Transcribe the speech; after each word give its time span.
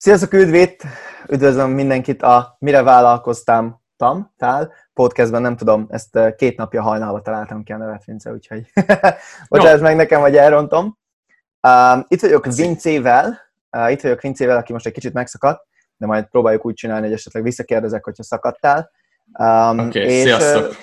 Sziasztok, 0.00 0.32
üdvét! 0.32 0.84
Üdvözlöm 1.28 1.70
mindenkit 1.70 2.22
a 2.22 2.56
Mire 2.58 2.82
vállalkoztam 2.82 3.82
tam, 3.96 4.32
tál, 4.36 4.72
podcastben, 4.92 5.42
nem 5.42 5.56
tudom, 5.56 5.86
ezt 5.90 6.18
két 6.36 6.56
napja 6.56 6.82
hajnalba 6.82 7.20
találtam 7.20 7.62
ki 7.62 7.72
a 7.72 7.76
nevet, 7.76 8.04
Vince, 8.04 8.32
úgyhogy 8.32 8.72
bocsáss 9.48 9.80
meg 9.80 9.96
nekem, 9.96 10.20
hogy 10.20 10.36
elrontom. 10.36 10.98
Uh, 11.62 12.04
itt 12.08 12.20
vagyok 12.20 12.46
Vincével, 12.54 13.38
uh, 13.76 13.90
itt 13.90 14.00
vagyok 14.00 14.20
Vincével, 14.20 14.56
aki 14.56 14.72
most 14.72 14.86
egy 14.86 14.92
kicsit 14.92 15.12
megszakadt, 15.12 15.66
de 15.96 16.06
majd 16.06 16.26
próbáljuk 16.26 16.64
úgy 16.64 16.74
csinálni, 16.74 17.04
hogy 17.04 17.14
esetleg 17.14 17.42
visszakérdezek, 17.42 18.04
hogyha 18.04 18.22
szakadtál. 18.22 18.90
Um, 19.38 19.78
Oké, 19.78 20.02
okay, 20.02 20.20
sziasztok! 20.20 20.68
Uh, 20.68 20.74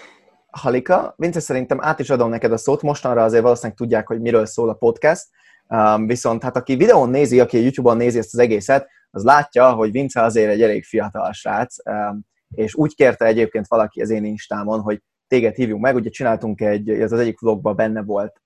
Halika, 0.49 1.13
Vince, 1.17 1.39
szerintem 1.39 1.77
át 1.81 1.99
is 1.99 2.09
adom 2.09 2.29
neked 2.29 2.51
a 2.51 2.57
szót, 2.57 2.81
mostanra 2.81 3.23
azért 3.23 3.43
valószínűleg 3.43 3.77
tudják, 3.77 4.07
hogy 4.07 4.21
miről 4.21 4.45
szól 4.45 4.69
a 4.69 4.73
podcast, 4.73 5.27
um, 5.67 6.07
viszont 6.07 6.43
hát 6.43 6.55
aki 6.55 6.75
videón 6.75 7.09
nézi, 7.09 7.39
aki 7.39 7.57
a 7.57 7.61
YouTube-on 7.61 7.97
nézi 7.97 8.17
ezt 8.17 8.33
az 8.33 8.39
egészet, 8.39 8.93
az 9.15 9.23
látja, 9.23 9.71
hogy 9.71 9.91
Vince 9.91 10.21
azért 10.21 10.51
egy 10.51 10.61
elég 10.61 10.83
fiatal 10.83 11.33
srác, 11.33 11.75
és 12.55 12.75
úgy 12.75 12.95
kérte 12.95 13.25
egyébként 13.25 13.67
valaki 13.67 14.01
az 14.01 14.09
én 14.09 14.25
instámon, 14.25 14.79
hogy 14.79 15.01
téged 15.27 15.55
hívjunk 15.55 15.81
meg, 15.81 15.95
ugye 15.95 16.09
csináltunk 16.09 16.61
egy, 16.61 16.89
ez 16.89 17.11
az 17.11 17.19
egyik 17.19 17.39
vlogban 17.39 17.75
benne 17.75 18.03
volt, 18.03 18.41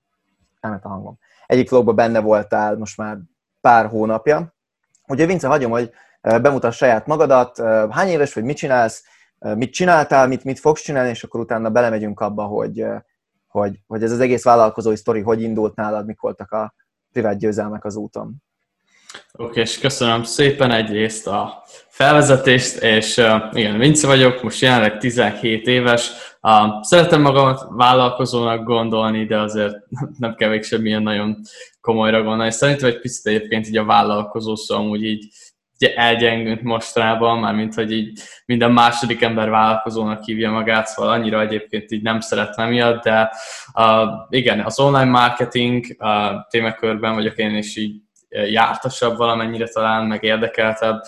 nem 0.62 0.80
a 0.84 0.88
hangom, 0.88 1.18
egyik 1.46 1.70
vlogban 1.70 1.96
benne 1.96 2.20
voltál 2.20 2.78
most 2.78 2.98
már 2.98 3.18
pár 3.62 3.86
hónapja. 3.86 4.56
Ugye 5.08 5.26
Vince, 5.26 5.48
hagyom, 5.48 5.72
hogy 5.72 5.92
bemutass 6.22 6.78
saját 6.78 7.08
magadat, 7.08 7.58
hány 7.92 8.08
éves 8.08 8.34
vagy, 8.34 8.44
mit 8.44 8.58
csinálsz, 8.58 9.04
mit 9.40 9.74
csináltál, 9.74 10.28
mit, 10.28 10.44
mit 10.44 10.60
fogsz 10.60 10.82
csinálni, 10.82 11.10
és 11.10 11.24
akkor 11.24 11.40
utána 11.40 11.70
belemegyünk 11.70 12.20
abba, 12.20 12.44
hogy, 12.44 12.86
hogy, 13.48 13.80
hogy 13.88 14.04
ez 14.04 14.12
az 14.12 14.20
egész 14.20 14.44
vállalkozói 14.44 14.96
sztori 14.96 15.22
hogy 15.22 15.42
indult 15.42 15.76
nálad, 15.76 16.06
mik 16.06 16.20
voltak 16.20 16.52
a 16.52 16.74
privát 17.12 17.38
győzelmek 17.38 17.86
az 17.86 17.96
úton. 17.96 18.44
Oké, 19.34 19.60
és 19.60 19.80
köszönöm 19.80 20.24
szépen 20.24 20.72
egyrészt 20.72 21.28
a 21.28 21.64
felvezetést, 21.88 22.78
és 22.84 23.18
uh, 23.18 23.42
igen, 23.52 23.78
Vince 23.78 24.08
vagyok, 24.08 24.44
most 24.44 24.62
jelenleg 24.62 24.98
17 24.98 25.68
éves. 25.68 26.12
Uh, 26.42 26.82
szeretem 26.82 27.22
magamat 27.22 27.66
vállalkozónak 27.70 28.64
gondolni, 28.64 29.26
de 29.26 29.40
azért 29.40 29.76
nem 30.18 30.36
kell 30.36 30.50
még 30.50 30.64
semmilyen 30.64 31.04
nagyon 31.04 31.38
komolyra 31.82 32.24
gondolni. 32.24 32.52
Szerintem 32.52 32.90
egy 32.90 33.00
picit 33.00 33.26
egyébként 33.26 33.68
így 33.68 33.78
a 33.78 33.86
vállalkozó 33.86 34.56
szó 34.56 34.76
amúgy 34.76 35.04
így 35.04 35.28
elgyengült 35.96 36.62
mostanában, 36.62 37.40
mármint 37.40 37.74
hogy 37.74 37.92
így 37.92 38.20
minden 38.46 38.72
második 38.72 39.22
ember 39.22 39.50
vállalkozónak 39.50 40.24
hívja 40.24 40.52
magát, 40.52 40.88
szóval 40.88 41.12
annyira 41.12 41.42
egyébként 41.42 41.92
így 41.92 42.02
nem 42.02 42.20
szeretem 42.20 42.70
miatt, 42.70 43.04
de 43.04 43.32
uh, 43.74 44.08
igen, 44.30 44.60
az 44.60 44.80
online 44.80 45.10
marketing 45.10 45.86
uh, 46.00 46.10
témakörben 46.50 47.14
vagyok 47.14 47.38
én 47.38 47.56
is 47.56 47.76
így 47.76 48.02
jártasabb 48.30 49.18
valamennyire 49.18 49.68
talán, 49.68 50.06
meg 50.06 50.24
érdekeltebb, 50.24 51.02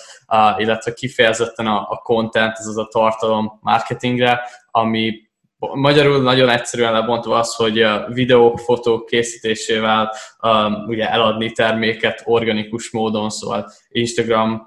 illetve 0.57 0.93
kifejezetten 0.93 1.67
a, 1.67 1.87
a 1.89 1.97
content, 1.97 2.57
ez 2.57 2.67
az 2.67 2.77
a 2.77 2.87
tartalom 2.91 3.59
marketingre, 3.61 4.39
ami 4.71 5.29
Magyarul 5.73 6.21
nagyon 6.21 6.49
egyszerűen 6.49 6.93
lebontva 6.93 7.37
az, 7.37 7.55
hogy 7.55 7.85
videók, 8.07 8.59
fotók 8.59 9.05
készítésével 9.05 10.13
um, 10.41 10.73
ugye 10.87 11.09
eladni 11.09 11.51
terméket 11.51 12.21
organikus 12.25 12.91
módon, 12.91 13.29
szóval 13.29 13.71
Instagram, 13.89 14.61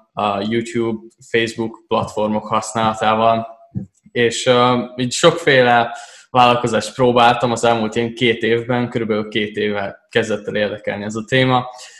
YouTube, 0.49 1.01
Facebook 1.31 1.85
platformok 1.89 2.47
használatával, 2.47 3.47
és 4.13 4.47
uh, 4.47 4.81
így 4.97 5.13
sokféle 5.13 5.97
vállalkozást 6.31 6.95
próbáltam 6.95 7.53
az 7.53 7.65
elmúlt 7.65 7.95
ilyen 7.95 8.15
két 8.15 8.43
évben, 8.43 8.89
körülbelül 8.89 9.29
két 9.29 9.57
éve 9.57 10.07
kezdett 10.09 10.47
el 10.47 10.57
érdekelni 10.57 11.05
ez 11.05 11.15
a 11.15 11.25
téma, 11.27 11.67
Um, 11.67 11.94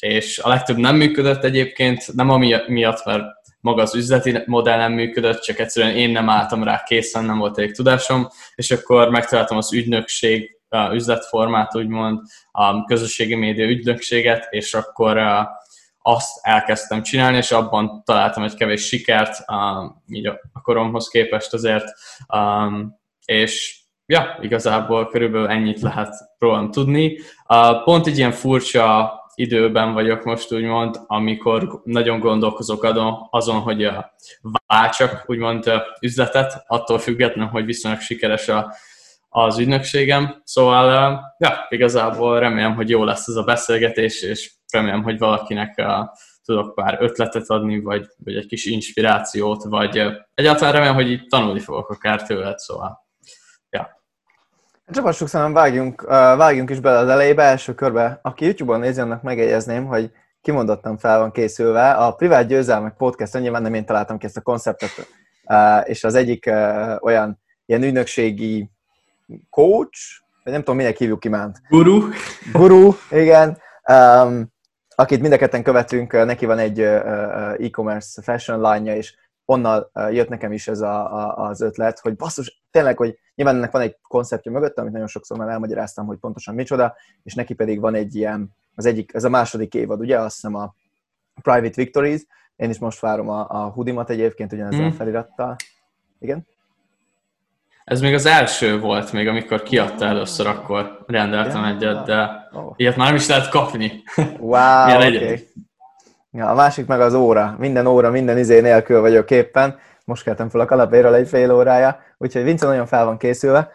és 0.00 0.38
a 0.38 0.48
legtöbb 0.48 0.76
nem 0.76 0.96
működött 0.96 1.44
egyébként, 1.44 2.14
nem 2.14 2.30
ami 2.30 2.54
miatt, 2.66 3.04
mert 3.04 3.24
maga 3.60 3.82
az 3.82 3.94
üzleti 3.94 4.38
modell 4.46 4.78
nem 4.78 4.92
működött, 4.92 5.40
csak 5.40 5.58
egyszerűen 5.58 5.96
én 5.96 6.10
nem 6.10 6.28
álltam 6.28 6.62
rá 6.62 6.82
készen, 6.82 7.24
nem 7.24 7.38
volt 7.38 7.58
elég 7.58 7.74
tudásom, 7.74 8.28
és 8.54 8.70
akkor 8.70 9.10
megtaláltam 9.10 9.56
az 9.56 9.72
ügynökség 9.72 10.60
üzletformát, 10.92 11.76
úgymond 11.76 12.20
a 12.52 12.84
közösségi 12.84 13.34
média 13.34 13.66
ügynökséget, 13.66 14.46
és 14.50 14.74
akkor 14.74 15.18
azt 16.02 16.38
elkezdtem 16.42 17.02
csinálni, 17.02 17.36
és 17.36 17.50
abban 17.50 18.02
találtam 18.04 18.42
egy 18.42 18.54
kevés 18.54 18.86
sikert, 18.86 19.44
így 20.08 20.26
a 20.26 20.60
koromhoz 20.62 21.08
képest 21.08 21.52
azért, 21.52 21.84
és 23.24 23.80
ja, 24.06 24.38
igazából 24.40 25.06
körülbelül 25.08 25.48
ennyit 25.48 25.80
lehet 25.80 26.14
rólam 26.38 26.70
tudni. 26.70 27.18
Pont 27.84 28.06
egy 28.06 28.18
ilyen 28.18 28.32
furcsa 28.32 29.14
időben 29.34 29.92
vagyok 29.92 30.24
most 30.24 30.52
úgymond, 30.52 31.00
amikor 31.06 31.80
nagyon 31.84 32.18
gondolkozok 32.18 32.82
azon, 32.84 33.28
azon 33.30 33.60
hogy 33.60 33.88
váltsak 34.66 35.24
úgymond 35.26 35.72
üzletet, 36.00 36.64
attól 36.66 36.98
függetlenül, 36.98 37.50
hogy 37.50 37.64
viszonylag 37.64 38.00
sikeres 38.00 38.48
a, 38.48 38.74
az 39.28 39.58
ügynökségem. 39.58 40.40
Szóval 40.44 41.20
ja, 41.38 41.66
igazából 41.68 42.38
remélem, 42.38 42.74
hogy 42.74 42.90
jó 42.90 43.04
lesz 43.04 43.28
ez 43.28 43.34
a 43.34 43.42
beszélgetés, 43.42 44.22
és 44.22 44.52
remélem, 44.72 45.02
hogy 45.02 45.18
valakinek 45.18 45.82
tudok 46.44 46.74
pár 46.74 46.96
ötletet 47.00 47.50
adni, 47.50 47.80
vagy, 47.80 48.06
vagy 48.24 48.36
egy 48.36 48.46
kis 48.46 48.64
inspirációt, 48.64 49.64
vagy 49.64 50.02
egyáltalán 50.34 50.72
remélem, 50.72 50.94
hogy 50.94 51.10
itt 51.10 51.28
tanulni 51.28 51.60
fogok 51.60 51.90
akár 51.90 52.22
tőled, 52.22 52.58
szóval 52.58 53.04
Csapassuk 54.92 55.28
szerintem 55.28 55.54
vágjunk, 55.54 56.02
vágjunk 56.36 56.70
is 56.70 56.80
bele 56.80 56.98
az 56.98 57.08
elejébe, 57.08 57.42
első 57.42 57.74
körbe. 57.74 58.18
Aki 58.22 58.44
YouTube-on 58.44 58.80
nézi, 58.80 59.00
annak 59.00 59.22
megjegyezném, 59.22 59.86
hogy 59.86 60.12
kimondottan 60.40 60.98
fel 60.98 61.18
van 61.18 61.30
készülve. 61.30 61.90
A 61.90 62.12
Privát 62.12 62.46
Győzelmek 62.46 62.94
podcast, 62.96 63.40
nyilván 63.40 63.62
nem 63.62 63.74
én 63.74 63.84
találtam 63.84 64.18
ki 64.18 64.26
ezt 64.26 64.36
a 64.36 64.40
konceptet, 64.40 64.90
és 65.84 66.04
az 66.04 66.14
egyik 66.14 66.50
olyan 67.00 67.40
ilyen 67.64 67.82
ügynökségi 67.82 68.70
coach, 69.50 69.98
vagy 70.44 70.52
nem 70.52 70.62
tudom, 70.62 70.76
minek 70.76 70.96
hívjuk 70.96 71.24
imánt. 71.24 71.60
Guru. 71.68 72.08
Guru, 72.52 72.92
igen. 73.10 73.58
Um, 73.88 74.52
akit 74.94 75.20
mind 75.20 75.32
a 75.32 75.36
ketten 75.36 75.62
követünk, 75.62 76.12
neki 76.12 76.46
van 76.46 76.58
egy 76.58 76.80
e-commerce 76.80 78.22
fashion 78.22 78.72
line 78.72 78.96
és 78.96 79.14
onnan 79.44 79.90
jött 80.10 80.28
nekem 80.28 80.52
is 80.52 80.68
ez 80.68 80.80
a, 80.80 81.14
a, 81.14 81.48
az 81.48 81.60
ötlet, 81.60 81.98
hogy 81.98 82.16
basszus, 82.16 82.64
tényleg, 82.76 82.96
hogy 82.96 83.18
nyilván 83.34 83.56
ennek 83.56 83.70
van 83.70 83.82
egy 83.82 83.96
konceptje 84.02 84.50
mögött, 84.50 84.78
amit 84.78 84.92
nagyon 84.92 85.06
sokszor 85.06 85.38
már 85.38 85.48
elmagyaráztam, 85.48 86.06
hogy 86.06 86.18
pontosan 86.18 86.54
micsoda, 86.54 86.94
és 87.22 87.34
neki 87.34 87.54
pedig 87.54 87.80
van 87.80 87.94
egy 87.94 88.14
ilyen, 88.14 88.48
az 88.74 88.86
egyik, 88.86 89.14
ez 89.14 89.24
a 89.24 89.28
második 89.28 89.74
évad, 89.74 90.00
ugye, 90.00 90.18
azt 90.18 90.34
hiszem 90.34 90.54
a 90.54 90.74
Private 91.42 91.74
Victories, 91.74 92.20
én 92.56 92.70
is 92.70 92.78
most 92.78 93.00
várom 93.00 93.28
a, 93.28 93.46
a 93.48 93.70
hudimat 93.70 94.10
egyébként 94.10 94.52
ugyanezzel 94.52 94.80
hmm. 94.80 94.88
a 94.88 94.92
felirattal. 94.92 95.56
Igen? 96.18 96.46
Ez 97.84 98.00
még 98.00 98.14
az 98.14 98.26
első 98.26 98.80
volt, 98.80 99.12
még 99.12 99.28
amikor 99.28 99.62
kiadta 99.62 100.04
először, 100.04 100.46
akkor 100.46 101.04
rendeltem 101.06 101.62
yeah. 101.62 101.74
egyet, 101.74 102.04
de 102.04 102.48
oh. 102.52 102.72
ilyet 102.76 102.96
már 102.96 103.06
nem 103.06 103.16
is 103.16 103.28
lehet 103.28 103.48
kapni. 103.48 104.02
Wow, 104.38 104.96
okay. 104.96 105.48
Ja, 106.30 106.48
a 106.48 106.54
másik 106.54 106.86
meg 106.86 107.00
az 107.00 107.14
óra. 107.14 107.56
Minden 107.58 107.86
óra, 107.86 108.10
minden 108.10 108.38
izé 108.38 108.60
nélkül 108.60 109.00
vagyok 109.00 109.30
éppen. 109.30 109.78
Most 110.06 110.22
keltem 110.22 110.48
fel 110.48 110.60
a 110.60 110.64
kalapéről 110.64 111.14
egy 111.14 111.28
fél 111.28 111.52
órája, 111.52 111.98
úgyhogy 112.18 112.42
Vince 112.42 112.66
nagyon 112.66 112.86
fel 112.86 113.04
van 113.04 113.18
készülve. 113.18 113.70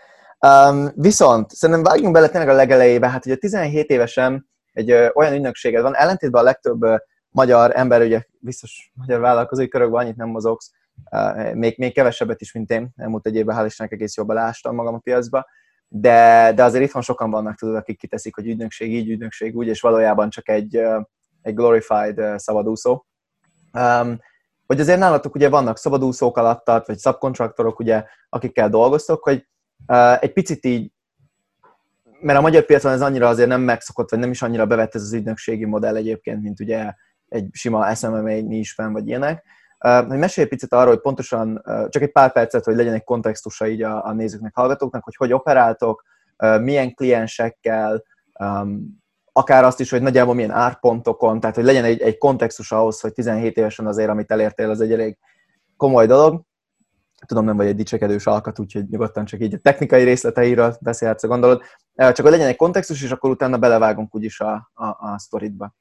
Um, 0.48 0.90
viszont 0.96 1.52
szerintem 1.52 1.84
vágjunk 1.84 2.14
bele 2.14 2.28
tényleg 2.28 2.50
a 2.50 2.54
legelejébe, 2.54 3.10
hát 3.10 3.26
ugye 3.26 3.36
17 3.36 3.90
évesen 3.90 4.50
egy 4.72 4.92
ö, 4.92 5.10
olyan 5.14 5.34
ügynökséged 5.34 5.82
van, 5.82 5.96
ellentétben 5.96 6.42
a 6.42 6.46
legtöbb 6.46 6.84
ö, 6.84 6.96
magyar 7.30 7.72
ember, 7.76 8.02
ugye 8.02 8.24
biztos 8.40 8.92
magyar 8.94 9.20
vállalkozói 9.20 9.68
körökben 9.68 10.02
annyit 10.02 10.16
nem 10.16 10.30
mozogsz, 10.30 10.72
uh, 11.12 11.54
még, 11.54 11.78
még 11.78 11.94
kevesebbet 11.94 12.42
is, 12.42 12.54
mint 12.54 12.70
én, 12.70 12.90
elmúlt 12.96 13.26
egy 13.26 13.36
évben 13.36 13.56
hál' 13.58 13.66
Istennek 13.66 13.94
egész 13.94 14.18
jobban 14.18 14.36
lástam 14.36 14.76
magam 14.76 14.94
a 14.94 15.00
piacba, 15.00 15.46
de, 15.88 16.52
de 16.56 16.64
azért 16.64 16.84
itthon 16.84 17.02
sokan 17.02 17.32
vannak, 17.32 17.56
tudod, 17.56 17.76
akik 17.76 17.98
kiteszik, 18.00 18.36
hogy 18.36 18.48
ügynökség 18.48 18.94
így, 18.94 19.10
ügynökség 19.10 19.56
úgy, 19.56 19.68
és 19.68 19.82
valójában 19.82 20.30
csak 20.30 20.50
egy, 20.50 20.82
egy 21.42 21.54
glorified 21.54 22.40
szabadúszó. 22.40 23.06
Um, 23.74 24.20
hogy 24.72 24.80
azért 24.80 25.00
nálatok 25.00 25.36
ugye 25.36 25.50
vannak 25.50 25.78
szabadúszók 25.78 26.38
alattat, 26.38 26.88
vagy 26.88 26.98
szabkontraktorok, 26.98 27.80
ugye, 27.80 28.06
akikkel 28.30 28.70
dolgoztok, 28.70 29.24
hogy 29.24 29.48
uh, 29.88 30.24
egy 30.24 30.34
picit 30.34 30.66
így, 30.66 30.92
mert 32.22 32.40
a 32.40 32.42
magyar 32.42 32.66
piacon 32.66 32.92
ez 32.92 33.02
annyira 33.02 33.28
azért 33.28 33.48
nem 33.48 33.62
megszokott, 33.62 34.10
vagy 34.10 34.20
nem 34.20 34.32
is 34.32 34.42
annyira 34.42 34.66
bevett 34.66 34.96
ez 34.96 35.02
az 35.02 35.14
ügynökségi 35.14 35.66
modell 35.66 35.96
egyébként, 35.96 36.42
mint 36.42 36.60
ugye 36.60 36.94
egy 37.28 37.50
sima 37.52 37.96
SMMA 37.96 38.34
nisben, 38.34 38.94
vagy 38.94 39.08
ilyenek. 39.08 39.44
Uh, 39.86 40.08
hogy 40.08 40.18
mesélj 40.18 40.46
egy 40.46 40.54
picit 40.54 40.74
arról, 40.74 40.94
hogy 40.94 41.02
pontosan, 41.02 41.62
uh, 41.66 41.90
csak 41.90 42.02
egy 42.02 42.12
pár 42.12 42.32
percet, 42.32 42.66
hogy 42.66 42.76
legyen 42.76 42.94
egy 42.94 43.04
kontextusa 43.04 43.68
így 43.68 43.82
a, 43.82 44.06
a 44.06 44.14
nézőknek, 44.14 44.56
hallgatóknak, 44.56 45.04
hogy 45.04 45.16
hogy 45.16 45.34
operáltok, 45.34 46.04
uh, 46.38 46.62
milyen 46.62 46.94
kliensekkel, 46.94 48.04
um, 48.40 49.01
akár 49.34 49.64
azt 49.64 49.80
is, 49.80 49.90
hogy 49.90 50.02
nagyjából 50.02 50.34
milyen 50.34 50.52
árpontokon, 50.52 51.40
tehát 51.40 51.56
hogy 51.56 51.66
legyen 51.66 51.84
egy, 51.84 52.02
egy 52.02 52.18
kontextus 52.18 52.72
ahhoz, 52.72 53.00
hogy 53.00 53.14
17 53.14 53.58
évesen 53.58 53.88
azért, 53.88 54.10
amit 54.10 54.32
elértél, 54.32 54.70
az 54.70 54.82
egy 54.82 54.92
elég 54.92 55.18
komoly 55.78 56.06
dolog. 56.06 56.42
Tudom, 57.26 57.46
nem 57.46 57.58
vagy 57.58 57.68
egy 57.68 57.76
dicsekedős 57.76 58.26
alkat, 58.26 58.60
úgyhogy 58.60 58.90
nyugodtan 58.90 59.26
csak 59.26 59.42
így 59.42 59.54
a 59.54 59.58
technikai 59.58 60.04
részleteiről 60.04 60.78
beszélhetsz, 60.82 61.26
gondolod. 61.26 61.62
Csak 61.96 62.22
hogy 62.22 62.32
legyen 62.32 62.48
egy 62.48 62.56
kontextus, 62.56 63.04
és 63.04 63.12
akkor 63.12 63.30
utána 63.30 63.58
belevágunk 63.58 64.16
úgyis 64.16 64.40
a, 64.40 64.72
a, 64.74 64.86
a 64.86 65.16
sztoritba. 65.18 65.76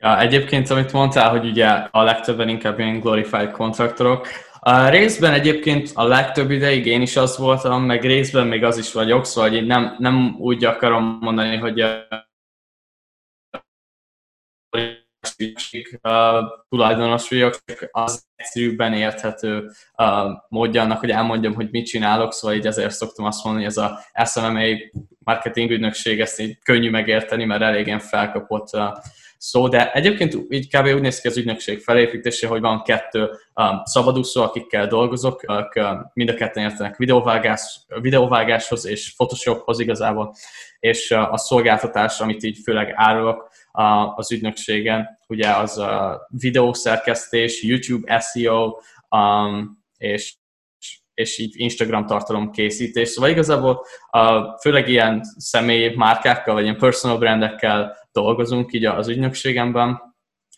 Ja, 0.00 0.20
egyébként, 0.20 0.70
amit 0.70 0.92
mondtál, 0.92 1.30
hogy 1.30 1.46
ugye 1.46 1.66
a 1.90 2.02
legtöbben 2.02 2.48
inkább 2.48 2.78
ilyen 2.78 3.00
glorified 3.00 3.50
kontraktorok, 3.50 4.26
a 4.64 4.88
részben 4.88 5.32
egyébként 5.32 5.90
a 5.94 6.04
legtöbb 6.04 6.50
ideig 6.50 6.86
én 6.86 7.02
is 7.02 7.16
az 7.16 7.38
voltam, 7.38 7.84
meg 7.84 8.02
részben 8.02 8.46
még 8.46 8.64
az 8.64 8.78
is 8.78 8.92
vagyok, 8.92 9.24
szóval 9.24 9.52
én 9.52 9.64
nem, 9.64 9.96
nem 9.98 10.36
úgy 10.38 10.64
akarom 10.64 11.18
mondani, 11.20 11.56
hogy 11.56 11.84
uh, 16.02 16.12
tulajdonos 16.68 17.28
csak 17.28 17.88
az 17.90 18.24
egyszerűbben 18.36 18.92
érthető 18.92 19.70
uh, 19.96 20.06
módja 20.48 20.82
annak, 20.82 21.00
hogy 21.00 21.10
elmondjam, 21.10 21.54
hogy 21.54 21.68
mit 21.70 21.86
csinálok, 21.86 22.32
szóval 22.32 22.56
így 22.56 22.66
ezért 22.66 22.94
szoktam 22.94 23.24
azt 23.24 23.44
mondani, 23.44 23.64
hogy 23.64 23.74
ez 23.76 23.82
a 23.82 24.00
SMMA 24.24 24.64
marketing 25.18 25.70
ügynökség, 25.70 26.20
ezt 26.20 26.40
így 26.40 26.58
könnyű 26.58 26.90
megérteni, 26.90 27.44
mert 27.44 27.62
elég 27.62 27.98
felkapott 27.98 28.74
uh, 28.74 28.82
szó, 29.42 29.68
de 29.68 29.92
egyébként 29.92 30.36
így 30.48 30.76
kb. 30.76 30.86
úgy 30.86 31.00
néz 31.00 31.20
ki 31.20 31.28
az 31.28 31.36
ügynökség 31.36 31.80
felépítése, 31.80 32.46
hogy 32.46 32.60
van 32.60 32.82
kettő 32.82 33.20
um, 33.54 33.82
szabadúszó, 33.84 34.42
akikkel 34.42 34.86
dolgozok, 34.86 35.42
akik 35.46 35.82
uh, 35.82 35.98
mind 36.12 36.28
a 36.28 36.34
ketten 36.34 36.62
értenek 36.62 36.96
videóvágás, 36.96 37.80
videóvágáshoz 38.00 38.86
és 38.86 39.14
Photoshophoz 39.14 39.80
igazából, 39.80 40.34
és 40.80 41.10
uh, 41.10 41.32
a 41.32 41.36
szolgáltatás, 41.36 42.20
amit 42.20 42.42
így 42.42 42.58
főleg 42.64 42.92
árulok 42.94 43.51
az 44.14 44.32
ügynökségen, 44.32 45.08
ugye 45.28 45.50
az 45.50 45.78
a 45.78 46.26
videószerkesztés, 46.28 47.62
YouTube 47.62 48.20
SEO, 48.20 48.76
um, 49.10 49.84
és 49.96 50.34
és 51.14 51.38
így 51.38 51.52
Instagram 51.56 52.06
tartalom 52.06 52.50
készítés. 52.50 53.08
Szóval 53.08 53.30
igazából 53.30 53.84
uh, 54.12 54.60
főleg 54.60 54.88
ilyen 54.88 55.20
személyi 55.36 55.94
márkákkal, 55.96 56.54
vagy 56.54 56.62
ilyen 56.62 56.78
personal 56.78 57.18
brandekkel 57.18 57.96
dolgozunk 58.12 58.72
így 58.72 58.84
az 58.84 59.08
ügynökségemben, 59.08 60.11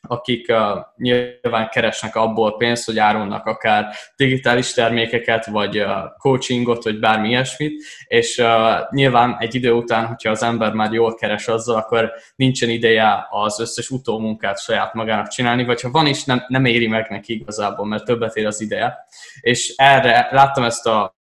akik 0.07 0.49
uh, 0.49 0.59
nyilván 0.97 1.69
keresnek 1.69 2.17
abból 2.17 2.57
pénzt, 2.57 2.85
hogy 2.85 2.99
árulnak 2.99 3.47
akár 3.47 3.95
digitális 4.17 4.73
termékeket, 4.73 5.47
vagy 5.47 5.85
coachingot, 6.19 6.85
vagy 6.85 6.99
bármi 6.99 7.29
ilyesmit, 7.29 7.83
és 8.07 8.43
nyilván 8.91 9.37
egy 9.39 9.55
idő 9.55 9.73
után, 9.73 10.07
hogyha 10.07 10.31
az 10.31 10.43
ember 10.43 10.73
már 10.73 10.93
jól 10.93 11.15
keres 11.15 11.49
azzal, 11.49 11.77
akkor 11.77 12.13
nincsen 12.37 12.69
ideje 12.69 13.27
az 13.31 13.61
összes 13.61 13.91
utómunkát 13.91 14.61
saját 14.61 14.95
magának 14.95 15.29
csinálni, 15.29 15.65
vagy 15.65 15.81
ha 15.81 15.91
van 15.91 16.07
is, 16.07 16.25
nem, 16.25 16.45
nem 16.49 16.65
éri 16.65 16.87
meg 16.87 17.07
neki 17.11 17.33
igazából, 17.33 17.87
mert 17.87 18.05
többet 18.05 18.37
ér 18.37 18.47
az 18.47 18.61
ideje. 18.61 19.07
És 19.41 19.75
erre 19.77 20.29
láttam 20.31 20.65
ezt 20.65 20.87
a, 20.87 21.15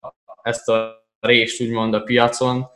ezt 0.43 0.69
a 0.69 0.99
részt 1.21 1.61
úgymond 1.61 1.95
a 1.95 2.01
piacon, 2.01 2.67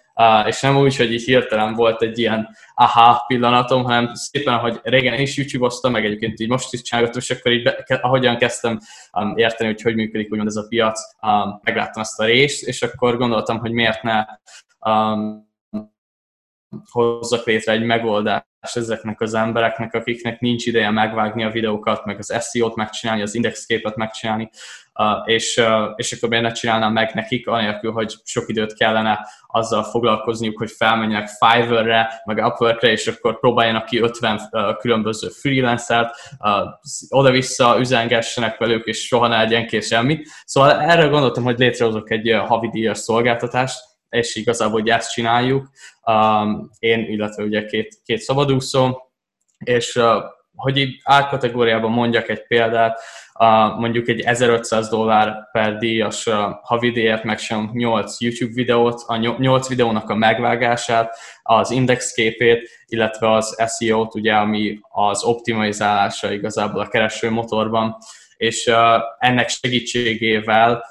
és 0.47 0.61
nem 0.61 0.77
úgy, 0.77 0.97
hogy 0.97 1.13
így 1.13 1.25
hirtelen 1.25 1.75
volt 1.75 2.03
egy 2.03 2.19
ilyen 2.19 2.49
aha 2.75 3.25
pillanatom, 3.27 3.85
hanem 3.85 4.15
szépen, 4.15 4.59
hogy 4.59 4.81
régen 4.83 5.21
is 5.21 5.37
YouTube-oztam, 5.37 5.93
meg 5.93 6.05
egyébként 6.05 6.41
így 6.41 6.49
most 6.49 6.73
is 6.73 6.83
csinálgatom, 6.83 7.21
és 7.21 7.31
akkor 7.31 7.53
így 7.53 7.63
be, 7.63 7.85
ahogyan 8.03 8.37
kezdtem 8.37 8.79
um, 9.13 9.37
érteni, 9.37 9.71
hogy 9.71 9.83
hogy 9.83 9.95
működik 9.95 10.31
úgymond 10.31 10.49
ez 10.49 10.57
a 10.57 10.67
piac, 10.69 11.01
um, 11.23 11.61
megláttam 11.63 12.03
ezt 12.03 12.21
a 12.21 12.25
részt, 12.25 12.67
és 12.67 12.83
akkor 12.83 13.17
gondoltam, 13.17 13.59
hogy 13.59 13.73
miért 13.73 14.03
ne 14.03 14.25
um, 14.91 15.53
hozzak 16.91 17.45
létre 17.45 17.73
egy 17.73 17.85
megoldást 17.85 18.47
ezeknek 18.61 19.21
az 19.21 19.35
embereknek, 19.35 19.95
akiknek 19.95 20.41
nincs 20.41 20.67
ideje 20.67 20.91
megvágni 20.91 21.45
a 21.45 21.51
videókat, 21.51 22.05
meg 22.05 22.19
az 22.19 22.49
SEO-t 22.51 22.75
megcsinálni, 22.75 23.23
az 23.23 23.35
indexképet 23.35 23.97
megcsinálni, 23.97 24.51
és, 25.25 25.63
és 25.97 26.13
akkor 26.13 26.29
miért 26.29 26.45
ne 26.45 26.53
csinálnám 26.53 26.93
meg 26.93 27.15
nekik, 27.15 27.47
anélkül, 27.47 27.93
hogy 27.93 28.15
sok 28.25 28.49
időt 28.49 28.75
kellene 28.75 29.29
azzal 29.47 29.83
foglalkozniuk, 29.83 30.59
hogy 30.59 30.71
felmenjenek 30.71 31.29
Fiverr-re, 31.29 32.23
meg 32.25 32.45
Upwork-re, 32.47 32.91
és 32.91 33.07
akkor 33.07 33.41
próbáljanak 33.41 33.85
ki 33.85 34.01
50 34.01 34.41
különböző 34.79 35.29
freelancert, 35.29 36.15
oda-vissza 37.09 37.77
üzengessenek 37.79 38.59
velük, 38.59 38.87
és 38.87 39.07
soha 39.07 39.27
ne 39.27 39.37
legyen 39.37 39.67
kész 39.67 39.87
semmi. 39.87 40.23
Szóval 40.45 40.81
erre 40.81 41.07
gondoltam, 41.07 41.45
hogy 41.45 41.59
létrehozok 41.59 42.11
egy 42.11 42.37
havidíjas 42.47 42.99
szolgáltatást, 42.99 43.94
és 44.15 44.35
igazából 44.35 44.81
hogy 44.81 44.89
ezt 44.89 45.13
csináljuk. 45.13 45.69
Én, 46.79 47.01
illetve 47.01 47.43
ugye 47.43 47.65
két, 47.65 47.99
két 48.05 48.19
szabadúszó, 48.19 48.99
és 49.59 50.01
hogy 50.57 50.77
így 50.77 51.01
árkategóriában 51.03 51.91
mondjak 51.91 52.29
egy 52.29 52.47
példát, 52.47 53.01
mondjuk 53.77 54.09
egy 54.09 54.21
1500 54.21 54.89
dollár 54.89 55.49
per 55.53 55.77
díjas 55.77 56.29
havidíjért 56.63 57.25
meg 57.25 57.39
sem 57.39 57.71
8 57.73 58.21
YouTube 58.21 58.53
videót, 58.55 59.03
a 59.07 59.17
8 59.17 59.69
videónak 59.69 60.11
a 60.11 60.15
megvágását, 60.15 61.19
az 61.43 61.71
indexképét, 61.71 62.71
illetve 62.87 63.33
az 63.33 63.65
SEO-t, 63.79 64.15
ugye, 64.15 64.35
ami 64.35 64.79
az 64.89 65.25
optimalizálása 65.25 66.33
igazából 66.33 66.81
a 66.81 66.89
keresőmotorban, 66.89 67.97
és 68.37 68.71
ennek 69.19 69.49
segítségével 69.49 70.85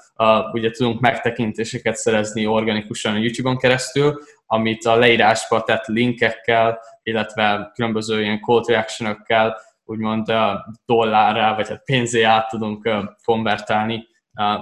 ugye 0.51 0.69
tudunk 0.69 0.99
megtekintéseket 0.99 1.95
szerezni 1.95 2.45
organikusan 2.45 3.13
a 3.13 3.17
YouTube-on 3.17 3.57
keresztül, 3.57 4.21
amit 4.45 4.85
a 4.85 4.95
leírásba 4.95 5.63
tett 5.63 5.85
linkekkel, 5.85 6.79
illetve 7.03 7.71
különböző 7.73 8.21
ilyen 8.21 8.39
call 8.39 8.61
to 8.61 8.73
action 8.73 9.25
úgymond 9.85 10.33
dollárra, 10.85 11.55
vagy 11.55 11.67
hát 11.67 11.83
pénzé 11.83 12.21
át 12.21 12.49
tudunk 12.49 12.89
konvertálni, 13.23 14.07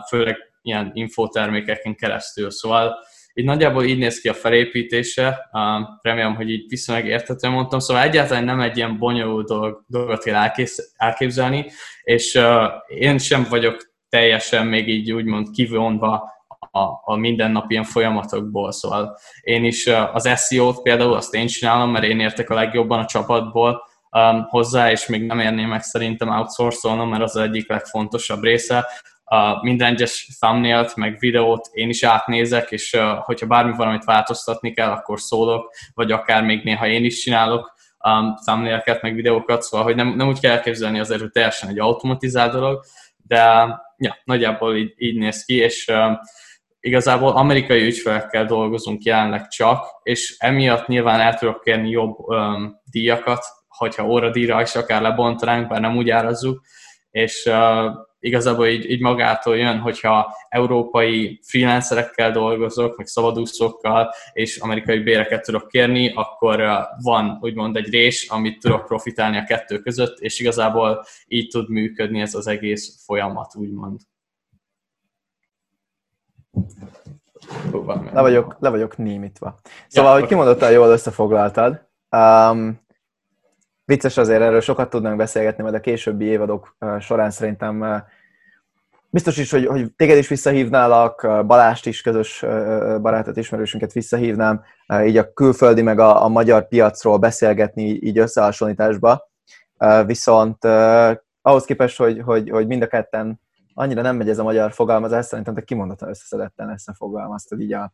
főleg 0.07 0.37
ilyen 0.61 0.91
infotermékeken 0.93 1.95
keresztül. 1.95 2.51
Szóval 2.51 2.95
így 3.33 3.45
nagyjából 3.45 3.83
így 3.83 3.97
néz 3.97 4.19
ki 4.21 4.29
a 4.29 4.33
felépítése, 4.33 5.49
remélem, 6.01 6.35
hogy 6.35 6.49
így 6.49 6.65
viszonylag 6.67 7.05
érthetően 7.05 7.53
mondtam, 7.53 7.79
szóval 7.79 8.03
egyáltalán 8.03 8.43
nem 8.43 8.59
egy 8.59 8.77
ilyen 8.77 8.97
bonyolult 8.97 9.47
dolog, 9.47 9.83
dolgot 9.87 10.23
kell 10.23 10.51
elképzelni, 10.95 11.65
és 12.03 12.39
én 12.87 13.17
sem 13.17 13.45
vagyok 13.49 13.90
teljesen 14.11 14.67
még 14.67 14.87
így 14.87 15.11
úgymond 15.11 15.49
kivonva 15.51 16.29
a, 16.71 16.79
a 17.03 17.15
mindennapi 17.15 17.71
ilyen 17.71 17.83
folyamatokból. 17.83 18.71
Szóval 18.71 19.17
én 19.41 19.63
is 19.63 19.87
az 20.13 20.47
SEO-t 20.47 20.81
például 20.81 21.13
azt 21.13 21.33
én 21.33 21.47
csinálom, 21.47 21.91
mert 21.91 22.05
én 22.05 22.19
értek 22.19 22.49
a 22.49 22.53
legjobban 22.53 22.99
a 22.99 23.05
csapatból 23.05 23.83
um, 24.11 24.45
hozzá, 24.49 24.91
és 24.91 25.07
még 25.07 25.25
nem 25.25 25.39
érném 25.39 25.69
meg 25.69 25.81
szerintem 25.81 26.29
outsourcolnom, 26.29 27.09
mert 27.09 27.23
az, 27.23 27.35
az 27.35 27.41
egyik 27.41 27.69
legfontosabb 27.69 28.43
része. 28.43 28.87
Uh, 29.25 29.63
minden 29.63 29.93
egyes 29.93 30.27
thumbnail 30.39 30.89
meg 30.95 31.19
videót 31.19 31.69
én 31.71 31.89
is 31.89 32.03
átnézek, 32.03 32.71
és 32.71 32.93
uh, 32.93 33.17
hogyha 33.17 33.45
bármi 33.45 33.73
valamit 33.75 34.03
változtatni 34.03 34.73
kell, 34.73 34.91
akkor 34.91 35.19
szólok, 35.19 35.73
vagy 35.93 36.11
akár 36.11 36.43
még 36.43 36.63
néha 36.63 36.87
én 36.87 37.05
is 37.05 37.21
csinálok 37.21 37.73
um, 38.07 38.35
thumbnail 38.35 38.83
meg 39.01 39.15
videókat, 39.15 39.61
szóval 39.61 39.85
hogy 39.85 39.95
nem, 39.95 40.07
nem 40.07 40.27
úgy 40.27 40.39
kell 40.39 40.51
elképzelni 40.51 40.99
azért, 40.99 41.21
hogy 41.21 41.31
teljesen 41.31 41.69
egy 41.69 41.79
automatizált 41.79 42.51
dolog, 42.51 42.83
de 43.27 43.65
ja, 44.01 44.17
nagyjából 44.23 44.75
így, 44.75 44.93
így 44.97 45.17
néz 45.17 45.45
ki, 45.45 45.55
és 45.55 45.87
uh, 45.87 46.17
igazából 46.79 47.31
amerikai 47.31 47.85
ügyfelekkel 47.85 48.45
dolgozunk 48.45 49.03
jelenleg 49.03 49.47
csak, 49.47 49.85
és 50.03 50.35
emiatt 50.39 50.87
nyilván 50.87 51.19
el 51.19 51.33
tudok 51.33 51.61
kérni 51.61 51.89
jobb 51.89 52.17
um, 52.17 52.75
díjakat, 52.91 53.43
hogyha 53.67 54.07
óradíjra 54.07 54.61
is 54.61 54.75
akár 54.75 55.01
lebontanánk, 55.01 55.67
bár 55.67 55.81
nem 55.81 55.97
úgy 55.97 56.09
árazzuk, 56.09 56.61
és 57.11 57.45
uh, 57.45 57.91
igazából 58.21 58.67
így, 58.67 58.89
így 58.89 59.01
magától 59.01 59.57
jön, 59.57 59.79
hogyha 59.79 60.35
európai 60.49 61.39
freelancerekkel 61.43 62.31
dolgozok, 62.31 62.97
meg 62.97 63.07
szabadúszókkal, 63.07 64.13
és 64.33 64.57
amerikai 64.57 64.99
béreket 64.99 65.43
tudok 65.43 65.67
kérni, 65.67 66.13
akkor 66.15 66.63
van 67.01 67.37
úgymond 67.41 67.75
egy 67.75 67.89
rés, 67.89 68.29
amit 68.29 68.59
tudok 68.59 68.85
profitálni 68.85 69.37
a 69.37 69.43
kettő 69.43 69.79
között, 69.79 70.19
és 70.19 70.39
igazából 70.39 71.03
így 71.27 71.47
tud 71.47 71.69
működni 71.69 72.21
ez 72.21 72.35
az 72.35 72.47
egész 72.47 73.03
folyamat, 73.05 73.55
úgymond. 73.55 73.99
Le 78.13 78.21
vagyok, 78.21 78.55
le 78.59 78.69
vagyok 78.69 78.97
némítva. 78.97 79.59
Szóval, 79.87 80.13
ja, 80.13 80.19
hogy 80.19 80.27
kimondottál, 80.27 80.71
jól 80.71 80.89
összefoglaltad. 80.89 81.89
Um, 82.11 82.79
vicces 83.91 84.17
azért, 84.17 84.41
erről 84.41 84.61
sokat 84.61 84.89
tudnánk 84.89 85.17
beszélgetni, 85.17 85.63
majd 85.63 85.75
a 85.75 85.79
későbbi 85.79 86.25
évadok 86.25 86.75
során 86.99 87.31
szerintem 87.31 88.03
biztos 89.09 89.37
is, 89.37 89.51
hogy, 89.51 89.65
hogy 89.65 89.91
téged 89.95 90.17
is 90.17 90.27
visszahívnálak, 90.27 91.45
Balást 91.45 91.85
is, 91.85 92.01
közös 92.01 92.39
barátot, 93.01 93.37
ismerősünket 93.37 93.91
visszahívnám, 93.91 94.61
így 95.05 95.17
a 95.17 95.33
külföldi 95.33 95.81
meg 95.81 95.99
a, 95.99 96.23
a 96.23 96.27
magyar 96.27 96.67
piacról 96.67 97.17
beszélgetni 97.17 97.83
így 97.83 98.17
összehasonlításba. 98.17 99.29
Viszont 100.05 100.65
ahhoz 101.41 101.65
képest, 101.65 101.97
hogy, 101.97 102.21
hogy, 102.25 102.49
hogy 102.49 102.67
mind 102.67 102.81
a 102.81 102.87
ketten 102.87 103.39
annyira 103.73 104.01
nem 104.01 104.15
megy 104.15 104.29
ez 104.29 104.39
a 104.39 104.43
magyar 104.43 104.71
fogalmazás, 104.71 105.25
szerintem 105.25 105.53
te 105.53 105.61
kimondottan 105.61 106.09
összeszedetten 106.09 106.69
összefogalmaztad 106.69 107.59
így 107.59 107.73
a 107.73 107.93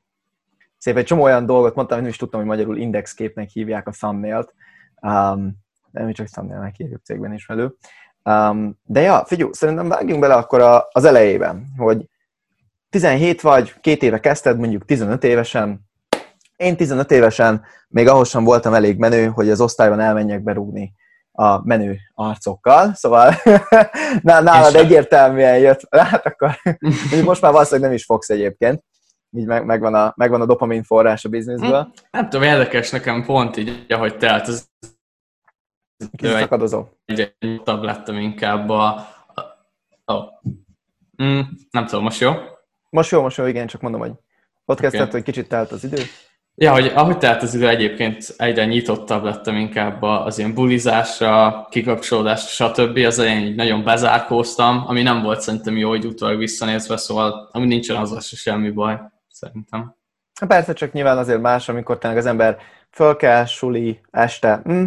szép 0.77 0.97
egy 0.97 1.05
csomó 1.05 1.23
olyan 1.23 1.45
dolgot 1.45 1.75
mondtam, 1.75 1.99
hogy 1.99 2.07
is 2.07 2.17
tudtam, 2.17 2.39
hogy 2.39 2.49
magyarul 2.49 2.77
indexképnek 2.77 3.49
hívják 3.49 3.87
a 3.87 3.91
thumbnail-t. 3.91 4.53
Um, 5.01 5.65
de 5.97 6.03
mi 6.03 6.13
csak 6.13 6.27
thumbnail-nek 6.27 6.75
hívjuk 6.75 7.03
cégben 7.03 7.33
is 7.33 7.45
velő. 7.45 7.75
Um, 8.23 8.79
de 8.83 9.01
ja, 9.01 9.23
figyelj, 9.25 9.49
szerintem 9.53 9.87
vágjunk 9.87 10.21
bele 10.21 10.33
akkor 10.33 10.61
a, 10.61 10.87
az 10.91 11.05
elejében, 11.05 11.65
hogy 11.77 12.05
17 12.89 13.41
vagy, 13.41 13.73
két 13.81 14.03
éve 14.03 14.19
kezdted, 14.19 14.57
mondjuk 14.57 14.85
15 14.85 15.23
évesen, 15.23 15.79
én 16.55 16.75
15 16.75 17.11
évesen 17.11 17.63
még 17.87 18.07
ahhoz 18.07 18.29
sem 18.29 18.43
voltam 18.43 18.73
elég 18.73 18.97
menő, 18.97 19.25
hogy 19.25 19.49
az 19.49 19.61
osztályban 19.61 19.99
elmenjek 19.99 20.43
berúgni 20.43 20.93
a 21.31 21.65
menő 21.65 21.97
arcokkal, 22.13 22.93
szóval 22.93 23.33
nálad 24.21 24.75
egyértelműen 24.75 25.57
jött, 25.57 25.95
hát 25.95 26.25
akkor 26.25 26.59
most 27.23 27.41
már 27.41 27.51
valószínűleg 27.51 27.89
nem 27.89 27.97
is 27.97 28.05
fogsz 28.05 28.29
egyébként, 28.29 28.83
így 29.31 29.45
meg, 29.45 29.65
megvan, 29.65 29.93
a, 29.93 30.13
megvan 30.15 30.41
a 30.41 30.45
dopamin 30.45 30.83
forrás 30.83 31.25
a 31.25 31.29
bizniszből. 31.29 31.81
Hm, 31.81 31.89
nem 32.11 32.29
tudom, 32.29 32.47
érdekes 32.47 32.91
nekem 32.91 33.25
pont 33.25 33.57
így, 33.57 33.85
ahogy 33.89 34.17
telt, 34.17 34.47
ez 34.47 34.65
Kicsit 36.17 36.37
szakadozó. 36.37 36.85
Egyre 37.05 37.35
nyugodtabb 37.39 37.83
lettem 37.83 38.15
inkább 38.15 38.69
a... 38.69 39.07
a, 39.33 39.41
a 40.13 40.41
mm, 41.23 41.39
nem 41.71 41.85
tudom, 41.85 42.03
most 42.03 42.19
jó? 42.19 42.33
Most 42.89 43.11
jó, 43.11 43.21
most 43.21 43.37
jó, 43.37 43.45
igen, 43.45 43.67
csak 43.67 43.81
mondom, 43.81 44.01
hogy 44.01 44.11
ott 44.65 44.79
kezdett, 44.79 45.01
okay. 45.01 45.11
hogy 45.13 45.23
kicsit 45.23 45.47
telt 45.47 45.71
az 45.71 45.83
idő. 45.83 46.01
Ja, 46.55 46.71
hogy 46.71 46.91
ahogy 46.95 47.17
telt 47.17 47.41
az 47.41 47.55
idő, 47.55 47.67
egyébként 47.67 48.33
egyre 48.37 48.65
nyitottabb 48.65 49.23
lettem 49.23 49.55
inkább 49.55 50.01
az 50.01 50.37
ilyen 50.37 50.53
bulizásra, 50.53 51.67
kikapcsolódásra, 51.69 52.67
stb. 52.67 52.97
Az 52.97 53.17
én 53.17 53.45
így 53.45 53.55
nagyon 53.55 53.83
bezárkóztam, 53.83 54.83
ami 54.87 55.01
nem 55.01 55.21
volt 55.21 55.41
szerintem 55.41 55.77
jó, 55.77 55.89
hogy 55.89 56.05
utólag 56.05 56.37
visszanézve, 56.37 56.97
szóval 56.97 57.49
ami 57.51 57.65
nincsen 57.65 57.95
az 57.95 58.25
se 58.25 58.35
semmi 58.35 58.69
baj, 58.69 58.99
szerintem. 59.27 59.95
Persze, 60.47 60.73
csak 60.73 60.91
nyilván 60.91 61.17
azért 61.17 61.41
más, 61.41 61.69
amikor 61.69 61.97
tényleg 61.97 62.19
az 62.19 62.25
ember 62.25 62.57
föl 62.91 63.15
kell, 63.15 63.45
suli, 63.45 63.99
este, 64.11 64.61
mm, 64.69 64.83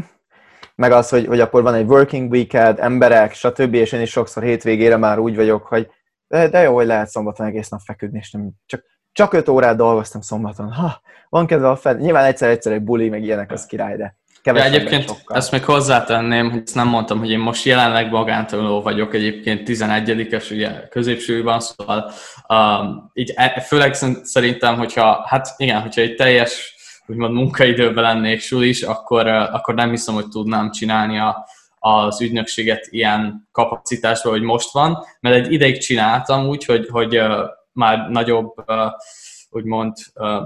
meg 0.80 0.92
az, 0.92 1.08
hogy, 1.08 1.26
hogy 1.26 1.40
akkor 1.40 1.62
van 1.62 1.74
egy 1.74 1.86
working 1.86 2.30
weekend, 2.30 2.78
emberek, 2.78 3.34
stb. 3.34 3.74
És 3.74 3.92
én 3.92 4.00
is 4.00 4.10
sokszor 4.10 4.42
hétvégére 4.42 4.96
már 4.96 5.18
úgy 5.18 5.36
vagyok, 5.36 5.66
hogy 5.66 5.88
de, 6.28 6.48
de 6.48 6.60
jó, 6.60 6.74
hogy 6.74 6.86
lehet 6.86 7.08
szombaton 7.08 7.46
egész 7.46 7.68
nap 7.68 7.80
feküdni, 7.84 8.18
és 8.18 8.30
nem 8.30 8.50
csak, 8.66 8.84
csak 9.12 9.32
öt 9.32 9.48
órát 9.48 9.76
dolgoztam 9.76 10.20
szombaton. 10.20 10.72
Ha, 10.72 11.00
van 11.28 11.46
kedve 11.46 11.68
a 11.68 11.76
fel, 11.76 11.94
nyilván 11.94 12.24
egyszer-egyszer 12.24 12.72
egy 12.72 12.82
buli, 12.82 13.08
meg 13.08 13.22
ilyenek, 13.22 13.52
az 13.52 13.66
király, 13.66 13.96
de 13.96 14.16
ja, 14.44 14.64
egyébként 14.64 15.08
sokkal. 15.08 15.36
ezt 15.36 15.52
még 15.52 15.64
hozzátenném, 15.64 16.50
hogy 16.50 16.62
ezt 16.64 16.74
nem 16.74 16.88
mondtam, 16.88 17.18
hogy 17.18 17.30
én 17.30 17.38
most 17.38 17.64
jelenleg 17.64 18.10
magántanuló 18.10 18.82
vagyok, 18.82 19.14
egyébként 19.14 19.68
11-es, 19.68 20.52
ugye 20.52 20.88
középsőben, 20.88 21.60
szóval 21.60 22.10
um, 22.48 23.10
így 23.14 23.32
e, 23.34 23.60
főleg 23.60 23.94
szerintem, 24.22 24.76
hogyha, 24.76 25.24
hát 25.28 25.48
igen, 25.56 25.80
hogyha 25.80 26.00
egy 26.00 26.14
teljes 26.14 26.74
úgymond 27.10 27.34
munkaidőben 27.34 28.02
lennék 28.02 28.42
is, 28.50 28.82
akkor, 28.82 29.26
akkor 29.26 29.74
nem 29.74 29.90
hiszem, 29.90 30.14
hogy 30.14 30.28
tudnám 30.28 30.70
csinálni 30.70 31.18
a, 31.18 31.46
az 31.78 32.20
ügynökséget 32.20 32.86
ilyen 32.90 33.48
kapacitásban, 33.52 34.32
hogy 34.32 34.42
most 34.42 34.72
van, 34.72 35.04
mert 35.20 35.36
egy 35.36 35.52
ideig 35.52 35.78
csináltam 35.78 36.46
úgy, 36.46 36.64
hogy, 36.64 36.88
hogy 36.88 37.20
már 37.72 38.08
nagyobb 38.10 38.54
úgymond 39.50 39.96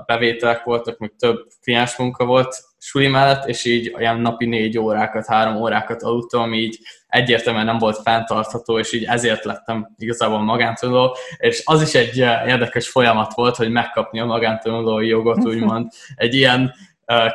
bevételek 0.06 0.64
voltak, 0.64 0.98
meg 0.98 1.14
több 1.18 1.46
kliens 1.62 1.96
munka 1.96 2.24
volt 2.24 2.64
suli 2.84 3.08
mellett, 3.08 3.46
és 3.46 3.64
így 3.64 3.94
olyan 3.96 4.20
napi 4.20 4.46
négy 4.46 4.78
órákat, 4.78 5.26
három 5.26 5.56
órákat 5.56 6.02
aludtam, 6.02 6.42
ami 6.42 6.58
így 6.58 6.78
egyértelműen 7.06 7.64
nem 7.64 7.78
volt 7.78 8.00
fenntartható, 8.02 8.78
és 8.78 8.92
így 8.92 9.04
ezért 9.04 9.44
lettem 9.44 9.94
igazából 9.98 10.42
magántanuló, 10.42 11.16
és 11.36 11.62
az 11.64 11.82
is 11.82 11.94
egy 11.94 12.16
érdekes 12.46 12.88
folyamat 12.88 13.34
volt, 13.34 13.56
hogy 13.56 13.70
megkapni 13.70 14.20
a 14.20 14.24
magántanulói 14.24 15.06
jogot, 15.06 15.44
úgymond 15.44 15.90
egy 16.14 16.34
ilyen 16.34 16.74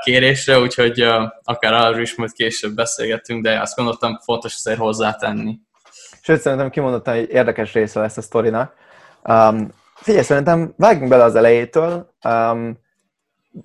kérésre, 0.04 0.60
úgyhogy 0.60 1.06
akár 1.44 1.74
arról 1.74 2.02
is 2.02 2.16
majd 2.16 2.32
később 2.32 2.74
beszélgetünk, 2.74 3.44
de 3.44 3.60
azt 3.60 3.76
gondoltam 3.76 4.20
fontos 4.24 4.56
azért 4.56 4.80
hozzátenni. 4.80 5.60
Sőt, 6.22 6.42
szerintem 6.42 6.70
kimondottan 6.70 7.14
egy 7.14 7.30
érdekes 7.32 7.74
része 7.74 8.00
lesz 8.00 8.18
a 8.18 8.22
sztorinak. 8.22 8.74
Um, 9.24 9.70
figyelj, 9.96 10.24
szerintem 10.24 10.74
vágjunk 10.78 11.10
bele 11.10 11.24
az 11.24 11.36
elejétől. 11.36 12.14
Um, 12.24 12.88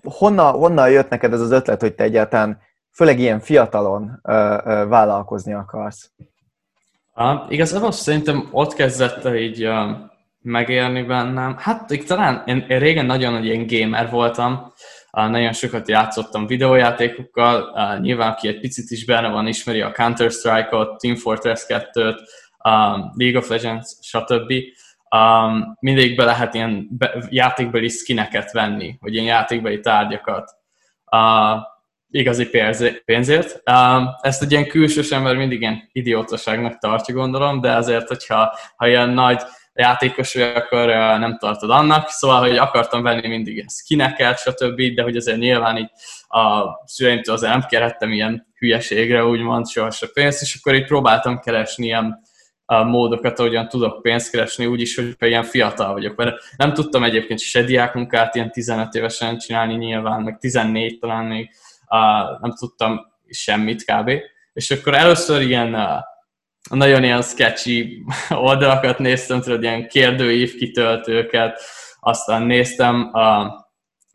honnan, 0.03 0.53
honnan 0.53 0.91
jött 0.91 1.09
neked 1.09 1.33
ez 1.33 1.41
az 1.41 1.51
ötlet, 1.51 1.81
hogy 1.81 1.95
te 1.95 2.05
egyáltalán 2.05 2.59
főleg 2.93 3.19
ilyen 3.19 3.41
fiatalon 3.41 4.21
uh, 4.23 4.35
uh, 4.35 4.89
vállalkozni 4.89 5.53
akarsz? 5.53 6.11
Uh, 7.15 7.41
igazából 7.49 7.93
szerintem 7.93 8.49
ott 8.51 8.75
kezdett 8.75 9.35
így 9.35 9.67
uh, 9.67 9.91
megérni 10.41 11.03
bennem. 11.03 11.57
Hát 11.59 11.93
így 11.93 12.07
talán 12.07 12.43
én, 12.47 12.65
én 12.69 12.79
régen 12.79 13.07
nagyon 13.07 13.33
nagy 13.33 13.45
ilyen 13.45 13.67
gamer 13.67 14.11
voltam, 14.11 14.73
uh, 15.13 15.29
nagyon 15.29 15.53
sokat 15.53 15.89
játszottam 15.89 16.47
videójátékokkal, 16.47 17.63
uh, 17.63 18.01
nyilván 18.01 18.31
aki 18.31 18.49
egy 18.49 18.61
picit 18.61 18.91
is 18.91 19.05
benne 19.05 19.29
van, 19.29 19.47
ismeri 19.47 19.81
a 19.81 19.93
Counter-Strike-ot, 19.93 20.99
Team 21.01 21.17
Fortress 21.17 21.65
2-t, 21.69 22.19
uh, 22.65 23.11
League 23.17 23.39
of 23.39 23.49
Legends, 23.49 23.97
stb 24.01 24.53
um, 25.15 25.77
mindig 25.81 26.17
be 26.17 26.25
lehet 26.25 26.55
ilyen 26.55 26.89
be, 26.91 27.25
játékbeli 27.31 27.89
skineket 27.89 28.53
venni, 28.53 28.97
vagy 29.01 29.15
ilyen 29.15 29.27
játékbeli 29.27 29.81
tárgyakat. 29.81 30.51
Uh, 31.11 31.63
igazi 32.11 32.49
pénzért. 33.05 33.63
Um, 33.71 34.09
ezt 34.21 34.43
egy 34.43 34.51
ilyen 34.51 34.67
külsős 34.67 35.11
ember 35.11 35.37
mindig 35.37 35.61
ilyen 35.61 35.89
idiótaságnak 35.93 36.79
tartja, 36.79 37.15
gondolom, 37.15 37.61
de 37.61 37.73
azért, 37.73 38.09
hogyha 38.09 38.59
ha 38.77 38.89
ilyen 38.89 39.11
nagy 39.11 39.43
játékos 39.73 40.35
vagy, 40.35 40.43
akkor 40.43 40.89
uh, 40.89 41.19
nem 41.19 41.39
tartod 41.39 41.71
annak. 41.71 42.09
Szóval, 42.09 42.41
hogy 42.41 42.57
akartam 42.57 43.03
venni 43.03 43.29
mindig 43.29 43.55
ilyen 43.55 43.69
skineket, 43.69 44.39
stb., 44.39 44.83
de 44.95 45.03
hogy 45.03 45.17
azért 45.17 45.39
nyilván 45.39 45.77
így 45.77 45.91
a 46.29 46.65
szüleimtől 46.85 47.35
azért 47.35 47.53
nem 47.53 47.65
kérhettem 47.69 48.13
ilyen 48.13 48.47
hülyeségre, 48.59 49.25
úgymond, 49.25 49.69
soha 49.69 49.91
se 49.91 50.07
pénzt, 50.15 50.43
és 50.43 50.59
akkor 50.61 50.75
így 50.75 50.87
próbáltam 50.87 51.41
keresni 51.41 51.87
ilyen 51.87 52.23
a 52.67 52.83
módokat, 52.83 53.39
ahogyan 53.39 53.69
tudok 53.69 54.03
pénzt 54.03 54.31
keresni, 54.31 54.67
úgyis, 54.67 54.95
hogy 54.95 55.17
ilyen 55.19 55.43
fiatal 55.43 55.93
vagyok. 55.93 56.17
Mert 56.17 56.37
nem 56.57 56.73
tudtam 56.73 57.05
egyébként 57.05 57.41
se 57.41 57.63
diákmunkát 57.63 58.35
ilyen 58.35 58.51
15 58.51 58.95
évesen 58.95 59.39
csinálni 59.39 59.75
nyilván, 59.75 60.23
meg 60.23 60.39
14 60.39 60.99
talán 60.99 61.25
még 61.25 61.51
uh, 61.89 62.41
nem 62.41 62.55
tudtam 62.55 63.01
semmit 63.29 63.85
kb. 63.85 64.11
És 64.53 64.71
akkor 64.71 64.95
először 64.95 65.43
ilyen 65.43 65.75
uh, 65.75 66.01
nagyon 66.71 67.05
ilyen 67.05 67.23
sketchy 67.23 68.05
oldalakat 68.31 68.99
néztem, 68.99 69.41
tudod, 69.41 69.63
ilyen 69.63 69.89
kérdőív 69.89 70.55
kitöltőket, 70.57 71.61
aztán 72.01 72.43
néztem 72.43 73.11
uh, 73.13 73.63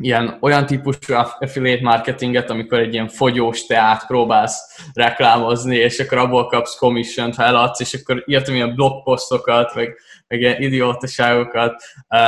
ilyen 0.02 0.38
olyan 0.42 0.66
típusú 0.66 1.14
affiliate 1.14 1.84
marketinget, 1.84 2.50
amikor 2.50 2.80
egy 2.80 2.94
ilyen 2.94 3.08
fogyós 3.08 3.66
teát 3.66 4.08
próbálsz 4.08 4.80
reklámozni, 4.94 5.76
és 5.76 6.00
akkor 6.00 6.18
abból 6.18 6.48
kapsz 6.48 6.78
commission 6.78 7.34
ha 7.34 7.44
eladsz, 7.44 7.80
és 7.80 7.94
akkor 7.94 8.24
írtam 8.26 8.56
ilyen 8.56 8.76
blogposztokat, 8.76 9.76
meg, 9.76 9.98
meg 10.28 10.40
ilyen 10.40 10.62
idiótaságokat. 10.62 11.84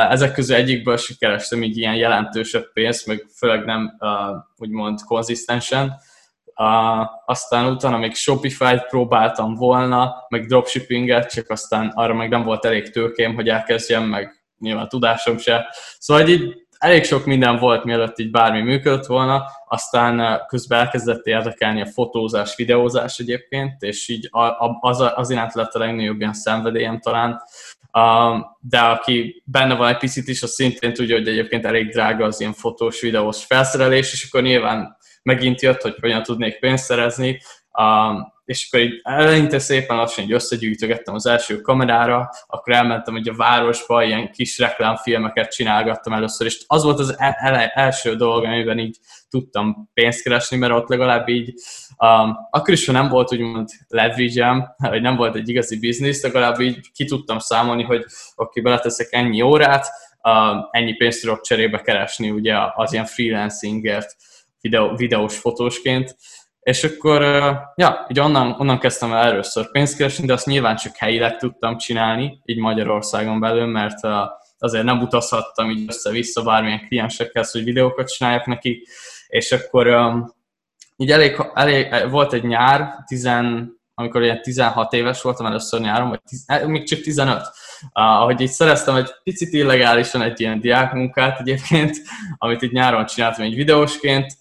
Ezek 0.09 0.33
közül 0.33 0.55
egyikből 0.55 0.97
sikerestem 0.97 1.63
így 1.63 1.77
ilyen 1.77 1.95
jelentősebb 1.95 2.71
pénzt, 2.73 3.07
meg 3.07 3.25
főleg 3.37 3.65
nem 3.65 3.97
úgymond 4.57 4.99
konzisztensen. 5.01 5.93
Aztán 7.25 7.65
utána 7.65 7.97
még 7.97 8.15
Shopify-t 8.15 8.87
próbáltam 8.89 9.55
volna, 9.55 10.25
meg 10.29 10.45
dropshippinget, 10.45 11.31
csak 11.31 11.49
aztán 11.49 11.91
arra 11.95 12.13
meg 12.13 12.29
nem 12.29 12.43
volt 12.43 12.65
elég 12.65 12.89
tőkém, 12.89 13.35
hogy 13.35 13.49
elkezdjem, 13.49 14.03
meg 14.03 14.43
nyilván 14.59 14.89
tudásom 14.89 15.37
se. 15.37 15.75
Szóval 15.99 16.27
így 16.27 16.53
elég 16.81 17.03
sok 17.03 17.25
minden 17.25 17.57
volt, 17.57 17.83
mielőtt 17.83 18.19
így 18.19 18.31
bármi 18.31 18.61
működött 18.61 19.05
volna, 19.05 19.43
aztán 19.67 20.41
közben 20.47 20.79
elkezdett 20.79 21.25
érdekelni 21.25 21.81
a 21.81 21.85
fotózás, 21.85 22.55
videózás 22.55 23.17
egyébként, 23.17 23.81
és 23.81 24.07
így 24.07 24.29
az, 24.79 25.03
az 25.15 25.29
iránt 25.29 25.53
lett 25.53 25.73
a 25.73 25.79
legnagyobb 25.79 26.19
ilyen 26.19 26.33
szenvedélyem 26.33 26.99
talán, 26.99 27.41
de 28.59 28.79
aki 28.79 29.43
benne 29.45 29.75
van 29.75 29.87
egy 29.87 29.97
picit 29.97 30.27
is, 30.27 30.43
az 30.43 30.51
szintén 30.51 30.93
tudja, 30.93 31.17
hogy 31.17 31.27
egyébként 31.27 31.65
elég 31.65 31.89
drága 31.89 32.25
az 32.25 32.39
ilyen 32.39 32.53
fotós, 32.53 33.01
videós 33.01 33.45
felszerelés, 33.45 34.13
és 34.13 34.27
akkor 34.27 34.41
nyilván 34.41 34.97
megint 35.23 35.61
jött, 35.61 35.81
hogy 35.81 35.95
hogyan 36.01 36.23
tudnék 36.23 36.59
pénzt 36.59 36.83
szerezni, 36.83 37.41
és 38.51 38.67
akkor 38.67 38.85
így 38.85 38.99
eleinte 39.03 39.59
szépen 39.59 39.97
lassan 39.97 40.23
így 40.23 40.31
összegyűjtögettem 40.31 41.13
az 41.13 41.25
első 41.25 41.61
kamerára, 41.61 42.29
akkor 42.47 42.73
elmentem 42.73 43.13
hogy 43.13 43.27
a 43.27 43.35
városba, 43.35 44.03
ilyen 44.03 44.31
kis 44.31 44.57
reklámfilmeket 44.57 45.51
csinálgattam 45.51 46.13
először, 46.13 46.47
és 46.47 46.63
az 46.67 46.83
volt 46.83 46.99
az 46.99 47.15
el- 47.17 47.71
első 47.73 48.15
dolog, 48.15 48.43
amiben 48.43 48.79
így 48.79 48.97
tudtam 49.29 49.89
pénzt 49.93 50.23
keresni, 50.23 50.57
mert 50.57 50.73
ott 50.73 50.87
legalább 50.87 51.27
így, 51.27 51.53
um, 51.97 52.37
akkor 52.49 52.73
is, 52.73 52.85
ha 52.85 52.91
nem 52.91 53.09
volt 53.09 53.33
úgymond 53.33 53.69
leverage 53.87 54.75
vagy 54.77 55.01
nem 55.01 55.15
volt 55.15 55.35
egy 55.35 55.49
igazi 55.49 55.79
biznisz, 55.79 56.23
legalább 56.23 56.59
így 56.59 56.91
ki 56.93 57.05
tudtam 57.05 57.39
számolni, 57.39 57.83
hogy 57.83 57.99
oké, 57.99 58.09
okay, 58.35 58.63
beleteszek 58.63 59.07
ennyi 59.11 59.41
órát, 59.41 59.87
um, 60.23 60.67
ennyi 60.71 60.93
pénzt 60.93 61.21
tudok 61.21 61.41
cserébe 61.41 61.81
keresni 61.81 62.29
ugye 62.29 62.55
az 62.75 62.93
ilyen 62.93 63.05
freelancingért, 63.05 64.15
videó, 64.61 64.95
videós 64.95 65.37
fotósként, 65.37 66.15
és 66.61 66.83
akkor, 66.83 67.21
ja, 67.75 68.05
így 68.09 68.19
onnan, 68.19 68.55
onnan 68.59 68.79
kezdtem 68.79 69.13
el 69.13 69.23
először 69.23 69.71
pénzt 69.71 69.97
keresni, 69.97 70.25
de 70.25 70.33
azt 70.33 70.45
nyilván 70.45 70.75
csak 70.75 70.95
helyileg 70.95 71.37
tudtam 71.37 71.77
csinálni, 71.77 72.41
így 72.45 72.57
Magyarországon 72.57 73.39
belül, 73.39 73.65
mert 73.65 73.99
azért 74.57 74.83
nem 74.83 75.01
utazhattam 75.01 75.69
így 75.69 75.85
össze-vissza 75.87 76.43
bármilyen 76.43 76.85
kliensekhez, 76.87 77.51
hogy 77.51 77.63
videókat 77.63 78.11
csináljak 78.11 78.45
neki, 78.45 78.87
és 79.27 79.51
akkor 79.51 79.87
így 80.97 81.11
elég, 81.11 81.35
elég 81.53 82.09
volt 82.09 82.33
egy 82.33 82.43
nyár, 82.43 83.03
tizen, 83.05 83.73
amikor 83.93 84.23
ilyen 84.23 84.41
16 84.41 84.93
éves 84.93 85.21
voltam 85.21 85.45
először 85.45 85.79
nyáron, 85.79 86.09
vagy 86.09 86.21
tiz, 86.21 86.43
eh, 86.47 86.65
még 86.67 86.87
csak 86.87 86.99
15, 86.99 87.41
ahogy 87.91 88.41
így 88.41 88.49
szereztem 88.49 88.95
egy 88.95 89.09
picit 89.23 89.53
illegálisan 89.53 90.21
egy 90.21 90.39
ilyen 90.39 90.59
diákmunkát 90.59 91.39
egyébként, 91.39 91.97
amit 92.37 92.61
itt 92.61 92.71
nyáron 92.71 93.05
csináltam 93.05 93.45
egy 93.45 93.55
videósként, 93.55 94.37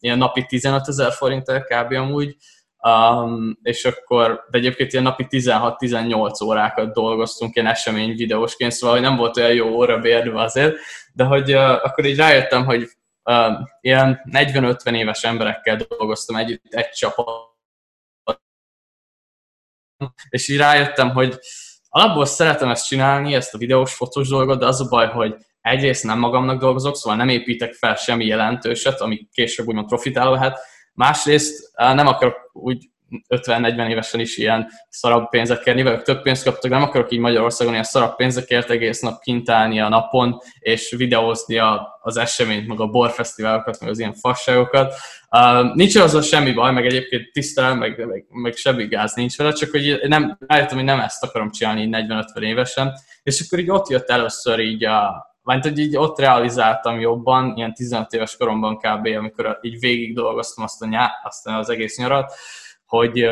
ilyen 0.00 0.18
napi 0.18 0.46
15 0.46 0.88
ezer 0.88 1.12
forinttel 1.12 1.62
kb. 1.62 1.92
amúgy, 1.92 2.36
Um, 2.82 3.58
és 3.62 3.84
akkor, 3.84 4.46
de 4.50 4.58
egyébként 4.58 4.92
ilyen 4.92 5.04
napi 5.04 5.26
16-18 5.30 6.44
órákat 6.44 6.92
dolgoztunk 6.92 7.56
ilyen 7.56 7.68
esemény 7.68 8.16
videósként, 8.16 8.72
szóval 8.72 8.96
hogy 8.96 9.04
nem 9.04 9.16
volt 9.16 9.36
olyan 9.36 9.52
jó 9.52 9.68
óra 9.68 9.98
bérve 9.98 10.40
azért, 10.40 10.76
de 11.12 11.24
hogy 11.24 11.54
uh, 11.54 11.70
akkor 11.70 12.04
így 12.04 12.16
rájöttem, 12.16 12.64
hogy 12.64 12.88
uh, 13.22 13.52
ilyen 13.80 14.20
40-50 14.32 14.96
éves 14.96 15.24
emberekkel 15.24 15.76
dolgoztam 15.76 16.36
együtt 16.36 16.74
egy 16.74 16.90
csapat, 16.90 17.56
és 20.28 20.48
így 20.48 20.58
rájöttem, 20.58 21.10
hogy 21.10 21.38
alapból 21.98 22.24
szeretem 22.24 22.68
ezt 22.68 22.86
csinálni, 22.86 23.34
ezt 23.34 23.54
a 23.54 23.58
videós, 23.58 23.94
fotós 23.94 24.28
dolgot, 24.28 24.58
de 24.58 24.66
az 24.66 24.80
a 24.80 24.88
baj, 24.88 25.06
hogy 25.06 25.36
egyrészt 25.60 26.04
nem 26.04 26.18
magamnak 26.18 26.60
dolgozok, 26.60 26.96
szóval 26.96 27.18
nem 27.18 27.28
építek 27.28 27.72
fel 27.72 27.94
semmi 27.94 28.26
jelentőset, 28.26 29.00
ami 29.00 29.28
később 29.32 29.66
úgymond 29.66 29.86
profitáló 29.86 30.32
lehet, 30.32 30.58
másrészt 30.92 31.70
nem 31.76 32.06
akarok 32.06 32.50
úgy 32.52 32.88
50-40 33.28 33.88
évesen 33.88 34.20
is 34.20 34.36
ilyen 34.36 34.68
szarabb 34.88 35.28
pénzekért, 35.28 35.76
mivel 35.76 36.02
több 36.02 36.22
pénzt 36.22 36.44
kaptak, 36.44 36.70
nem 36.70 36.82
akarok 36.82 37.12
így 37.12 37.18
Magyarországon 37.18 37.72
ilyen 37.72 37.84
szarabb 37.84 38.16
pénzekért 38.16 38.70
egész 38.70 39.00
nap 39.00 39.20
kint 39.20 39.50
állni 39.50 39.80
a 39.80 39.88
napon, 39.88 40.38
és 40.58 40.94
videózni 40.96 41.58
a, 41.58 41.98
az 42.02 42.16
eseményt, 42.16 42.66
meg 42.66 42.80
a 42.80 42.86
borfesztiválokat, 42.86 43.80
meg 43.80 43.90
az 43.90 43.98
ilyen 43.98 44.14
fasságokat. 44.14 44.94
Uh, 45.30 45.74
nincs 45.74 45.96
azzal 45.96 46.22
semmi 46.22 46.52
baj, 46.52 46.72
meg 46.72 46.86
egyébként 46.86 47.32
tisztel, 47.32 47.74
meg, 47.74 48.06
meg, 48.06 48.26
meg 48.28 48.54
semmi 48.54 48.86
gáz 48.86 49.14
nincs 49.14 49.36
vele, 49.36 49.52
csak 49.52 49.70
hogy 49.70 50.00
nem, 50.02 50.38
rájöttem, 50.46 50.76
hogy 50.76 50.86
nem 50.86 51.00
ezt 51.00 51.24
akarom 51.24 51.50
csinálni 51.50 51.82
így 51.82 51.94
40-50 52.34 52.40
évesen, 52.40 52.92
és 53.22 53.44
akkor 53.46 53.58
így 53.58 53.70
ott 53.70 53.88
jött 53.88 54.10
először 54.10 54.58
így 54.58 54.84
a, 54.84 55.26
mert 55.42 55.62
hogy 55.62 55.78
így 55.78 55.96
ott 55.96 56.18
realizáltam 56.18 57.00
jobban, 57.00 57.52
ilyen 57.56 57.74
15 57.74 58.12
éves 58.12 58.36
koromban 58.36 58.76
kb., 58.76 59.06
amikor 59.06 59.58
így 59.60 59.78
végig 59.78 60.14
dolgoztam 60.14 60.64
azt, 60.64 60.82
a 60.82 60.86
nyá, 60.86 61.10
azt 61.22 61.46
az 61.46 61.68
egész 61.68 61.96
nyarat, 61.96 62.32
hogy, 62.88 63.28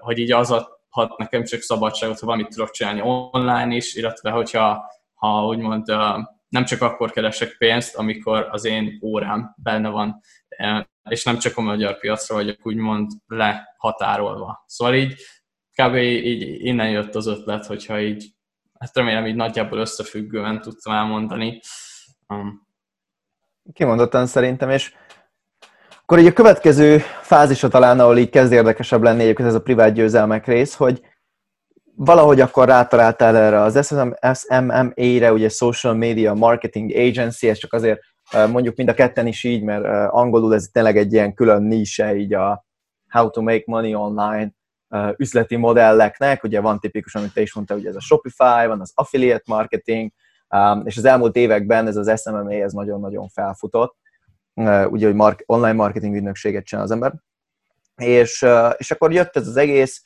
hogy 0.00 0.18
így 0.18 0.32
az 0.32 0.50
adhat 0.50 1.18
nekem 1.18 1.44
csak 1.44 1.60
szabadságot, 1.60 2.18
ha 2.18 2.26
valamit 2.26 2.48
tudok 2.48 2.70
csinálni 2.70 3.00
online 3.04 3.74
is, 3.74 3.94
illetve 3.94 4.30
hogyha 4.30 4.84
ha 5.14 5.46
úgymond 5.46 5.86
nem 6.48 6.64
csak 6.64 6.82
akkor 6.82 7.10
keresek 7.10 7.56
pénzt, 7.58 7.96
amikor 7.96 8.48
az 8.50 8.64
én 8.64 8.98
órám 9.02 9.54
benne 9.62 9.88
van, 9.88 10.20
és 11.08 11.24
nem 11.24 11.38
csak 11.38 11.56
a 11.56 11.60
magyar 11.60 11.98
piacra 11.98 12.34
vagyok 12.34 12.66
úgymond 12.66 13.10
lehatárolva. 13.26 14.64
Szóval 14.66 14.94
így 14.94 15.14
kb. 15.74 15.94
így 15.94 16.64
innen 16.64 16.90
jött 16.90 17.14
az 17.14 17.26
ötlet, 17.26 17.66
hogyha 17.66 18.00
így, 18.00 18.24
hát 18.78 18.96
remélem 18.96 19.26
így 19.26 19.34
nagyjából 19.34 19.78
összefüggően 19.78 20.60
tudtam 20.60 20.92
elmondani. 20.92 21.60
Um, 22.28 22.68
Kimondottan 23.72 24.26
szerintem, 24.26 24.70
és 24.70 24.94
akkor 26.10 26.22
így 26.22 26.30
a 26.30 26.32
következő 26.32 26.98
fázisa 27.22 27.68
talán, 27.68 28.00
ahol 28.00 28.18
így 28.18 28.30
kezd 28.30 28.52
érdekesebb 28.52 29.02
lenni 29.02 29.22
egyébként 29.22 29.48
ez 29.48 29.54
a 29.54 29.62
privát 29.62 29.92
győzelmek 29.92 30.46
rész, 30.46 30.74
hogy 30.74 31.00
valahogy 31.94 32.40
akkor 32.40 32.66
rátaláltál 32.66 33.36
erre 33.36 33.60
az 33.60 33.96
SMMA-re, 34.32 35.32
ugye 35.32 35.48
Social 35.48 35.94
Media 35.94 36.34
Marketing 36.34 36.96
Agency, 36.96 37.48
ez 37.48 37.58
csak 37.58 37.72
azért 37.72 38.00
mondjuk 38.52 38.76
mind 38.76 38.88
a 38.88 38.94
ketten 38.94 39.26
is 39.26 39.44
így, 39.44 39.62
mert 39.62 40.10
angolul 40.12 40.54
ez 40.54 40.68
tényleg 40.72 40.96
egy 40.96 41.12
ilyen 41.12 41.34
külön 41.34 41.62
níse 41.62 42.16
így 42.16 42.34
a 42.34 42.64
how 43.08 43.30
to 43.30 43.42
make 43.42 43.62
money 43.66 43.94
online 43.94 44.52
üzleti 45.16 45.56
modelleknek, 45.56 46.44
ugye 46.44 46.60
van 46.60 46.78
tipikusan, 46.78 47.20
amit 47.20 47.34
te 47.34 47.40
is 47.40 47.54
mondtál, 47.54 47.78
ugye 47.78 47.88
ez 47.88 47.96
a 47.96 48.00
Shopify, 48.00 48.66
van 48.66 48.80
az 48.80 48.92
affiliate 48.94 49.44
marketing, 49.46 50.12
és 50.84 50.96
az 50.96 51.04
elmúlt 51.04 51.36
években 51.36 51.86
ez 51.86 51.96
az 51.96 52.20
SMMA 52.20 52.52
ez 52.52 52.72
nagyon-nagyon 52.72 53.28
felfutott, 53.28 53.96
ugye, 54.66 55.06
hogy 55.06 55.14
mark, 55.14 55.42
online 55.46 55.72
marketing 55.72 56.14
ügynökséget 56.14 56.64
csinál 56.64 56.84
az 56.84 56.90
ember. 56.90 57.14
És, 57.96 58.46
és 58.76 58.90
akkor 58.90 59.12
jött 59.12 59.36
ez 59.36 59.46
az 59.46 59.56
egész, 59.56 60.02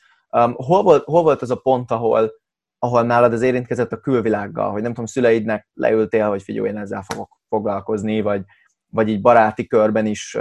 hol 0.53 0.83
volt, 0.83 1.03
hol 1.03 1.23
volt 1.23 1.41
az 1.41 1.51
a 1.51 1.55
pont, 1.55 1.91
ahol, 1.91 2.31
ahol 2.79 3.03
nálad 3.03 3.33
az 3.33 3.41
érintkezett 3.41 3.91
a 3.91 3.99
külvilággal, 3.99 4.71
hogy 4.71 4.81
nem 4.81 4.91
tudom, 4.91 5.05
szüleidnek 5.05 5.67
leültél, 5.73 6.29
hogy 6.29 6.43
figyelj, 6.43 6.67
én 6.67 6.77
ezzel 6.77 7.01
fogok 7.01 7.39
foglalkozni, 7.49 8.21
vagy, 8.21 8.43
vagy 8.89 9.09
így 9.09 9.21
baráti 9.21 9.67
körben 9.67 10.05
is 10.05 10.37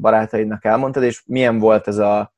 barátaidnak 0.00 0.64
elmondtad, 0.64 1.02
és 1.02 1.22
milyen 1.26 1.58
volt 1.58 1.88
ez 1.88 1.98
a 1.98 2.34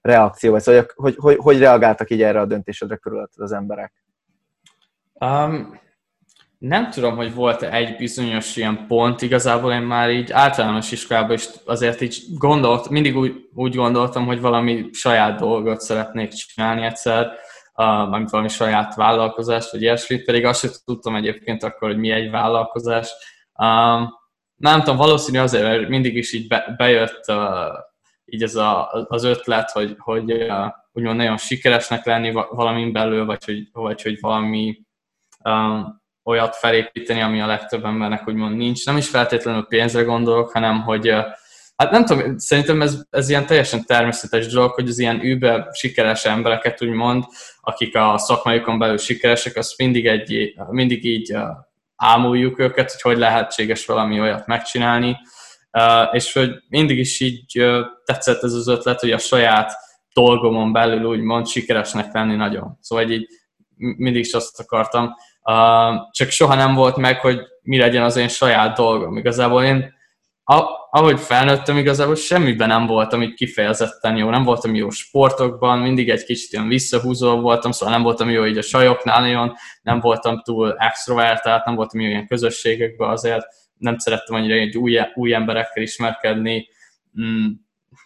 reakció, 0.00 0.50
vagy 0.50 0.62
szóval, 0.62 0.86
hogy, 0.94 1.16
hogy, 1.16 1.36
hogy 1.36 1.58
reagáltak 1.58 2.10
így 2.10 2.22
erre 2.22 2.40
a 2.40 2.46
döntésedre 2.46 2.96
körülötted 2.96 3.42
az 3.42 3.52
emberek? 3.52 3.92
Um, 5.12 5.80
nem 6.58 6.90
tudom, 6.90 7.16
hogy 7.16 7.34
volt 7.34 7.62
egy 7.62 7.96
bizonyos 7.96 8.56
ilyen 8.56 8.86
pont, 8.86 9.22
igazából 9.22 9.72
én 9.72 9.82
már 9.82 10.10
így 10.10 10.32
általános 10.32 10.92
iskolában 10.92 11.32
is 11.32 11.48
azért 11.64 12.00
így 12.00 12.22
gondolt, 12.38 12.88
mindig 12.88 13.16
úgy, 13.16 13.48
úgy 13.54 13.74
gondoltam, 13.74 14.26
hogy 14.26 14.40
valami 14.40 14.88
saját 14.92 15.38
dolgot 15.38 15.80
szeretnék 15.80 16.28
csinálni 16.28 16.82
egyszer, 16.82 17.26
uh, 17.74 18.28
valami 18.30 18.48
saját 18.48 18.94
vállalkozást, 18.94 19.70
vagy 19.70 19.82
ilyesmit, 19.82 20.24
pedig 20.24 20.44
azt 20.44 20.60
sem 20.60 20.70
tudtam 20.84 21.16
egyébként 21.16 21.62
akkor, 21.62 21.88
hogy 21.88 21.98
mi 21.98 22.10
egy 22.10 22.30
vállalkozás. 22.30 23.10
Um, 23.58 24.14
nem 24.56 24.78
tudom, 24.78 24.96
valószínű 24.96 25.38
azért, 25.38 25.64
mert 25.64 25.88
mindig 25.88 26.16
is 26.16 26.32
így 26.32 26.48
be, 26.48 26.74
bejött 26.76 27.24
uh, 27.28 27.78
így 28.24 28.42
ez 28.42 28.54
a, 28.54 28.90
az 29.08 29.24
ötlet, 29.24 29.70
hogy, 29.70 29.94
hogy 29.98 30.32
uh, 30.32 30.66
úgymond 30.92 31.16
nagyon 31.16 31.36
sikeresnek 31.36 32.04
lenni 32.04 32.32
valamin 32.32 32.92
belül, 32.92 33.24
vagy 33.24 33.44
hogy, 33.44 33.68
vagy 33.72 34.02
hogy 34.02 34.20
valami 34.20 34.80
um, 35.44 36.04
olyat 36.26 36.56
felépíteni, 36.56 37.20
ami 37.20 37.40
a 37.40 37.46
legtöbb 37.46 37.84
embernek 37.84 38.28
úgymond 38.28 38.56
nincs. 38.56 38.86
Nem 38.86 38.96
is 38.96 39.08
feltétlenül 39.08 39.66
pénzre 39.66 40.02
gondolok, 40.02 40.50
hanem 40.50 40.82
hogy 40.82 41.14
Hát 41.76 41.90
nem 41.90 42.04
tudom, 42.04 42.38
szerintem 42.38 42.82
ez, 42.82 43.02
ez 43.10 43.28
ilyen 43.28 43.46
teljesen 43.46 43.84
természetes 43.84 44.46
dolog, 44.46 44.70
hogy 44.70 44.88
az 44.88 44.98
ilyen 44.98 45.24
űbe 45.24 45.68
sikeres 45.72 46.24
embereket 46.24 46.82
úgymond, 46.82 47.24
akik 47.60 47.96
a 47.96 48.18
szakmájukon 48.18 48.78
belül 48.78 48.98
sikeresek, 48.98 49.56
azt 49.56 49.78
mindig, 49.78 50.06
egy, 50.06 50.54
mindig 50.70 51.04
így 51.04 51.36
ámuljuk 51.96 52.58
őket, 52.58 52.90
hogy 52.90 53.00
hogy 53.00 53.18
lehetséges 53.18 53.86
valami 53.86 54.20
olyat 54.20 54.46
megcsinálni, 54.46 55.16
és 56.12 56.32
hogy 56.32 56.50
mindig 56.68 56.98
is 56.98 57.20
így 57.20 57.64
tetszett 58.04 58.42
ez 58.42 58.52
az 58.52 58.68
ötlet, 58.68 59.00
hogy 59.00 59.12
a 59.12 59.18
saját 59.18 59.72
dolgomon 60.12 60.72
belül 60.72 61.04
úgymond 61.04 61.46
sikeresnek 61.46 62.12
lenni 62.12 62.34
nagyon. 62.34 62.78
Szóval 62.80 63.10
így 63.10 63.26
mindig 63.76 64.24
is 64.24 64.32
azt 64.32 64.60
akartam. 64.60 65.14
Csak 66.10 66.30
soha 66.30 66.54
nem 66.54 66.74
volt 66.74 66.96
meg, 66.96 67.20
hogy 67.20 67.40
mi 67.62 67.78
legyen 67.78 68.02
az 68.02 68.16
én 68.16 68.28
saját 68.28 68.76
dolgom. 68.76 69.16
Igazából 69.16 69.64
én, 69.64 69.94
ahogy 70.90 71.20
felnőttem, 71.20 71.76
igazából 71.76 72.14
semmiben 72.14 72.68
nem 72.68 72.86
voltam 72.86 73.22
így 73.22 73.34
kifejezetten 73.34 74.16
jó. 74.16 74.30
Nem 74.30 74.44
voltam 74.44 74.74
jó 74.74 74.90
sportokban, 74.90 75.78
mindig 75.78 76.10
egy 76.10 76.24
kicsit 76.24 76.52
ilyen 76.52 76.68
visszahúzó 76.68 77.40
voltam, 77.40 77.70
szóval 77.70 77.94
nem 77.94 78.02
voltam 78.02 78.30
jó 78.30 78.46
így 78.46 78.58
a 78.58 78.62
sajoknál 78.62 79.20
nagyon, 79.20 79.54
nem 79.82 80.00
voltam 80.00 80.42
túl 80.42 80.76
extrovertált, 80.78 81.64
nem 81.64 81.74
voltam 81.74 82.00
jó 82.00 82.08
ilyen 82.08 82.26
közösségekben 82.26 83.08
azért, 83.08 83.46
nem 83.78 83.98
szerettem 83.98 84.36
annyira 84.36 84.54
egy 84.54 84.76
új, 84.76 85.00
új 85.14 85.34
emberekkel 85.34 85.82
ismerkedni, 85.82 86.68
mm, 87.20 87.46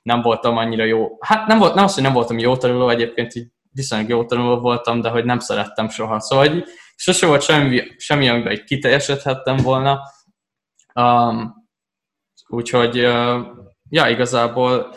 nem 0.03 0.23
voltam 0.23 0.57
annyira 0.57 0.85
jó, 0.85 1.09
hát 1.21 1.47
nem, 1.47 1.59
volt, 1.59 1.75
nem 1.75 1.85
az, 1.85 1.95
hogy 1.95 2.03
nem 2.03 2.13
voltam 2.13 2.39
jó 2.39 2.57
tanuló, 2.57 2.89
egyébként 2.89 3.35
így 3.35 3.47
viszonylag 3.73 4.09
jó 4.09 4.25
tanuló 4.25 4.61
voltam, 4.61 5.01
de 5.01 5.09
hogy 5.09 5.25
nem 5.25 5.39
szerettem 5.39 5.89
soha. 5.89 6.21
Szóval 6.21 6.49
hogy 6.49 6.65
sose 7.01 7.27
volt 7.27 7.43
semmi, 7.43 7.83
semmi 7.97 8.29
amiben 8.29 8.53
egy 8.53 8.65
kiteljesedhettem 8.65 9.57
volna. 9.57 10.01
Um, 10.95 11.55
úgyhogy, 12.49 12.99
uh, 12.99 13.47
ja, 13.89 14.09
igazából 14.09 14.95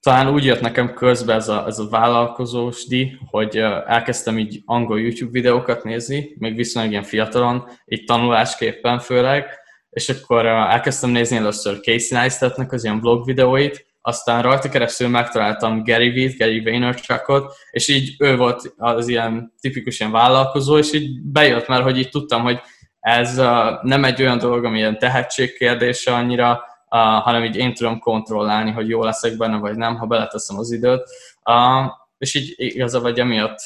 talán 0.00 0.28
úgy 0.28 0.44
jött 0.44 0.60
nekem 0.60 0.94
közbe 0.94 1.34
ez 1.34 1.48
a, 1.48 1.66
ez 1.66 1.78
a 1.78 1.88
vállalkozós 1.88 2.86
di, 2.86 3.18
hogy 3.30 3.56
elkezdtem 3.86 4.38
így 4.38 4.62
angol 4.64 5.00
YouTube 5.00 5.30
videókat 5.30 5.84
nézni, 5.84 6.34
még 6.38 6.56
viszonylag 6.56 6.90
ilyen 6.90 7.04
fiatalon, 7.04 7.68
így 7.84 8.04
tanulásképpen 8.04 8.98
főleg, 8.98 9.46
és 9.90 10.08
akkor 10.08 10.46
elkezdtem 10.46 11.10
nézni 11.10 11.36
először 11.36 11.80
Casey 11.80 12.18
Neistatnak 12.18 12.72
az 12.72 12.84
ilyen 12.84 13.00
vlog 13.00 13.24
videóit, 13.24 13.86
aztán 14.06 14.42
rajta 14.42 14.68
keresztül 14.68 15.08
megtaláltam 15.08 15.82
Gary 15.84 16.10
Vee-t, 16.10 16.38
Gary 16.38 16.60
Vaynerchukot, 16.60 17.54
és 17.70 17.88
így 17.88 18.14
ő 18.18 18.36
volt 18.36 18.74
az 18.76 19.08
ilyen 19.08 19.52
tipikus 19.60 20.00
ilyen 20.00 20.12
vállalkozó, 20.12 20.78
és 20.78 20.92
így 20.92 21.22
bejött 21.22 21.68
már, 21.68 21.82
hogy 21.82 21.98
így 21.98 22.08
tudtam, 22.08 22.42
hogy 22.42 22.60
ez 23.00 23.38
uh, 23.38 23.82
nem 23.82 24.04
egy 24.04 24.22
olyan 24.22 24.38
dolog, 24.38 24.64
ami 24.64 24.78
ilyen 24.78 24.98
tehetség 24.98 25.56
kérdése 25.56 26.14
annyira, 26.14 26.50
uh, 26.52 26.98
hanem 26.98 27.44
így 27.44 27.56
én 27.56 27.74
tudom 27.74 27.98
kontrollálni, 27.98 28.70
hogy 28.70 28.88
jó 28.88 29.02
leszek 29.02 29.36
benne, 29.36 29.56
vagy 29.58 29.76
nem, 29.76 29.96
ha 29.96 30.06
beleteszem 30.06 30.58
az 30.58 30.72
időt. 30.72 31.02
Uh, 31.44 31.92
és 32.18 32.34
így 32.34 32.54
igazából 32.56 33.10
hogy 33.10 33.20
emiatt 33.20 33.58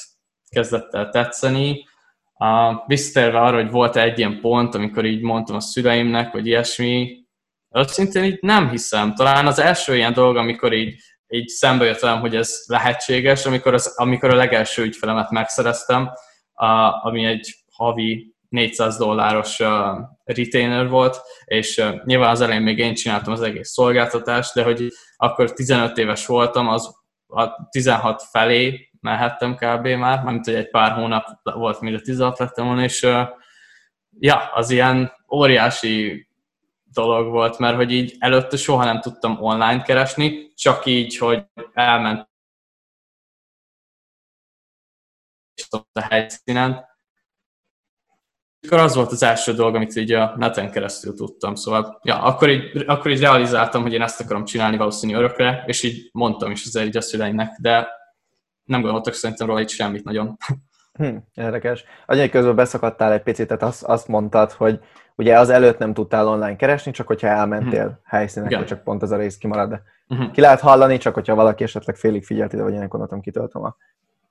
kezdett 0.50 0.94
el 0.94 1.08
tetszeni. 1.08 1.86
Uh, 2.38 2.86
visszatérve 2.86 3.40
arra, 3.40 3.56
hogy 3.56 3.70
volt 3.70 3.96
egy 3.96 4.18
ilyen 4.18 4.40
pont, 4.40 4.74
amikor 4.74 5.04
így 5.04 5.20
mondtam 5.20 5.56
a 5.56 5.60
szüleimnek, 5.60 6.32
vagy 6.32 6.46
ilyesmi, 6.46 7.26
Őszintén 7.78 8.24
így 8.24 8.38
nem 8.40 8.68
hiszem. 8.68 9.14
Talán 9.14 9.46
az 9.46 9.58
első 9.58 9.96
ilyen 9.96 10.12
dolog, 10.12 10.36
amikor 10.36 10.72
így, 10.72 10.94
így 11.28 11.48
szembe 11.48 11.84
jött 11.84 12.00
velem, 12.00 12.20
hogy 12.20 12.36
ez 12.36 12.62
lehetséges, 12.66 13.46
amikor, 13.46 13.74
az, 13.74 13.94
amikor 13.96 14.30
a 14.30 14.36
legelső 14.36 14.82
ügyfelemet 14.82 15.30
megszereztem, 15.30 16.10
a, 16.52 16.66
ami 17.06 17.24
egy 17.24 17.54
havi 17.72 18.34
400 18.48 18.96
dolláros 18.96 19.58
retainer 20.24 20.88
volt, 20.88 21.20
és 21.44 21.84
nyilván 22.04 22.30
az 22.30 22.40
elején 22.40 22.62
még 22.62 22.78
én 22.78 22.94
csináltam 22.94 23.32
az 23.32 23.42
egész 23.42 23.68
szolgáltatást, 23.68 24.54
de 24.54 24.62
hogy 24.62 24.88
akkor 25.16 25.52
15 25.52 25.98
éves 25.98 26.26
voltam, 26.26 26.68
az 26.68 26.96
a 27.26 27.68
16 27.70 28.22
felé 28.30 28.90
mehettem 29.00 29.54
kb. 29.54 29.86
már, 29.86 30.22
mert 30.22 30.44
hogy 30.44 30.54
egy 30.54 30.70
pár 30.70 30.92
hónap 30.92 31.26
volt, 31.42 31.80
mire 31.80 32.00
16 32.00 32.38
lettem 32.38 32.66
volna, 32.66 32.82
és 32.82 33.02
ja, 34.18 34.50
az 34.54 34.70
ilyen 34.70 35.12
óriási 35.32 36.27
dolog 36.92 37.30
volt, 37.30 37.58
mert 37.58 37.76
hogy 37.76 37.92
így 37.92 38.16
előtte 38.18 38.56
soha 38.56 38.84
nem 38.84 39.00
tudtam 39.00 39.42
online 39.42 39.82
keresni, 39.82 40.52
csak 40.54 40.86
így, 40.86 41.16
hogy 41.16 41.44
elment 41.72 42.28
a 45.92 46.00
helyszínen. 46.00 46.86
Akkor 48.66 48.78
az 48.78 48.94
volt 48.94 49.12
az 49.12 49.22
első 49.22 49.52
dolog, 49.52 49.74
amit 49.74 49.96
így 49.96 50.12
a 50.12 50.34
neten 50.36 50.70
keresztül 50.70 51.14
tudtam, 51.14 51.54
szóval 51.54 52.00
ja, 52.02 52.22
akkor, 52.22 52.50
így, 52.50 52.84
akkor 52.86 53.10
így 53.10 53.20
realizáltam, 53.20 53.82
hogy 53.82 53.92
én 53.92 54.02
ezt 54.02 54.20
akarom 54.20 54.44
csinálni 54.44 54.76
valószínű 54.76 55.14
örökre, 55.14 55.64
és 55.66 55.82
így 55.82 56.08
mondtam 56.12 56.50
is 56.50 56.64
az 56.64 56.76
egy 56.76 57.00
szüleinek, 57.00 57.58
de 57.60 57.88
nem 58.64 58.80
gondoltak 58.80 59.14
szerintem 59.14 59.46
róla 59.46 59.60
így 59.60 59.68
semmit 59.68 60.04
nagyon. 60.04 60.36
Hm, 60.98 61.16
érdekes. 61.34 61.84
Annyi 62.06 62.28
közben 62.28 62.54
beszakadtál 62.54 63.12
egy 63.12 63.22
picit, 63.22 63.46
tehát 63.46 63.62
azt, 63.62 63.82
azt 63.82 64.08
mondtad, 64.08 64.52
hogy 64.52 64.80
ugye 65.16 65.38
az 65.38 65.50
előtt 65.50 65.78
nem 65.78 65.94
tudtál 65.94 66.28
online 66.28 66.56
keresni, 66.56 66.92
csak 66.92 67.06
hogyha 67.06 67.26
elmentél 67.26 67.84
uh-huh. 67.84 67.96
helyszínekre, 68.04 68.56
Igen. 68.56 68.68
csak 68.68 68.82
pont 68.82 69.02
az 69.02 69.10
a 69.10 69.16
rész 69.16 69.36
kimarad, 69.36 69.68
de 69.68 69.82
uh-huh. 70.08 70.30
ki 70.30 70.40
lehet 70.40 70.60
hallani, 70.60 70.96
csak 70.96 71.14
hogyha 71.14 71.34
valaki 71.34 71.62
esetleg 71.62 71.96
félig 71.96 72.24
figyelt 72.24 72.52
ide, 72.52 72.62
vagy 72.62 72.74
én 72.74 72.88
gondoltam, 72.88 73.20
kitöltöm 73.20 73.62
a, 73.64 73.76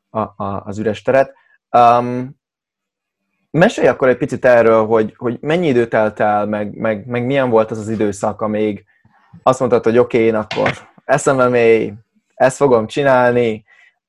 a, 0.10 0.19
a, 0.19 0.63
az 0.65 0.77
üres 0.77 1.01
teret. 1.01 1.34
Um, 1.71 2.39
mesélj 3.51 3.88
akkor 3.88 4.08
egy 4.08 4.17
picit 4.17 4.45
erről, 4.45 4.86
hogy, 4.86 5.13
hogy 5.17 5.38
mennyi 5.41 5.67
idő 5.67 5.88
telt 5.88 6.19
el, 6.19 6.45
meg, 6.45 6.75
meg, 6.75 7.06
meg 7.06 7.25
milyen 7.25 7.49
volt 7.49 7.71
az 7.71 7.77
az 7.77 7.89
időszak, 7.89 8.41
amíg 8.41 8.86
azt 9.43 9.60
mondtad, 9.60 9.84
hogy 9.84 9.97
oké, 9.97 10.17
okay, 10.17 10.27
én 10.30 10.36
akkor 10.36 10.71
SMMA, 11.17 11.97
ezt 12.36 12.58
fogom 12.58 12.88
csinálni, 12.88 13.65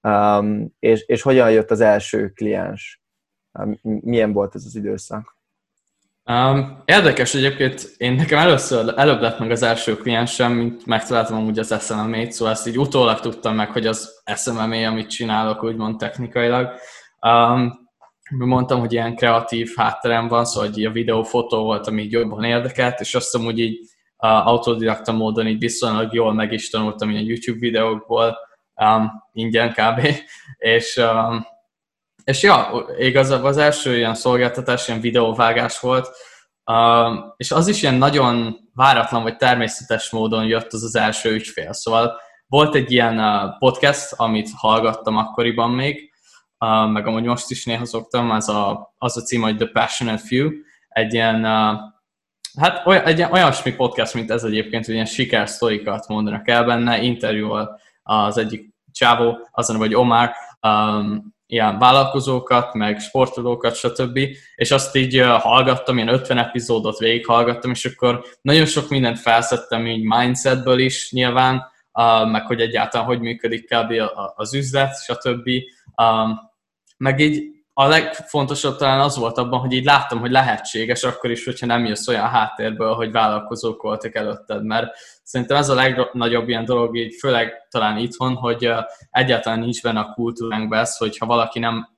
um, 0.09 0.75
és, 0.79 1.01
és 1.07 1.23
hogyan 1.23 1.51
jött 1.51 1.71
az 1.71 1.81
első 1.81 2.29
kliens? 2.29 3.03
Um, 3.53 3.79
milyen 3.83 4.33
volt 4.33 4.55
ez 4.55 4.64
az 4.64 4.75
időszak? 4.77 5.37
Um, 6.31 6.83
érdekes 6.85 7.35
egyébként, 7.35 7.94
én 7.97 8.12
nekem 8.12 8.38
először 8.38 8.92
előbb 8.97 9.21
lett 9.21 9.38
meg 9.38 9.51
az 9.51 9.62
első 9.62 9.97
kliensem, 9.97 10.53
mint 10.53 10.87
megtaláltam 10.87 11.37
amúgy 11.37 11.59
az 11.59 11.85
SMMA-t, 11.85 12.33
szóval 12.33 12.55
ezt 12.55 12.66
így 12.66 12.79
utólag 12.79 13.21
tudtam 13.21 13.55
meg, 13.55 13.71
hogy 13.71 13.87
az 13.87 14.23
SMMA, 14.37 14.87
amit 14.87 15.11
csinálok, 15.11 15.62
úgymond 15.62 15.99
technikailag. 15.99 16.71
Um, 17.21 17.88
mondtam, 18.38 18.81
hogy 18.81 18.92
ilyen 18.92 19.16
kreatív 19.16 19.73
hátterem 19.77 20.29
van, 20.29 20.44
szóval 20.44 20.68
hogy 20.68 20.85
a 20.85 20.90
videó, 20.90 21.23
fotó 21.23 21.62
volt, 21.62 21.87
ami 21.87 22.03
így 22.03 22.12
jobban 22.12 22.44
érdekelt, 22.44 23.01
és 23.01 23.14
azt 23.14 23.37
hogy 23.37 23.59
így 23.59 23.79
uh, 24.18 24.47
autodidakta 24.47 25.12
módon 25.12 25.47
így 25.47 25.59
viszonylag 25.59 26.14
jól 26.14 26.33
meg 26.33 26.53
is 26.53 26.71
tanultam 26.71 27.11
ilyen 27.11 27.25
YouTube 27.25 27.59
videókból, 27.59 28.37
um, 28.79 29.11
ingyen 29.33 29.73
kb. 29.73 30.09
És 30.59 30.97
um, 30.97 31.47
és 32.29 32.43
ja, 32.43 32.87
igazából 32.99 33.49
az 33.49 33.57
első 33.57 33.97
ilyen 33.97 34.14
szolgáltatás 34.14 34.88
ilyen 34.88 35.01
videóvágás 35.01 35.81
volt, 35.81 36.09
uh, 36.64 37.35
és 37.37 37.51
az 37.51 37.69
is 37.69 37.83
ilyen 37.83 37.95
nagyon 37.95 38.57
váratlan 38.75 39.23
vagy 39.23 39.37
természetes 39.37 40.11
módon 40.11 40.45
jött 40.45 40.73
az 40.73 40.83
az 40.83 40.97
első 40.97 41.33
ügyfél. 41.33 41.73
Szóval 41.73 42.21
volt 42.47 42.75
egy 42.75 42.93
ilyen 42.93 43.19
uh, 43.19 43.59
podcast, 43.59 44.12
amit 44.17 44.51
hallgattam 44.57 45.17
akkoriban 45.17 45.71
még, 45.71 46.12
uh, 46.59 46.91
meg 46.91 47.07
amúgy 47.07 47.25
most 47.25 47.51
is 47.51 47.64
néha 47.64 47.85
szoktam, 47.85 48.31
az 48.31 48.49
a, 48.49 48.95
az 48.99 49.17
a 49.17 49.23
cím, 49.23 49.43
hogy 49.43 49.57
The 49.57 49.71
Passionate 49.73 50.23
Few, 50.27 50.51
egy 50.88 51.14
ilyen, 51.14 51.45
uh, 51.45 51.79
hát 52.61 52.87
olyan, 52.87 53.05
egy 53.05 53.19
ilyen 53.19 53.33
olyasmi 53.33 53.75
podcast, 53.75 54.14
mint 54.14 54.31
ez 54.31 54.45
egyébként, 54.45 54.85
hogy 54.85 54.95
ilyen 54.95 55.07
sikersztorikat 55.07 56.09
mondanak 56.09 56.49
el 56.49 56.64
benne, 56.64 57.03
interjúval 57.03 57.81
az 58.09 58.38
egyik 58.38 58.75
csávó, 58.92 59.49
azon 59.51 59.79
vagy 59.79 59.94
Omar, 59.94 60.31
um, 60.62 61.37
ilyen 61.47 61.79
vállalkozókat, 61.79 62.75
meg 62.75 63.01
sportolókat, 63.01 63.75
stb. 63.75 64.18
És 64.55 64.71
azt 64.71 64.97
így 64.97 65.21
hallgattam, 65.21 65.97
ilyen 65.97 66.09
50 66.09 66.38
epizódot 66.38 66.99
végighallgattam, 66.99 67.71
és 67.71 67.85
akkor 67.85 68.25
nagyon 68.40 68.66
sok 68.66 68.88
mindent 68.88 69.18
felszettem 69.18 69.87
így 69.87 70.03
mindsetből 70.03 70.79
is 70.79 71.12
nyilván, 71.12 71.66
meg 72.31 72.47
hogy 72.47 72.61
egyáltalán 72.61 73.07
hogy 73.07 73.21
működik 73.21 73.64
kb. 73.64 73.92
az 74.35 74.55
üzlet, 74.55 75.05
stb. 75.05 75.49
Meg 76.97 77.21
így 77.21 77.58
a 77.81 77.87
legfontosabb 77.87 78.77
talán 78.77 79.01
az 79.01 79.17
volt 79.17 79.38
abban, 79.38 79.61
hogy 79.61 79.73
így 79.73 79.85
láttam, 79.85 80.19
hogy 80.19 80.31
lehetséges 80.31 81.03
akkor 81.03 81.31
is, 81.31 81.45
hogyha 81.45 81.67
nem 81.67 81.85
jössz 81.85 82.09
olyan 82.09 82.29
háttérből, 82.29 82.95
hogy 82.95 83.12
vállalkozók 83.12 83.83
voltak 83.83 84.14
előtted, 84.14 84.64
mert 84.64 84.87
szerintem 85.23 85.57
ez 85.57 85.69
a 85.69 85.75
legnagyobb 85.75 86.49
ilyen 86.49 86.64
dolog, 86.64 86.97
így 86.97 87.14
főleg 87.19 87.67
talán 87.71 87.99
itthon, 87.99 88.35
hogy 88.35 88.71
egyáltalán 89.11 89.59
nincs 89.59 89.83
benne 89.83 90.01
a 90.01 90.12
kultúránkban 90.14 90.79
ez, 90.79 90.97
hogyha 90.97 91.27
valaki 91.27 91.59
nem 91.59 91.88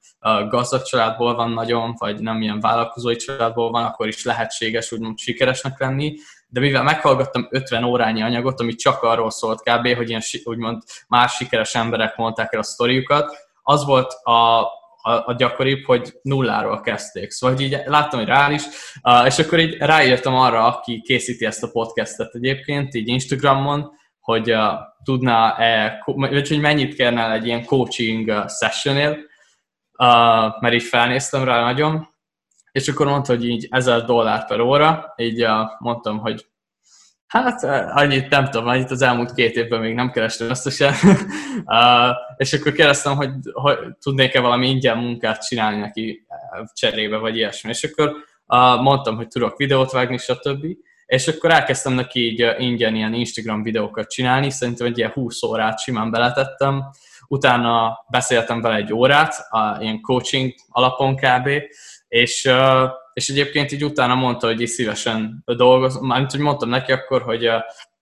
gazdag 0.48 0.82
családból 0.82 1.34
van 1.34 1.50
nagyon, 1.50 1.94
vagy 1.98 2.20
nem 2.20 2.42
ilyen 2.42 2.60
vállalkozói 2.60 3.16
családból 3.16 3.70
van, 3.70 3.84
akkor 3.84 4.08
is 4.08 4.24
lehetséges 4.24 4.92
úgymond 4.92 5.18
sikeresnek 5.18 5.80
lenni, 5.80 6.14
de 6.48 6.60
mivel 6.60 6.82
meghallgattam 6.82 7.48
50 7.50 7.84
órányi 7.84 8.22
anyagot, 8.22 8.60
ami 8.60 8.74
csak 8.74 9.02
arról 9.02 9.30
szólt 9.30 9.62
kb., 9.62 9.94
hogy 9.94 10.08
ilyen 10.08 10.22
úgymond 10.44 10.82
más 11.08 11.34
sikeres 11.34 11.74
emberek 11.74 12.16
mondták 12.16 12.52
el 12.52 12.60
a 12.60 12.62
sztoriukat, 12.62 13.48
az 13.62 13.84
volt 13.84 14.12
a, 14.12 14.66
a, 15.02 15.12
a 15.12 15.34
gyakoribb, 15.36 15.84
hogy 15.84 16.12
nulláról 16.22 16.80
kezdték. 16.80 17.30
Szóval 17.30 17.60
így 17.60 17.78
láttam, 17.84 18.18
hogy 18.18 18.28
reális, 18.28 18.62
uh, 19.02 19.26
és 19.26 19.38
akkor 19.38 19.58
így 19.58 19.76
ráírtam 19.76 20.34
arra, 20.34 20.64
aki 20.64 21.00
készíti 21.00 21.46
ezt 21.46 21.62
a 21.62 21.70
podcastet 21.70 22.34
egyébként, 22.34 22.94
így 22.94 23.08
Instagramon, 23.08 23.90
hogy 24.20 24.52
uh, 24.52 24.72
tudna-e, 25.04 26.02
vagy 26.04 26.48
hogy 26.48 26.60
mennyit 26.60 26.94
kérne 26.94 27.32
egy 27.32 27.46
ilyen 27.46 27.64
coaching 27.64 28.28
uh, 28.28 28.48
sessionnél, 28.48 29.10
uh, 29.10 30.60
mert 30.60 30.74
így 30.74 30.82
felnéztem 30.82 31.44
rá 31.44 31.62
nagyon, 31.62 32.08
és 32.72 32.88
akkor 32.88 33.06
mondta, 33.06 33.32
hogy 33.32 33.48
így 33.48 33.66
1000 33.70 34.04
dollár 34.04 34.46
per 34.46 34.60
óra, 34.60 35.14
így 35.16 35.44
uh, 35.44 35.50
mondtam, 35.78 36.18
hogy 36.18 36.49
Hát 37.30 37.64
annyit 37.94 38.28
nem 38.28 38.44
tudom, 38.44 38.68
annyit 38.68 38.90
az 38.90 39.02
elmúlt 39.02 39.34
két 39.34 39.56
évben 39.56 39.80
még 39.80 39.94
nem 39.94 40.10
kerestem 40.10 40.48
összesen. 40.48 40.94
uh, 41.64 42.10
és 42.36 42.52
akkor 42.52 42.72
kérdeztem, 42.72 43.16
hogy, 43.16 43.30
hogy 43.52 43.78
tudnék-e 44.00 44.40
valami 44.40 44.68
ingyen 44.68 44.96
munkát 44.98 45.46
csinálni 45.46 45.80
neki 45.80 46.26
cserébe, 46.72 47.16
vagy 47.16 47.36
ilyesmi. 47.36 47.70
És 47.70 47.84
akkor 47.84 48.08
uh, 48.46 48.82
mondtam, 48.82 49.16
hogy 49.16 49.28
tudok 49.28 49.56
videót 49.56 49.90
vágni, 49.90 50.16
stb. 50.16 50.66
És 51.06 51.28
akkor 51.28 51.50
elkezdtem 51.50 51.92
neki 51.92 52.20
így 52.20 52.46
ingyen 52.58 52.94
ilyen 52.94 53.14
Instagram 53.14 53.62
videókat 53.62 54.10
csinálni, 54.10 54.50
szerintem 54.50 54.86
egy 54.86 54.98
ilyen 54.98 55.10
20 55.10 55.42
órát 55.42 55.80
simán 55.80 56.10
beletettem. 56.10 56.84
Utána 57.28 58.04
beszéltem 58.08 58.60
vele 58.60 58.74
egy 58.74 58.92
órát, 58.92 59.34
a, 59.50 59.76
ilyen 59.80 60.00
coaching 60.00 60.54
alapon 60.68 61.16
kb. 61.16 61.48
És 62.08 62.44
uh, 62.44 62.90
és 63.20 63.28
egyébként 63.28 63.72
így 63.72 63.84
utána 63.84 64.14
mondta, 64.14 64.46
hogy 64.46 64.60
így 64.60 64.68
szívesen 64.68 65.42
dolgozom, 65.44 66.06
mármint, 66.06 66.30
hogy 66.30 66.40
mondtam 66.40 66.68
neki 66.68 66.92
akkor, 66.92 67.22
hogy 67.22 67.48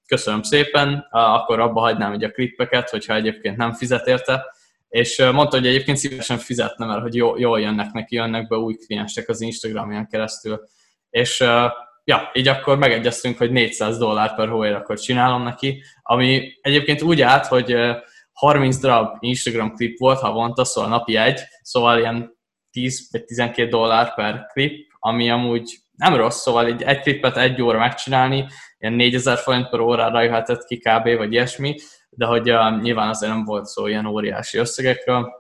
köszönöm 0.07 0.43
szépen, 0.43 1.07
akkor 1.11 1.61
abba 1.61 1.81
hagynám 1.81 2.15
így 2.15 2.25
a 2.25 2.31
klippeket, 2.31 2.91
hogyha 2.91 3.15
egyébként 3.15 3.57
nem 3.57 3.73
fizet 3.73 4.07
érte, 4.07 4.45
és 4.89 5.19
mondta, 5.19 5.57
hogy 5.57 5.67
egyébként 5.67 5.97
szívesen 5.97 6.39
fizetne, 6.39 6.87
mert 6.87 7.01
hogy 7.01 7.15
jól 7.15 7.61
jönnek 7.61 7.93
neki, 7.93 8.15
jönnek 8.15 8.49
be 8.49 8.57
új 8.57 8.75
kliensek 8.75 9.29
az 9.29 9.41
Instagramján 9.41 10.09
keresztül. 10.09 10.61
És 11.11 11.41
ja, 12.05 12.31
így 12.33 12.49
akkor 12.49 12.79
megegyeztünk, 12.79 13.39
hogy 13.39 13.51
400 13.51 13.99
dollár 13.99 14.35
per 14.35 14.49
hóért 14.49 14.77
akkor 14.77 14.99
csinálom 14.99 15.43
neki, 15.43 15.83
ami 16.03 16.53
egyébként 16.61 17.03
úgy 17.03 17.21
állt, 17.21 17.47
hogy 17.47 17.77
30 18.33 18.79
darab 18.79 19.17
Instagram 19.21 19.73
klip 19.73 19.99
volt 19.99 20.19
havonta, 20.19 20.65
szóval 20.65 20.91
napi 20.91 21.17
egy, 21.17 21.41
szóval 21.63 21.99
ilyen 21.99 22.37
10 22.71 23.09
vagy 23.11 23.25
12 23.25 23.69
dollár 23.69 24.15
per 24.15 24.47
klip, 24.53 24.88
ami 25.09 25.31
amúgy 25.31 25.79
nem 25.97 26.15
rossz, 26.15 26.41
szóval 26.41 26.67
egy, 26.67 26.83
egy 26.83 27.01
klippet 27.01 27.37
egy 27.37 27.63
óra 27.63 27.79
megcsinálni, 27.79 28.47
ilyen 28.79 28.95
4000 28.95 29.39
forint 29.39 29.69
per 29.69 29.81
órára 29.81 30.23
jöhetett 30.23 30.65
ki 30.65 30.79
kb. 30.79 31.17
vagy 31.17 31.33
ilyesmi, 31.33 31.75
de 32.11 32.27
hogy 32.27 32.51
uh, 32.51 32.81
nyilván 32.81 33.09
azért 33.09 33.33
nem 33.33 33.45
volt 33.45 33.65
szó 33.65 33.87
ilyen 33.87 34.07
óriási 34.07 34.59
összegekről. 34.59 35.33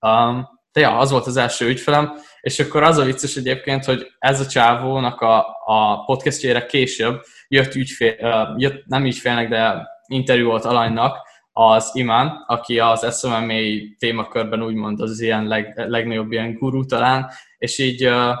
Um, 0.00 0.48
de 0.72 0.80
ja, 0.80 0.98
az 0.98 1.10
volt 1.10 1.26
az 1.26 1.36
első 1.36 1.68
ügyfelem, 1.68 2.12
és 2.40 2.58
akkor 2.58 2.82
az 2.82 2.98
a 2.98 3.04
vicces 3.04 3.36
egyébként, 3.36 3.84
hogy 3.84 4.06
ez 4.18 4.40
a 4.40 4.46
csávónak 4.46 5.20
a, 5.20 5.46
a 5.64 6.04
podcastjére 6.04 6.66
később 6.66 7.20
jött 7.48 7.74
ügyfél, 7.74 8.16
uh, 8.20 8.60
jött, 8.60 8.86
nem 8.86 9.04
ügyfélnek, 9.04 9.48
de 9.48 9.86
interjú 10.06 10.46
volt 10.46 10.64
alanynak, 10.64 11.26
az 11.52 11.90
Imán, 11.92 12.44
aki 12.46 12.78
az 12.78 13.18
SMMA 13.18 13.60
témakörben 13.98 14.62
úgymond 14.62 15.00
az 15.00 15.20
ilyen 15.20 15.46
leg, 15.46 15.72
legnagyobb 15.88 16.32
ilyen 16.32 16.54
gurú 16.54 16.84
talán, 16.84 17.30
és 17.58 17.78
így 17.78 18.06
uh, 18.06 18.34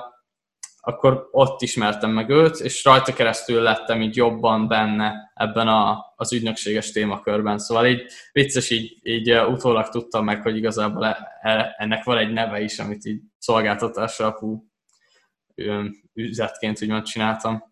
akkor 0.88 1.28
ott 1.30 1.62
ismertem 1.62 2.10
meg 2.10 2.28
őt, 2.28 2.56
és 2.56 2.84
rajta 2.84 3.12
keresztül 3.12 3.62
lettem 3.62 4.00
így 4.00 4.16
jobban 4.16 4.68
benne 4.68 5.30
ebben 5.34 5.68
a, 5.68 6.12
az 6.16 6.32
ügynökséges 6.32 6.90
témakörben. 6.90 7.58
Szóval 7.58 7.86
így 7.86 8.02
vicces, 8.32 8.70
így, 8.70 8.98
így 9.02 9.32
utólag 9.32 9.88
tudtam 9.88 10.24
meg, 10.24 10.42
hogy 10.42 10.56
igazából 10.56 11.06
e, 11.06 11.16
e, 11.40 11.74
ennek 11.78 12.04
van 12.04 12.18
egy 12.18 12.32
neve 12.32 12.60
is, 12.60 12.78
amit 12.78 13.04
így 13.04 13.20
szolgáltatásra 13.38 14.24
alapú 14.24 14.64
üzletként 16.14 16.82
úgymond 16.82 17.02
csináltam. 17.02 17.64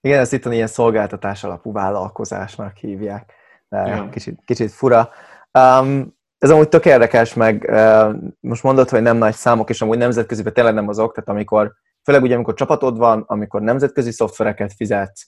Igen, 0.00 0.18
ezt 0.18 0.32
itt 0.32 0.44
ilyen 0.44 0.66
szolgáltatás 0.66 1.44
alapú 1.44 1.72
vállalkozásnak 1.72 2.76
hívják. 2.76 3.32
De 3.68 4.08
kicsit, 4.10 4.40
kicsit 4.44 4.70
fura. 4.70 5.10
Um, 5.58 6.18
ez 6.38 6.50
amúgy 6.50 6.68
tök 6.68 6.84
érdekes, 6.84 7.34
meg 7.34 7.66
uh, 7.68 8.14
most 8.40 8.62
mondod, 8.62 8.88
hogy 8.88 9.02
nem 9.02 9.16
nagy 9.16 9.34
számok, 9.34 9.70
és 9.70 9.82
amúgy 9.82 9.98
nemzetköziben 9.98 10.52
tényleg 10.52 10.74
nem 10.74 10.88
azok, 10.88 11.14
tehát 11.14 11.28
amikor, 11.28 11.78
főleg 12.04 12.22
ugye 12.22 12.34
amikor 12.34 12.54
csapatod 12.54 12.98
van, 12.98 13.24
amikor 13.26 13.60
nemzetközi 13.60 14.10
szoftvereket 14.10 14.72
fizetsz, 14.72 15.26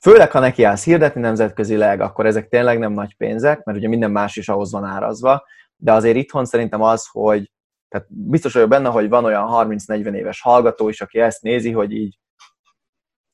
főleg 0.00 0.30
ha 0.30 0.38
neki 0.38 0.62
állsz 0.62 0.84
hirdetni 0.84 1.20
nemzetközileg, 1.20 2.00
akkor 2.00 2.26
ezek 2.26 2.48
tényleg 2.48 2.78
nem 2.78 2.92
nagy 2.92 3.16
pénzek, 3.16 3.64
mert 3.64 3.78
ugye 3.78 3.88
minden 3.88 4.10
más 4.10 4.36
is 4.36 4.48
ahhoz 4.48 4.72
van 4.72 4.84
árazva, 4.84 5.44
de 5.76 5.92
azért 5.92 6.16
itthon 6.16 6.44
szerintem 6.44 6.82
az, 6.82 7.06
hogy 7.10 7.50
tehát 7.88 8.06
biztos 8.10 8.52
vagyok 8.52 8.68
benne, 8.68 8.88
hogy 8.88 9.08
van 9.08 9.24
olyan 9.24 9.48
30-40 9.50 10.14
éves 10.14 10.40
hallgató 10.40 10.88
is, 10.88 11.00
aki 11.00 11.20
ezt 11.20 11.42
nézi, 11.42 11.70
hogy 11.72 11.92
így, 11.92 12.18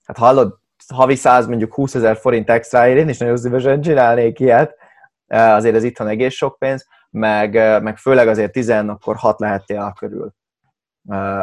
hát 0.04 0.16
hallod, 0.16 0.58
havi 0.94 1.14
100, 1.14 1.46
mondjuk 1.46 1.74
20 1.74 1.94
ezer 1.94 2.16
forint 2.16 2.50
extraért, 2.50 2.98
én 2.98 3.08
is 3.08 3.18
nagyon 3.18 3.36
szívesen 3.36 3.80
csinálnék 3.80 4.40
ilyet, 4.40 4.74
azért 5.28 5.74
ez 5.74 5.84
itthon 5.84 6.08
egész 6.08 6.34
sok 6.34 6.58
pénz, 6.58 6.86
meg, 7.10 7.52
meg 7.82 7.96
főleg 7.96 8.28
azért 8.28 8.52
10, 8.52 8.70
akkor 8.70 9.16
6 9.16 9.40
lehettél 9.40 9.92
körül. 9.98 10.34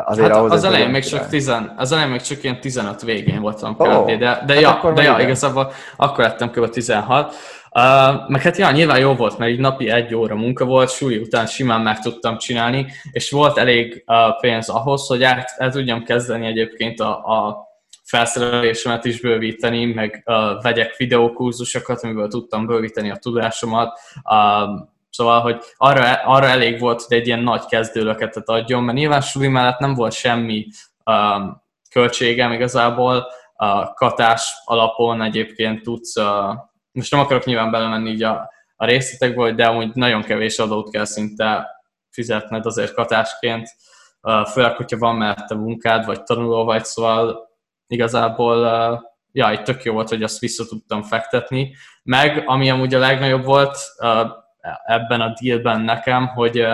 Azért 0.05 0.27
hát 0.27 0.37
ahhoz 0.37 0.51
az 0.51 0.63
elején 0.63 0.89
még 0.89 1.03
csak 1.03 1.27
10, 1.27 1.51
az 1.75 1.91
elején 1.91 2.11
még 2.11 2.21
csak 2.21 2.43
ilyen 2.43 2.59
15 2.59 3.01
végén 3.01 3.41
voltam 3.41 3.75
kb. 3.75 3.81
Oh, 3.81 4.05
de, 4.05 4.17
de, 4.17 4.53
hát 4.53 4.83
ja, 4.83 4.91
de 4.93 5.03
ja, 5.03 5.19
igazából 5.19 5.71
akkor 5.95 6.23
lettem 6.23 6.51
kb. 6.51 6.69
16. 6.69 7.35
Uh, 7.75 7.81
meg 8.27 8.41
hát 8.41 8.57
ja, 8.57 8.71
nyilván 8.71 8.99
jó 8.99 9.13
volt, 9.13 9.37
mert 9.37 9.51
így 9.51 9.59
napi 9.59 9.89
egy 9.89 10.15
óra 10.15 10.35
munka 10.35 10.65
volt, 10.65 10.91
súly 10.91 11.17
után 11.17 11.45
simán 11.45 11.81
meg 11.81 11.99
tudtam 11.99 12.37
csinálni, 12.37 12.87
és 13.11 13.31
volt 13.31 13.57
elég 13.57 14.03
uh, 14.07 14.15
pénz 14.41 14.69
ahhoz, 14.69 15.07
hogy 15.07 15.23
el, 15.23 15.45
el 15.57 15.71
tudjam 15.71 16.03
kezdeni 16.03 16.47
egyébként 16.47 16.99
a, 16.99 17.09
a 17.09 17.67
felszerelésemet 18.03 19.05
is 19.05 19.19
bővíteni, 19.19 19.85
meg 19.85 20.23
uh, 20.25 20.61
vegyek 20.61 20.95
videókurzusokat, 20.95 22.03
amiből 22.03 22.27
tudtam 22.27 22.65
bővíteni 22.65 23.11
a 23.11 23.15
tudásomat, 23.15 23.99
uh, 24.23 24.92
Szóval, 25.13 25.41
hogy 25.41 25.61
arra, 25.77 26.13
arra 26.13 26.45
elég 26.45 26.79
volt, 26.79 27.01
hogy 27.01 27.17
egy 27.17 27.27
ilyen 27.27 27.39
nagy 27.39 27.65
kezdőlöketet 27.65 28.49
adjon, 28.49 28.83
mert 28.83 28.97
nyilván 28.97 29.21
suli 29.21 29.47
mellett 29.47 29.79
nem 29.79 29.93
volt 29.93 30.13
semmi 30.13 30.67
um, 31.05 31.61
költségem 31.89 32.51
igazából, 32.51 33.27
a 33.53 33.93
katás 33.93 34.53
alapon 34.65 35.21
egyébként 35.21 35.81
tudsz, 35.81 36.15
uh, 36.15 36.55
most 36.91 37.11
nem 37.11 37.19
akarok 37.19 37.45
nyilván 37.45 37.71
belemenni 37.71 38.09
így 38.09 38.23
a, 38.23 38.49
a 38.75 38.85
részletekbe, 38.85 39.51
de 39.51 39.65
amúgy 39.65 39.93
nagyon 39.93 40.21
kevés 40.21 40.59
adót 40.59 40.89
kell 40.89 41.05
szinte 41.05 41.67
fizetned 42.09 42.65
azért 42.65 42.93
katásként, 42.93 43.69
uh, 44.21 44.45
főleg, 44.45 44.75
hogyha 44.75 44.97
van 44.97 45.15
mellette 45.15 45.55
munkád, 45.55 46.05
vagy 46.05 46.23
tanuló 46.23 46.63
vagy, 46.63 46.85
szóval 46.85 47.49
igazából 47.87 48.57
uh, 48.57 48.99
ja, 49.31 49.51
itt 49.51 49.63
tök 49.63 49.83
jó 49.83 49.93
volt, 49.93 50.09
hogy 50.09 50.23
azt 50.23 50.39
vissza 50.39 50.65
tudtam 50.65 51.01
fektetni. 51.01 51.75
Meg, 52.03 52.43
ami 52.45 52.69
amúgy 52.69 52.93
a 52.93 52.99
legnagyobb 52.99 53.43
volt, 53.43 53.77
uh, 53.99 54.41
ebben 54.85 55.21
a 55.21 55.33
dealben 55.41 55.81
nekem, 55.81 56.27
hogy 56.27 56.65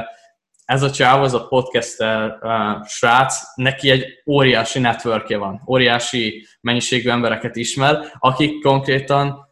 ez 0.66 0.84
a 0.84 0.92
csáv, 0.92 1.22
az 1.22 1.34
a 1.34 1.48
podcaster 1.48 2.38
srác, 2.86 3.42
neki 3.56 3.90
egy 3.90 4.06
óriási 4.26 4.80
networkje 4.80 5.38
van, 5.38 5.62
óriási 5.68 6.48
mennyiségű 6.62 7.10
embereket 7.10 7.56
ismer, 7.56 8.00
akik 8.20 8.62
konkrétan 8.62 9.48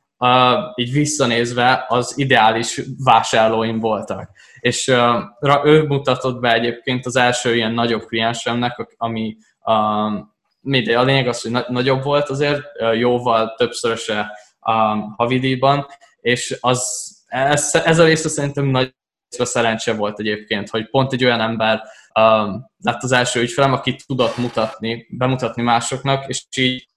így 0.75 0.91
visszanézve 0.91 1.85
az 1.87 2.13
ideális 2.17 2.81
vásárlóim 3.03 3.79
voltak. 3.79 4.29
És 4.59 4.87
uh, 5.41 5.63
ő 5.63 5.83
mutatott 5.83 6.39
be 6.39 6.53
egyébként 6.53 7.05
az 7.05 7.15
első 7.15 7.55
ilyen 7.55 7.71
nagyobb 7.71 8.05
kliensemnek, 8.05 8.95
ami 8.97 9.37
uh, 9.63 9.73
mindegy, 10.61 10.95
a 10.95 11.03
lényeg 11.03 11.27
az, 11.27 11.41
hogy 11.41 11.51
na- 11.51 11.65
nagyobb 11.67 12.03
volt 12.03 12.29
azért, 12.29 12.61
uh, 12.81 12.97
jóval 12.97 13.53
többszöröse 13.57 14.31
a 14.59 14.73
havidíjban, 15.15 15.85
és 16.21 16.57
az 16.61 17.06
ez, 17.27 17.81
ez 17.83 17.99
a 17.99 18.05
része 18.05 18.29
szerintem 18.29 18.65
nagy 18.65 18.95
szerencse 19.29 19.93
volt 19.93 20.19
egyébként, 20.19 20.69
hogy 20.69 20.89
pont 20.89 21.13
egy 21.13 21.25
olyan 21.25 21.41
ember 21.41 21.83
um, 22.19 22.71
lett 22.83 23.03
az 23.03 23.11
első 23.11 23.41
ügyfelem, 23.41 23.73
aki 23.73 23.95
tudott 24.07 24.37
mutatni, 24.37 25.07
bemutatni 25.09 25.63
másoknak, 25.63 26.27
és 26.27 26.45
így 26.57 26.87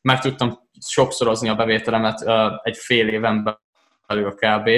meg 0.00 0.20
tudtam 0.20 0.58
sokszorozni 0.86 1.48
a 1.48 1.54
bevételemet 1.54 2.20
uh, 2.20 2.34
egy 2.62 2.76
fél 2.76 3.08
éven 3.08 3.58
belül 4.06 4.34
kb. 4.34 4.68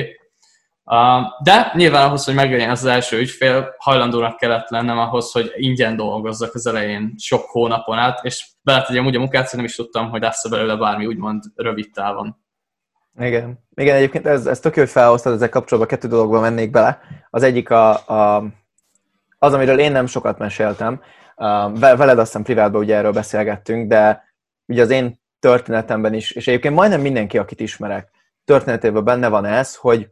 Uh, 0.84 1.42
de 1.42 1.72
nyilván 1.74 2.06
ahhoz, 2.06 2.24
hogy 2.24 2.34
meglegyen 2.34 2.70
az, 2.70 2.84
első 2.84 3.18
ügyfél, 3.18 3.74
hajlandónak 3.78 4.36
kellett 4.36 4.68
lennem 4.68 4.98
ahhoz, 4.98 5.32
hogy 5.32 5.52
ingyen 5.54 5.96
dolgozzak 5.96 6.54
az 6.54 6.66
elején 6.66 7.14
sok 7.18 7.44
hónapon 7.44 7.98
át, 7.98 8.24
és 8.24 8.46
beletegyem 8.62 9.06
úgy 9.06 9.16
a 9.16 9.18
munkát, 9.18 9.52
nem 9.52 9.64
is 9.64 9.74
tudtam, 9.74 10.10
hogy 10.10 10.20
lesz 10.20 10.48
belőle 10.48 10.76
bármi 10.76 11.06
úgymond 11.06 11.42
rövid 11.54 11.90
távon. 11.90 12.41
Igen. 13.18 13.58
Igen, 13.74 13.96
egyébként 13.96 14.26
ez, 14.26 14.46
ez 14.46 14.60
tök 14.60 14.76
jó, 14.76 14.82
hogy 14.82 14.90
felhoztad, 14.90 15.32
ezzel 15.32 15.48
kapcsolatban 15.48 15.96
kettő 15.96 16.08
dologba 16.08 16.40
mennék 16.40 16.70
bele. 16.70 17.00
Az 17.30 17.42
egyik 17.42 17.70
a, 17.70 18.06
a, 18.06 18.44
az, 19.38 19.54
amiről 19.54 19.78
én 19.78 19.92
nem 19.92 20.06
sokat 20.06 20.38
meséltem. 20.38 21.00
Veled 21.74 22.18
aztán 22.18 22.42
privátban 22.42 22.80
ugye 22.80 22.96
erről 22.96 23.12
beszélgettünk, 23.12 23.88
de 23.88 24.24
ugye 24.66 24.82
az 24.82 24.90
én 24.90 25.20
történetemben 25.38 26.14
is, 26.14 26.30
és 26.30 26.48
egyébként 26.48 26.74
majdnem 26.74 27.00
mindenki, 27.00 27.38
akit 27.38 27.60
ismerek, 27.60 28.10
történetében 28.44 29.04
benne 29.04 29.28
van 29.28 29.44
ez, 29.44 29.76
hogy 29.76 30.10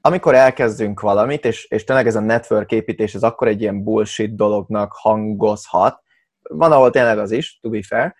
amikor 0.00 0.34
elkezdünk 0.34 1.00
valamit, 1.00 1.44
és, 1.44 1.64
és 1.64 1.84
tényleg 1.84 2.06
ez 2.06 2.16
a 2.16 2.20
network 2.20 2.72
építés, 2.72 3.14
ez 3.14 3.22
akkor 3.22 3.48
egy 3.48 3.60
ilyen 3.60 3.84
bullshit 3.84 4.36
dolognak 4.36 4.92
hangozhat, 4.92 6.02
van, 6.42 6.72
ahol 6.72 6.90
tényleg 6.90 7.18
az 7.18 7.30
is, 7.30 7.58
to 7.60 7.68
be 7.68 7.82
fair, 7.82 8.14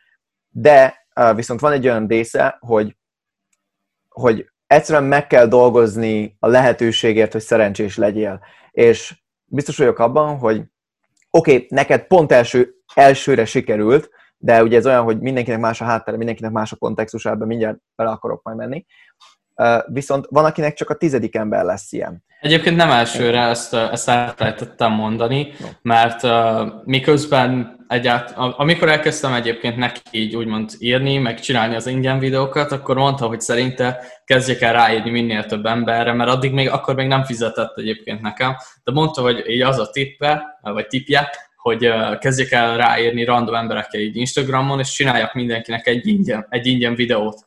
de 0.49 1.07
viszont 1.35 1.61
van 1.61 1.73
egy 1.73 1.87
olyan 1.87 2.07
része, 2.07 2.57
hogy 2.61 2.97
hogy 4.15 4.51
egyszerűen 4.67 5.05
meg 5.05 5.27
kell 5.27 5.47
dolgozni 5.47 6.37
a 6.39 6.49
lehetőségért, 6.49 7.33
hogy 7.33 7.41
szerencsés 7.41 7.97
legyél. 7.97 8.41
És 8.71 9.23
biztos 9.45 9.77
vagyok 9.77 9.99
abban, 9.99 10.39
hogy 10.39 10.63
oké, 11.31 11.55
okay, 11.55 11.67
neked 11.71 12.07
pont 12.07 12.33
első, 12.33 12.75
elsőre 12.95 13.45
sikerült, 13.45 14.11
de 14.37 14.63
ugye 14.63 14.77
ez 14.77 14.87
olyan, 14.87 15.05
hogy 15.05 15.21
mindenkinek 15.21 15.61
más 15.61 15.81
a 15.81 15.85
háttere, 15.85 16.17
mindenkinek 16.17 16.53
más 16.53 16.73
a 16.73 16.77
kontextus, 16.77 17.27
ebben 17.27 17.47
mindjárt 17.47 17.79
bele 17.97 18.11
akarok 18.11 18.43
majd 18.43 18.57
menni. 18.57 18.87
Viszont 19.87 20.27
van, 20.31 20.45
akinek 20.45 20.75
csak 20.75 20.91
a 20.91 20.95
tizedik 20.95 21.35
ember 21.35 21.65
lesz 21.65 21.93
ilyen. 21.93 22.25
Egyébként 22.41 22.77
nem 22.77 22.91
elsőre, 22.91 23.41
ezt, 23.41 23.75
ezt 23.75 24.09
elfelejtettem 24.09 24.93
mondani, 24.93 25.53
mert 25.83 26.23
uh, 26.23 26.31
miközben 26.85 27.85
egyált, 27.89 28.33
amikor 28.37 28.89
elkezdtem 28.89 29.33
egyébként 29.33 29.77
neki 29.77 30.01
így 30.11 30.37
úgymond 30.37 30.71
írni, 30.79 31.19
meg 31.19 31.41
csinálni 31.41 31.75
az 31.75 31.87
ingyen 31.87 32.19
videókat, 32.19 32.73
akkor 32.73 32.97
mondta, 32.97 33.27
hogy 33.27 33.41
szerinte 33.41 34.05
kezdjek 34.25 34.61
el 34.61 34.73
ráírni 34.73 35.11
minél 35.11 35.45
több 35.45 35.67
emberre, 35.67 36.13
mert 36.13 36.31
addig 36.31 36.53
még, 36.53 36.69
akkor 36.69 36.95
még 36.95 37.07
nem 37.07 37.25
fizetett 37.25 37.79
egyébként 37.79 38.21
nekem, 38.21 38.57
de 38.85 38.93
mondta, 38.93 39.21
hogy 39.23 39.43
így 39.49 39.63
az 39.63 39.79
a 39.79 39.91
tippe, 39.91 40.59
vagy 40.61 40.87
tipje, 40.87 41.31
hogy 41.57 41.91
kezdjek 42.19 42.51
el 42.51 42.77
ráírni 42.77 43.25
random 43.25 43.55
emberekkel 43.55 44.01
így 44.01 44.17
Instagramon, 44.17 44.79
és 44.79 44.93
csináljak 44.93 45.35
mindenkinek 45.35 45.87
egy 45.87 46.07
ingyen, 46.07 46.47
egy 46.49 46.67
ingyen 46.67 46.95
videót 46.95 47.45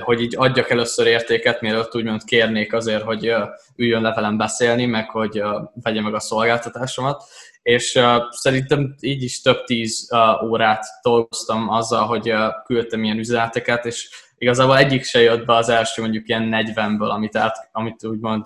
hogy 0.00 0.20
így 0.20 0.36
adjak 0.36 0.70
először 0.70 1.06
értéket, 1.06 1.60
mielőtt 1.60 1.96
úgymond 1.96 2.24
kérnék 2.24 2.72
azért, 2.72 3.02
hogy 3.02 3.34
üljön 3.76 4.02
le 4.02 4.12
velem 4.14 4.36
beszélni, 4.36 4.86
meg 4.86 5.10
hogy 5.10 5.42
vegye 5.82 6.00
meg 6.00 6.14
a 6.14 6.20
szolgáltatásomat. 6.20 7.24
És 7.62 8.00
szerintem 8.30 8.94
így 9.00 9.22
is 9.22 9.42
több 9.42 9.64
tíz 9.64 10.10
órát 10.44 10.84
dolgoztam 11.02 11.68
azzal, 11.68 12.06
hogy 12.06 12.34
küldtem 12.64 13.04
ilyen 13.04 13.18
üzeneteket, 13.18 13.84
és 13.84 14.08
igazából 14.38 14.78
egyik 14.78 15.04
se 15.04 15.20
jött 15.20 15.44
be 15.44 15.54
az 15.54 15.68
első 15.68 16.02
mondjuk 16.02 16.28
ilyen 16.28 16.48
40-ből, 16.52 17.08
amit, 17.08 17.36
át, 17.36 17.68
amit 17.72 18.04
úgymond 18.04 18.44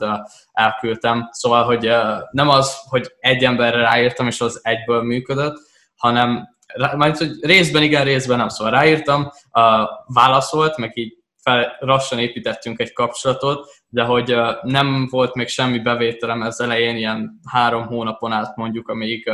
elküldtem. 0.53 1.29
Szóval, 1.33 1.65
hogy 1.65 1.91
nem 2.31 2.49
az, 2.49 2.75
hogy 2.89 3.13
egy 3.19 3.45
emberre 3.45 3.81
ráírtam, 3.81 4.27
és 4.27 4.41
az 4.41 4.61
egyből 4.63 5.03
működött, 5.03 5.57
hanem 5.97 6.57
majd, 6.97 7.17
hogy 7.17 7.31
részben 7.41 7.83
igen, 7.83 8.05
részben 8.05 8.39
nem. 8.39 8.49
Szóval 8.49 8.73
ráírtam, 8.73 9.23
uh, 9.23 9.89
válaszolt, 10.07 10.77
meg 10.77 10.97
így 10.97 11.19
fel, 11.43 11.77
lassan 11.79 12.19
építettünk 12.19 12.81
egy 12.81 12.93
kapcsolatot, 12.93 13.71
de 13.89 14.03
hogy 14.03 14.37
nem 14.63 15.07
volt 15.11 15.35
még 15.35 15.49
semmi 15.49 15.79
bevételem 15.79 16.43
ez 16.43 16.61
elején, 16.61 16.97
ilyen 16.97 17.41
három 17.47 17.87
hónapon 17.87 18.33
át 18.33 18.57
mondjuk, 18.57 18.89
amíg, 18.89 19.31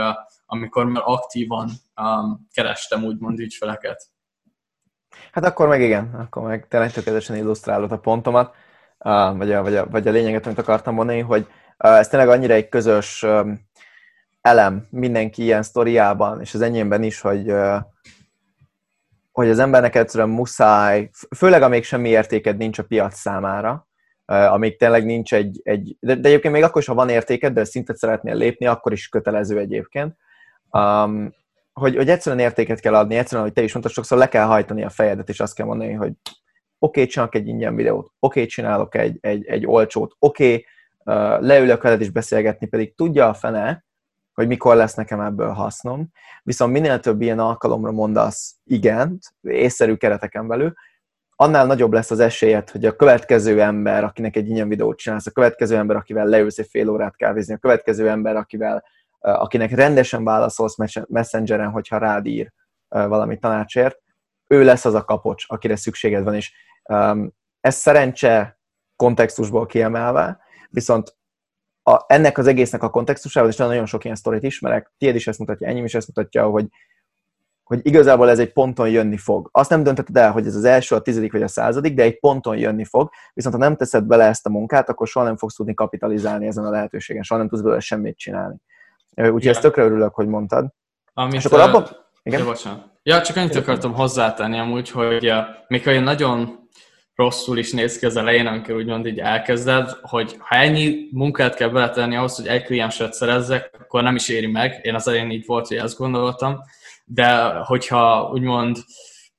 amikor 0.46 0.84
már 0.84 1.02
aktívan 1.06 1.70
um, 1.96 2.46
kerestem 2.52 3.04
úgymond 3.04 3.38
ügyfeleket. 3.38 4.02
Hát 5.32 5.44
akkor 5.44 5.68
meg 5.68 5.80
igen, 5.80 6.14
akkor 6.14 6.42
meg 6.42 6.68
tényleg 6.68 6.92
tökéletesen 6.92 7.36
illusztrálod 7.36 7.92
a 7.92 7.98
pontomat, 7.98 8.54
vagy, 9.34 9.52
a, 9.52 9.62
vagy, 9.62 9.76
a, 9.76 9.86
vagy 9.86 10.08
a 10.08 10.10
lényeget, 10.10 10.46
amit 10.46 10.58
akartam 10.58 10.94
mondani, 10.94 11.20
hogy 11.20 11.46
ez 11.76 12.08
tényleg 12.08 12.28
annyira 12.28 12.54
egy 12.54 12.68
közös 12.68 13.24
elem 14.46 14.86
mindenki 14.90 15.42
ilyen 15.42 15.62
sztoriában, 15.62 16.40
és 16.40 16.54
az 16.54 16.60
enyémben 16.60 17.02
is, 17.02 17.20
hogy, 17.20 17.52
hogy 19.32 19.48
az 19.48 19.58
embernek 19.58 19.94
egyszerűen 19.94 20.28
muszáj, 20.28 21.10
főleg 21.36 21.62
amíg 21.62 21.84
semmi 21.84 22.08
értéked 22.08 22.56
nincs 22.56 22.78
a 22.78 22.82
piac 22.82 23.18
számára, 23.18 23.88
amíg 24.26 24.78
tényleg 24.78 25.04
nincs 25.04 25.34
egy, 25.34 25.60
egy 25.62 25.96
de, 26.00 26.14
de 26.14 26.28
egyébként 26.28 26.54
még 26.54 26.62
akkor 26.62 26.82
is, 26.82 26.88
ha 26.88 26.94
van 26.94 27.08
értéked, 27.08 27.52
de 27.52 27.64
szintet 27.64 27.96
szeretnél 27.96 28.34
lépni, 28.34 28.66
akkor 28.66 28.92
is 28.92 29.08
kötelező 29.08 29.58
egyébként. 29.58 30.16
Um, 30.70 31.34
hogy, 31.72 31.96
hogy 31.96 32.08
egyszerűen 32.08 32.42
értéket 32.42 32.80
kell 32.80 32.94
adni, 32.94 33.16
egyszerűen, 33.16 33.46
hogy 33.46 33.54
te 33.54 33.62
is 33.62 33.72
mondtad, 33.72 33.94
sokszor 33.94 34.18
le 34.18 34.28
kell 34.28 34.44
hajtani 34.44 34.84
a 34.84 34.90
fejedet, 34.90 35.28
és 35.28 35.40
azt 35.40 35.54
kell 35.54 35.66
mondani, 35.66 35.92
hogy 35.92 36.12
oké, 36.78 37.00
okay, 37.00 37.06
csinálok 37.06 37.34
egy 37.34 37.48
ingyen 37.48 37.74
videót, 37.74 38.04
oké, 38.04 38.12
okay, 38.18 38.46
csinálok 38.46 38.94
egy, 38.94 39.18
egy, 39.20 39.46
egy 39.46 39.66
olcsót, 39.66 40.14
oké, 40.18 40.52
okay, 40.52 40.66
leülök 41.46 41.82
veled 41.82 42.00
is 42.00 42.10
beszélgetni, 42.10 42.66
pedig 42.66 42.94
tudja 42.94 43.28
a 43.28 43.34
fene, 43.34 43.84
hogy 44.36 44.46
mikor 44.46 44.76
lesz 44.76 44.94
nekem 44.94 45.20
ebből 45.20 45.48
hasznom. 45.48 46.08
Viszont 46.42 46.72
minél 46.72 47.00
több 47.00 47.22
ilyen 47.22 47.38
alkalomra 47.38 47.90
mondasz 47.90 48.56
igent, 48.64 49.34
észszerű 49.40 49.94
kereteken 49.94 50.48
belül, 50.48 50.72
annál 51.36 51.66
nagyobb 51.66 51.92
lesz 51.92 52.10
az 52.10 52.20
esélyed, 52.20 52.70
hogy 52.70 52.84
a 52.84 52.96
következő 52.96 53.62
ember, 53.62 54.04
akinek 54.04 54.36
egy 54.36 54.48
ingyen 54.48 54.68
videót 54.68 54.98
csinálsz, 54.98 55.26
a 55.26 55.30
következő 55.30 55.76
ember, 55.76 55.96
akivel 55.96 56.26
leülsz 56.26 56.58
egy 56.58 56.68
fél 56.70 56.88
órát 56.88 57.16
kávézni, 57.16 57.54
a 57.54 57.58
következő 57.58 58.08
ember, 58.08 58.36
akivel, 58.36 58.84
akinek 59.18 59.70
rendesen 59.70 60.24
válaszolsz 60.24 60.76
messengeren, 61.08 61.70
hogyha 61.70 61.98
rád 61.98 62.26
ír 62.26 62.52
valami 62.88 63.38
tanácsért, 63.38 63.98
ő 64.46 64.64
lesz 64.64 64.84
az 64.84 64.94
a 64.94 65.04
kapocs, 65.04 65.44
akire 65.46 65.76
szükséged 65.76 66.24
van, 66.24 66.34
és 66.34 66.52
ez 67.60 67.74
szerencse 67.74 68.58
kontextusból 68.96 69.66
kiemelve, 69.66 70.40
viszont 70.70 71.16
a, 71.88 72.04
ennek 72.06 72.38
az 72.38 72.46
egésznek 72.46 72.82
a 72.82 72.90
kontextusával, 72.90 73.50
és 73.50 73.56
nagyon 73.56 73.86
sok 73.86 74.04
ilyen 74.04 74.16
sztorit 74.16 74.42
ismerek, 74.42 74.92
tiéd 74.98 75.14
is 75.14 75.26
ezt 75.26 75.38
mutatja, 75.38 75.68
enyém 75.68 75.84
is 75.84 75.94
ezt 75.94 76.06
mutatja, 76.06 76.46
hogy, 76.46 76.66
hogy 77.62 77.80
igazából 77.82 78.30
ez 78.30 78.38
egy 78.38 78.52
ponton 78.52 78.88
jönni 78.88 79.16
fog. 79.16 79.48
Azt 79.52 79.70
nem 79.70 79.82
döntötted 79.82 80.16
el, 80.16 80.32
hogy 80.32 80.46
ez 80.46 80.54
az 80.54 80.64
első, 80.64 80.94
a 80.94 81.00
tizedik 81.00 81.32
vagy 81.32 81.42
a 81.42 81.48
századik, 81.48 81.94
de 81.94 82.02
egy 82.02 82.18
ponton 82.18 82.56
jönni 82.56 82.84
fog, 82.84 83.10
viszont 83.34 83.54
ha 83.54 83.60
nem 83.60 83.76
teszed 83.76 84.04
bele 84.04 84.24
ezt 84.24 84.46
a 84.46 84.50
munkát, 84.50 84.88
akkor 84.88 85.06
soha 85.06 85.26
nem 85.26 85.36
fogsz 85.36 85.54
tudni 85.54 85.74
kapitalizálni 85.74 86.46
ezen 86.46 86.64
a 86.64 86.70
lehetőségen, 86.70 87.22
soha 87.22 87.40
nem 87.40 87.48
tudsz 87.48 87.62
belőle 87.62 87.80
semmit 87.80 88.16
csinálni. 88.16 88.56
Úgyhogy 89.16 89.44
ja. 89.44 89.50
ezt 89.50 89.60
tökre 89.60 89.82
örülök, 89.82 90.14
hogy 90.14 90.26
mondtad. 90.26 90.68
Amit, 91.14 91.34
és 91.34 91.44
akkor 91.44 91.60
abban... 91.60 91.86
Igen? 92.22 92.46
Ja, 92.64 92.92
ja, 93.02 93.22
csak 93.22 93.36
annyit 93.36 93.56
akartam 93.56 93.94
hozzátenni 93.94 94.58
amúgy, 94.58 94.90
hogy 94.90 95.22
ja, 95.22 95.46
mikor 95.68 95.92
én 95.92 96.02
nagyon 96.02 96.65
rosszul 97.16 97.58
is 97.58 97.72
néz 97.72 97.98
ki 97.98 98.06
az 98.06 98.16
elején, 98.16 98.46
amikor 98.46 98.74
úgymond 98.74 99.06
így 99.06 99.18
elkezded, 99.18 99.90
hogy 100.02 100.36
ha 100.38 100.56
ennyi 100.56 101.08
munkát 101.12 101.54
kell 101.54 101.68
beletenni 101.68 102.16
ahhoz, 102.16 102.36
hogy 102.36 102.46
egy 102.46 102.62
klienset 102.62 103.12
szerezzek, 103.12 103.70
akkor 103.80 104.02
nem 104.02 104.14
is 104.14 104.28
éri 104.28 104.46
meg. 104.46 104.80
Én 104.82 104.94
az 104.94 105.08
elején 105.08 105.30
így 105.30 105.46
volt, 105.46 105.66
hogy 105.66 105.76
ezt 105.76 105.98
gondoltam. 105.98 106.60
De 107.04 107.52
hogyha 107.64 108.30
úgymond 108.32 108.76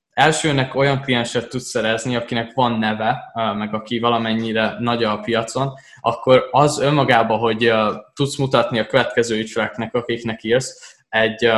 elsőnek 0.09 0.75
olyan 0.75 1.01
klienset 1.01 1.49
tudsz 1.49 1.69
szerezni, 1.69 2.15
akinek 2.15 2.53
van 2.53 2.79
neve, 2.79 3.31
meg 3.57 3.73
aki 3.73 3.99
valamennyire 3.99 4.75
nagy 4.79 5.03
a 5.03 5.19
piacon, 5.19 5.73
akkor 5.99 6.47
az 6.51 6.79
önmagában, 6.79 7.39
hogy 7.39 7.73
tudsz 8.13 8.37
mutatni 8.37 8.79
a 8.79 8.85
következő 8.85 9.37
ügyfeleknek, 9.37 9.95
akiknek 9.95 10.43
írsz, 10.43 10.96
egy, 11.09 11.51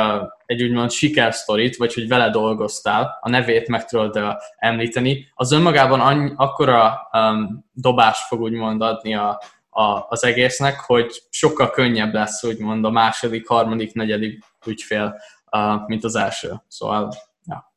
egy 0.46 0.62
úgymond 0.62 0.90
sikersztorit, 0.90 1.76
vagy 1.76 1.94
hogy 1.94 2.08
vele 2.08 2.30
dolgoztál, 2.30 3.18
a 3.20 3.28
nevét 3.28 3.68
meg 3.68 3.84
tudod 3.84 4.18
említeni, 4.56 5.26
az 5.34 5.52
önmagában 5.52 6.00
annyi, 6.00 6.32
akkora 6.36 7.08
um, 7.12 7.64
dobást 7.72 8.26
fog 8.26 8.40
úgymond 8.40 8.82
adni 8.82 9.14
a, 9.14 9.42
a, 9.70 10.06
az 10.08 10.24
egésznek, 10.24 10.80
hogy 10.80 11.22
sokkal 11.30 11.70
könnyebb 11.70 12.14
lesz 12.14 12.44
úgymond 12.44 12.84
a 12.84 12.90
második, 12.90 13.48
harmadik, 13.48 13.94
negyedik 13.94 14.44
ügyfél, 14.66 15.20
uh, 15.56 15.86
mint 15.86 16.04
az 16.04 16.14
első. 16.14 16.52
Szóval, 16.68 17.12
ja. 17.44 17.74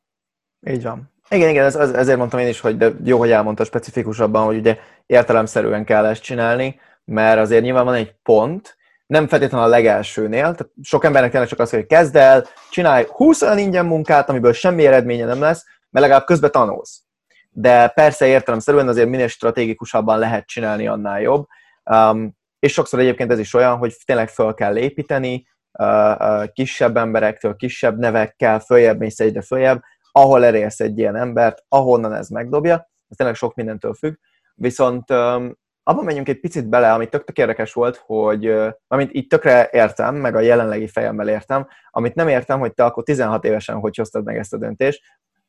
Így 0.69 0.83
van. 0.83 1.11
Igen, 1.29 1.49
igen, 1.49 1.65
ez, 1.65 1.75
ezért 1.75 2.17
mondtam 2.17 2.39
én 2.39 2.47
is, 2.47 2.59
hogy 2.59 2.77
de 2.77 2.91
jó, 3.03 3.17
hogy 3.17 3.31
elmondta 3.31 3.63
specifikusabban, 3.63 4.45
hogy 4.45 4.57
ugye 4.57 4.77
értelemszerűen 5.05 5.85
kell 5.85 6.05
ezt 6.05 6.21
csinálni, 6.21 6.79
mert 7.05 7.39
azért 7.39 7.63
nyilván 7.63 7.85
van 7.85 7.93
egy 7.93 8.15
pont, 8.23 8.77
nem 9.13 9.27
feltétlenül 9.27 9.65
a 9.65 9.69
legelsőnél, 9.69 10.41
tehát 10.41 10.69
sok 10.81 11.03
embernek 11.03 11.31
tényleg 11.31 11.49
csak 11.49 11.59
az, 11.59 11.69
hogy 11.69 11.85
kezd 11.85 12.15
el, 12.15 12.45
csinálj 12.69 13.05
20 13.09 13.41
olyan 13.41 13.57
ingyen 13.57 13.85
munkát, 13.85 14.29
amiből 14.29 14.53
semmi 14.53 14.85
eredménye 14.85 15.25
nem 15.25 15.39
lesz, 15.39 15.65
mert 15.89 16.05
legalább 16.05 16.25
közben 16.25 16.51
tanulsz. 16.51 17.01
De 17.49 17.87
persze 17.87 18.25
értelemszerűen 18.25 18.87
azért 18.87 19.09
minél 19.09 19.27
stratégikusabban 19.27 20.19
lehet 20.19 20.47
csinálni, 20.47 20.87
annál 20.87 21.21
jobb. 21.21 21.47
Um, 21.83 22.35
és 22.59 22.73
sokszor 22.73 22.99
egyébként 22.99 23.31
ez 23.31 23.39
is 23.39 23.53
olyan, 23.53 23.77
hogy 23.77 23.95
tényleg 24.05 24.29
föl 24.29 24.53
kell 24.53 24.77
építeni, 24.77 25.47
uh, 25.79 26.15
uh, 26.19 26.51
kisebb 26.53 26.97
emberektől, 26.97 27.55
kisebb 27.55 27.99
nevekkel, 27.99 28.59
följebb 28.59 28.99
mész 28.99 29.19
egyre 29.19 29.41
följebb, 29.41 29.81
ahol 30.11 30.45
elérsz 30.45 30.79
egy 30.79 30.97
ilyen 30.97 31.15
embert, 31.15 31.63
ahonnan 31.67 32.13
ez 32.13 32.27
megdobja, 32.27 32.89
ez 33.09 33.15
tényleg 33.15 33.35
sok 33.35 33.55
mindentől 33.55 33.93
függ. 33.93 34.13
Viszont 34.55 35.11
um, 35.11 35.57
abban 35.83 36.03
menjünk 36.03 36.29
egy 36.29 36.39
picit 36.39 36.69
bele, 36.69 36.93
amit 36.93 37.09
tök, 37.09 37.23
tök 37.23 37.37
érdekes 37.37 37.73
volt, 37.73 37.95
hogy 38.05 38.53
amit 38.87 39.11
itt 39.11 39.29
tökre 39.29 39.69
értem, 39.71 40.15
meg 40.15 40.35
a 40.35 40.39
jelenlegi 40.39 40.87
fejemmel 40.87 41.29
értem, 41.29 41.67
amit 41.89 42.15
nem 42.15 42.27
értem, 42.27 42.59
hogy 42.59 42.73
te 42.73 42.85
akkor 42.85 43.03
16 43.03 43.43
évesen 43.43 43.79
hogy 43.79 43.95
hoztad 43.95 44.23
meg 44.23 44.37
ezt 44.37 44.53
a 44.53 44.57
döntést, 44.57 45.01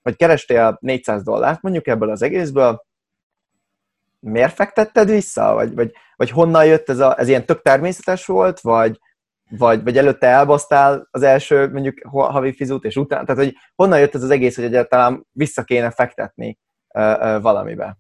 hogy 0.02 0.16
kerestél 0.16 0.78
400 0.80 1.22
dollárt 1.22 1.62
mondjuk 1.62 1.86
ebből 1.86 2.10
az 2.10 2.22
egészből, 2.22 2.84
miért 4.20 4.54
fektetted 4.54 5.10
vissza? 5.10 5.52
Vagy, 5.52 5.74
vagy, 5.74 5.92
vagy 6.16 6.30
honnan 6.30 6.64
jött 6.64 6.88
ez, 6.88 6.98
a, 6.98 7.18
ez 7.18 7.28
ilyen 7.28 7.46
tök 7.46 7.62
természetes 7.62 8.26
volt, 8.26 8.60
vagy, 8.60 8.98
vagy, 9.50 9.82
vagy 9.82 9.98
előtte 9.98 10.26
elbasztál 10.26 11.08
az 11.10 11.22
első 11.22 11.70
mondjuk 11.70 11.98
havi 12.10 12.52
fizut, 12.52 12.84
és 12.84 12.96
utána, 12.96 13.24
tehát 13.24 13.42
hogy 13.42 13.54
honnan 13.74 13.98
jött 13.98 14.14
ez 14.14 14.22
az 14.22 14.30
egész, 14.30 14.56
hogy 14.56 14.64
egyáltalán 14.64 15.26
vissza 15.32 15.62
kéne 15.62 15.90
fektetni 15.90 16.58
uh, 16.94 17.02
uh, 17.02 17.42
valamibe? 17.42 17.98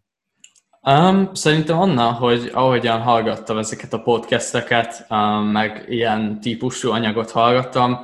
Um, 0.86 1.30
szerintem 1.34 1.78
onnan, 1.78 2.12
hogy 2.12 2.50
ahogyan 2.52 3.00
hallgattam 3.00 3.58
ezeket 3.58 3.92
a 3.92 4.02
podcasteket, 4.02 5.06
um, 5.10 5.44
meg 5.44 5.84
ilyen 5.88 6.40
típusú 6.40 6.90
anyagot 6.90 7.30
hallgattam, 7.30 7.92
uh, 7.92 8.02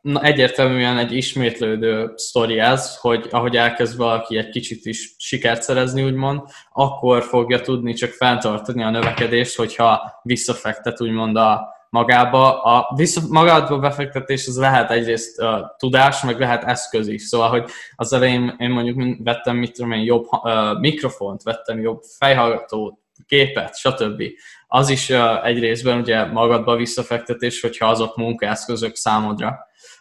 na, 0.00 0.22
egyértelműen 0.22 0.98
egy 0.98 1.12
ismétlődő 1.12 2.12
sztori 2.14 2.58
ez, 2.58 2.96
hogy 2.96 3.26
ahogy 3.30 3.56
elkezd 3.56 3.96
valaki 3.96 4.36
egy 4.36 4.48
kicsit 4.48 4.86
is 4.86 5.14
sikert 5.18 5.62
szerezni, 5.62 6.02
úgymond, 6.02 6.40
akkor 6.72 7.22
fogja 7.22 7.60
tudni 7.60 7.92
csak 7.92 8.10
fenntartani 8.10 8.82
a 8.82 8.90
növekedést, 8.90 9.56
hogyha 9.56 10.20
visszafektet 10.22 11.00
úgymond 11.00 11.36
a, 11.36 11.75
magába. 11.96 12.62
A 12.62 12.94
vissza, 12.96 13.20
magába 13.28 13.78
befektetés 13.78 14.46
az 14.46 14.58
lehet 14.58 14.90
egyrészt 14.90 15.42
uh, 15.42 15.48
tudás, 15.76 16.22
meg 16.22 16.38
lehet 16.38 16.64
eszköz 16.64 17.08
is. 17.08 17.22
Szóval, 17.22 17.48
hogy 17.48 17.64
az 17.96 18.12
elején 18.12 18.54
én 18.58 18.70
mondjuk 18.70 19.16
vettem, 19.24 19.56
mit 19.56 19.72
tudom 19.72 19.92
én, 19.92 20.02
jobb 20.02 20.26
uh, 20.30 20.78
mikrofont, 20.78 21.42
vettem 21.42 21.80
jobb 21.80 22.02
fejhallgatót, 22.18 22.98
képet, 23.26 23.76
stb. 23.76 24.22
Az 24.66 24.88
is 24.88 25.08
uh, 25.08 25.46
egy 25.46 25.58
részben 25.58 25.98
ugye 25.98 26.24
magadba 26.24 26.76
visszafektetés, 26.76 27.60
hogyha 27.60 27.86
azok 27.86 28.16
munkaeszközök 28.16 28.94
számodra. 28.94 29.58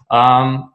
Um, 0.10 0.74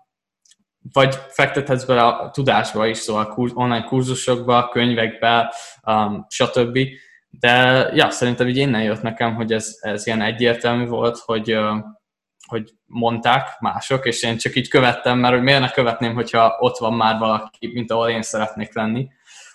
vagy 0.93 1.19
fektethetsz 1.29 1.85
bele 1.85 2.03
a 2.07 2.31
tudásba 2.31 2.87
is, 2.87 2.99
szóval 2.99 3.35
online 3.55 3.85
kurzusokba, 3.85 4.69
könyvekbe, 4.69 5.55
um, 5.87 6.27
stb 6.29 6.79
de 7.31 7.89
ja, 7.95 8.11
szerintem 8.11 8.49
így 8.49 8.57
innen 8.57 8.83
jött 8.83 9.03
nekem, 9.03 9.35
hogy 9.35 9.53
ez, 9.53 9.77
ez 9.81 10.07
ilyen 10.07 10.23
egyértelmű 10.23 10.87
volt, 10.87 11.19
hogy, 11.19 11.59
hogy 12.47 12.71
mondták 12.87 13.61
mások, 13.61 14.07
és 14.07 14.23
én 14.23 14.37
csak 14.37 14.57
így 14.57 14.69
követtem, 14.69 15.19
mert 15.19 15.35
hogy 15.35 15.43
miért 15.43 15.61
ne 15.61 15.71
követném, 15.71 16.15
hogyha 16.15 16.57
ott 16.59 16.79
van 16.79 16.95
már 16.95 17.19
valaki, 17.19 17.71
mint 17.73 17.91
ahol 17.91 18.09
én 18.09 18.23
szeretnék 18.23 18.75
lenni. 18.75 19.09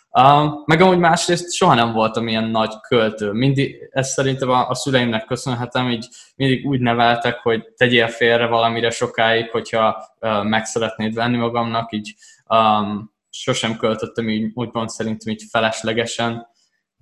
Uh, 0.09 0.63
meg 0.65 0.81
amúgy 0.81 0.97
másrészt 0.97 1.53
soha 1.53 1.73
nem 1.73 1.91
voltam 1.91 2.27
ilyen 2.27 2.43
nagy 2.43 2.73
költő. 2.87 3.31
Mindig, 3.31 3.89
ezt 3.91 4.11
szerintem 4.11 4.49
a, 4.49 4.69
a 4.69 4.75
szüleimnek 4.75 5.25
köszönhetem, 5.25 5.89
így 5.89 6.07
mindig 6.35 6.65
úgy 6.65 6.79
neveltek, 6.79 7.39
hogy 7.39 7.73
tegyél 7.77 8.07
félre 8.07 8.45
valamire 8.45 8.89
sokáig, 8.89 9.49
hogyha 9.49 10.09
uh, 10.19 10.43
meg 10.43 10.65
szeretnéd 10.65 11.13
venni 11.13 11.37
magamnak, 11.37 11.93
így 11.93 12.15
um, 12.49 13.13
sosem 13.29 13.77
költöttem 13.77 14.29
így 14.29 14.51
úgymond 14.53 14.89
szerintem 14.89 15.33
így 15.33 15.43
feleslegesen 15.49 16.47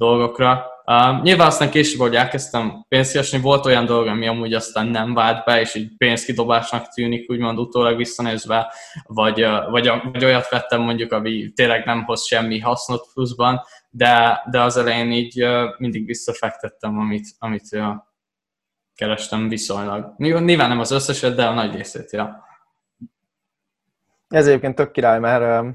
dolgokra. 0.04 0.72
Uh, 0.86 1.22
nyilván 1.22 1.48
aztán 1.48 1.70
később, 1.70 2.00
hogy 2.00 2.16
elkezdtem 2.16 2.86
pénzt 2.88 3.38
volt 3.42 3.66
olyan 3.66 3.86
dolog, 3.86 4.08
ami 4.08 4.28
amúgy 4.28 4.54
aztán 4.54 4.88
nem 4.88 5.14
vált 5.14 5.46
be, 5.46 5.60
és 5.60 5.76
így 5.76 5.98
pénzkidobásnak 5.98 6.88
tűnik, 6.88 7.30
úgymond 7.30 7.60
utólag 7.60 7.98
visszanézve, 7.98 8.74
vagy, 9.04 9.44
uh, 9.44 9.70
vagy, 9.70 9.92
vagy 10.12 10.26
olyat 10.26 10.50
vettem 10.50 10.82
mondjuk, 10.82 11.12
ami 11.12 11.52
tényleg 11.56 11.86
nem 11.86 12.04
hoz 12.04 12.26
semmi 12.26 12.60
hasznot 12.60 13.08
pluszban, 13.14 13.62
de, 13.90 14.42
de 14.52 14.62
az 14.62 14.78
elején 14.78 15.12
így 15.12 15.44
uh, 15.44 15.64
mindig 15.78 16.06
visszafektettem, 16.06 17.00
amit, 17.00 17.28
amit 17.40 17.68
uh, 17.72 17.86
kerestem 18.96 19.48
viszonylag. 19.48 20.14
Nyilván 20.18 20.70
nem 20.70 20.80
az 20.80 20.92
összeset, 20.92 21.36
de 21.36 21.46
a 21.46 21.54
nagy 21.54 21.76
részét, 21.76 22.12
ja. 22.12 22.44
Ez 24.28 24.48
egyébként 24.48 24.76
tök 24.76 24.92
király, 24.92 25.20
mert 25.20 25.66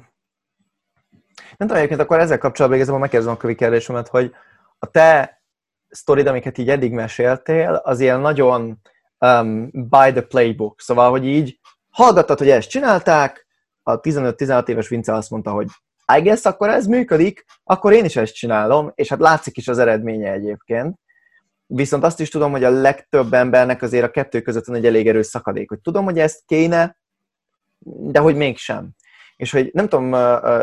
nem 1.57 1.69
tudom, 1.69 1.77
egyébként 1.77 2.01
akkor 2.01 2.19
ezzel 2.19 2.39
kapcsolatban 2.39 2.79
igazából 2.79 3.01
megkérdezem 3.01 3.35
a 3.35 3.39
kövi 3.39 3.55
kérdésemet, 3.55 4.09
hogy 4.09 4.33
a 4.79 4.87
te 4.87 5.43
sztorid, 5.89 6.27
amiket 6.27 6.59
így 6.59 6.71
eddig 6.71 6.93
meséltél, 6.93 7.81
az 7.85 8.01
ilyen 8.01 8.21
nagyon 8.21 8.81
um, 9.19 9.71
by 9.71 10.13
the 10.13 10.23
playbook. 10.23 10.81
Szóval, 10.81 11.11
hogy 11.11 11.27
így 11.27 11.59
hallgattad, 11.91 12.39
hogy 12.39 12.51
ezt 12.51 12.69
csinálták, 12.69 13.47
a 13.83 14.01
15-16 14.01 14.69
éves 14.69 14.89
Vince 14.89 15.15
azt 15.15 15.31
mondta, 15.31 15.51
hogy 15.51 15.67
I 16.17 16.21
guess 16.21 16.45
akkor 16.45 16.69
ez 16.69 16.87
működik, 16.87 17.45
akkor 17.65 17.93
én 17.93 18.05
is 18.05 18.17
ezt 18.17 18.35
csinálom, 18.35 18.93
és 18.95 19.09
hát 19.09 19.19
látszik 19.19 19.57
is 19.57 19.69
az 19.69 19.79
eredménye 19.79 20.33
egyébként. 20.33 20.99
Viszont 21.67 22.05
azt 22.05 22.21
is 22.21 22.29
tudom, 22.29 22.51
hogy 22.51 22.65
a 22.65 22.71
legtöbb 22.71 23.33
embernek 23.33 23.83
azért 23.83 24.05
a 24.05 24.11
kettő 24.11 24.41
között 24.41 24.65
van 24.65 24.77
egy 24.77 24.87
elég 24.87 25.09
erős 25.09 25.27
szakadék, 25.27 25.69
hogy 25.69 25.81
tudom, 25.81 26.05
hogy 26.05 26.19
ezt 26.19 26.43
kéne, 26.47 26.97
de 27.85 28.19
hogy 28.19 28.37
mégsem. 28.37 28.89
És 29.39 29.51
hogy 29.51 29.71
nem 29.73 29.89
tudom, 29.89 30.13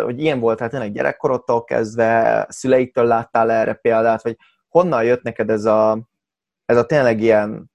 hogy 0.04 0.22
ilyen 0.22 0.40
volt, 0.40 0.58
tehát 0.58 0.72
tényleg 0.72 0.92
gyerekkorodtól 0.92 1.64
kezdve, 1.64 2.46
szüleiktől 2.50 3.06
láttál 3.06 3.52
erre 3.52 3.74
példát, 3.74 4.24
vagy 4.24 4.38
honnan 4.68 5.04
jött 5.04 5.22
neked 5.22 5.50
ez 5.50 5.66
a, 5.66 6.10
ez 6.66 6.78
a 6.78 6.86
tényleg 6.86 7.22
ilyen, 7.22 7.72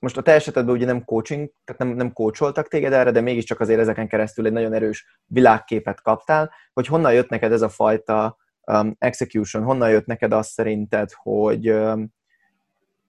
most 0.00 0.16
a 0.16 0.22
te 0.22 0.32
esetedben 0.32 0.74
ugye 0.74 0.86
nem 0.86 1.04
coaching, 1.04 1.52
tehát 1.64 1.82
nem, 1.82 1.96
nem 1.96 2.12
coacholtak 2.12 2.68
téged 2.68 2.92
erre, 2.92 3.10
de 3.10 3.20
mégiscsak 3.20 3.60
azért 3.60 3.80
ezeken 3.80 4.08
keresztül 4.08 4.46
egy 4.46 4.52
nagyon 4.52 4.72
erős 4.72 5.20
világképet 5.26 6.02
kaptál, 6.02 6.52
hogy 6.72 6.86
honnan 6.86 7.12
jött 7.12 7.28
neked 7.28 7.52
ez 7.52 7.62
a 7.62 7.68
fajta 7.68 8.36
um, 8.66 8.96
execution, 8.98 9.62
honnan 9.62 9.90
jött 9.90 10.06
neked 10.06 10.32
azt 10.32 10.50
szerinted, 10.50 11.10
hogy, 11.12 11.70
um, 11.70 12.14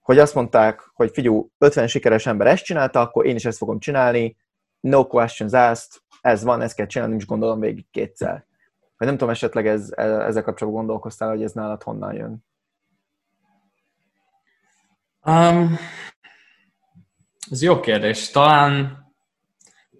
hogy 0.00 0.18
azt 0.18 0.34
mondták, 0.34 0.90
hogy 0.94 1.10
figyú, 1.12 1.50
50 1.58 1.86
sikeres 1.86 2.26
ember 2.26 2.46
ezt 2.46 2.64
csinálta, 2.64 3.00
akkor 3.00 3.26
én 3.26 3.34
is 3.34 3.44
ezt 3.44 3.58
fogom 3.58 3.78
csinálni, 3.78 4.36
no 4.80 5.06
questions 5.06 5.52
asked, 5.52 6.02
ez 6.24 6.44
van, 6.44 6.60
ezt 6.60 6.74
kell 6.76 6.86
csinálni, 6.86 7.14
is 7.14 7.26
gondolom 7.26 7.60
végig 7.60 7.86
kétszer. 7.90 8.46
Vagy 8.96 9.06
nem 9.08 9.16
tudom, 9.16 9.30
esetleg 9.30 9.66
ez, 9.66 9.90
ezzel 9.96 10.42
kapcsolatban 10.42 10.84
gondolkoztál, 10.84 11.28
hogy 11.28 11.42
ez 11.42 11.52
nálad 11.52 11.82
honnan 11.82 12.14
jön? 12.14 12.44
Um, 15.26 15.78
ez 17.50 17.62
jó 17.62 17.80
kérdés. 17.80 18.30
Talán, 18.30 18.98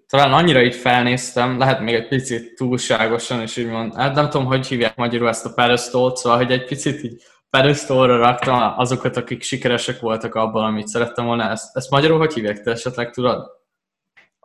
talán 0.09 0.33
annyira 0.33 0.63
itt 0.63 0.75
felnéztem, 0.75 1.59
lehet 1.59 1.81
még 1.81 1.95
egy 1.95 2.09
picit 2.09 2.55
túlságosan, 2.55 3.41
és 3.41 3.57
úgymond, 3.57 3.95
hát 3.95 4.15
nem 4.15 4.31
tudom, 4.31 4.47
hogy 4.47 4.67
hívják 4.67 4.97
magyarul 4.97 5.29
ezt 5.29 5.47
a 5.47 5.53
pedestal 5.55 6.17
szóval, 6.17 6.39
hogy 6.39 6.53
egy 6.53 6.65
picit 6.65 7.03
így 7.03 7.23
pedestalra 7.51 8.17
raktam 8.17 8.79
azokat, 8.79 9.17
akik 9.17 9.43
sikeresek 9.43 10.01
voltak 10.01 10.35
abban, 10.35 10.65
amit 10.65 10.89
szerettem 10.89 11.25
volna. 11.25 11.51
Ezt, 11.51 11.77
ezt 11.77 11.91
magyarul 11.91 12.19
hogy 12.19 12.35
hívják, 12.35 12.61
te 12.61 12.71
esetleg 12.71 13.11
tudod? 13.11 13.63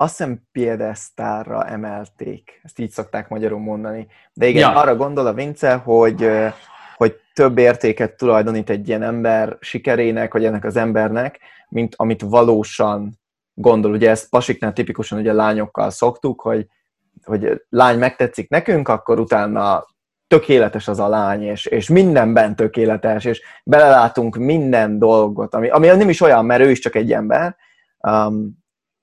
Azt 0.02 0.18
hiszem 0.18 0.41
piedesztárra 0.52 1.66
emelték, 1.66 2.62
ezt 2.64 2.80
így 2.80 2.91
szokták 2.91 3.30
magyarul 3.30 3.60
mondani. 3.60 4.08
De 4.34 4.47
igen, 4.47 4.72
ja. 4.72 4.80
arra 4.80 4.95
gondol 4.95 5.28
a 5.28 5.34
Vince, 5.34 5.74
hogy, 5.74 6.30
hogy 6.95 7.16
több 7.34 7.58
értéket 7.58 8.18
tulajdonít 8.18 8.70
egy 8.70 8.88
ilyen 8.88 9.04
ember 9.04 9.58
sikerének, 9.60 10.34
vagy 10.34 10.45
ennek 10.45 10.66
az 10.66 10.76
embernek, 10.76 11.39
mint 11.70 11.93
amit 11.97 12.22
valósan 12.22 13.20
gondol. 13.54 13.91
Ugye 13.91 14.10
ezt 14.10 14.30
pasiknál 14.30 14.74
tipikusan 14.74 15.20
ugye 15.20 15.34
lányokkal 15.34 15.89
szoktuk, 15.89 16.41
hogy, 16.41 16.68
hogy 17.24 17.62
lány 17.70 17.97
megtetszik 17.97 18.50
nekünk, 18.50 18.88
akkor 18.88 19.20
utána 19.20 19.86
tökéletes 20.28 20.88
az 20.88 21.00
a 21.00 21.08
lány, 21.08 21.43
és, 21.43 21.66
és 21.66 21.89
mindenben 21.89 22.56
tökéletes, 22.56 23.26
és 23.26 23.41
belelátunk 23.64 24.36
minden 24.36 25.00
dolgot, 25.00 25.54
ami, 25.54 25.70
ami 25.70 25.88
nem 25.88 26.10
is 26.10 26.22
olyan, 26.22 26.45
mert 26.45 26.62
ő 26.62 26.70
is 26.70 26.80
csak 26.80 26.95
egy 26.95 27.12
ember, 27.12 27.56
um, 27.97 28.59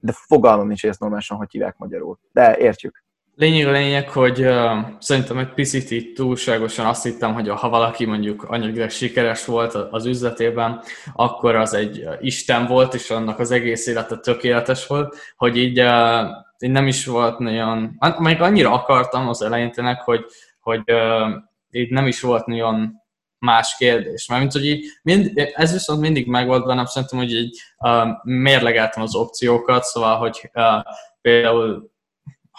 de 0.07 0.12
fogalmam 0.14 0.66
nincs, 0.66 0.80
hogy 0.80 0.90
ezt 0.90 1.00
normálisan 1.00 1.36
hogy 1.36 1.50
hívják 1.50 1.76
magyarul. 1.78 2.18
De 2.32 2.57
értjük. 2.57 3.04
Lényeg 3.34 3.66
a 3.66 3.70
lényeg, 3.70 4.09
hogy 4.09 4.40
uh, 4.40 4.78
szerintem 4.98 5.38
egy 5.38 5.54
picit 5.54 5.90
itt 5.90 6.16
túlságosan 6.16 6.86
azt 6.86 7.02
hittem, 7.02 7.34
hogy 7.34 7.48
ha 7.48 7.68
valaki 7.68 8.04
mondjuk 8.04 8.42
anyagilag 8.42 8.90
sikeres 8.90 9.44
volt 9.44 9.74
az 9.74 10.07
üzletében, 10.07 10.80
akkor 11.12 11.54
az 11.54 11.74
egy 11.74 12.09
Isten 12.20 12.66
volt, 12.66 12.94
és 12.94 13.11
annak 13.11 13.38
az 13.38 13.50
egész 13.50 13.86
élete 13.86 14.16
tökéletes 14.16 14.86
volt, 14.86 15.16
hogy 15.36 15.57
így, 15.57 15.80
uh, 15.80 16.26
így 16.59 16.70
nem 16.70 16.86
is 16.86 17.07
volt 17.07 17.38
nagyon, 17.38 17.98
még 18.18 18.40
annyira 18.40 18.72
akartam 18.72 19.28
az 19.28 19.42
elején 19.42 19.72
hogy, 20.04 20.24
hogy 20.61 20.82
uh, 20.86 21.30
így 21.70 21.90
nem 21.90 22.07
is 22.07 22.20
volt 22.20 22.46
nagyon 22.46 23.05
más 23.39 23.74
kérdés. 23.78 24.26
Mert 24.28 24.41
mint 24.41 24.53
hogy 24.53 24.66
így, 24.66 24.84
mind, 25.03 25.32
ez 25.55 25.72
viszont 25.72 26.01
mindig 26.01 26.26
megvolt 26.26 26.66
bennem, 26.66 26.84
szerintem, 26.84 27.18
hogy 27.18 27.32
így 27.32 27.59
uh, 27.78 28.09
mérlegeltem 28.22 29.03
az 29.03 29.14
opciókat, 29.14 29.84
szóval, 29.84 30.16
hogy 30.16 30.51
uh, 30.55 30.82
például 31.20 31.95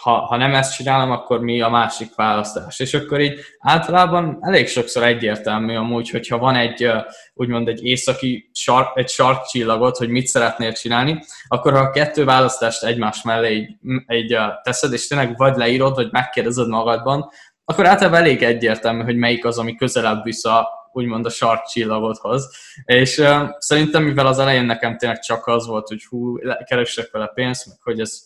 ha, 0.02 0.10
ha 0.10 0.36
nem 0.36 0.54
ezt 0.54 0.74
csinálom, 0.74 1.10
akkor 1.10 1.40
mi 1.40 1.60
a 1.60 1.68
másik 1.68 2.14
választás. 2.14 2.80
És 2.80 2.94
akkor 2.94 3.20
így 3.20 3.40
általában 3.58 4.38
elég 4.40 4.68
sokszor 4.68 5.02
egyértelmű 5.02 5.76
amúgy, 5.76 6.10
hogyha 6.10 6.38
van 6.38 6.54
egy 6.54 6.90
úgymond 7.34 7.68
egy 7.68 7.84
északi 7.84 8.50
sark, 8.52 8.98
egy 8.98 9.08
sarkcsillagot, 9.08 9.96
hogy 9.96 10.08
mit 10.08 10.26
szeretnél 10.26 10.72
csinálni, 10.72 11.24
akkor 11.48 11.72
ha 11.72 11.78
a 11.78 11.90
kettő 11.90 12.24
választást 12.24 12.84
egymás 12.84 13.22
mellé 13.22 13.48
egy, 13.54 13.76
egy 14.06 14.36
teszed, 14.62 14.92
és 14.92 15.06
tényleg 15.06 15.36
vagy 15.36 15.56
leírod, 15.56 15.94
vagy 15.94 16.08
megkérdezed 16.10 16.68
magadban, 16.68 17.30
akkor 17.70 17.86
általában 17.86 18.20
elég 18.20 18.42
egyértelmű, 18.42 19.02
hogy 19.02 19.16
melyik 19.16 19.44
az, 19.44 19.58
ami 19.58 19.74
közelebb 19.74 20.24
visz 20.24 20.44
a, 20.44 20.68
úgymond 20.92 21.26
a 21.26 21.30
sarkcsillagodhoz. 21.30 22.50
És 22.84 23.18
uh, 23.18 23.48
szerintem, 23.58 24.02
mivel 24.02 24.26
az 24.26 24.38
elején 24.38 24.64
nekem 24.64 24.96
tényleg 24.96 25.18
csak 25.18 25.46
az 25.46 25.66
volt, 25.66 25.88
hogy 25.88 26.04
hú, 26.04 26.38
keressek 26.64 27.10
vele 27.10 27.26
pénzt, 27.26 27.66
meg 27.66 27.76
hogy 27.80 28.00
ez 28.00 28.20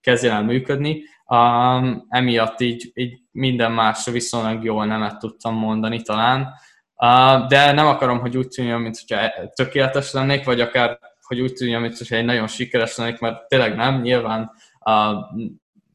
kezdjen 0.00 0.34
el 0.34 0.42
működni, 0.42 1.02
um, 1.26 2.06
emiatt 2.08 2.60
így, 2.60 2.90
így 2.94 3.18
minden 3.30 3.72
másra 3.72 4.12
viszonylag 4.12 4.64
jól 4.64 4.86
nemet 4.86 5.18
tudtam 5.18 5.54
mondani 5.54 6.02
talán, 6.02 6.48
uh, 6.96 7.46
de 7.46 7.72
nem 7.72 7.86
akarom, 7.86 8.20
hogy 8.20 8.36
úgy 8.36 8.48
tűnjön, 8.48 8.80
mint 8.80 8.98
hogyha 8.98 9.30
tökéletes 9.54 10.12
lennék, 10.12 10.44
vagy 10.44 10.60
akár, 10.60 10.98
hogy 11.22 11.40
úgy 11.40 11.52
tűnjön, 11.52 11.80
mint 11.80 12.00
egy 12.08 12.24
nagyon 12.24 12.46
sikeres 12.46 12.96
lennék, 12.96 13.18
mert 13.18 13.48
tényleg 13.48 13.76
nem, 13.76 14.00
nyilván 14.00 14.50
uh, 14.84 15.16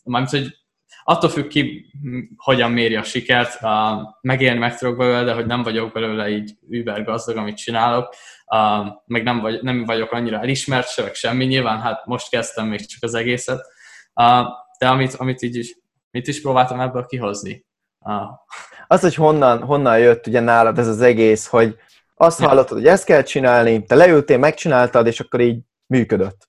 mármint, 0.04 0.32
hogy 0.32 0.59
attól 1.10 1.30
függ 1.30 1.48
ki, 1.48 1.92
hogyan 2.38 2.72
méri 2.72 2.96
a 2.96 3.04
sikert, 3.04 3.62
uh, 3.62 3.70
megélni 4.22 4.60
meg 4.60 4.78
tudok 4.78 4.98
belőle, 4.98 5.24
de 5.24 5.34
hogy 5.34 5.46
nem 5.46 5.64
vagyok 5.64 5.92
belőle 5.92 6.30
így 6.30 6.52
über 6.70 7.04
gazdag, 7.04 7.38
amit 7.38 7.58
csinálok, 7.58 8.16
uh, 8.46 8.88
meg 9.06 9.24
nem, 9.24 9.40
vagy, 9.40 9.62
nem 9.62 9.86
vagyok 9.86 10.12
annyira 10.12 10.40
elismert 10.40 10.90
se, 10.90 11.02
vagy 11.02 11.14
semmi, 11.14 11.46
nyilván 11.46 11.82
hát 11.82 12.06
most 12.06 12.30
kezdtem 12.30 12.68
még 12.68 12.86
csak 12.86 13.04
az 13.04 13.14
egészet, 13.14 13.66
uh, 14.14 14.46
de 14.80 14.88
amit, 14.88 15.14
amit 15.14 15.42
így 15.42 15.56
is, 15.56 15.78
mit 16.12 16.28
is 16.28 16.42
próbáltam 16.42 16.80
ebből 16.80 17.06
kihozni. 17.06 17.66
Uh. 18.00 18.14
Az, 18.88 19.02
hogy 19.02 19.16
honnan, 19.16 19.64
honnan 19.64 20.00
jött 20.00 20.28
ugye 20.28 20.40
nálad 20.40 20.80
ez 20.80 20.88
az 20.88 21.02
egész, 21.02 21.48
hogy 21.48 21.76
azt 22.16 22.40
hallottad, 22.40 22.78
hogy 22.78 22.88
ezt 22.88 23.06
kell 23.06 23.24
csinálni, 23.24 23.86
te 23.86 23.96
leültél, 23.96 24.38
megcsináltad, 24.38 25.08
és 25.08 25.20
akkor 25.20 25.40
így 25.40 25.60
működött. 25.86 26.48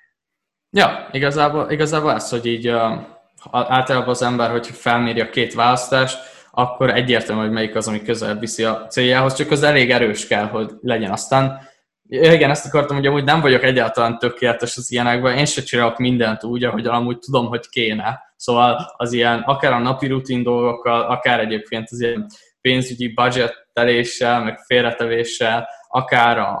ja, 0.80 1.08
igazából, 1.10 1.70
igazából 1.70 2.12
ez, 2.12 2.30
hogy 2.30 2.46
így 2.46 2.68
uh, 2.68 3.11
általában 3.50 4.08
az 4.08 4.22
ember, 4.22 4.50
hogyha 4.50 4.74
felméri 4.74 5.20
a 5.20 5.30
két 5.30 5.54
választást, 5.54 6.18
akkor 6.50 6.90
egyértelmű, 6.90 7.42
hogy 7.42 7.50
melyik 7.50 7.76
az, 7.76 7.88
ami 7.88 8.02
közel 8.02 8.38
viszi 8.38 8.64
a 8.64 8.86
céljához, 8.86 9.34
csak 9.34 9.50
az 9.50 9.62
elég 9.62 9.90
erős 9.90 10.26
kell, 10.26 10.46
hogy 10.46 10.70
legyen. 10.80 11.10
Aztán 11.10 11.70
igen, 12.08 12.50
ezt 12.50 12.66
akartam, 12.66 12.96
hogy 12.96 13.06
amúgy 13.06 13.24
nem 13.24 13.40
vagyok 13.40 13.62
egyáltalán 13.62 14.18
tökéletes 14.18 14.76
az 14.76 14.92
ilyenekben, 14.92 15.38
én 15.38 15.44
sem 15.44 15.64
csinálok 15.64 15.98
mindent 15.98 16.44
úgy, 16.44 16.64
ahogy 16.64 16.86
amúgy 16.86 17.18
tudom, 17.18 17.46
hogy 17.46 17.68
kéne. 17.68 18.20
Szóval 18.36 18.92
az 18.96 19.12
ilyen, 19.12 19.40
akár 19.40 19.72
a 19.72 19.78
napi 19.78 20.06
rutin 20.06 20.42
dolgokkal, 20.42 21.02
akár 21.02 21.40
egyébként 21.40 21.88
az 21.90 22.00
ilyen 22.00 22.26
pénzügyi 22.60 23.08
budgetteléssel, 23.08 24.42
meg 24.42 24.58
félretevéssel, 24.58 25.68
akár 25.88 26.38
a, 26.38 26.58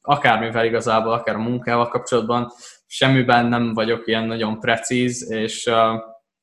akármivel 0.00 0.64
igazából, 0.64 1.12
akár 1.12 1.34
a 1.34 1.42
munkával 1.42 1.88
kapcsolatban, 1.88 2.52
semmiben 2.92 3.46
nem 3.46 3.74
vagyok 3.74 4.06
ilyen 4.06 4.24
nagyon 4.24 4.60
precíz, 4.60 5.30
és 5.30 5.68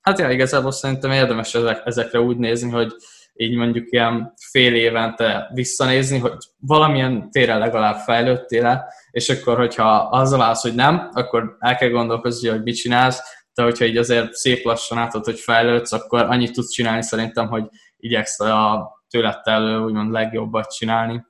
hát 0.01 0.19
ja, 0.19 0.31
igazából 0.31 0.71
szerintem 0.71 1.11
érdemes 1.11 1.55
ezek, 1.55 1.81
ezekre 1.85 2.21
úgy 2.21 2.37
nézni, 2.37 2.69
hogy 2.71 2.93
így 3.33 3.55
mondjuk 3.55 3.91
ilyen 3.91 4.33
fél 4.51 4.75
évente 4.75 5.49
visszanézni, 5.53 6.17
hogy 6.17 6.37
valamilyen 6.59 7.31
téren 7.31 7.59
legalább 7.59 7.95
fejlődtél 7.95 8.85
és 9.11 9.29
akkor, 9.29 9.57
hogyha 9.57 9.89
az 9.95 10.31
a 10.31 10.37
válasz, 10.37 10.61
hogy 10.61 10.75
nem, 10.75 11.09
akkor 11.13 11.55
el 11.59 11.75
kell 11.75 11.89
gondolkozni, 11.89 12.49
hogy 12.49 12.63
mit 12.63 12.75
csinálsz, 12.75 13.21
de 13.53 13.63
hogyha 13.63 13.85
így 13.85 13.97
azért 13.97 14.33
szép 14.33 14.63
lassan 14.63 14.97
látod, 14.97 15.25
hogy 15.25 15.39
fejlődsz, 15.39 15.91
akkor 15.91 16.21
annyit 16.21 16.53
tudsz 16.53 16.71
csinálni 16.71 17.03
szerintem, 17.03 17.47
hogy 17.47 17.69
igyekszel 17.97 18.51
a 18.51 18.91
tőlettel 19.09 19.81
úgymond 19.81 20.11
legjobbat 20.11 20.73
csinálni. 20.73 21.25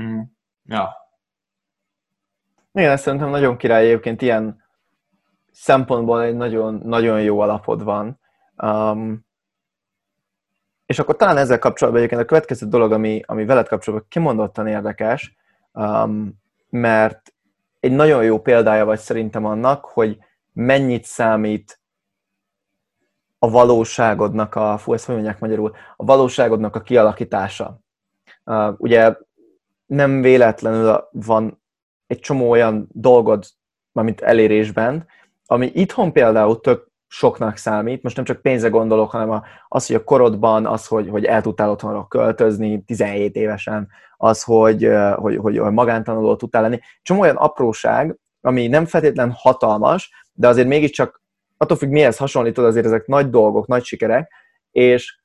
Mm. 0.00 0.20
Ja. 0.64 0.99
Igen, 2.72 2.90
ezt 2.90 3.02
szerintem 3.02 3.28
nagyon 3.28 3.56
király 3.56 3.84
egyébként 3.84 4.22
ilyen 4.22 4.64
szempontból 5.52 6.22
egy 6.22 6.36
nagyon, 6.36 6.74
nagyon 6.84 7.22
jó 7.22 7.40
alapod 7.40 7.82
van. 7.84 8.20
Um, 8.62 9.28
és 10.86 10.98
akkor 10.98 11.16
talán 11.16 11.36
ezzel 11.36 11.58
kapcsolatban 11.58 12.02
egyébként 12.02 12.26
a 12.26 12.28
következő 12.28 12.66
dolog, 12.66 12.92
ami, 12.92 13.22
ami 13.26 13.44
veled 13.44 13.68
kapcsolatban 13.68 14.08
kimondottan 14.10 14.66
érdekes, 14.66 15.36
um, 15.72 16.40
mert 16.68 17.34
egy 17.80 17.92
nagyon 17.92 18.24
jó 18.24 18.40
példája 18.40 18.84
vagy 18.84 18.98
szerintem 18.98 19.44
annak, 19.44 19.84
hogy 19.84 20.18
mennyit 20.52 21.04
számít 21.04 21.80
a 23.38 23.50
valóságodnak 23.50 24.54
a, 24.54 24.78
fú, 24.78 24.92
ezt 24.92 25.08
mondják 25.08 25.38
magyarul, 25.38 25.74
a 25.96 26.04
valóságodnak 26.04 26.76
a 26.76 26.80
kialakítása. 26.80 27.80
Uh, 28.44 28.74
ugye 28.78 29.16
nem 29.86 30.20
véletlenül 30.20 31.08
van 31.12 31.59
egy 32.10 32.18
csomó 32.18 32.50
olyan 32.50 32.88
dolgod, 32.92 33.44
mint 33.92 34.20
elérésben, 34.20 35.06
ami 35.46 35.70
itthon 35.74 36.12
például 36.12 36.60
tök 36.60 36.88
soknak 37.06 37.56
számít, 37.56 38.02
most 38.02 38.16
nem 38.16 38.24
csak 38.24 38.42
pénze 38.42 38.68
gondolok, 38.68 39.10
hanem 39.10 39.42
az, 39.68 39.86
hogy 39.86 39.96
a 39.96 40.04
korodban, 40.04 40.66
az, 40.66 40.86
hogy, 40.86 41.08
hogy 41.08 41.24
el 41.24 41.42
tudtál 41.42 41.70
otthonról 41.70 42.06
költözni 42.06 42.82
17 42.82 43.36
évesen, 43.36 43.88
az, 44.16 44.42
hogy, 44.42 44.88
hogy, 45.14 45.36
hogy, 45.36 45.58
hogy 45.58 45.72
magántanuló 45.72 46.36
tudtál 46.36 46.62
lenni. 46.62 46.80
Csomó 47.02 47.20
olyan 47.20 47.36
apróság, 47.36 48.16
ami 48.40 48.66
nem 48.66 48.86
feltétlen 48.86 49.32
hatalmas, 49.36 50.28
de 50.32 50.48
azért 50.48 50.68
mégiscsak 50.68 51.22
attól 51.56 51.76
függ, 51.76 51.90
mihez 51.90 52.16
hasonlítod, 52.16 52.64
azért 52.64 52.86
ezek 52.86 53.06
nagy 53.06 53.30
dolgok, 53.30 53.66
nagy 53.66 53.84
sikerek, 53.84 54.32
és 54.70 55.20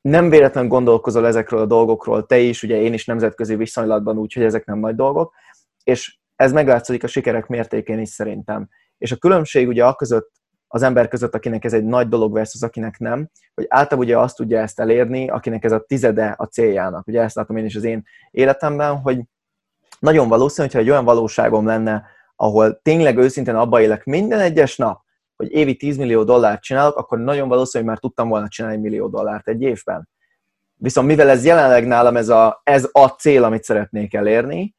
nem 0.00 0.28
véletlen 0.28 0.68
gondolkozol 0.68 1.26
ezekről 1.26 1.60
a 1.60 1.66
dolgokról, 1.66 2.26
te 2.26 2.38
is, 2.38 2.62
ugye 2.62 2.80
én 2.80 2.92
is 2.92 3.06
nemzetközi 3.06 3.56
viszonylatban, 3.56 4.18
úgyhogy 4.18 4.42
ezek 4.42 4.64
nem 4.64 4.78
nagy 4.78 4.94
dolgok, 4.94 5.32
és 5.84 6.18
ez 6.36 6.52
meglátszik 6.52 7.04
a 7.04 7.06
sikerek 7.06 7.46
mértékén 7.46 7.98
is 7.98 8.08
szerintem. 8.08 8.68
És 8.98 9.12
a 9.12 9.16
különbség 9.16 9.68
ugye 9.68 9.84
a 9.84 9.94
között, 9.94 10.30
az 10.66 10.82
ember 10.82 11.08
között, 11.08 11.34
akinek 11.34 11.64
ez 11.64 11.72
egy 11.72 11.84
nagy 11.84 12.08
dolog 12.08 12.32
versus 12.32 12.62
akinek 12.62 12.98
nem, 12.98 13.30
hogy 13.54 13.66
általában 13.68 14.04
ugye 14.04 14.18
azt 14.18 14.36
tudja 14.36 14.60
ezt 14.60 14.80
elérni, 14.80 15.28
akinek 15.28 15.64
ez 15.64 15.72
a 15.72 15.80
tizede 15.80 16.34
a 16.38 16.44
céljának. 16.44 17.06
Ugye 17.06 17.22
ezt 17.22 17.34
látom 17.34 17.56
én 17.56 17.64
is 17.64 17.76
az 17.76 17.84
én 17.84 18.02
életemben, 18.30 18.96
hogy 18.96 19.20
nagyon 19.98 20.28
valószínű, 20.28 20.66
hogyha 20.66 20.82
egy 20.82 20.90
olyan 20.90 21.04
valóságom 21.04 21.66
lenne, 21.66 22.06
ahol 22.36 22.80
tényleg 22.82 23.16
őszintén 23.16 23.54
abba 23.54 23.80
élek 23.80 24.04
minden 24.04 24.40
egyes 24.40 24.76
nap, 24.76 25.02
hogy 25.36 25.52
évi 25.52 25.76
10 25.76 25.96
millió 25.96 26.24
dollárt 26.24 26.62
csinálok, 26.62 26.96
akkor 26.96 27.18
nagyon 27.18 27.48
valószínű, 27.48 27.84
hogy 27.84 27.92
már 27.92 28.02
tudtam 28.02 28.28
volna 28.28 28.48
csinálni 28.48 28.80
millió 28.80 29.08
dollárt 29.08 29.48
egy 29.48 29.62
évben. 29.62 30.08
Viszont 30.74 31.06
mivel 31.06 31.28
ez 31.28 31.44
jelenleg 31.44 31.86
nálam 31.86 32.16
ez 32.16 32.28
a, 32.28 32.60
ez 32.64 32.88
a 32.92 33.06
cél, 33.06 33.44
amit 33.44 33.62
szeretnék 33.62 34.14
elérni, 34.14 34.74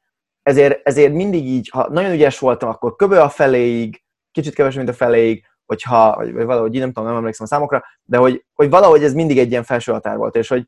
ezért, 0.46 0.86
ezért 0.86 1.12
mindig 1.12 1.46
így, 1.46 1.68
ha 1.68 1.88
nagyon 1.90 2.12
ügyes 2.12 2.38
voltam, 2.38 2.68
akkor 2.68 2.96
köbö 2.96 3.20
a 3.20 3.28
feléig, 3.28 4.02
kicsit 4.32 4.54
kevesebb, 4.54 4.78
mint 4.78 4.94
a 4.94 4.96
feléig, 4.96 5.44
hogyha, 5.64 6.14
vagy, 6.16 6.32
vagy 6.32 6.44
valahogy 6.44 6.74
így 6.74 6.80
nem 6.80 6.92
tudom, 6.92 7.08
nem 7.08 7.16
emlékszem 7.18 7.46
a 7.46 7.48
számokra, 7.48 7.84
de 8.04 8.16
hogy, 8.16 8.44
hogy 8.54 8.70
valahogy 8.70 9.04
ez 9.04 9.14
mindig 9.14 9.38
egy 9.38 9.50
ilyen 9.50 9.62
felső 9.62 9.92
határ 9.92 10.16
volt, 10.16 10.36
és 10.36 10.48
hogy 10.48 10.66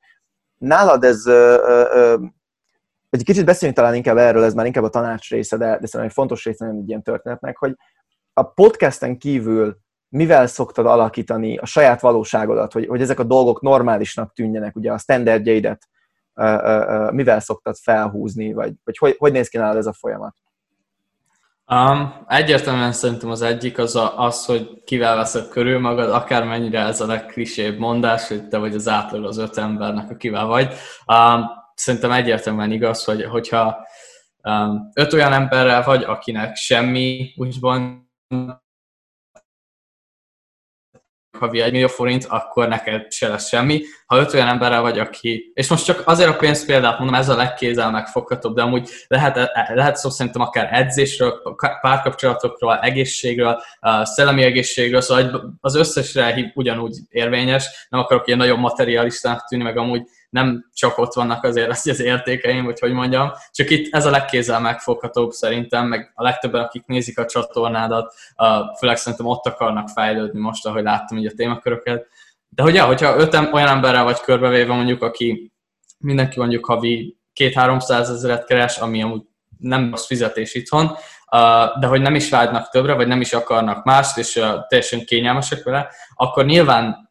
nálad 0.57 1.05
ez, 1.05 1.27
ö, 1.27 1.55
ö, 1.67 1.85
ö, 1.93 2.17
egy 3.11 3.25
kicsit 3.25 3.45
beszéljünk 3.45 3.79
talán 3.79 3.95
inkább 3.95 4.17
erről, 4.17 4.45
ez 4.45 4.55
már 4.55 4.67
inkább 4.67 4.85
a 4.85 4.89
tanács 4.89 5.31
része, 5.31 5.57
de, 5.57 5.67
de 5.67 5.87
szerintem 5.87 6.05
egy 6.05 6.13
fontos 6.13 6.45
része 6.45 6.67
egy 6.67 6.89
ilyen 6.89 7.03
történetnek, 7.03 7.57
hogy 7.57 7.77
a 8.33 8.43
podcasten 8.43 9.19
kívül 9.19 9.79
mivel 10.09 10.47
szoktad 10.47 10.87
alakítani 10.87 11.57
a 11.57 11.67
saját 11.67 12.01
valóságodat, 12.01 12.73
hogy, 12.73 12.87
hogy 12.87 13.01
ezek 13.01 13.19
a 13.19 13.25
dolgok 13.25 13.61
normálisnak 13.61 14.33
tűnjenek, 14.33 14.77
ugye 14.77 14.93
a 14.93 14.99
standardjaidet 14.99 15.89
mivel 17.11 17.41
szoktad 17.41 17.77
felhúzni, 17.77 18.53
vagy, 18.53 18.73
vagy 18.85 18.99
hogy, 18.99 19.15
hogy 19.19 19.33
néz 19.33 19.49
ki 19.49 19.57
nálad 19.57 19.77
ez 19.77 19.87
a 19.87 19.93
folyamat? 19.93 20.35
Um, 21.73 22.25
egyértelműen 22.29 22.93
szerintem 22.93 23.31
az 23.31 23.43
egyik 23.43 23.79
az 23.79 23.97
a, 23.97 24.19
az, 24.19 24.45
hogy 24.45 24.83
kivel 24.85 25.17
veszed 25.17 25.49
körül 25.49 25.81
magad, 25.81 26.11
akármennyire 26.11 26.81
ez 26.81 27.01
a 27.01 27.07
legklisébb 27.07 27.79
mondás, 27.79 28.29
hogy 28.29 28.49
te 28.49 28.59
vagy 28.59 28.75
az 28.75 28.89
átlag 28.89 29.25
az 29.25 29.39
öt 29.39 29.57
embernek, 29.57 30.11
akivel 30.11 30.47
vagy. 30.47 30.75
Um, 31.07 31.45
szerintem 31.75 32.13
egyértelműen 32.13 32.73
igaz, 32.73 33.05
hogy, 33.05 33.25
hogyha 33.25 33.87
um, 34.43 34.91
öt 34.95 35.13
olyan 35.13 35.33
emberrel 35.33 35.83
vagy, 35.83 36.03
akinek 36.03 36.57
semmi 36.57 37.33
úgymond 37.37 37.97
havi 41.39 41.61
1 41.61 41.73
millió 41.73 41.87
forint, 41.87 42.25
akkor 42.29 42.69
neked 42.69 43.13
se 43.13 43.29
lesz 43.29 43.49
semmi. 43.49 43.83
Ha 44.07 44.19
öt 44.19 44.35
olyan 44.35 44.47
emberrel 44.47 44.81
vagy, 44.81 44.99
aki... 44.99 45.53
És 45.55 45.69
most 45.69 45.85
csak 45.85 46.03
azért 46.05 46.29
a 46.31 46.37
pénz 46.37 46.67
példát 46.67 46.99
mondom, 46.99 47.17
ez 47.17 47.29
a 47.29 47.37
legkézzel 47.37 47.91
megfoghatóbb, 47.91 48.55
de 48.55 48.63
amúgy 48.63 48.89
lehet, 49.07 49.51
lehet 49.75 49.97
szó 49.97 50.11
szerintem 50.11 50.43
akár 50.43 50.69
edzésről, 50.73 51.43
párkapcsolatokról, 51.81 52.79
egészségről, 52.79 53.63
szellemi 54.03 54.43
egészségről, 54.43 55.01
szóval 55.01 55.57
az 55.61 55.75
összesre 55.75 56.53
ugyanúgy 56.55 56.97
érvényes. 57.09 57.87
Nem 57.89 58.01
akarok 58.01 58.27
ilyen 58.27 58.39
nagyon 58.39 58.59
materialistának 58.59 59.49
tűnni, 59.49 59.65
meg 59.65 59.77
amúgy 59.77 60.03
nem 60.31 60.69
csak 60.75 60.99
ott 60.99 61.15
vannak 61.15 61.45
azért 61.45 61.71
az, 61.71 61.87
az 61.87 62.01
értékeim, 62.01 62.65
vagy 62.65 62.79
hogy 62.79 62.93
mondjam, 62.93 63.33
csak 63.51 63.71
itt 63.71 63.95
ez 63.95 64.07
a 64.07 64.11
legkézzel 64.11 64.61
megfoghatóbb 64.61 65.31
szerintem, 65.31 65.87
meg 65.87 66.13
a 66.15 66.23
legtöbben, 66.23 66.63
akik 66.63 66.87
nézik 66.87 67.19
a 67.19 67.27
csatornádat, 67.27 68.15
főleg 68.79 68.97
szerintem 68.97 69.27
ott 69.27 69.47
akarnak 69.47 69.89
fejlődni 69.89 70.41
most, 70.41 70.67
ahogy 70.67 70.83
láttam 70.83 71.19
így 71.19 71.27
a 71.27 71.35
témaköröket. 71.37 72.07
De 72.49 72.63
hogy 72.63 72.75
ja, 72.75 72.85
hogyha 72.85 73.17
öt 73.17 73.35
olyan 73.35 73.69
emberrel 73.69 74.05
vagy 74.05 74.21
körbevéve 74.21 74.75
mondjuk, 74.75 75.03
aki 75.03 75.53
mindenki 75.99 76.39
mondjuk 76.39 76.65
havi 76.65 77.17
két-háromszáz 77.33 78.11
ezeret 78.11 78.47
keres, 78.47 78.77
ami 78.77 79.03
amúgy 79.03 79.23
nem 79.59 79.91
rossz 79.91 80.07
fizetés 80.07 80.55
itthon, 80.55 80.97
de 81.81 81.87
hogy 81.87 82.01
nem 82.01 82.15
is 82.15 82.31
vágynak 82.31 82.69
többre, 82.69 82.95
vagy 82.95 83.07
nem 83.07 83.21
is 83.21 83.33
akarnak 83.33 83.85
mást, 83.85 84.19
és 84.19 84.41
teljesen 84.69 85.05
kényelmesek 85.05 85.63
vele, 85.63 85.91
akkor 86.15 86.45
nyilván 86.45 87.09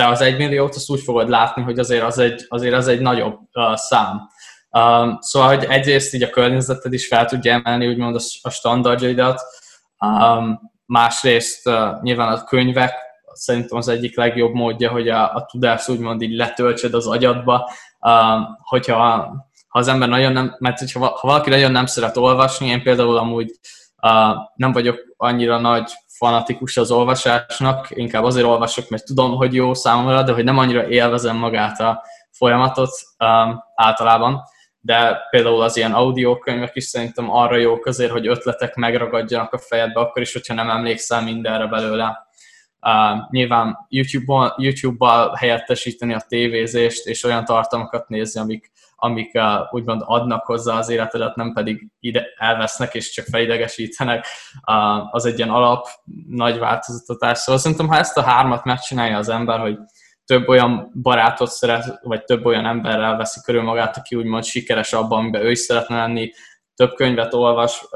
te 0.00 0.08
az 0.08 0.20
egy 0.20 0.36
milliót 0.36 0.74
azt 0.74 0.90
úgy 0.90 1.00
fogod 1.00 1.28
látni, 1.28 1.62
hogy 1.62 1.78
azért 1.78 2.04
az 2.04 2.18
egy, 2.18 2.46
azért 2.48 2.74
az 2.74 2.88
egy 2.88 3.00
nagyobb 3.00 3.38
uh, 3.52 3.74
szám. 3.74 4.28
Um, 4.70 5.18
szóval, 5.20 5.48
hogy 5.48 5.64
egyrészt 5.64 6.14
így 6.14 6.22
a 6.22 6.30
környezeted 6.30 6.92
is 6.92 7.06
fel 7.06 7.24
tudja 7.24 7.52
emelni 7.52 7.88
úgymond 7.88 8.16
a, 8.16 8.20
a 8.42 8.50
standardjaidat, 8.50 9.40
um, 9.98 10.60
másrészt 10.86 11.66
uh, 11.68 12.02
nyilván 12.02 12.32
a 12.32 12.44
könyvek 12.44 12.94
szerintem 13.32 13.78
az 13.78 13.88
egyik 13.88 14.16
legjobb 14.16 14.52
módja, 14.52 14.90
hogy 14.90 15.08
a, 15.08 15.34
a 15.34 15.44
tudást 15.50 15.88
úgymond 15.88 16.22
így 16.22 16.36
letöltsed 16.36 16.94
az 16.94 17.06
agyadba, 17.06 17.70
um, 18.00 18.46
hogyha 18.62 18.96
ha 19.68 19.78
az 19.78 19.88
ember 19.88 20.08
nagyon 20.08 20.32
nem, 20.32 20.56
mert 20.58 20.78
hogyha, 20.78 21.06
ha 21.06 21.28
valaki 21.28 21.50
nagyon 21.50 21.72
nem 21.72 21.86
szeret 21.86 22.16
olvasni, 22.16 22.66
én 22.66 22.82
például 22.82 23.16
amúgy 23.16 23.50
uh, 24.02 24.36
nem 24.54 24.72
vagyok 24.72 24.98
annyira 25.16 25.58
nagy 25.58 25.92
fanatikus 26.20 26.76
az 26.76 26.90
olvasásnak, 26.90 27.86
inkább 27.90 28.24
azért 28.24 28.46
olvasok, 28.46 28.88
mert 28.88 29.04
tudom, 29.04 29.36
hogy 29.36 29.54
jó 29.54 29.74
számomra, 29.74 30.22
de 30.22 30.32
hogy 30.32 30.44
nem 30.44 30.58
annyira 30.58 30.88
élvezem 30.88 31.36
magát 31.36 31.80
a 31.80 32.02
folyamatot 32.30 32.90
um, 33.18 33.62
általában. 33.74 34.42
De 34.80 35.18
például 35.30 35.62
az 35.62 35.76
ilyen 35.76 35.92
audiókönyvek 35.92 36.76
is 36.76 36.84
szerintem 36.84 37.30
arra 37.30 37.56
jók 37.56 37.86
azért, 37.86 38.10
hogy 38.10 38.26
ötletek 38.26 38.74
megragadjanak 38.74 39.52
a 39.52 39.58
fejedbe, 39.58 40.00
akkor 40.00 40.22
is, 40.22 40.32
hogyha 40.32 40.54
nem 40.54 40.70
emlékszel 40.70 41.22
mindenre 41.22 41.66
belőle. 41.66 42.28
Uh, 42.80 43.30
nyilván 43.30 43.76
YouTube-bal, 43.88 44.54
YouTube-bal 44.58 45.34
helyettesíteni 45.34 46.14
a 46.14 46.24
tévézést, 46.28 47.06
és 47.06 47.24
olyan 47.24 47.44
tartalmakat 47.44 48.08
nézni, 48.08 48.40
amik 48.40 48.72
amik 49.02 49.34
uh, 49.34 49.42
úgymond 49.70 50.02
adnak 50.04 50.44
hozzá 50.44 50.78
az 50.78 50.88
életedet, 50.88 51.36
nem 51.36 51.52
pedig 51.52 51.88
ide 52.00 52.26
elvesznek 52.36 52.94
és 52.94 53.10
csak 53.10 53.24
felidegesítenek, 53.24 54.26
uh, 54.66 55.14
az 55.14 55.24
egy 55.24 55.36
ilyen 55.38 55.50
alap 55.50 55.86
nagy 56.28 56.58
változtatás. 56.58 57.38
Szóval 57.38 57.60
szerintem, 57.60 57.88
ha 57.88 57.96
ezt 57.96 58.18
a 58.18 58.22
hármat 58.22 58.64
megcsinálja 58.64 59.16
az 59.16 59.28
ember, 59.28 59.58
hogy 59.58 59.78
több 60.24 60.48
olyan 60.48 60.92
barátot 61.02 61.50
szeret, 61.50 61.98
vagy 62.02 62.24
több 62.24 62.44
olyan 62.44 62.66
emberrel 62.66 63.16
veszi 63.16 63.40
körül 63.44 63.62
magát, 63.62 63.96
aki 63.96 64.16
úgymond 64.16 64.44
sikeres 64.44 64.92
abban, 64.92 65.18
amiben 65.18 65.42
ő 65.42 65.50
is 65.50 65.58
szeretne 65.58 65.96
lenni, 65.96 66.30
több 66.74 66.94
könyvet 66.94 67.34
olvas, 67.34 67.86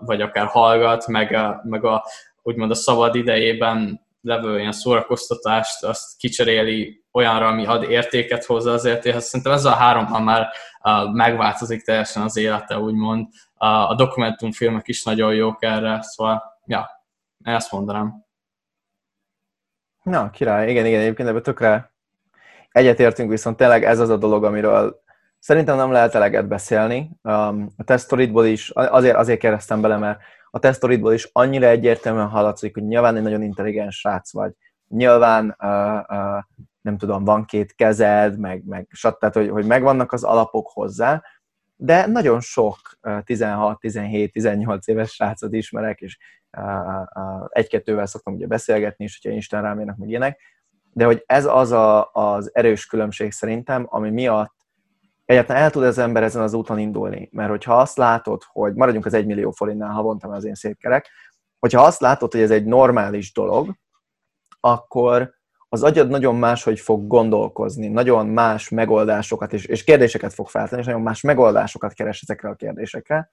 vagy 0.00 0.20
akár 0.20 0.46
hallgat, 0.46 1.06
meg, 1.06 1.38
meg 1.62 1.84
a, 1.84 2.04
úgymond 2.42 2.70
a 2.70 2.74
szabad 2.74 3.14
idejében 3.14 4.00
levő 4.20 4.58
ilyen 4.58 4.72
szórakoztatást, 4.72 5.84
azt 5.84 6.16
kicseréli 6.18 7.03
olyanra, 7.14 7.46
ami 7.46 7.66
ad 7.66 7.82
értéket 7.82 8.44
hozzá 8.44 8.72
az 8.72 8.84
értékhez. 8.84 9.24
Szerintem 9.24 9.54
ez 9.54 9.64
a 9.64 9.74
háromban 9.74 10.22
már 10.22 10.48
uh, 10.82 11.12
megváltozik 11.12 11.82
teljesen 11.82 12.22
az 12.22 12.36
élete, 12.36 12.78
úgymond. 12.78 13.26
A 13.56 13.94
dokumentumfilmek 13.94 14.88
is 14.88 15.04
nagyon 15.04 15.34
jók 15.34 15.62
erre, 15.62 16.02
szóval, 16.02 16.42
ja, 16.66 16.90
ezt 17.42 17.72
mondanám. 17.72 18.24
Na, 20.02 20.30
király, 20.30 20.70
igen, 20.70 20.86
igen, 20.86 21.00
egyébként 21.00 21.28
ebben 21.28 21.42
tökre 21.42 21.92
egyetértünk, 22.70 23.30
viszont 23.30 23.56
tényleg 23.56 23.84
ez 23.84 23.98
az 23.98 24.08
a 24.08 24.16
dolog, 24.16 24.44
amiről 24.44 25.02
szerintem 25.38 25.76
nem 25.76 25.92
lehet 25.92 26.14
eleget 26.14 26.48
beszélni. 26.48 27.10
A 27.22 27.84
tesztoritból 27.84 28.46
is, 28.46 28.70
azért, 28.70 29.16
azért 29.16 29.38
kérdeztem 29.38 29.80
bele, 29.80 29.96
mert 29.96 30.20
a 30.50 30.58
tesztoritból 30.58 31.12
is 31.12 31.28
annyira 31.32 31.66
egyértelműen 31.66 32.28
hallatszik, 32.28 32.74
hogy 32.74 32.84
nyilván 32.84 33.16
egy 33.16 33.22
nagyon 33.22 33.42
intelligens 33.42 33.98
srác 33.98 34.32
vagy. 34.32 34.52
Nyilván 34.88 35.56
uh, 35.58 36.16
uh, 36.18 36.42
nem 36.84 36.98
tudom, 36.98 37.24
van 37.24 37.44
két 37.44 37.74
kezed, 37.74 38.38
meg, 38.38 38.64
meg. 38.64 38.88
Tehát, 39.00 39.34
hogy, 39.34 39.48
hogy 39.48 39.66
megvannak 39.66 40.12
az 40.12 40.24
alapok 40.24 40.68
hozzá, 40.72 41.22
de 41.76 42.06
nagyon 42.06 42.40
sok 42.40 42.78
16, 43.24 43.80
17, 43.80 44.32
18 44.32 44.86
éves 44.86 45.10
srácot 45.10 45.52
ismerek, 45.52 46.00
és 46.00 46.18
egy-kettővel 47.48 48.06
szoktam 48.06 48.34
ugye 48.34 48.46
beszélgetni, 48.46 49.04
és 49.04 49.18
hogyha 49.22 49.36
Isten 49.36 49.62
rám 49.62 49.78
jönnek, 49.78 49.96
meg 49.96 50.08
ilyenek, 50.08 50.40
de 50.92 51.04
hogy 51.04 51.22
ez 51.26 51.44
az 51.44 51.72
a, 51.72 52.10
az 52.12 52.50
erős 52.54 52.86
különbség 52.86 53.32
szerintem, 53.32 53.86
ami 53.88 54.10
miatt 54.10 54.54
egyáltalán 55.24 55.62
el 55.62 55.70
tud 55.70 55.82
az 55.82 55.98
ember 55.98 56.22
ezen 56.22 56.42
az 56.42 56.54
úton 56.54 56.78
indulni. 56.78 57.28
Mert 57.32 57.50
hogyha 57.50 57.76
azt 57.76 57.96
látod, 57.96 58.42
hogy 58.46 58.74
maradjunk 58.74 59.06
az 59.06 59.14
1 59.14 59.26
millió 59.26 59.50
forintnál 59.50 59.92
havonta, 59.92 60.28
az 60.28 60.44
én 60.44 60.54
szép 60.54 60.78
kerek, 60.78 61.10
hogyha 61.58 61.82
azt 61.82 62.00
látod, 62.00 62.32
hogy 62.32 62.40
ez 62.40 62.50
egy 62.50 62.64
normális 62.64 63.32
dolog, 63.32 63.74
akkor 64.60 65.34
az 65.74 65.82
agyad 65.82 66.08
nagyon 66.08 66.36
máshogy 66.36 66.80
fog 66.80 67.06
gondolkozni, 67.06 67.88
nagyon 67.88 68.26
más 68.26 68.68
megoldásokat 68.68 69.52
és, 69.52 69.64
és 69.64 69.84
kérdéseket 69.84 70.34
fog 70.34 70.48
feltenni, 70.48 70.80
és 70.80 70.86
nagyon 70.86 71.02
más 71.02 71.20
megoldásokat 71.20 71.92
keres 71.92 72.22
ezekre 72.22 72.48
a 72.48 72.54
kérdésekre, 72.54 73.30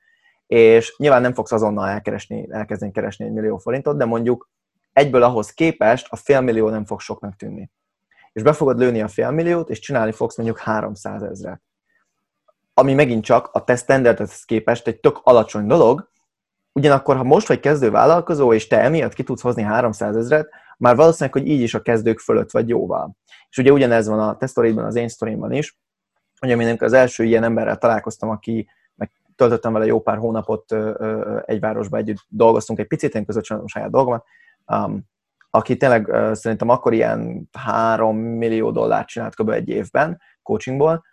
és 0.48 0.96
nyilván 0.98 1.22
nem 1.22 1.34
fogsz 1.34 1.52
azonnal 1.52 1.88
elkeresni, 1.88 2.48
elkezdeni 2.50 2.92
keresni 2.92 3.26
egy 3.26 3.32
millió 3.32 3.58
forintot, 3.58 3.98
de 3.98 4.06
mondjuk 4.06 4.50
egyből 4.94 5.24
ahhoz 5.24 5.52
képest 5.52 6.08
a 6.10 6.16
félmillió 6.16 6.70
nem 6.70 6.86
fog 6.86 7.00
soknak 7.00 7.36
tűnni. 7.36 7.70
És 8.34 8.44
be 8.44 8.54
fogod 8.54 8.78
lőni 8.78 9.02
a 9.02 9.08
félmilliót, 9.08 9.70
és 9.70 9.80
csinálni 9.80 10.12
fogsz 10.12 10.38
mondjuk 10.38 10.60
300 10.60 11.24
ezret. 11.24 11.62
Ami 12.74 12.94
megint 12.94 13.24
csak 13.24 13.50
a 13.52 13.64
te 13.64 13.76
standardhez 13.76 14.44
képest 14.44 14.88
egy 14.88 15.00
tök 15.00 15.20
alacsony 15.24 15.68
dolog, 15.68 16.11
ugyanakkor, 16.74 17.15
ha 17.15 17.24
most 17.24 17.47
vagy 17.47 17.59
kezdő 17.59 17.91
vállalkozó, 17.91 18.53
és 18.53 18.67
te 18.67 18.80
emiatt 18.80 19.13
ki 19.13 19.24
tudsz 19.24 19.41
hozni 19.41 19.61
300 19.61 20.15
ezeret, 20.15 20.49
már 20.78 20.95
valószínűleg, 20.95 21.34
hogy 21.34 21.47
így 21.47 21.61
is 21.61 21.74
a 21.74 21.82
kezdők 21.82 22.19
fölött 22.19 22.51
vagy 22.51 22.69
jóval. 22.69 23.15
És 23.49 23.57
ugye 23.57 23.72
ugyanez 23.72 24.07
van 24.07 24.19
a 24.19 24.38
te 24.38 24.61
az 24.82 24.95
én 24.95 25.07
sztorimban 25.07 25.51
is, 25.51 25.78
hogy 26.39 26.49
én 26.49 26.78
az 26.80 26.93
első 26.93 27.24
ilyen 27.24 27.43
emberrel 27.43 27.78
találkoztam, 27.78 28.30
aki 28.30 28.67
meg 28.95 29.11
töltöttem 29.36 29.74
vele 29.74 29.86
jó 29.86 30.01
pár 30.01 30.17
hónapot 30.17 30.76
egy 31.45 31.59
városban 31.59 31.99
együtt 31.99 32.26
dolgoztunk, 32.28 32.80
egy 32.80 32.88
picit 32.88 33.15
én 33.15 33.26
között 33.26 33.47
a 33.47 33.61
saját 33.65 33.89
dolgomat, 33.89 34.26
um, 34.67 35.09
aki 35.49 35.78
tényleg 35.78 36.15
szerintem 36.32 36.69
akkor 36.69 36.93
ilyen 36.93 37.49
3 37.57 38.17
millió 38.17 38.72
dollárt 38.72 39.07
csinált 39.07 39.36
kb. 39.36 39.49
egy 39.49 39.69
évben 39.69 40.22
coachingból, 40.43 41.05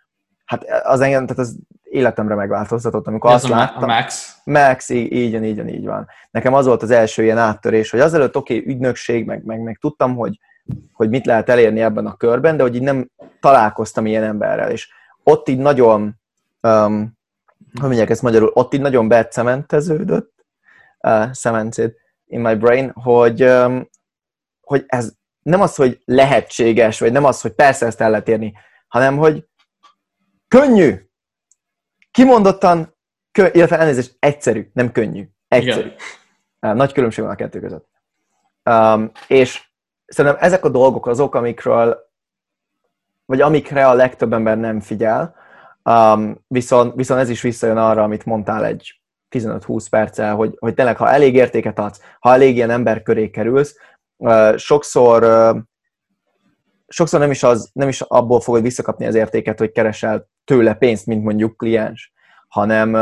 hát 0.45 0.65
az 0.83 1.01
engem, 1.01 1.25
tehát 1.25 1.41
az 1.41 1.57
életemre 1.89 2.35
megváltoztatott, 2.35 3.07
amikor 3.07 3.29
Ez 3.29 3.35
azt 3.43 3.53
a 3.53 3.55
láttam. 3.55 3.89
Max? 3.89 4.37
Max, 4.43 4.89
így, 4.89 5.11
így 5.11 5.31
van, 5.31 5.43
így 5.43 5.57
van, 5.57 5.67
így 5.67 5.85
van. 5.85 6.07
Nekem 6.31 6.53
az 6.53 6.65
volt 6.65 6.83
az 6.83 6.91
első 6.91 7.23
ilyen 7.23 7.37
áttörés, 7.37 7.89
hogy 7.89 7.99
azelőtt 7.99 8.35
oké, 8.35 8.57
okay, 8.57 8.73
ügynökség, 8.73 9.25
meg, 9.25 9.43
meg, 9.43 9.61
meg 9.61 9.77
tudtam, 9.81 10.15
hogy, 10.15 10.39
hogy 10.93 11.09
mit 11.09 11.25
lehet 11.25 11.49
elérni 11.49 11.81
ebben 11.81 12.05
a 12.05 12.15
körben, 12.15 12.57
de 12.57 12.63
hogy 12.63 12.75
így 12.75 12.81
nem 12.81 13.09
találkoztam 13.39 14.05
ilyen 14.05 14.23
emberrel, 14.23 14.71
és 14.71 14.89
ott 15.23 15.49
így 15.49 15.57
nagyon, 15.57 16.19
um, 16.61 17.17
hogy 17.79 17.87
mondják 17.87 18.09
ezt 18.09 18.21
magyarul, 18.21 18.51
ott 18.53 18.73
így 18.73 18.81
nagyon 18.81 19.07
becementeződött, 19.07 20.45
uh, 20.99 21.31
cemented 21.31 21.93
in 22.25 22.39
my 22.39 22.55
brain, 22.55 22.91
hogy, 22.93 23.43
um, 23.43 23.89
hogy 24.61 24.83
ez 24.87 25.11
nem 25.41 25.61
az, 25.61 25.75
hogy 25.75 26.01
lehetséges, 26.05 26.99
vagy 26.99 27.11
nem 27.11 27.25
az, 27.25 27.41
hogy 27.41 27.51
persze 27.51 27.85
ezt 27.85 28.01
el 28.01 28.09
lehet 28.09 28.27
érni, 28.27 28.53
hanem 28.87 29.17
hogy 29.17 29.47
könnyű, 30.47 31.08
kimondottan, 32.19 32.95
kö, 33.31 33.47
illetve 33.51 33.79
elnézést, 33.79 34.15
egyszerű, 34.19 34.69
nem 34.73 34.91
könnyű, 34.91 35.29
egyszerű. 35.47 35.91
Igen. 36.61 36.75
Nagy 36.75 36.93
különbség 36.93 37.23
van 37.23 37.33
a 37.33 37.35
kettő 37.35 37.59
között. 37.59 37.87
Um, 38.69 39.11
és 39.27 39.63
szerintem 40.05 40.41
ezek 40.41 40.65
a 40.65 40.69
dolgok 40.69 41.07
azok, 41.07 41.35
amikről, 41.35 41.97
vagy 43.25 43.41
amikre 43.41 43.87
a 43.87 43.93
legtöbb 43.93 44.33
ember 44.33 44.57
nem 44.57 44.79
figyel, 44.79 45.35
um, 45.83 46.43
viszont, 46.47 46.95
viszont 46.95 47.21
ez 47.21 47.29
is 47.29 47.41
visszajön 47.41 47.77
arra, 47.77 48.03
amit 48.03 48.25
mondtál 48.25 48.65
egy 48.65 49.01
15-20 49.29 49.85
perccel, 49.89 50.35
hogy, 50.35 50.55
hogy 50.59 50.73
tényleg, 50.73 50.97
ha 50.97 51.09
elég 51.09 51.35
értéket 51.35 51.79
adsz, 51.79 52.01
ha 52.19 52.33
elég 52.33 52.55
ilyen 52.55 52.69
ember 52.69 53.01
köré 53.01 53.29
kerülsz, 53.29 53.77
uh, 54.17 54.57
sokszor 54.57 55.23
uh, 55.23 55.57
sokszor 56.89 57.19
nem 57.19 57.31
is, 57.31 57.43
az, 57.43 57.69
nem 57.73 57.87
is 57.87 58.01
abból 58.01 58.39
fogod 58.39 58.61
visszakapni 58.61 59.05
az 59.05 59.15
értéket, 59.15 59.59
hogy 59.59 59.71
keresel 59.71 60.29
tőle 60.43 60.73
pénzt, 60.73 61.05
mint 61.05 61.23
mondjuk 61.23 61.57
kliens, 61.57 62.13
hanem, 62.47 62.93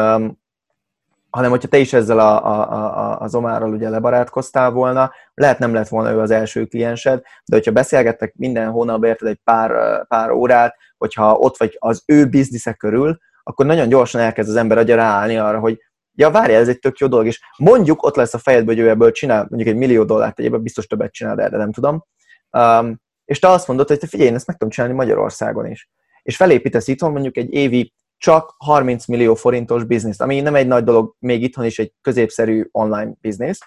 hanem 1.30 1.50
hogyha 1.50 1.68
te 1.68 1.78
is 1.78 1.94
ezzel 1.94 2.20
a, 2.20 2.46
a, 2.46 2.72
a, 2.72 3.20
az 3.20 3.36
omárral 3.36 3.74
ugye 3.74 3.90
lebarátkoztál 3.90 4.72
volna, 4.72 5.12
lehet 5.34 5.60
nem 5.60 5.74
lett 5.74 5.88
volna 5.88 6.12
ő 6.12 6.20
az 6.20 6.32
első 6.32 6.66
kliensed, 6.66 7.22
de 7.46 7.56
hogyha 7.56 7.72
beszélgettek 7.72 8.34
minden 8.36 8.70
hónap 8.70 9.06
érted 9.06 9.28
egy 9.28 9.40
pár, 9.44 9.72
pár 10.08 10.32
órát, 10.32 10.76
hogyha 10.98 11.34
ott 11.34 11.58
vagy 11.58 11.76
az 11.80 12.04
ő 12.06 12.26
biznisze 12.26 12.74
körül, 12.74 13.18
akkor 13.44 13.66
nagyon 13.66 13.90
gyorsan 13.90 14.22
elkezd 14.22 14.50
az 14.50 14.56
ember 14.56 14.78
agya 14.78 14.96
ráállni 14.96 15.38
arra, 15.38 15.60
hogy 15.60 15.80
ja, 16.14 16.32
várjál, 16.32 16.62
ez 16.62 16.68
egy 16.68 16.80
tök 16.80 16.98
jó 16.98 17.08
dolog, 17.08 17.26
és 17.26 17.42
mondjuk 17.58 18.04
ott 18.04 18.16
lesz 18.16 18.34
a 18.34 18.38
fejedben, 18.38 18.76
hogy 18.76 18.84
ő 18.84 18.90
ebből 18.90 19.12
csinál 19.12 19.46
mondjuk 19.50 19.70
egy 19.70 19.76
millió 19.76 20.04
dollárt, 20.04 20.40
egyébben 20.40 20.62
biztos 20.62 20.88
többet 20.88 21.12
csinál, 21.12 21.36
de 21.36 21.50
nem 21.50 21.72
tudom. 21.72 22.06
Um, 22.52 23.06
és 23.28 23.40
te 23.40 23.50
azt 23.50 23.68
mondod, 23.68 23.88
hogy 23.88 24.00
te 24.00 24.08
figyelj, 24.08 24.30
én 24.30 24.36
ezt 24.36 24.48
meg 24.48 24.56
tudom 24.56 24.74
csinálni 24.74 24.96
Magyarországon 24.96 25.66
is. 25.66 25.90
És 26.22 26.36
felépítesz 26.36 26.88
itthon 26.88 27.12
mondjuk 27.12 27.38
egy 27.38 27.54
évi 27.54 27.94
csak 28.18 28.56
30 28.58 29.06
millió 29.06 29.36
forintos 29.36 29.84
bizniszt, 29.84 30.22
ami 30.22 30.42
nem 30.42 30.56
egy 30.56 30.68
nagy 30.68 30.84
dolog, 30.84 31.16
még 31.20 31.44
itthon 31.44 31.66
is 31.66 31.80
egy 31.80 31.94
középszerű 32.02 32.68
online 32.72 33.14
biznisz, 33.22 33.60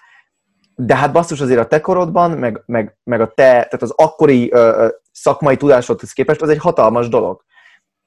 de 0.75 0.95
hát 0.95 1.11
basszus 1.11 1.41
azért 1.41 1.59
a 1.59 1.67
te 1.67 1.81
korodban, 1.81 2.31
meg, 2.31 2.63
meg, 2.65 2.97
meg 3.03 3.21
a 3.21 3.27
te, 3.27 3.33
tehát 3.43 3.81
az 3.81 3.93
akkori 3.95 4.51
ö, 4.51 4.87
szakmai 5.11 5.57
tudásodhoz 5.57 6.11
képest 6.11 6.41
az 6.41 6.49
egy 6.49 6.57
hatalmas 6.57 7.07
dolog. 7.09 7.43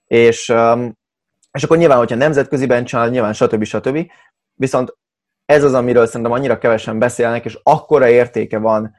És, 0.06 0.48
ö, 0.48 0.86
és 1.52 1.62
akkor 1.62 1.76
nyilván, 1.76 1.98
hogyha 1.98 2.16
nemzetköziben 2.16 2.84
csinál, 2.84 3.08
nyilván 3.08 3.32
stb. 3.32 3.64
stb. 3.64 4.10
Viszont 4.54 4.96
ez 5.44 5.64
az, 5.64 5.74
amiről 5.74 6.06
szerintem 6.06 6.32
annyira 6.32 6.58
kevesen 6.58 6.98
beszélnek, 6.98 7.44
és 7.44 7.58
akkora 7.62 8.08
értéke 8.08 8.58
van 8.58 8.94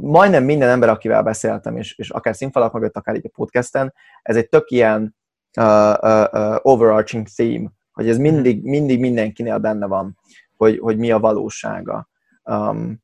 majdnem 0.00 0.44
minden 0.44 0.68
ember, 0.68 0.88
akivel 0.88 1.22
beszéltem, 1.22 1.76
és, 1.76 1.98
és 1.98 2.10
akár 2.10 2.34
színfalak 2.34 2.72
mögött, 2.72 2.96
akár 2.96 3.14
így 3.14 3.26
a 3.26 3.30
podcasten, 3.34 3.94
ez 4.22 4.36
egy 4.36 4.48
tök 4.48 4.70
ilyen 4.70 5.16
uh, 5.56 5.94
uh, 6.00 6.24
uh, 6.32 6.56
overarching 6.62 7.26
theme, 7.36 7.68
hogy 7.92 8.08
ez 8.08 8.18
mindig, 8.18 8.60
mhm. 8.60 8.70
mindig 8.70 9.00
mindenkinél 9.00 9.58
benne 9.58 9.86
van, 9.86 10.18
hogy, 10.56 10.78
hogy 10.78 10.96
mi 10.96 11.10
a 11.10 11.18
valósága. 11.18 12.08
Um, 12.44 13.02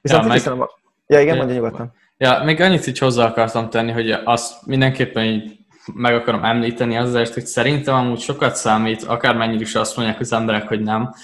viszont 0.00 0.22
ja, 0.22 0.28
meg... 0.28 0.36
Hiszem, 0.36 0.66
ja, 1.06 1.20
igen, 1.20 1.36
mondja 1.36 1.54
nyugodtan. 1.54 1.92
Ja, 2.16 2.44
még 2.44 2.60
annyit 2.60 2.86
így 2.86 2.98
hozzá 2.98 3.26
akartam 3.26 3.70
tenni, 3.70 3.90
hogy 3.90 4.10
azt 4.10 4.66
mindenképpen 4.66 5.24
így 5.24 5.57
meg 5.94 6.14
akarom 6.14 6.44
említeni 6.44 6.96
azért, 6.96 7.34
hogy 7.34 7.46
szerintem 7.46 7.94
amúgy 7.94 8.20
sokat 8.20 8.54
számít, 8.54 9.02
akármennyire 9.02 9.60
is 9.60 9.74
azt 9.74 9.96
mondják 9.96 10.20
az 10.20 10.32
emberek, 10.32 10.68
hogy 10.68 10.80
nem, 10.80 11.14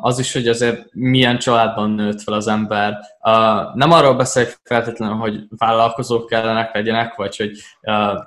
az 0.00 0.18
is, 0.18 0.32
hogy 0.32 0.48
azért 0.48 0.86
milyen 0.92 1.38
családban 1.38 1.90
nőtt 1.90 2.22
fel 2.22 2.34
az 2.34 2.48
ember. 2.48 2.98
Nem 3.74 3.92
arról 3.92 4.14
beszélek 4.14 4.60
feltétlenül, 4.64 5.16
hogy 5.16 5.40
vállalkozók 5.56 6.26
kellenek 6.26 6.74
legyenek, 6.74 7.14
vagy 7.14 7.36
hogy 7.36 7.50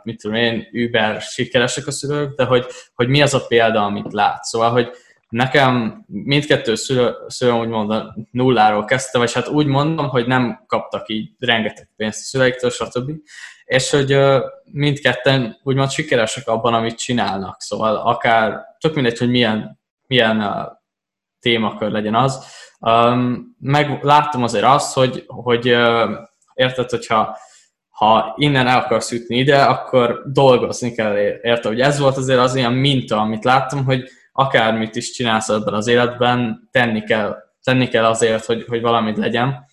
mit 0.03 0.21
tudom 0.21 0.37
én, 0.37 0.67
Uber 0.71 1.21
sikeresek 1.21 1.87
a 1.87 1.91
szülők, 1.91 2.35
de 2.35 2.43
hogy, 2.43 2.65
hogy 2.95 3.07
mi 3.07 3.21
az 3.21 3.33
a 3.33 3.45
példa, 3.47 3.83
amit 3.83 4.13
lát. 4.13 4.43
Szóval, 4.43 4.71
hogy 4.71 4.91
nekem 5.29 6.03
mindkettő 6.07 6.75
szülő, 6.75 7.13
szülő 7.27 7.51
úgymond 7.51 8.03
nulláról 8.31 8.85
kezdte, 8.85 9.17
vagy 9.17 9.33
hát 9.33 9.47
úgy 9.47 9.65
mondom, 9.65 10.09
hogy 10.09 10.27
nem 10.27 10.63
kaptak 10.67 11.09
így 11.09 11.31
rengeteg 11.39 11.89
pénzt 11.95 12.19
a 12.19 12.23
szüleiktől, 12.23 12.69
stb 12.69 13.11
és 13.69 13.89
hogy 13.89 14.17
mindketten 14.63 15.59
úgymond 15.63 15.89
sikeresek 15.89 16.47
abban, 16.47 16.73
amit 16.73 16.97
csinálnak. 16.97 17.61
Szóval 17.61 17.95
akár, 17.95 18.61
tök 18.79 18.93
mindegy, 18.93 19.17
hogy 19.17 19.29
milyen, 19.29 19.79
milyen 20.07 20.67
témakör 21.39 21.91
legyen 21.91 22.15
az. 22.15 22.45
Meg 23.59 24.03
láttam 24.03 24.43
azért 24.43 24.63
azt, 24.63 24.93
hogy, 24.93 25.23
hogy 25.27 25.65
érted, 26.53 26.89
hogyha 26.89 27.37
ha 27.89 28.33
innen 28.37 28.67
el 28.67 28.79
akarsz 28.79 29.11
ütni 29.11 29.37
ide, 29.37 29.63
akkor 29.63 30.23
dolgozni 30.25 30.91
kell 30.91 31.17
érte, 31.41 31.67
hogy 31.67 31.81
ez 31.81 31.99
volt 31.99 32.17
azért 32.17 32.39
az 32.39 32.55
ilyen 32.55 32.73
minta, 32.73 33.17
amit 33.17 33.43
láttam, 33.43 33.85
hogy 33.85 34.09
akármit 34.39 34.95
is 34.95 35.11
csinálsz 35.11 35.49
ebben 35.49 35.73
az 35.73 35.87
életben, 35.87 36.69
tenni 36.71 37.03
kell, 37.03 37.37
tenni 37.63 37.87
kell 37.87 38.05
azért, 38.05 38.45
hogy, 38.45 38.65
hogy 38.67 38.81
valamit 38.81 39.17
legyen. 39.17 39.65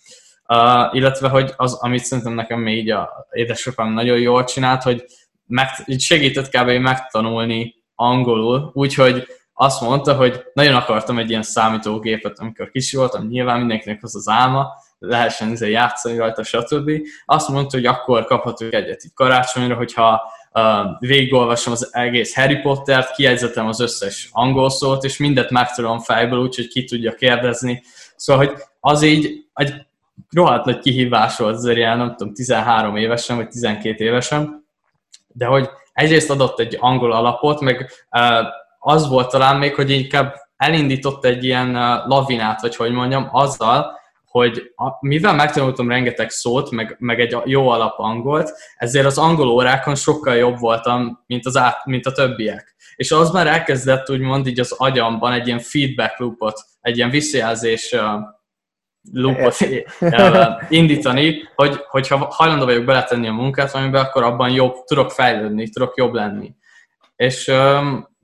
Uh, 0.49 0.95
illetve, 0.95 1.29
hogy 1.29 1.53
az, 1.57 1.75
amit 1.75 2.05
szerintem 2.05 2.33
nekem 2.33 2.61
még 2.61 2.77
így 2.77 2.91
a 2.91 3.27
édesapám 3.31 3.93
nagyon 3.93 4.19
jól 4.19 4.45
csinált, 4.45 4.83
hogy 4.83 5.05
meg, 5.47 5.69
így 5.85 6.01
segített 6.01 6.49
kb. 6.49 6.71
megtanulni 6.71 7.75
angolul, 7.95 8.71
úgyhogy 8.75 9.27
azt 9.53 9.81
mondta, 9.81 10.15
hogy 10.15 10.45
nagyon 10.55 10.75
akartam 10.75 11.19
egy 11.19 11.31
ilyen 11.31 11.43
számítógépet, 11.43 12.39
amikor 12.39 12.71
kicsi 12.71 12.97
voltam, 12.97 13.27
nyilván 13.27 13.59
mindenkinek 13.59 14.03
az 14.03 14.17
az 14.17 14.29
álma, 14.29 14.69
lehessen 14.99 15.51
ezzel 15.51 15.69
játszani 15.69 16.17
rajta, 16.17 16.43
stb. 16.43 16.91
Azt 17.25 17.49
mondta, 17.49 17.77
hogy 17.77 17.87
akkor 17.87 18.25
kaphatunk 18.25 18.73
egyet 18.73 19.03
itt 19.03 19.15
karácsonyra, 19.15 19.75
hogyha 19.75 20.23
végigolvasom 20.99 21.73
az 21.73 21.95
egész 21.95 22.35
Harry 22.35 22.57
Pottert, 22.57 23.15
kiegyzetem 23.15 23.67
az 23.67 23.81
összes 23.81 24.29
angol 24.33 24.71
szót, 24.71 25.05
és 25.05 25.17
mindet 25.17 25.51
megtudom 25.51 25.99
fejből, 25.99 26.39
úgyhogy 26.39 26.69
ki 26.69 26.85
tudja 26.85 27.15
kérdezni. 27.15 27.83
Szóval, 28.17 28.47
hogy 28.47 28.57
az 28.81 29.03
így 29.03 29.45
egy 29.55 29.75
rohadt 30.31 30.65
nagy 30.65 30.79
kihívás 30.79 31.37
volt 31.37 31.55
azért 31.55 31.77
ilyen, 31.77 31.99
nem 31.99 32.15
tudom, 32.17 32.35
13 32.35 32.97
évesen, 32.97 33.37
vagy 33.37 33.49
12 33.49 34.05
évesen, 34.05 34.67
de 35.29 35.47
hogy 35.47 35.69
egyrészt 35.93 36.31
adott 36.31 36.61
egy 36.61 36.77
angol 36.81 37.13
alapot, 37.13 37.61
meg 37.61 37.91
az 38.79 39.09
volt 39.09 39.31
talán 39.31 39.57
még, 39.57 39.75
hogy 39.75 39.91
inkább 39.91 40.35
elindított 40.57 41.25
egy 41.25 41.45
ilyen 41.45 41.73
lavinát, 42.07 42.61
vagy 42.61 42.77
hogy 42.77 42.93
mondjam, 42.93 43.29
azzal, 43.33 43.99
hogy 44.37 44.73
a, 44.75 45.07
mivel 45.07 45.35
megtanultam 45.35 45.89
rengeteg 45.89 46.31
szót, 46.31 46.71
meg, 46.71 46.97
meg 46.99 47.21
egy 47.21 47.37
jó 47.45 47.69
alap 47.69 47.99
angolt, 47.99 48.53
ezért 48.77 49.07
az 49.07 49.19
angol 49.19 49.49
órákon 49.49 49.95
sokkal 49.95 50.35
jobb 50.35 50.59
voltam, 50.59 51.23
mint, 51.27 51.47
az 51.47 51.57
át, 51.57 51.85
mint 51.85 52.07
a 52.07 52.13
többiek. 52.13 52.77
És 52.97 53.11
az 53.11 53.31
már 53.31 53.47
elkezdett 53.47 54.11
úgymond 54.11 54.47
így 54.47 54.61
az 54.61 54.73
agyamban 54.73 55.33
egy 55.33 55.47
ilyen 55.47 55.59
feedback 55.59 56.19
loopot, 56.19 56.61
egy 56.81 56.97
ilyen 56.97 57.11
visszajelzés 57.11 57.95
loopot 59.13 59.57
indítani, 60.69 61.49
hogy, 61.55 61.81
hogyha 61.89 62.27
hajlandó 62.31 62.65
vagyok 62.65 62.85
beletenni 62.85 63.29
a 63.29 63.33
munkát 63.33 63.75
amiben, 63.75 64.05
akkor 64.05 64.23
abban 64.23 64.51
jobb, 64.51 64.75
tudok 64.85 65.11
fejlődni, 65.11 65.69
tudok 65.69 65.97
jobb 65.97 66.13
lenni. 66.13 66.55
És 67.17 67.53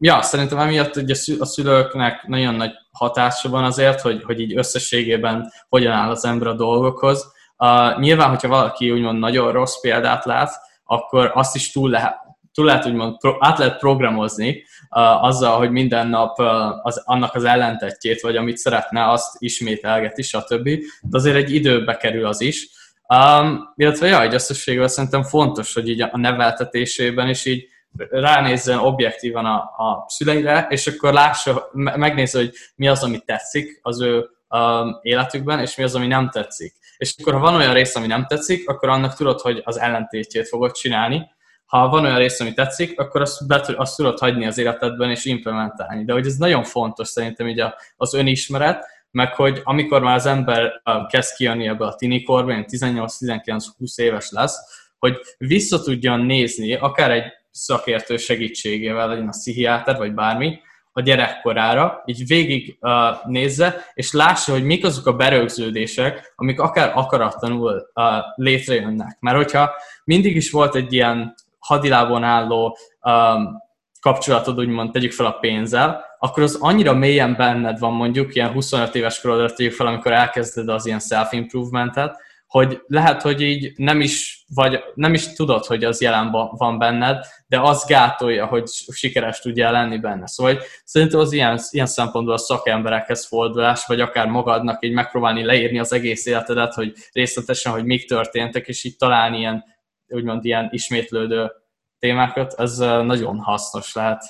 ja, 0.02 0.22
szerintem 0.22 0.58
emiatt 0.58 0.96
ugye 0.96 1.14
a 1.38 1.44
szülőknek 1.44 2.26
nagyon 2.26 2.54
nagy 2.54 2.70
hatása 2.92 3.48
van 3.48 3.64
azért, 3.64 4.00
hogy, 4.00 4.22
hogy 4.22 4.40
így 4.40 4.56
összességében 4.56 5.52
hogyan 5.68 5.92
áll 5.92 6.10
az 6.10 6.24
ember 6.24 6.48
a 6.48 6.54
dolgokhoz. 6.54 7.32
Uh, 7.58 8.00
nyilván, 8.00 8.28
hogyha 8.28 8.48
valaki 8.48 8.90
úgymond 8.90 9.18
nagyon 9.18 9.52
rossz 9.52 9.80
példát 9.80 10.24
lát, 10.24 10.50
akkor 10.84 11.30
azt 11.34 11.54
is 11.54 11.72
túl 11.72 11.90
lehet, 11.90 12.16
túl 12.54 12.64
lehet 12.64 12.86
úgymond, 12.86 13.16
át 13.38 13.58
lehet 13.58 13.78
programozni 13.78 14.64
uh, 14.90 15.24
azzal, 15.24 15.58
hogy 15.58 15.70
minden 15.70 16.06
nap 16.06 16.38
uh, 16.38 16.46
az, 16.86 17.02
annak 17.04 17.34
az 17.34 17.44
ellentetjét, 17.44 18.20
vagy 18.20 18.36
amit 18.36 18.56
szeretne, 18.56 19.10
azt 19.10 19.34
ismételgeti, 19.38 20.22
stb. 20.22 20.64
De 21.02 21.16
azért 21.16 21.36
egy 21.36 21.54
időbe 21.54 21.96
kerül 21.96 22.26
az 22.26 22.40
is. 22.40 22.68
Um, 23.08 23.72
illetve 23.76 24.06
ja, 24.06 24.22
egy 24.22 24.34
összességvel 24.34 24.88
szerintem 24.88 25.22
fontos, 25.22 25.74
hogy 25.74 25.88
így 25.88 26.00
a 26.00 26.18
neveltetésében 26.18 27.28
is 27.28 27.44
így 27.44 27.71
ránézzen 27.96 28.78
objektívan 28.78 29.44
a, 29.44 29.56
a 29.58 30.04
szüleire, 30.08 30.66
és 30.70 30.86
akkor 30.86 31.12
lássa, 31.12 31.68
megnézze, 31.72 32.38
hogy 32.38 32.52
mi 32.74 32.88
az, 32.88 33.02
ami 33.02 33.18
tetszik 33.18 33.78
az 33.82 34.00
ő 34.00 34.30
um, 34.48 34.98
életükben, 35.02 35.60
és 35.60 35.76
mi 35.76 35.82
az, 35.82 35.94
ami 35.94 36.06
nem 36.06 36.30
tetszik. 36.30 36.74
És 36.96 37.14
akkor, 37.18 37.32
ha 37.32 37.38
van 37.38 37.54
olyan 37.54 37.72
rész, 37.72 37.96
ami 37.96 38.06
nem 38.06 38.26
tetszik, 38.26 38.68
akkor 38.68 38.88
annak 38.88 39.14
tudod, 39.14 39.40
hogy 39.40 39.60
az 39.64 39.78
ellentétjét 39.78 40.48
fogod 40.48 40.72
csinálni. 40.72 41.30
Ha 41.66 41.88
van 41.88 42.04
olyan 42.04 42.18
rész, 42.18 42.40
ami 42.40 42.52
tetszik, 42.52 43.00
akkor 43.00 43.20
azt, 43.20 43.46
be, 43.46 43.64
azt 43.76 43.96
tudod 43.96 44.18
hagyni 44.18 44.46
az 44.46 44.58
életedben 44.58 45.10
és 45.10 45.24
implementálni. 45.24 46.04
De 46.04 46.12
hogy 46.12 46.26
ez 46.26 46.36
nagyon 46.36 46.64
fontos 46.64 47.08
szerintem 47.08 47.48
így 47.48 47.64
az 47.96 48.14
önismeret, 48.14 48.86
meg 49.10 49.34
hogy 49.34 49.60
amikor 49.64 50.02
már 50.02 50.14
az 50.14 50.26
ember 50.26 50.82
kezd 51.08 51.34
kijönni 51.34 51.66
ebbe 51.66 51.86
a 51.86 51.94
tini 51.94 52.22
korban, 52.22 52.64
18-19-20 52.68 53.96
éves 53.96 54.30
lesz, 54.30 54.56
hogy 54.98 55.20
vissza 55.38 55.80
tudjon 55.80 56.20
nézni, 56.20 56.74
akár 56.74 57.10
egy 57.10 57.24
szakértő 57.52 58.16
segítségével, 58.16 59.08
legyen 59.08 59.26
a 59.26 59.30
pszichiáter, 59.30 59.96
vagy 59.96 60.14
bármi, 60.14 60.58
a 60.92 61.00
gyerekkorára, 61.00 62.02
így 62.04 62.26
végig 62.26 62.76
uh, 62.80 62.92
nézze, 63.24 63.84
és 63.94 64.12
lássa, 64.12 64.52
hogy 64.52 64.64
mik 64.64 64.84
azok 64.84 65.06
a 65.06 65.12
berögződések, 65.12 66.32
amik 66.36 66.60
akár 66.60 66.92
akaratlanul 66.94 67.90
uh, 67.94 68.04
létrejönnek. 68.34 69.16
Mert 69.20 69.36
hogyha 69.36 69.70
mindig 70.04 70.36
is 70.36 70.50
volt 70.50 70.74
egy 70.74 70.92
ilyen 70.92 71.34
hadilábon 71.58 72.22
álló 72.22 72.76
um, 73.02 73.60
kapcsolatod, 74.00 74.58
úgymond 74.58 74.90
tegyük 74.90 75.12
fel 75.12 75.26
a 75.26 75.38
pénzzel, 75.38 76.04
akkor 76.18 76.42
az 76.42 76.58
annyira 76.60 76.94
mélyen 76.94 77.34
benned 77.36 77.78
van 77.78 77.92
mondjuk, 77.92 78.34
ilyen 78.34 78.52
25 78.52 78.94
éves 78.94 79.20
korodra 79.20 79.52
tegyük 79.52 79.72
fel, 79.72 79.86
amikor 79.86 80.12
elkezded 80.12 80.68
az 80.68 80.86
ilyen 80.86 81.00
self-improvementet, 81.00 82.16
hogy 82.52 82.82
lehet, 82.86 83.22
hogy 83.22 83.40
így 83.40 83.72
nem 83.76 84.00
is, 84.00 84.44
vagy 84.54 84.80
nem 84.94 85.14
is 85.14 85.32
tudod, 85.32 85.64
hogy 85.64 85.84
az 85.84 86.00
jelen 86.00 86.30
van 86.56 86.78
benned, 86.78 87.24
de 87.46 87.60
az 87.60 87.84
gátolja, 87.86 88.46
hogy 88.46 88.68
sikeres 88.92 89.40
tudjál 89.40 89.72
lenni 89.72 89.98
benne. 89.98 90.26
Szóval 90.26 90.58
szerintem 90.84 91.20
az 91.20 91.32
ilyen, 91.32 91.58
ilyen 91.70 91.86
szempontból 91.86 92.34
a 92.34 92.38
szakemberekhez 92.38 93.26
fordulás, 93.26 93.86
vagy 93.86 94.00
akár 94.00 94.26
magadnak 94.26 94.84
így 94.84 94.92
megpróbálni 94.92 95.44
leírni 95.44 95.78
az 95.78 95.92
egész 95.92 96.26
életedet, 96.26 96.74
hogy 96.74 96.92
részletesen, 97.12 97.72
hogy 97.72 97.84
mik 97.84 98.08
történtek, 98.08 98.68
és 98.68 98.84
így 98.84 98.96
találni 98.96 99.38
ilyen, 99.38 99.64
úgymond 100.08 100.44
ilyen 100.44 100.68
ismétlődő 100.72 101.52
témákat, 101.98 102.54
ez 102.58 102.76
nagyon 102.78 103.38
hasznos 103.38 103.94
lehet. 103.94 104.24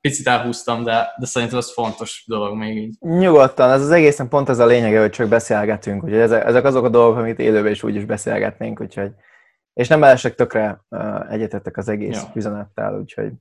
Picit 0.00 0.26
elhúztam, 0.26 0.84
de, 0.84 1.14
de 1.18 1.26
szerintem 1.26 1.58
ez 1.58 1.72
fontos 1.72 2.24
dolog 2.26 2.56
még 2.56 2.76
így. 2.76 2.96
Nyugodtan, 3.00 3.70
ez 3.70 3.82
az 3.82 3.90
egészen 3.90 4.28
pont 4.28 4.48
ez 4.48 4.58
a 4.58 4.66
lényege, 4.66 5.00
hogy 5.00 5.10
csak 5.10 5.28
beszélgetünk, 5.28 6.04
úgyhogy 6.04 6.18
ezek, 6.18 6.44
ezek 6.44 6.64
azok 6.64 6.84
a 6.84 6.88
dolgok, 6.88 7.18
amit 7.18 7.38
élőben 7.38 7.72
is 7.72 7.82
úgy 7.82 7.94
is 7.94 8.04
beszélgetnénk, 8.04 8.80
úgyhogy 8.80 9.12
és 9.74 9.88
nem 9.88 10.02
elesek 10.02 10.34
tökre 10.34 10.84
uh, 10.88 11.32
egyetettek 11.32 11.76
az 11.76 11.88
egész 11.88 12.22
ja. 12.22 12.30
üzenettel, 12.34 12.98
úgyhogy 12.98 13.32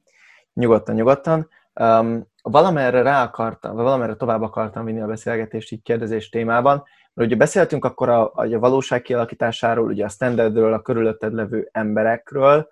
nyugodtan, 0.53 0.95
nyugodtan. 0.95 1.49
Um, 1.73 2.27
valamerre 2.41 3.01
rá 3.01 3.23
akartam, 3.23 3.75
vagy 3.75 3.83
valamerre 3.83 4.15
tovább 4.15 4.41
akartam 4.41 4.85
vinni 4.85 5.01
a 5.01 5.07
beszélgetést 5.07 5.71
így 5.71 5.81
kérdezés 5.81 6.29
témában, 6.29 6.83
mert 7.13 7.29
ugye 7.29 7.37
beszéltünk 7.37 7.85
akkor 7.85 8.09
a, 8.09 8.31
a 8.33 8.59
valóság 8.59 9.01
kialakításáról, 9.01 9.85
ugye 9.85 10.05
a 10.05 10.09
standardről, 10.09 10.73
a 10.73 10.81
körülötted 10.81 11.33
levő 11.33 11.69
emberekről, 11.71 12.67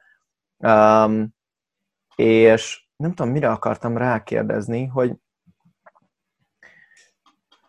um, 0.58 1.36
és 2.16 2.85
nem 2.96 3.14
tudom, 3.14 3.32
mire 3.32 3.50
akartam 3.50 3.98
rákérdezni, 3.98 4.86
hogy 4.86 5.16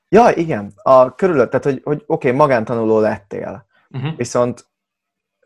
Ja, 0.08 0.30
igen, 0.34 0.72
a 0.82 1.14
körülött, 1.14 1.50
tehát 1.50 1.64
hogy, 1.64 1.80
hogy 1.84 2.02
oké, 2.06 2.28
okay, 2.28 2.40
magántanuló 2.40 2.98
lettél, 2.98 3.66
uh-huh. 3.90 4.16
viszont 4.16 4.66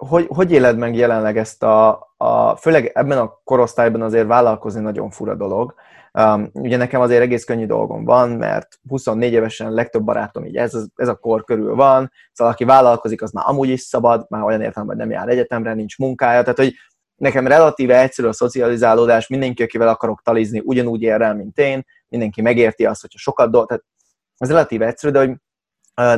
hogy, 0.07 0.27
hogy 0.29 0.53
éled 0.53 0.79
meg 0.79 0.95
jelenleg 0.95 1.39
ezt 1.39 1.63
a, 1.63 2.09
a, 2.17 2.57
főleg 2.57 2.91
ebben 2.95 3.19
a 3.19 3.41
korosztályban 3.45 4.03
azért 4.03 4.27
vállalkozni 4.27 4.81
nagyon 4.81 5.11
fura 5.11 5.35
dolog. 5.35 5.75
Um, 6.13 6.51
ugye 6.53 6.77
nekem 6.77 7.01
azért 7.01 7.23
egész 7.23 7.45
könnyű 7.45 7.67
dolgom 7.67 8.05
van, 8.05 8.31
mert 8.31 8.79
24 8.89 9.33
évesen 9.33 9.73
legtöbb 9.73 10.03
barátom 10.03 10.45
így 10.45 10.57
ez, 10.57 10.85
ez 10.95 11.09
a 11.09 11.17
kor 11.17 11.45
körül 11.45 11.75
van, 11.75 12.13
szóval 12.33 12.53
aki 12.53 12.65
vállalkozik, 12.65 13.23
az 13.23 13.31
már 13.31 13.45
amúgy 13.49 13.69
is 13.69 13.81
szabad, 13.81 14.27
már 14.29 14.43
olyan 14.43 14.61
értelemben 14.61 14.97
nem 14.97 15.11
jár 15.11 15.29
egyetemre, 15.29 15.75
nincs 15.75 15.99
munkája, 15.99 16.43
tehát 16.43 16.59
hogy 16.59 16.75
nekem 17.21 17.47
relatíve 17.47 18.01
egyszerű 18.01 18.29
a 18.29 18.33
szocializálódás, 18.33 19.29
mindenki, 19.29 19.63
akivel 19.63 19.89
akarok 19.89 20.23
talizni, 20.23 20.63
ugyanúgy 20.65 21.03
ér 21.03 21.21
el, 21.21 21.35
mint 21.35 21.59
én, 21.59 21.85
mindenki 22.09 22.43
megérti 22.43 22.87
azt, 22.87 23.01
hogyha 23.01 23.19
sokat 23.19 23.51
dolg, 23.51 23.67
tehát 23.69 23.85
ez 24.37 24.49
relatíve 24.49 24.87
egyszerű, 24.87 25.13
de 25.13 25.19
hogy 25.19 25.35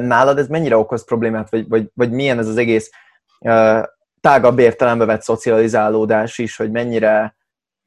nálad 0.03 0.38
ez 0.38 0.48
mennyire 0.48 0.76
okoz 0.76 1.05
problémát, 1.05 1.50
vagy, 1.50 1.68
vagy, 1.68 1.90
vagy 1.94 2.11
milyen 2.11 2.38
ez 2.38 2.48
az 2.48 2.57
egész 2.57 2.90
uh, 3.40 3.82
tágabb 4.20 4.59
értelembe 4.59 5.05
vett 5.05 5.22
szocializálódás 5.22 6.38
is, 6.38 6.57
hogy 6.57 6.70
mennyire, 6.70 7.36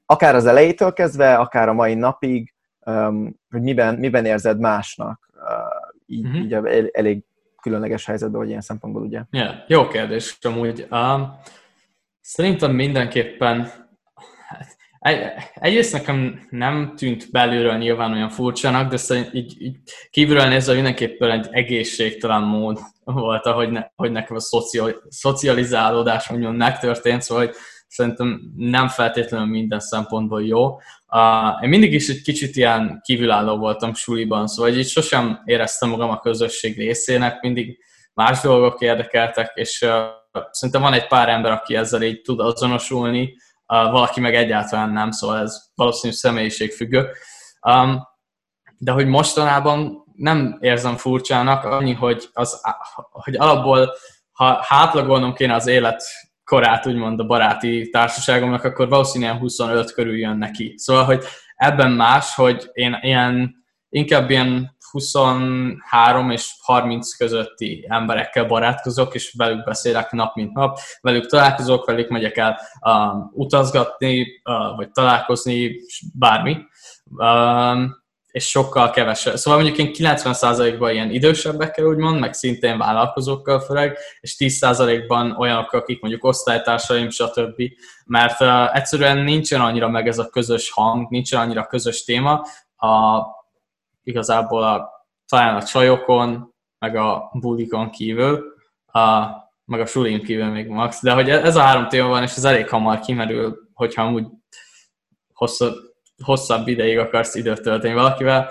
akár 0.06 0.36
az 0.36 0.46
elejétől 0.46 0.94
kezdve, 0.94 1.36
akár 1.36 1.70
a 1.70 1.74
mai 1.74 1.94
napig, 1.94 2.54
um, 2.80 3.40
hogy 3.50 3.62
miben, 3.62 3.96
miben 3.96 4.26
érzed 4.26 4.60
másnak, 4.60 5.30
uh, 5.34 5.42
így, 6.06 6.26
uh-huh. 6.26 6.42
így 6.42 6.54
el, 6.54 6.90
elég 6.92 7.24
különleges 7.62 8.06
helyzetben, 8.06 8.40
vagy 8.40 8.50
ilyen 8.50 8.62
szempontból, 8.62 9.02
ugye? 9.02 9.22
Yeah, 9.32 9.56
jó 9.68 9.88
kérdés, 9.88 10.38
amúgy. 10.42 10.88
Um, 10.92 11.40
Szerintem 12.28 12.72
mindenképpen 12.72 13.72
hát, 14.48 14.78
egy, 15.00 15.32
egyrészt 15.54 15.94
nekem 15.94 16.48
nem 16.50 16.94
tűnt 16.96 17.32
belülről 17.32 17.78
nyilván 17.78 18.12
olyan 18.12 18.30
furcsának, 18.30 18.90
de 18.90 18.98
szerintem 18.98 19.36
így, 19.36 19.62
így 19.62 19.78
kívülről 20.10 20.48
nézve 20.48 20.74
mindenképpen 20.74 21.32
egy 21.32 21.48
egészségtelen 21.52 22.42
mód 22.42 22.80
volt, 23.04 23.46
ahogy, 23.46 23.70
ne, 23.70 23.84
hogy 23.96 24.12
nekem 24.12 24.36
a 24.36 24.40
szociál, 24.40 24.96
szocializálódás 25.10 26.30
mondjon 26.30 26.56
megtörtént, 26.56 27.22
szóval 27.22 27.46
hogy 27.46 27.56
szerintem 27.88 28.42
nem 28.56 28.88
feltétlenül 28.88 29.48
minden 29.48 29.80
szempontból 29.80 30.46
jó. 30.46 30.66
Uh, 30.66 31.64
én 31.64 31.70
mindig 31.70 31.94
is 31.94 32.10
egy 32.10 32.22
kicsit 32.22 32.56
ilyen 32.56 33.02
kívülálló 33.04 33.58
voltam 33.58 33.94
suliban, 33.94 34.48
szóval 34.48 34.72
így 34.72 34.88
sosem 34.88 35.42
éreztem 35.46 35.90
magam 35.90 36.10
a 36.10 36.20
közösség 36.20 36.78
részének, 36.78 37.42
mindig 37.42 37.78
más 38.14 38.42
dolgok 38.42 38.82
érdekeltek, 38.82 39.52
és 39.56 39.82
uh, 39.82 40.24
szerintem 40.52 40.82
van 40.82 40.94
egy 40.94 41.08
pár 41.08 41.30
ember, 41.30 41.52
aki 41.52 41.76
ezzel 41.76 42.02
így 42.02 42.22
tud 42.22 42.40
azonosulni, 42.40 43.36
valaki 43.66 44.20
meg 44.20 44.36
egyáltalán 44.36 44.90
nem, 44.90 45.12
szóval 45.12 45.40
ez 45.40 45.64
valószínűleg 45.76 46.20
személyiségfüggő. 46.20 47.10
De 48.78 48.92
hogy 48.92 49.08
mostanában 49.08 50.04
nem 50.16 50.58
érzem 50.62 50.96
furcsának, 50.96 51.64
annyi, 51.64 51.94
hogy, 51.94 52.30
az, 52.34 52.62
hogy 53.10 53.36
alapból, 53.36 53.94
ha 54.32 54.64
hátlagolnom 54.68 55.34
kéne 55.34 55.54
az 55.54 55.68
élet 55.68 56.04
korát, 56.44 56.88
úgymond 56.88 57.20
a 57.20 57.26
baráti 57.26 57.90
társaságomnak, 57.90 58.64
akkor 58.64 58.90
valószínűleg 58.90 59.38
25 59.38 59.92
körül 59.94 60.18
jön 60.18 60.38
neki. 60.38 60.74
Szóval, 60.78 61.04
hogy 61.04 61.24
ebben 61.56 61.92
más, 61.92 62.36
hogy 62.36 62.70
én 62.74 62.98
ilyen, 63.02 63.56
inkább 63.90 64.30
ilyen 64.30 64.75
23 64.96 66.30
és 66.30 66.52
30 66.62 67.16
közötti 67.16 67.86
emberekkel 67.90 68.46
barátkozok, 68.46 69.16
és 69.16 69.34
velük 69.38 69.64
beszélek 69.64 70.12
nap 70.12 70.36
mint 70.36 70.54
nap, 70.54 70.80
velük 71.02 71.26
találkozok, 71.26 71.86
velük 71.86 72.10
megyek 72.10 72.38
el 72.38 72.60
um, 72.82 73.32
utazgatni, 73.34 74.42
uh, 74.44 74.76
vagy 74.76 74.92
találkozni, 74.92 75.76
bármi. 76.14 76.58
Um, 77.10 78.04
és 78.32 78.50
sokkal 78.50 78.90
kevesebb. 78.90 79.36
Szóval 79.36 79.62
mondjuk 79.62 79.88
én 79.88 80.14
90%-ban 80.14 80.92
ilyen 80.92 81.12
idősebbekkel 81.12 81.86
úgymond, 81.86 82.20
meg 82.20 82.34
szintén 82.34 82.78
vállalkozókkal 82.78 83.60
főleg, 83.60 83.98
és 84.20 84.36
10%-ban 84.40 85.36
olyanok, 85.38 85.72
akik 85.72 86.02
mondjuk 86.02 86.24
osztálytársaim, 86.24 87.10
stb. 87.10 87.64
Mert 88.06 88.42
uh, 88.42 88.76
egyszerűen 88.76 89.18
nincsen 89.18 89.62
annyira 89.62 89.90
meg 89.90 90.08
ez 90.08 90.18
a 90.18 90.30
közös 90.30 90.72
hang, 90.72 91.10
nincsen 91.10 91.40
annyira 91.40 91.66
közös 91.66 92.04
téma. 92.04 92.46
A, 92.76 93.22
igazából 94.06 94.64
a, 94.64 94.90
talán 95.28 95.56
a 95.56 95.64
csajokon, 95.64 96.54
meg 96.80 96.96
a 96.96 97.30
bulikon 97.34 97.90
kívül, 97.90 98.44
a, 98.86 99.28
meg 99.66 99.80
a 99.80 99.86
sulin 99.86 100.24
kívül 100.24 100.46
még 100.46 100.68
max, 100.68 101.02
de 101.02 101.12
hogy 101.12 101.30
ez 101.30 101.56
a 101.56 101.62
három 101.62 101.88
téma 101.88 102.08
van, 102.08 102.24
és 102.24 102.36
ez 102.36 102.44
elég 102.44 102.70
hamar 102.70 103.00
kimerül, 103.00 103.58
hogyha 103.74 104.02
amúgy 104.02 104.26
hosszabb, 105.34 105.76
hosszabb 106.24 106.68
ideig 106.68 106.98
akarsz 106.98 107.36
időt 107.36 107.62
tölteni 107.62 107.94
valakivel. 107.94 108.50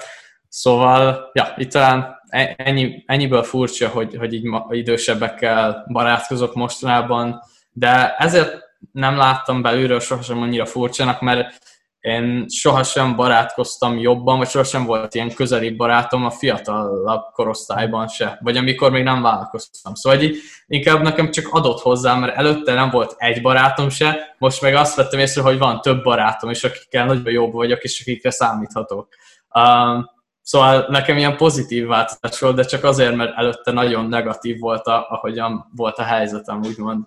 Szóval, 0.49 1.31
ja, 1.33 1.55
itt 1.57 1.71
talán 1.71 2.21
e, 2.29 2.55
ennyi, 2.57 3.03
ennyiből 3.07 3.43
furcsa, 3.43 3.89
hogy, 3.89 4.17
hogy 4.17 4.33
így 4.33 4.49
idősebbekkel 4.69 5.87
barátkozok 5.93 6.55
mostanában, 6.55 7.41
de 7.71 8.15
ezért 8.17 8.63
nem 8.93 9.17
láttam 9.17 9.63
belülről 9.63 10.01
sohasem 10.01 10.43
annyira 10.43 10.67
furcsának, 10.67 11.21
mert 11.21 11.59
én 12.05 12.49
sohasem 12.49 13.17
barátkoztam 13.17 13.99
jobban, 13.99 14.39
vagy 14.39 14.49
sohasem 14.49 14.85
volt 14.85 15.15
ilyen 15.15 15.35
közeli 15.35 15.71
barátom 15.71 16.25
a 16.25 16.31
fiatalabb 16.31 17.23
korosztályban 17.33 18.09
se, 18.09 18.39
vagy 18.43 18.57
amikor 18.57 18.91
még 18.91 19.03
nem 19.03 19.23
vállalkoztam. 19.23 19.95
Szóval 19.95 20.21
így, 20.21 20.37
inkább 20.67 21.03
nekem 21.03 21.31
csak 21.31 21.49
adott 21.51 21.81
hozzá, 21.81 22.15
mert 22.15 22.37
előtte 22.37 22.75
nem 22.75 22.91
volt 22.91 23.15
egy 23.17 23.43
barátom 23.43 23.89
se, 23.89 24.35
most 24.39 24.61
meg 24.61 24.75
azt 24.75 24.97
vettem 24.97 25.21
észre, 25.21 25.43
hogy 25.43 25.59
van 25.59 25.81
több 25.81 26.03
barátom, 26.03 26.51
és 26.51 26.65
akikkel 26.65 27.07
nagyban 27.07 27.33
jobb 27.33 27.53
vagyok, 27.53 27.83
és 27.83 28.01
akikre 28.01 28.31
számíthatok. 28.31 29.09
Um, 29.55 30.13
Szóval 30.43 30.87
nekem 30.89 31.17
ilyen 31.17 31.37
pozitív 31.37 31.87
változás 31.87 32.41
volt, 32.41 32.57
de 32.57 32.63
csak 32.63 32.85
azért, 32.85 33.15
mert 33.15 33.37
előtte 33.37 33.73
nagyon 33.73 34.09
negatív 34.09 34.59
volt, 34.59 34.87
a, 34.87 35.07
ahogyan 35.09 35.71
volt 35.77 35.99
a 35.99 36.03
helyzetem, 36.03 36.61
úgymond. 36.65 37.05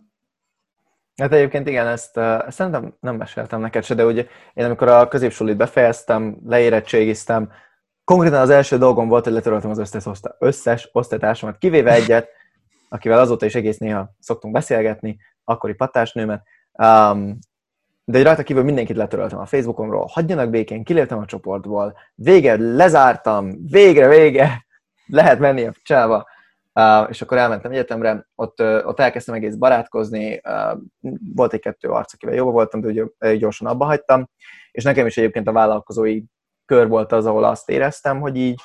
Hát 1.21 1.33
egyébként 1.33 1.67
igen, 1.67 1.87
ezt, 1.87 2.17
ezt 2.17 2.57
szerintem 2.57 2.93
nem 2.99 3.15
meséltem 3.15 3.59
neked 3.59 3.83
se, 3.83 3.93
de 3.93 4.05
ugye 4.05 4.27
én 4.53 4.65
amikor 4.65 4.87
a 4.87 5.07
középsulit 5.07 5.57
befejeztem, 5.57 6.37
leérettségiztem, 6.45 7.51
konkrétan 8.03 8.41
az 8.41 8.49
első 8.49 8.77
dolgom 8.77 9.07
volt, 9.07 9.23
hogy 9.23 9.33
letöröltem 9.33 9.69
az 9.69 9.77
összes, 9.77 10.05
osztály, 10.05 10.33
összes 10.39 10.89
osztálytársamat, 10.91 11.57
kivéve 11.57 11.91
egyet, 11.91 12.29
akivel 12.89 13.19
azóta 13.19 13.45
is 13.45 13.55
egész 13.55 13.77
néha 13.77 14.09
szoktunk 14.19 14.53
beszélgetni, 14.53 15.17
akkori 15.43 15.73
patásnőmet, 15.73 16.43
um, 16.71 17.37
de 18.03 18.23
rajta 18.23 18.43
kívül 18.43 18.63
mindenkit 18.63 18.95
letöröltem 18.95 19.39
a 19.39 19.45
Facebookomról, 19.45 20.05
hagyjanak 20.11 20.49
békén, 20.49 20.83
kiléptem 20.83 21.17
a 21.17 21.25
csoportból, 21.25 21.97
vége, 22.15 22.55
lezártam, 22.57 23.69
végre, 23.69 24.07
vége, 24.07 24.65
lehet 25.07 25.39
menni 25.39 25.65
a 25.65 25.73
csába. 25.83 26.27
És 27.09 27.21
akkor 27.21 27.37
elmentem 27.37 27.71
egyetemre, 27.71 28.27
ott, 28.35 28.61
ott 28.61 28.99
elkezdtem 28.99 29.35
egész 29.35 29.55
barátkozni, 29.55 30.41
volt 31.35 31.53
egy-kettő 31.53 31.89
arc, 31.89 32.13
akivel 32.13 32.35
jobban 32.35 32.53
voltam, 32.53 32.81
de 32.81 32.87
ugye 32.87 33.35
gyorsan 33.35 33.67
abba 33.67 33.85
hagytam, 33.85 34.29
és 34.71 34.83
nekem 34.83 35.05
is 35.05 35.17
egyébként 35.17 35.47
a 35.47 35.51
vállalkozói 35.51 36.23
kör 36.65 36.87
volt 36.87 37.11
az, 37.11 37.25
ahol 37.25 37.43
azt 37.43 37.69
éreztem, 37.69 38.19
hogy 38.19 38.35
így, 38.35 38.61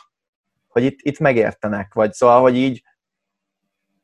hogy 0.68 0.82
itt, 0.82 0.98
itt 1.02 1.18
megértenek, 1.18 1.94
vagy 1.94 2.12
szóval, 2.12 2.40
hogy 2.40 2.56
így, 2.56 2.82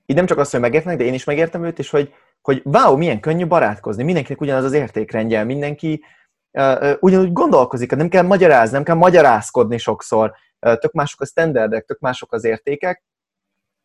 így 0.07 0.17
nem 0.17 0.27
csak 0.27 0.39
azt, 0.39 0.51
hogy 0.51 0.61
megértenek, 0.61 0.99
de 0.99 1.05
én 1.05 1.15
is 1.15 1.25
megértem 1.25 1.65
őt, 1.65 1.79
és 1.79 1.91
hogy, 1.91 2.15
hogy 2.41 2.63
wow, 2.65 2.97
milyen 2.97 3.21
könnyű 3.21 3.47
barátkozni, 3.47 4.03
mindenkinek 4.03 4.41
ugyanaz 4.41 4.65
az 4.65 4.73
értékrendje, 4.73 5.45
mindenki 5.45 6.05
uh, 6.53 6.93
ugyanúgy 7.01 7.33
gondolkozik, 7.33 7.91
nem 7.91 8.09
kell 8.09 8.23
magyarázni, 8.23 8.75
nem 8.75 8.85
kell 8.85 8.95
magyarázkodni 8.95 9.79
sokszor, 9.79 10.33
uh, 10.67 10.77
tök 10.77 10.93
mások 10.93 11.21
a 11.21 11.27
standardek, 11.27 11.85
tök 11.85 11.99
mások 11.99 12.33
az 12.33 12.45
értékek, 12.45 13.05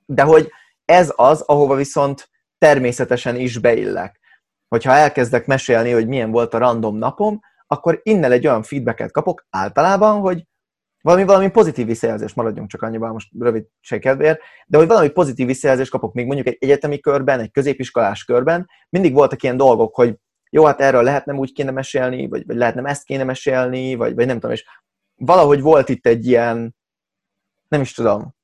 de 0.05 0.23
hogy 0.23 0.51
ez 0.85 1.13
az, 1.15 1.41
ahova 1.41 1.75
viszont 1.75 2.29
természetesen 2.57 3.35
is 3.35 3.57
beillek. 3.57 4.19
Hogyha 4.67 4.91
elkezdek 4.91 5.45
mesélni, 5.45 5.91
hogy 5.91 6.07
milyen 6.07 6.31
volt 6.31 6.53
a 6.53 6.57
random 6.57 6.97
napom, 6.97 7.39
akkor 7.67 7.99
innen 8.03 8.31
egy 8.31 8.47
olyan 8.47 8.63
feedbacket 8.63 9.11
kapok 9.11 9.45
általában, 9.49 10.19
hogy 10.19 10.43
valami, 11.01 11.23
valami 11.23 11.49
pozitív 11.49 11.85
visszajelzés, 11.85 12.33
maradjunk 12.33 12.69
csak 12.69 12.81
annyiban 12.81 13.11
most 13.11 13.29
rövid 13.39 13.65
kedvéért, 13.99 14.39
de 14.67 14.77
hogy 14.77 14.87
valami 14.87 15.09
pozitív 15.09 15.45
visszajelzést 15.47 15.91
kapok 15.91 16.13
még 16.13 16.25
mondjuk 16.25 16.47
egy 16.47 16.57
egyetemi 16.59 16.99
körben, 16.99 17.39
egy 17.39 17.51
középiskolás 17.51 18.23
körben, 18.23 18.69
mindig 18.89 19.13
voltak 19.13 19.43
ilyen 19.43 19.57
dolgok, 19.57 19.95
hogy 19.95 20.15
jó, 20.49 20.65
hát 20.65 20.81
erről 20.81 21.03
lehetne 21.03 21.33
úgy 21.33 21.53
kéne 21.53 21.71
mesélni, 21.71 22.27
vagy, 22.27 22.45
vagy 22.45 22.55
lehetne 22.55 22.89
ezt 22.89 23.03
kéne 23.03 23.23
mesélni, 23.23 23.95
vagy, 23.95 24.15
vagy 24.15 24.25
nem 24.25 24.35
tudom, 24.35 24.51
és 24.51 24.65
valahogy 25.15 25.61
volt 25.61 25.89
itt 25.89 26.05
egy 26.05 26.27
ilyen, 26.27 26.75
nem 27.67 27.81
is 27.81 27.93
tudom, 27.93 28.35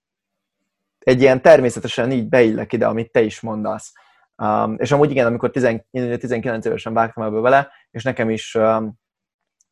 egy 1.10 1.22
ilyen 1.22 1.42
természetesen 1.42 2.12
így 2.12 2.28
beillek 2.28 2.74
ide, 2.74 2.88
amit 2.88 3.12
te 3.12 3.22
is 3.22 3.42
mondasz. 3.42 3.94
Um, 4.36 4.76
és 4.78 4.92
amúgy 4.92 5.12
igen, 5.12 5.26
amikor 5.26 5.52
10, 5.52 5.82
19 5.92 6.66
évesen 6.66 6.94
vágtam 6.94 7.24
ebből 7.24 7.42
vele, 7.42 7.72
és 7.92 8.04
nekem 8.04 8.30
is 8.30 8.56
um, 8.56 9.00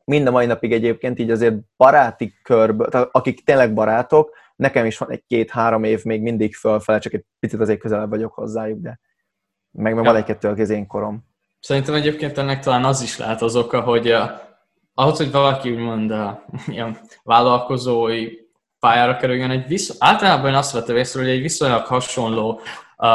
mind 0.05 0.27
a 0.27 0.31
mai 0.31 0.45
napig 0.45 0.71
egyébként 0.71 1.19
így 1.19 1.31
azért 1.31 1.55
baráti 1.77 2.33
körből, 2.43 2.87
tehát 2.87 3.09
akik 3.11 3.43
tényleg 3.43 3.73
barátok, 3.73 4.35
nekem 4.55 4.85
is 4.85 4.97
van 4.97 5.11
egy 5.11 5.23
két-három 5.27 5.83
év 5.83 6.03
még 6.03 6.21
mindig 6.21 6.55
fölfele, 6.55 6.99
csak 6.99 7.13
egy 7.13 7.25
picit 7.39 7.59
azért 7.59 7.79
közelebb 7.79 8.09
vagyok 8.09 8.33
hozzájuk, 8.33 8.79
de 8.79 8.99
meg, 9.71 9.95
ja. 9.95 10.01
van 10.01 10.15
egy-kettő 10.15 10.47
az 10.47 10.69
én 10.69 10.87
korom. 10.87 11.25
Szerintem 11.59 11.93
egyébként 11.93 12.37
ennek 12.37 12.59
talán 12.59 12.83
az 12.83 13.01
is 13.01 13.17
lehet 13.17 13.41
az 13.41 13.55
oka, 13.55 13.81
hogy 13.81 14.11
uh, 14.11 14.29
ahhoz, 14.93 15.17
hogy 15.17 15.31
valaki 15.31 15.71
úgymond 15.71 16.11
uh, 16.11 16.29
ilyen 16.67 16.97
vállalkozói 17.23 18.27
pályára 18.79 19.17
kerüljön, 19.17 19.49
egy 19.49 19.67
visz... 19.67 19.95
általában 19.99 20.49
én 20.49 20.55
azt 20.55 20.71
vettem 20.71 20.97
észre, 20.97 21.21
hogy 21.21 21.29
egy 21.29 21.41
viszonylag 21.41 21.85
hasonló 21.85 22.61
uh, 22.97 23.09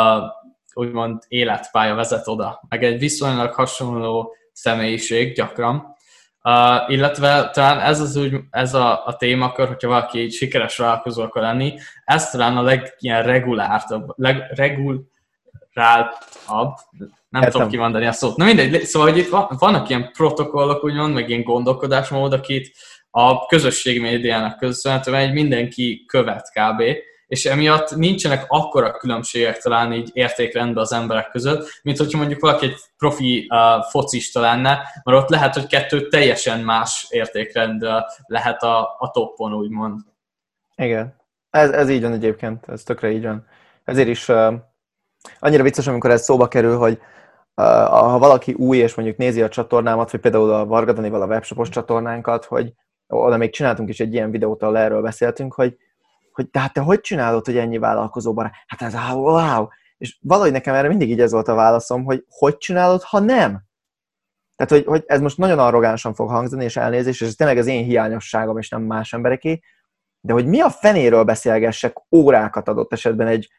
úgymond 0.74 1.22
életpálya 1.28 1.94
vezet 1.94 2.28
oda, 2.28 2.62
meg 2.68 2.84
egy 2.84 2.98
viszonylag 2.98 3.52
hasonló 3.52 4.34
személyiség 4.52 5.34
gyakran, 5.34 5.92
Uh, 6.44 6.90
illetve 6.90 7.50
talán 7.52 7.80
ez, 7.80 8.00
az 8.00 8.16
úgy, 8.16 8.40
ez 8.50 8.74
a, 8.74 9.06
a 9.06 9.16
témakör, 9.16 9.66
hogyha 9.66 9.88
valaki 9.88 10.18
így 10.18 10.32
sikeres 10.32 10.76
vállalkozó 10.76 11.22
akar 11.22 11.42
lenni, 11.42 11.74
ez 12.04 12.30
talán 12.30 12.56
a 12.56 12.62
leg 12.62 12.94
ilyen 12.98 13.22
regulártabb, 13.22 14.12
leg, 14.16 14.52
reguláltabb, 14.54 15.04
nem 17.28 17.42
Értem. 17.42 17.50
tudom 17.50 17.68
kimondani 17.68 18.06
a 18.06 18.12
szót. 18.12 18.36
Na 18.36 18.44
mindegy, 18.44 18.84
szóval 18.84 19.08
hogy 19.10 19.18
itt 19.18 19.28
vannak 19.58 19.88
ilyen 19.88 20.10
protokollok, 20.12 20.84
úgymond, 20.84 21.14
meg 21.14 21.28
ilyen 21.28 21.42
gondolkodásmód, 21.42 22.32
akit 22.32 22.76
a 23.14 23.46
közösségi 23.46 23.98
médiának 23.98 24.58
köszönhetően 24.58 25.32
mindenki 25.32 26.04
követ 26.06 26.50
kb 26.52 26.82
és 27.32 27.44
emiatt 27.44 27.96
nincsenek 27.96 28.44
akkora 28.48 28.92
különbségek 28.92 29.58
talán 29.58 29.92
így 29.92 30.10
értékrendben 30.12 30.82
az 30.82 30.92
emberek 30.92 31.30
között, 31.30 31.68
mint 31.82 31.98
hogyha 31.98 32.18
mondjuk 32.18 32.40
valaki 32.40 32.66
egy 32.66 32.76
profi 32.96 33.46
uh, 33.48 33.84
focista 33.90 34.40
lenne, 34.40 34.78
mert 35.04 35.18
ott 35.18 35.28
lehet, 35.28 35.54
hogy 35.54 35.66
kettő 35.66 36.08
teljesen 36.08 36.60
más 36.60 37.06
értékrend 37.10 37.86
lehet 38.26 38.62
a, 38.62 38.96
a 38.98 39.10
toppon, 39.10 39.54
úgymond. 39.54 40.00
Igen, 40.76 41.16
ez, 41.50 41.70
ez 41.70 41.90
így 41.90 42.02
van 42.02 42.12
egyébként, 42.12 42.68
ez 42.68 42.82
tökre 42.82 43.10
így 43.10 43.22
van. 43.22 43.46
Ezért 43.84 44.08
is 44.08 44.28
uh, 44.28 44.54
annyira 45.38 45.62
vicces, 45.62 45.86
amikor 45.86 46.10
ez 46.10 46.22
szóba 46.22 46.48
kerül, 46.48 46.76
hogy 46.76 46.98
uh, 47.54 47.64
ha 47.88 48.18
valaki 48.18 48.52
új, 48.52 48.76
és 48.76 48.94
mondjuk 48.94 49.18
nézi 49.18 49.42
a 49.42 49.48
csatornámat, 49.48 50.10
vagy 50.10 50.20
például 50.20 50.52
a 50.52 50.66
Varga 50.66 50.92
Danival 50.92 51.22
a 51.22 51.26
webshopos 51.26 51.68
csatornánkat, 51.68 52.44
hogy 52.44 52.72
oda 53.16 53.36
még 53.36 53.50
csináltunk 53.50 53.88
is 53.88 54.00
egy 54.00 54.12
ilyen 54.12 54.30
videót, 54.30 54.62
ahol 54.62 54.78
erről 54.78 55.02
beszéltünk, 55.02 55.54
hogy 55.54 55.76
hogy 56.32 56.48
de 56.50 56.58
hát 56.58 56.72
te 56.72 56.80
hogy 56.80 57.00
csinálod, 57.00 57.44
hogy 57.44 57.56
ennyi 57.56 57.78
vállalkozóban? 57.78 58.50
Hát 58.66 58.82
ez 58.82 58.94
wow! 59.14 59.66
És 59.98 60.18
valahogy 60.20 60.52
nekem 60.52 60.74
erre 60.74 60.88
mindig 60.88 61.10
így 61.10 61.20
ez 61.20 61.32
volt 61.32 61.48
a 61.48 61.54
válaszom, 61.54 62.04
hogy 62.04 62.24
hogy 62.28 62.56
csinálod, 62.56 63.02
ha 63.02 63.18
nem? 63.18 63.62
Tehát, 64.56 64.72
hogy, 64.72 64.84
hogy 64.84 65.04
ez 65.06 65.20
most 65.20 65.38
nagyon 65.38 65.58
arrogánsan 65.58 66.14
fog 66.14 66.28
hangzani, 66.28 66.64
és 66.64 66.76
elnézés, 66.76 67.20
és 67.20 67.26
ez 67.26 67.34
tényleg 67.34 67.58
az 67.58 67.66
én 67.66 67.84
hiányosságom, 67.84 68.58
és 68.58 68.68
nem 68.68 68.82
más 68.82 69.12
embereké, 69.12 69.60
de 70.20 70.32
hogy 70.32 70.46
mi 70.46 70.60
a 70.60 70.70
fenéről 70.70 71.24
beszélgessek 71.24 71.96
órákat 72.10 72.68
adott 72.68 72.92
esetben 72.92 73.26
egy 73.26 73.50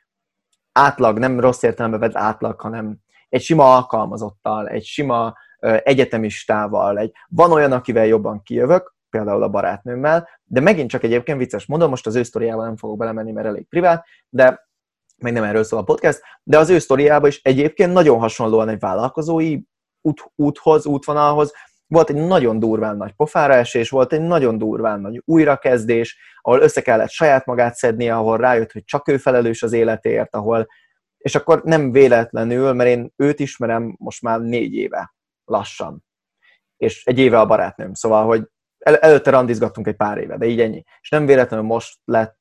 átlag, 0.72 1.20
nem 1.20 1.39
rossz 1.39 1.64
értelemben 1.64 1.99
vett 1.99 2.16
átlag, 2.16 2.62
hanem 2.62 2.97
egy 3.30 3.41
sima 3.41 3.76
alkalmazottal, 3.76 4.68
egy 4.68 4.84
sima 4.86 5.34
egyetemistával, 5.60 6.97
egy, 6.97 7.12
van 7.28 7.51
olyan, 7.51 7.72
akivel 7.72 8.06
jobban 8.06 8.43
kijövök, 8.43 8.95
például 9.14 9.43
a 9.43 9.49
barátnőmmel, 9.49 10.30
de 10.43 10.59
megint 10.59 10.89
csak 10.89 11.03
egyébként 11.03 11.38
vicces 11.38 11.66
mondom, 11.66 11.89
most 11.89 12.07
az 12.07 12.16
ő 12.16 12.24
sztoriával 12.24 12.66
nem 12.66 12.78
fogok 12.78 12.97
belemenni, 12.97 13.32
mert 13.32 13.47
elég 13.47 13.68
privát, 13.68 14.05
de 14.30 14.68
meg 15.18 15.34
nem 15.34 15.43
erről 15.43 15.64
szól 15.64 15.80
a 15.80 15.84
podcast, 15.84 16.22
de 16.43 16.57
az 16.57 16.70
ő 16.70 16.80
sztoriában 16.80 17.30
is 17.30 17.41
egyébként 17.41 17.93
nagyon 17.93 18.20
hasonlóan 18.20 18.70
egy 18.70 18.80
vállalkozói 18.80 19.59
út, 20.01 20.32
úthoz, 20.36 20.86
útvonalhoz, 20.86 21.51
volt 21.88 22.09
egy 22.09 22.16
nagyon 22.16 22.59
durván 22.59 22.97
nagy 22.97 23.11
pofára 23.11 23.53
esés, 23.53 23.89
volt 23.89 24.14
egy 24.14 24.22
nagyon 24.22 24.57
durván 24.57 25.01
nagy 25.01 25.22
újrakezdés, 25.26 26.18
ahol 26.41 26.61
össze 26.61 26.82
kellett 26.82 27.09
saját 27.09 27.45
magát 27.45 27.76
szedni, 27.76 28.09
ahol 28.09 28.38
rájött, 28.38 28.72
hogy 28.72 28.84
csak 28.84 29.07
ő 29.07 29.18
felelős 29.18 29.64
az 29.64 29.74
életért, 29.74 30.36
ahol, 30.36 30.68
és 31.18 31.36
akkor 31.36 31.61
nem 31.64 31.91
véletlenül, 31.91 32.74
mert 32.74 32.89
én 32.89 33.14
őt 33.16 33.39
ismerem 33.39 33.95
most 33.99 34.22
már 34.22 34.39
négy 34.39 34.74
éve, 34.74 35.14
lassan, 35.45 36.03
és 36.78 37.05
egy 37.05 37.20
éve 37.20 37.39
a 37.39 37.45
barátnőm, 37.45 37.93
szóval, 37.93 38.26
hogy 38.26 38.47
el, 38.84 38.95
előtte 38.95 39.29
randizgattunk 39.29 39.88
egy 39.88 39.95
pár 39.95 40.17
éve, 40.17 40.38
de 40.38 40.45
így 40.45 40.61
ennyi. 40.61 40.84
És 41.01 41.09
nem 41.09 41.25
véletlenül 41.25 41.65
most 41.65 41.97
lett 42.05 42.38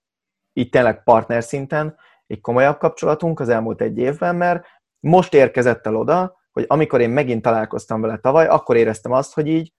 így 0.53 0.69
tényleg 0.69 1.03
partner 1.03 1.43
szinten 1.43 1.97
egy 2.27 2.41
komolyabb 2.41 2.79
kapcsolatunk 2.79 3.41
az 3.41 3.49
elmúlt 3.49 3.81
egy 3.81 3.99
évben, 3.99 4.37
mert 4.37 4.67
most 5.01 5.35
érkezett 5.35 5.87
el 5.87 5.97
oda, 5.97 6.41
hogy 6.53 6.65
amikor 6.69 7.01
én 7.01 7.11
megint 7.11 7.43
találkoztam 7.43 8.01
vele 8.01 8.19
tavaly, 8.19 8.47
akkor 8.47 8.77
éreztem 8.77 9.13
azt, 9.13 9.35
hogy 9.35 9.47
így 9.47 9.73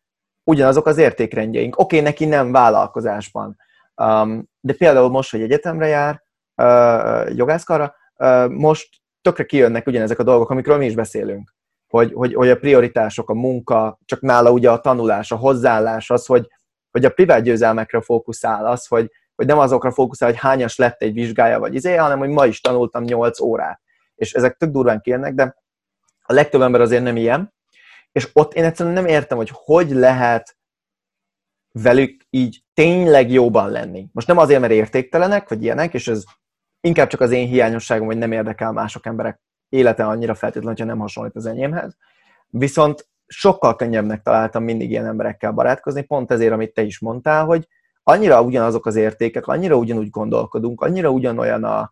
ugyanazok 0.43 0.85
az 0.85 0.97
értékrendjeink. 0.97 1.79
Oké, 1.79 1.97
okay, 1.97 2.09
neki 2.09 2.25
nem 2.25 2.51
vállalkozásban, 2.51 3.57
um, 3.95 4.49
de 4.59 4.73
például 4.73 5.09
most, 5.09 5.31
hogy 5.31 5.41
egyetemre 5.41 5.87
jár, 5.87 6.23
uh, 6.55 7.35
jogászkarra, 7.35 7.95
uh, 8.15 8.49
most 8.49 8.89
tökre 9.21 9.45
kijönnek 9.45 9.87
ugyanezek 9.87 10.19
a 10.19 10.23
dolgok, 10.23 10.49
amikről 10.49 10.77
mi 10.77 10.85
is 10.85 10.95
beszélünk 10.95 11.53
hogy, 11.97 12.13
hogy, 12.13 12.33
hogy 12.33 12.49
a 12.49 12.55
prioritások, 12.55 13.29
a 13.29 13.33
munka, 13.33 13.99
csak 14.05 14.21
nála 14.21 14.51
ugye 14.51 14.71
a 14.71 14.79
tanulás, 14.79 15.31
a 15.31 15.35
hozzáállás 15.35 16.09
az, 16.09 16.25
hogy, 16.25 16.47
hogy 16.91 17.05
a 17.05 17.09
privát 17.09 17.43
győzelmekre 17.43 18.01
fókuszál, 18.01 18.65
az, 18.65 18.87
hogy, 18.87 19.11
hogy 19.35 19.45
nem 19.45 19.59
azokra 19.59 19.91
fókuszál, 19.91 20.29
hogy 20.29 20.39
hányas 20.39 20.77
lett 20.77 21.01
egy 21.01 21.13
vizsgája 21.13 21.59
vagy 21.59 21.75
izé, 21.75 21.95
hanem 21.95 22.19
hogy 22.19 22.29
ma 22.29 22.45
is 22.45 22.61
tanultam 22.61 23.03
8 23.03 23.39
órát. 23.39 23.81
És 24.15 24.33
ezek 24.33 24.57
tök 24.57 24.69
durván 24.69 25.01
kérnek, 25.01 25.33
de 25.33 25.55
a 26.21 26.33
legtöbb 26.33 26.61
ember 26.61 26.81
azért 26.81 27.03
nem 27.03 27.15
ilyen, 27.15 27.53
és 28.11 28.29
ott 28.33 28.53
én 28.53 28.63
egyszerűen 28.63 28.95
nem 28.95 29.05
értem, 29.05 29.37
hogy 29.37 29.51
hogy 29.53 29.91
lehet 29.91 30.57
velük 31.71 32.23
így 32.29 32.63
tényleg 32.73 33.31
jóban 33.31 33.69
lenni. 33.69 34.07
Most 34.11 34.27
nem 34.27 34.37
azért, 34.37 34.59
mert 34.59 34.73
értéktelenek, 34.73 35.49
vagy 35.49 35.63
ilyenek, 35.63 35.93
és 35.93 36.07
ez 36.07 36.23
inkább 36.81 37.07
csak 37.07 37.21
az 37.21 37.31
én 37.31 37.47
hiányosságom, 37.47 38.05
hogy 38.05 38.17
nem 38.17 38.31
érdekel 38.31 38.71
mások 38.71 39.05
emberek 39.05 39.41
élete 39.73 40.05
annyira 40.05 40.35
feltétlenül, 40.35 40.69
hogyha 40.69 40.85
nem 40.85 40.99
hasonlít 40.99 41.35
az 41.35 41.45
enyémhez. 41.45 41.97
Viszont 42.49 43.07
sokkal 43.27 43.75
könnyebbnek 43.75 44.21
találtam 44.21 44.63
mindig 44.63 44.89
ilyen 44.89 45.05
emberekkel 45.05 45.51
barátkozni, 45.51 46.01
pont 46.01 46.31
ezért, 46.31 46.53
amit 46.53 46.73
te 46.73 46.81
is 46.81 46.99
mondtál, 46.99 47.45
hogy 47.45 47.67
annyira 48.03 48.41
ugyanazok 48.41 48.85
az 48.85 48.95
értékek, 48.95 49.47
annyira 49.47 49.75
ugyanúgy 49.75 50.09
gondolkodunk, 50.09 50.81
annyira 50.81 51.09
ugyanolyan 51.09 51.63
a, 51.63 51.89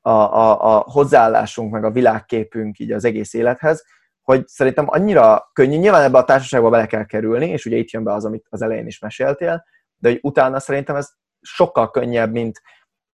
a, 0.00 0.10
a, 0.10 0.76
a 0.76 0.84
hozzáállásunk, 0.86 1.72
meg 1.72 1.84
a 1.84 1.90
világképünk 1.90 2.78
így 2.78 2.92
az 2.92 3.04
egész 3.04 3.34
élethez, 3.34 3.84
hogy 4.22 4.46
szerintem 4.46 4.86
annyira 4.88 5.50
könnyű, 5.52 5.76
nyilván 5.76 6.02
ebbe 6.02 6.18
a 6.18 6.24
társaságba 6.24 6.70
bele 6.70 6.86
kell 6.86 7.04
kerülni, 7.04 7.48
és 7.48 7.64
ugye 7.64 7.76
itt 7.76 7.90
jön 7.90 8.04
be 8.04 8.12
az, 8.12 8.24
amit 8.24 8.46
az 8.48 8.62
elején 8.62 8.86
is 8.86 8.98
meséltél, 8.98 9.64
de 9.96 10.08
hogy 10.08 10.18
utána 10.22 10.60
szerintem 10.60 10.96
ez 10.96 11.08
sokkal 11.40 11.90
könnyebb, 11.90 12.32
mint, 12.32 12.60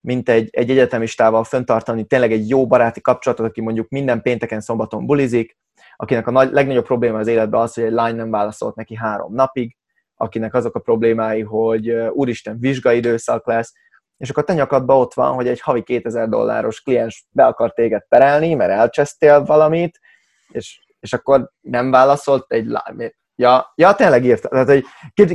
mint 0.02 0.28
egy, 0.28 0.48
egy 0.52 0.70
egyetemistával 0.70 1.44
föntartani 1.44 2.04
tényleg 2.04 2.32
egy 2.32 2.48
jó 2.48 2.66
baráti 2.66 3.00
kapcsolatot, 3.00 3.46
aki 3.46 3.60
mondjuk 3.60 3.88
minden 3.88 4.22
pénteken, 4.22 4.60
szombaton 4.60 5.06
bulizik, 5.06 5.56
akinek 5.96 6.26
a 6.26 6.30
nagy, 6.30 6.52
legnagyobb 6.52 6.84
probléma 6.84 7.18
az 7.18 7.26
életben 7.26 7.60
az, 7.60 7.74
hogy 7.74 7.84
egy 7.84 7.92
lány 7.92 8.16
nem 8.16 8.30
válaszolt 8.30 8.74
neki 8.74 8.94
három 8.94 9.34
napig, 9.34 9.76
akinek 10.16 10.54
azok 10.54 10.74
a 10.74 10.80
problémái, 10.80 11.40
hogy 11.40 11.90
úristen, 11.90 12.58
vizsgai 12.58 12.96
időszak 12.96 13.46
lesz, 13.46 13.72
és 14.16 14.30
akkor 14.30 14.44
te 14.44 14.52
nyakadban 14.52 14.96
ott 14.96 15.14
van, 15.14 15.34
hogy 15.34 15.48
egy 15.48 15.60
havi 15.60 15.82
2000 15.82 16.28
dolláros 16.28 16.80
kliens 16.80 17.26
be 17.30 17.46
akar 17.46 17.72
téged 17.72 18.04
perelni, 18.08 18.54
mert 18.54 18.70
elcsesztél 18.70 19.44
valamit, 19.44 20.00
és, 20.48 20.80
és 21.00 21.12
akkor 21.12 21.50
nem 21.60 21.90
válaszolt 21.90 22.44
egy 22.48 22.66
lány. 22.66 23.12
Ja, 23.34 23.72
ja 23.74 23.94
tényleg 23.94 24.24
írta. 24.24 24.48
Tehát 24.48 24.68
egy 24.68 24.84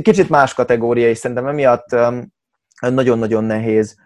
kicsit 0.02 0.28
más 0.28 0.54
kategória, 0.54 1.08
és 1.08 1.18
szerintem 1.18 1.46
emiatt 1.46 1.96
nagyon-nagyon 2.80 3.44
nehéz 3.44 3.96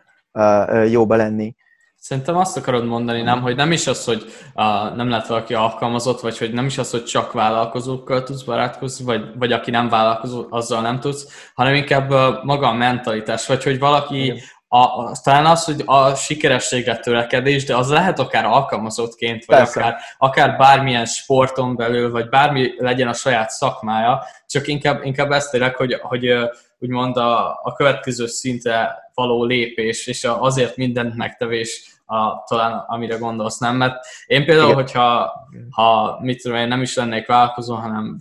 jóba 0.89 1.17
lenni. 1.17 1.55
Szerintem 2.03 2.37
azt 2.37 2.57
akarod 2.57 2.85
mondani, 2.85 3.23
nem, 3.23 3.41
hogy 3.41 3.57
nem 3.57 3.73
is 3.73 3.87
az, 3.87 4.05
hogy 4.05 4.25
uh, 4.55 4.97
nem 4.97 5.09
lehet 5.09 5.27
valaki 5.27 5.55
alkalmazott, 5.55 6.21
vagy 6.21 6.39
hogy 6.39 6.53
nem 6.53 6.67
is 6.67 6.79
az, 6.79 6.91
hogy 6.91 7.05
csak 7.05 7.33
vállalkozókkal 7.33 8.23
tudsz 8.23 8.43
barátkozni, 8.43 9.05
vagy, 9.05 9.25
vagy 9.39 9.53
aki 9.53 9.71
nem 9.71 9.89
vállalkozó, 9.89 10.47
azzal 10.51 10.81
nem 10.81 11.01
tudsz, 11.01 11.51
hanem 11.55 11.75
inkább 11.75 12.11
uh, 12.11 12.45
maga 12.45 12.69
a 12.69 12.73
mentalitás, 12.73 13.47
vagy 13.47 13.63
hogy 13.63 13.79
valaki 13.79 14.43
a, 14.69 14.79
a, 14.79 15.13
talán 15.23 15.47
az, 15.47 15.65
hogy 15.65 15.83
a 15.87 16.15
sikerességre 16.15 16.97
törekedés, 16.99 17.65
de 17.65 17.77
az 17.77 17.91
lehet 17.91 18.19
akár 18.19 18.45
alkalmazottként, 18.45 19.45
vagy 19.45 19.61
akár, 19.61 19.97
akár 20.19 20.57
bármilyen 20.57 21.07
sporton 21.07 21.77
belül, 21.77 22.11
vagy 22.11 22.29
bármi 22.29 22.75
legyen 22.79 23.09
a 23.09 23.13
saját 23.13 23.51
szakmája, 23.51 24.25
csak 24.47 24.67
inkább, 24.67 25.05
inkább 25.05 25.31
ezt 25.31 25.51
tényleg, 25.51 25.77
hogy, 25.77 25.99
hogy 26.01 26.35
úgymond 26.79 27.17
a, 27.17 27.61
a 27.63 27.73
következő 27.73 28.27
szintre 28.27 29.02
való 29.15 29.45
lépés, 29.45 30.07
és 30.07 30.25
azért 30.25 30.77
mindent 30.77 31.17
megtevés 31.17 32.01
a, 32.05 32.45
talán 32.45 32.85
amire 32.87 33.17
gondolsz, 33.17 33.59
nem? 33.59 33.77
Mert 33.77 34.05
én 34.27 34.45
például, 34.45 34.71
Igen. 34.71 34.83
hogyha 34.83 35.33
ha, 35.71 36.19
mit 36.21 36.43
tudom 36.43 36.59
én, 36.59 36.69
nem 36.69 36.83
is 36.83 36.95
lennék 36.95 37.27
vállalkozó, 37.27 37.75
hanem 37.75 38.19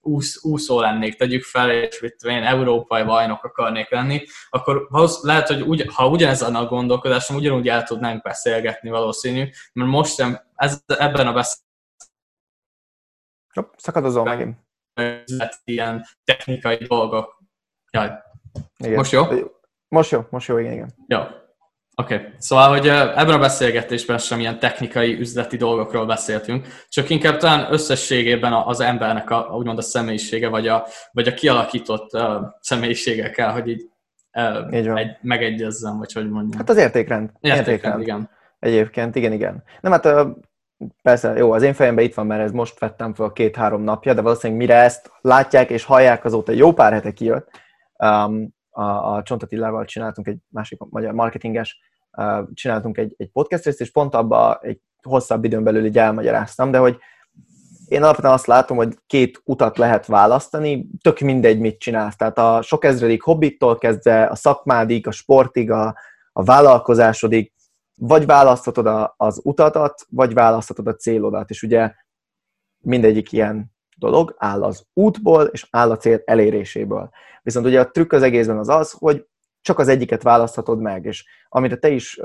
úsz, 0.00 0.44
úszó 0.44 0.80
lennék, 0.80 1.16
tegyük 1.16 1.42
fel, 1.42 1.70
és 1.70 2.00
mit 2.00 2.16
tudom 2.16 2.36
én, 2.36 2.42
európai 2.42 3.02
bajnok 3.02 3.44
akarnék 3.44 3.90
lenni, 3.90 4.22
akkor 4.50 4.88
lehet, 5.22 5.48
hogy 5.48 5.60
ugy, 5.60 5.86
ha 5.94 6.08
ugyanezen 6.08 6.54
a 6.54 6.66
gondolkodásom, 6.66 7.36
ugyanúgy 7.36 7.68
el 7.68 7.82
tudnánk 7.82 8.22
beszélgetni 8.22 8.90
valószínű, 8.90 9.48
mert 9.72 9.90
most 9.90 10.14
sem, 10.14 10.40
ez, 10.54 10.82
ebben 10.86 11.26
a 11.26 11.32
beszélgetésben 11.32 11.68
szakadozom 13.76 14.24
megint. 14.24 14.56
Ilyen 15.64 16.06
technikai 16.24 16.76
dolgok. 16.76 17.42
Jaj. 17.90 18.10
Igen. 18.78 18.94
Most 18.94 19.12
jó? 19.12 19.24
Most 19.90 20.10
jó, 20.10 20.20
most 20.30 20.48
jó, 20.48 20.58
igen, 20.58 20.72
igen. 20.72 20.94
Jó. 21.06 21.18
Oké, 21.94 22.14
okay. 22.14 22.26
szóval, 22.38 22.68
hogy 22.68 22.88
ebben 22.88 23.30
a 23.30 23.38
beszélgetésben 23.38 24.18
sem 24.18 24.40
ilyen 24.40 24.58
technikai, 24.58 25.18
üzleti 25.18 25.56
dolgokról 25.56 26.06
beszéltünk, 26.06 26.66
csak 26.88 27.10
inkább 27.10 27.36
talán 27.36 27.72
összességében 27.72 28.52
az 28.52 28.80
embernek 28.80 29.30
a, 29.30 29.50
úgymond 29.52 29.78
a 29.78 29.82
személyisége, 29.82 30.48
vagy 30.48 30.68
a, 30.68 30.86
vagy 31.12 31.28
a 31.28 31.34
kialakított 31.34 32.14
uh, 32.14 32.22
személyisége 32.60 33.30
kell, 33.30 33.50
hogy 33.50 33.68
így, 33.68 33.82
uh, 34.32 34.78
így 34.78 34.86
egy, 34.86 35.16
megegyezzem, 35.20 35.98
vagy 35.98 36.12
hogy 36.12 36.30
mondjam. 36.30 36.58
Hát 36.58 36.68
az 36.68 36.76
értékrend. 36.76 37.30
Értékrend, 37.40 37.68
értékrend. 37.68 38.00
igen. 38.00 38.30
Egyébként, 38.58 39.16
igen, 39.16 39.32
igen. 39.32 39.62
Nem, 39.80 39.92
hát 39.92 40.04
uh, 40.06 40.28
persze, 41.02 41.32
jó, 41.32 41.52
az 41.52 41.62
én 41.62 41.74
fejemben 41.74 42.04
itt 42.04 42.14
van, 42.14 42.26
mert 42.26 42.42
ez 42.42 42.52
most 42.52 42.78
vettem 42.78 43.14
fel 43.14 43.30
két-három 43.30 43.82
napja, 43.82 44.14
de 44.14 44.20
valószínűleg 44.20 44.62
mire 44.62 44.76
ezt 44.76 45.10
látják 45.20 45.70
és 45.70 45.84
hallják, 45.84 46.24
azóta 46.24 46.52
jó 46.52 46.72
pár 46.72 46.92
hete 46.92 47.12
kijött. 47.12 47.50
Um, 47.98 48.58
a, 48.70 48.82
a 48.82 49.22
Csontatillával 49.22 49.84
csináltunk 49.84 50.26
egy 50.26 50.38
másik 50.48 50.78
magyar 50.78 51.12
marketinges 51.12 51.80
csináltunk 52.54 52.98
egy, 52.98 53.14
egy 53.16 53.30
podcast 53.30 53.64
részt, 53.64 53.80
és 53.80 53.90
pont 53.90 54.14
abban 54.14 54.58
egy 54.60 54.80
hosszabb 55.02 55.44
időn 55.44 55.62
belül 55.62 55.84
így 55.84 55.98
elmagyaráztam, 55.98 56.70
de 56.70 56.78
hogy 56.78 56.98
én 57.88 58.02
alapvetően 58.02 58.34
azt 58.34 58.46
látom, 58.46 58.76
hogy 58.76 58.98
két 59.06 59.40
utat 59.44 59.78
lehet 59.78 60.06
választani, 60.06 60.86
tök 61.02 61.18
mindegy, 61.18 61.58
mit 61.58 61.78
csinálsz. 61.78 62.16
Tehát 62.16 62.38
a 62.38 62.62
sok 62.62 62.84
ezredik 62.84 63.22
hobbittól 63.22 63.78
kezdve 63.78 64.26
a 64.26 64.34
szakmádig, 64.34 65.06
a 65.06 65.10
sportig, 65.10 65.70
a, 65.70 65.96
a 66.32 66.44
vállalkozásodig, 66.44 67.52
vagy 67.94 68.26
választhatod 68.26 68.86
a, 68.86 69.14
az 69.16 69.40
utatat, 69.44 70.06
vagy 70.08 70.34
választhatod 70.34 70.86
a 70.86 70.94
célodat, 70.94 71.50
és 71.50 71.62
ugye 71.62 71.94
mindegyik 72.78 73.32
ilyen 73.32 73.72
dolog 74.00 74.34
áll 74.38 74.62
az 74.62 74.84
útból, 74.92 75.44
és 75.44 75.66
áll 75.70 75.90
a 75.90 75.96
cél 75.96 76.22
eléréséből. 76.24 77.10
Viszont 77.42 77.66
ugye 77.66 77.80
a 77.80 77.90
trükk 77.90 78.12
az 78.12 78.22
egészben 78.22 78.58
az 78.58 78.68
az, 78.68 78.90
hogy 78.90 79.26
csak 79.60 79.78
az 79.78 79.88
egyiket 79.88 80.22
választhatod 80.22 80.80
meg, 80.80 81.04
és 81.04 81.24
amire 81.48 81.76
te 81.76 81.88
is 81.88 82.20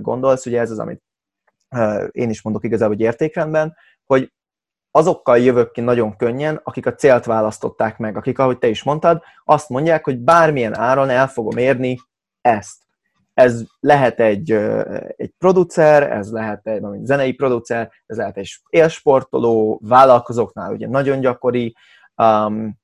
gondolsz, 0.00 0.46
ugye 0.46 0.60
ez 0.60 0.70
az, 0.70 0.78
amit 0.78 1.02
én 2.10 2.30
is 2.30 2.42
mondok 2.42 2.64
igazából, 2.64 2.94
hogy 2.94 3.04
értékrendben, 3.04 3.76
hogy 4.06 4.32
azokkal 4.90 5.38
jövök 5.38 5.70
ki 5.70 5.80
nagyon 5.80 6.16
könnyen, 6.16 6.60
akik 6.62 6.86
a 6.86 6.94
célt 6.94 7.24
választották 7.24 7.98
meg, 7.98 8.16
akik, 8.16 8.38
ahogy 8.38 8.58
te 8.58 8.68
is 8.68 8.82
mondtad, 8.82 9.22
azt 9.44 9.68
mondják, 9.68 10.04
hogy 10.04 10.18
bármilyen 10.18 10.78
áron 10.78 11.08
el 11.08 11.28
fogom 11.28 11.56
érni 11.56 11.98
ezt. 12.40 12.87
Ez 13.38 13.64
lehet 13.80 14.20
egy, 14.20 14.52
egy 15.16 15.32
producer, 15.38 16.12
ez 16.12 16.30
lehet 16.30 16.66
egy 16.66 16.84
egy 16.84 17.04
zenei 17.04 17.32
producer, 17.32 17.90
ez 18.06 18.16
lehet 18.16 18.36
egy 18.36 18.50
élsportoló, 18.68 19.80
vállalkozóknál 19.84 20.72
ugye 20.72 20.88
nagyon 20.88 21.20
gyakori, 21.20 21.74
um, 22.16 22.78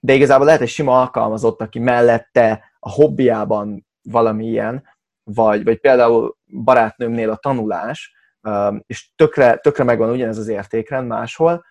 de 0.00 0.12
igazából 0.12 0.46
lehet 0.46 0.60
egy 0.60 0.68
sima 0.68 1.00
alkalmazott, 1.00 1.60
aki 1.60 1.78
mellette 1.78 2.64
a 2.78 2.90
hobbiában 2.90 3.86
valami 4.02 4.46
ilyen, 4.46 4.82
vagy, 5.22 5.64
vagy 5.64 5.80
például 5.80 6.36
barátnőmnél 6.62 7.30
a 7.30 7.36
tanulás, 7.36 8.14
um, 8.42 8.82
és 8.86 9.10
tökre, 9.16 9.56
tökre 9.56 9.84
megvan 9.84 10.10
ugyanez 10.10 10.38
az 10.38 10.48
értékrend 10.48 11.06
máshol, 11.08 11.64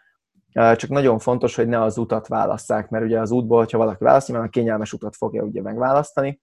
uh, 0.53 0.75
csak 0.75 0.89
nagyon 0.89 1.19
fontos, 1.19 1.55
hogy 1.55 1.67
ne 1.67 1.81
az 1.81 1.97
utat 1.97 2.27
válasszák, 2.27 2.89
mert 2.89 3.05
ugye 3.05 3.19
az 3.19 3.31
útból, 3.31 3.57
hogyha 3.57 3.77
valaki 3.77 4.03
választja, 4.03 4.33
mert 4.33 4.47
a 4.47 4.49
kényelmes 4.49 4.93
utat 4.93 5.15
fogja 5.15 5.43
ugye 5.43 5.61
megválasztani, 5.61 6.41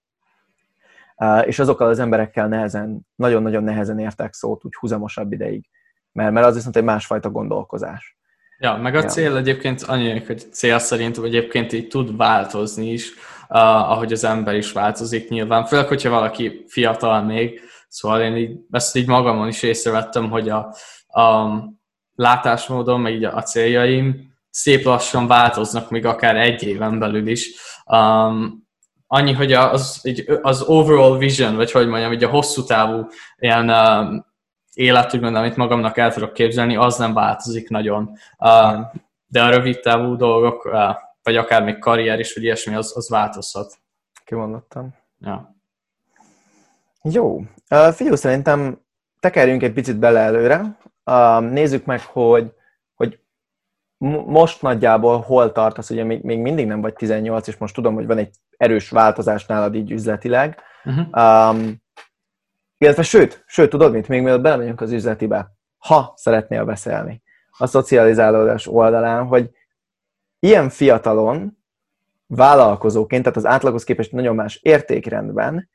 és 1.45 1.59
azokkal 1.59 1.87
az 1.87 1.99
emberekkel 1.99 2.47
nehezen, 2.47 3.07
nagyon-nagyon 3.15 3.63
nehezen 3.63 3.99
értek 3.99 4.33
szót 4.33 4.65
úgy 4.65 4.75
húzamosabb 4.75 5.31
ideig, 5.31 5.69
mert, 6.11 6.31
mert 6.31 6.45
az 6.45 6.55
viszont 6.55 6.75
egy 6.75 6.83
másfajta 6.83 7.29
gondolkozás. 7.29 8.17
Ja, 8.57 8.75
meg 8.75 8.95
a 8.95 9.01
ja. 9.01 9.07
cél 9.07 9.35
egyébként 9.35 9.81
annyi, 9.81 10.19
hogy 10.19 10.51
cél 10.51 10.79
szerint 10.79 11.17
egyébként 11.17 11.73
így 11.73 11.87
tud 11.87 12.17
változni 12.17 12.91
is, 12.91 13.13
uh, 13.49 13.57
ahogy 13.91 14.11
az 14.11 14.23
ember 14.23 14.55
is 14.55 14.71
változik 14.71 15.29
nyilván. 15.29 15.65
Főleg, 15.65 15.87
hogyha 15.87 16.09
valaki 16.09 16.65
fiatal 16.67 17.23
még, 17.23 17.61
szóval 17.87 18.21
én 18.21 18.35
így, 18.35 18.57
ezt 18.71 18.95
így 18.95 19.07
magamon 19.07 19.47
is 19.47 19.63
észrevettem, 19.63 20.29
hogy 20.29 20.49
a, 20.49 20.75
a 21.07 21.49
látásmódom, 22.15 23.01
meg 23.01 23.13
így 23.13 23.23
a 23.23 23.41
céljaim 23.41 24.29
szép 24.49 24.83
lassan 24.83 25.27
változnak, 25.27 25.89
még 25.89 26.05
akár 26.05 26.35
egy 26.35 26.63
éven 26.63 26.99
belül 26.99 27.27
is. 27.27 27.49
Um, 27.85 28.60
annyi, 29.13 29.33
hogy 29.33 29.53
az, 29.53 30.01
az 30.41 30.61
overall 30.61 31.17
vision, 31.17 31.55
vagy 31.55 31.71
hogy 31.71 31.87
mondjam, 31.87 32.11
hogy 32.11 32.23
a 32.23 32.29
hosszú 32.29 32.63
távú 32.63 33.07
ilyen 33.37 33.69
um, 33.69 34.25
élet, 34.73 35.13
úgymond, 35.13 35.35
amit 35.35 35.55
magamnak 35.55 35.97
el 35.97 36.13
tudok 36.13 36.33
képzelni, 36.33 36.75
az 36.75 36.97
nem 36.97 37.13
változik 37.13 37.69
nagyon. 37.69 38.11
Uh, 38.37 38.79
de 39.27 39.43
a 39.43 39.49
rövid 39.49 39.79
távú 39.79 40.15
dolgok, 40.15 40.65
uh, 40.65 40.95
vagy 41.23 41.35
akár 41.35 41.63
még 41.63 41.79
karrier 41.79 42.19
is, 42.19 42.33
vagy 42.33 42.43
ilyesmi, 42.43 42.75
az, 42.75 42.93
az 42.95 43.09
változhat. 43.09 43.73
Kimondottam. 44.25 44.95
Ja. 45.19 45.55
Jó. 47.01 47.37
Uh, 47.69 47.91
figyelj, 47.93 48.15
szerintem 48.15 48.81
tekerjünk 49.19 49.63
egy 49.63 49.73
picit 49.73 49.99
bele 49.99 50.19
előre. 50.19 50.77
Uh, 51.05 51.41
nézzük 51.41 51.85
meg, 51.85 52.01
hogy 52.01 52.51
most 54.25 54.61
nagyjából 54.61 55.19
hol 55.19 55.51
tartasz, 55.51 55.89
ugye 55.89 56.03
még, 56.03 56.23
még 56.23 56.39
mindig 56.39 56.67
nem 56.67 56.81
vagy 56.81 56.93
18, 56.93 57.47
és 57.47 57.57
most 57.57 57.75
tudom, 57.75 57.93
hogy 57.93 58.05
van 58.05 58.17
egy 58.17 58.29
erős 58.57 58.89
változás 58.89 59.45
nálad 59.45 59.75
így 59.75 59.91
üzletileg. 59.91 60.57
Uh-huh. 60.83 61.53
Um, 61.55 61.81
illetve 62.77 63.03
sőt, 63.03 63.43
sőt, 63.47 63.69
tudod 63.69 63.91
mit, 63.91 64.07
még 64.07 64.21
mielőtt 64.21 64.41
belemegyünk 64.41 64.81
az 64.81 64.91
üzletibe, 64.91 65.51
ha 65.77 66.13
szeretnél 66.15 66.65
beszélni 66.65 67.21
a 67.57 67.65
szocializálódás 67.65 68.67
oldalán, 68.67 69.25
hogy 69.25 69.49
ilyen 70.39 70.69
fiatalon 70.69 71.57
vállalkozóként, 72.27 73.23
tehát 73.23 73.37
az 73.37 73.45
átlaghoz 73.45 73.83
képest 73.83 74.11
nagyon 74.11 74.35
más 74.35 74.59
értékrendben, 74.61 75.69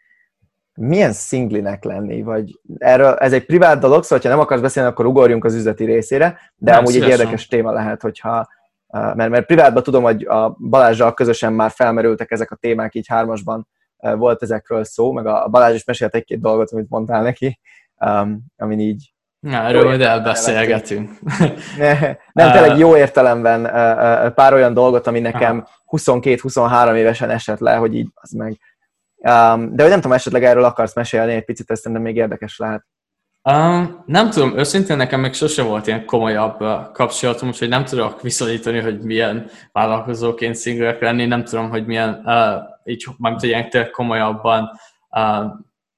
milyen 0.77 1.13
szinglinek 1.13 1.85
lenni, 1.85 2.23
vagy 2.23 2.61
erről, 2.79 3.15
ez 3.15 3.33
egy 3.33 3.47
privát 3.47 3.79
dolog, 3.79 4.03
szóval 4.03 4.19
ha 4.23 4.29
nem 4.29 4.39
akarsz 4.39 4.61
beszélni, 4.61 4.89
akkor 4.89 5.07
ugorjunk 5.07 5.45
az 5.45 5.55
üzleti 5.55 5.85
részére, 5.85 6.39
de 6.57 6.71
nem, 6.71 6.79
amúgy 6.79 6.93
szívesen. 6.93 7.13
egy 7.13 7.19
érdekes 7.19 7.47
téma 7.47 7.73
lehet, 7.73 8.03
hogyha, 8.03 8.49
mert, 8.89 9.31
mert 9.31 9.47
privátban 9.47 9.83
tudom, 9.83 10.03
hogy 10.03 10.25
a 10.25 10.57
Balázsral 10.71 11.15
közösen 11.15 11.53
már 11.53 11.71
felmerültek 11.71 12.31
ezek 12.31 12.51
a 12.51 12.57
témák, 12.57 12.95
így 12.95 13.07
hármasban 13.09 13.69
volt 13.97 14.43
ezekről 14.43 14.85
szó, 14.85 15.13
meg 15.13 15.27
a 15.27 15.49
Balázs 15.49 15.75
is 15.75 15.85
mesélt 15.85 16.15
egy-két 16.15 16.41
dolgot, 16.41 16.71
amit 16.71 16.89
mondtál 16.89 17.23
neki, 17.23 17.61
um, 18.01 18.45
amin 18.57 18.81
így 18.81 19.15
Na, 19.41 19.63
erről 19.63 19.85
majd 19.85 20.01
elbeszélgetünk. 20.01 21.11
Ne, 21.79 21.99
nem, 22.33 22.53
tényleg 22.53 22.79
jó 22.79 22.97
értelemben 22.97 23.63
pár 24.35 24.53
olyan 24.53 24.75
dolgot, 24.75 25.07
ami 25.07 25.21
nekem 25.21 25.67
22-23 25.91 26.95
évesen 26.95 27.31
esett 27.31 27.59
le, 27.59 27.75
hogy 27.75 27.95
így 27.95 28.09
az 28.15 28.31
meg. 28.31 28.59
Um, 29.17 29.77
de 29.77 29.83
hogy 29.83 29.91
nem 29.91 30.01
tudom, 30.01 30.13
esetleg 30.13 30.45
erről 30.45 30.65
akarsz 30.65 30.95
mesélni 30.95 31.33
egy 31.33 31.45
picit, 31.45 31.71
ez 31.71 31.79
szerintem 31.79 32.03
még 32.03 32.17
érdekes 32.17 32.59
lehet. 32.59 32.87
Um, 33.51 34.03
nem 34.07 34.31
tudom, 34.31 34.59
őszintén 34.59 34.97
nekem 34.97 35.21
még 35.21 35.33
sose 35.33 35.63
volt 35.63 35.87
ilyen 35.87 36.05
komolyabb 36.05 36.59
kapcsolatom, 36.93 37.49
úgyhogy 37.49 37.69
nem 37.69 37.85
tudok 37.85 38.23
viszonyítani, 38.23 38.81
hogy 38.81 39.01
milyen 39.01 39.51
vállalkozóként 39.73 40.55
szingrek 40.55 41.01
lenni, 41.01 41.27
nem 41.27 41.45
tudom, 41.45 41.71
hogy 41.71 41.87
milyen, 41.87 42.23
uh, 42.25 42.63
így, 42.85 43.07
mármint, 43.19 43.43
ilyen 43.43 43.91
komolyabban 43.93 44.71
uh, 45.11 45.45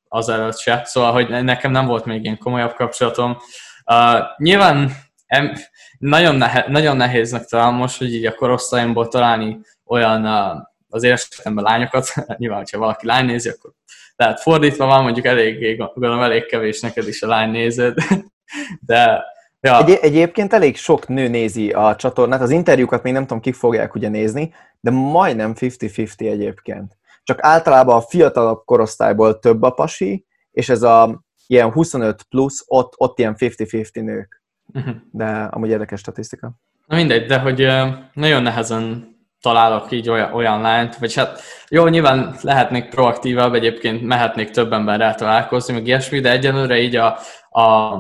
azelőtt 0.09 0.59
se, 0.59 0.83
szóval, 0.85 1.12
hogy 1.12 1.29
nekem 1.45 1.71
nem 1.71 1.87
volt 1.87 2.05
még 2.05 2.25
ilyen 2.25 2.39
komolyabb 2.39 2.75
kapcsolatom. 2.75 3.37
Uh, 3.85 4.21
nyilván 4.37 4.91
em, 5.27 5.53
nagyon, 5.99 6.35
nehe, 6.35 6.64
nagyon 6.69 6.97
nehéznek 6.97 7.45
talán 7.45 7.75
most, 7.75 7.99
hogy 7.99 8.14
így 8.14 8.27
a 8.27 8.35
korosztályomból 8.35 9.09
találni 9.09 9.61
olyan 9.85 10.25
uh, 10.25 10.62
az 10.89 11.03
életemben 11.03 11.64
lányokat, 11.64 12.14
nyilván, 12.39 12.59
hogyha 12.59 12.78
valaki 12.78 13.07
lány 13.07 13.26
nézi, 13.26 13.49
akkor 13.49 13.72
lehet 14.16 14.41
fordítva 14.41 14.86
van, 14.86 15.03
mondjuk 15.03 15.26
elég, 15.26 15.76
gondolom 15.76 16.20
elég 16.20 16.47
kevés 16.47 16.80
neked 16.80 17.09
is 17.09 17.22
a 17.22 17.26
lány 17.26 17.51
nézed, 17.51 17.95
de 18.86 19.24
Ja. 19.61 19.84
Egy, 19.84 19.99
egyébként 20.01 20.53
elég 20.53 20.76
sok 20.76 21.09
nő 21.09 21.28
nézi 21.28 21.70
a 21.70 21.97
csatornát, 21.97 22.41
az 22.41 22.51
interjúkat 22.51 23.03
még 23.03 23.12
nem 23.12 23.22
tudom, 23.22 23.41
kik 23.41 23.55
fogják 23.55 23.95
ugye 23.95 24.09
nézni, 24.09 24.55
de 24.80 24.91
majdnem 24.91 25.53
50-50 25.57 26.20
egyébként 26.20 26.99
csak 27.28 27.45
általában 27.45 27.97
a 27.97 28.01
fiatalabb 28.01 28.64
korosztályból 28.64 29.39
több 29.39 29.62
a 29.62 29.70
pasi, 29.70 30.26
és 30.51 30.68
ez 30.68 30.82
a 30.82 31.24
ilyen 31.47 31.72
25 31.72 32.22
plusz, 32.22 32.64
ott, 32.66 32.93
ott 32.97 33.18
ilyen 33.18 33.34
50-50 33.39 34.03
nők. 34.03 34.43
Uh-huh. 34.74 34.95
De 35.11 35.26
amúgy 35.26 35.68
érdekes 35.68 36.01
statisztika. 36.01 36.53
Na 36.86 36.97
mindegy, 36.97 37.26
de 37.26 37.39
hogy 37.39 37.66
nagyon 38.12 38.43
nehezen 38.43 39.16
találok 39.41 39.91
így 39.91 40.09
olyan, 40.09 40.32
olyan 40.32 40.61
lányt, 40.61 40.97
vagy 40.97 41.14
hát 41.14 41.41
jó, 41.68 41.86
nyilván 41.86 42.36
lehetnék 42.43 42.89
proaktívabb, 42.89 43.55
egyébként 43.55 44.03
mehetnék 44.03 44.51
több 44.51 44.72
emberrel 44.72 45.14
találkozni, 45.14 45.74
meg 45.74 45.86
ilyesmi, 45.86 46.20
de 46.20 46.30
egyenlőre 46.30 46.78
így 46.78 46.97
a, 46.97 47.18
a 47.51 47.97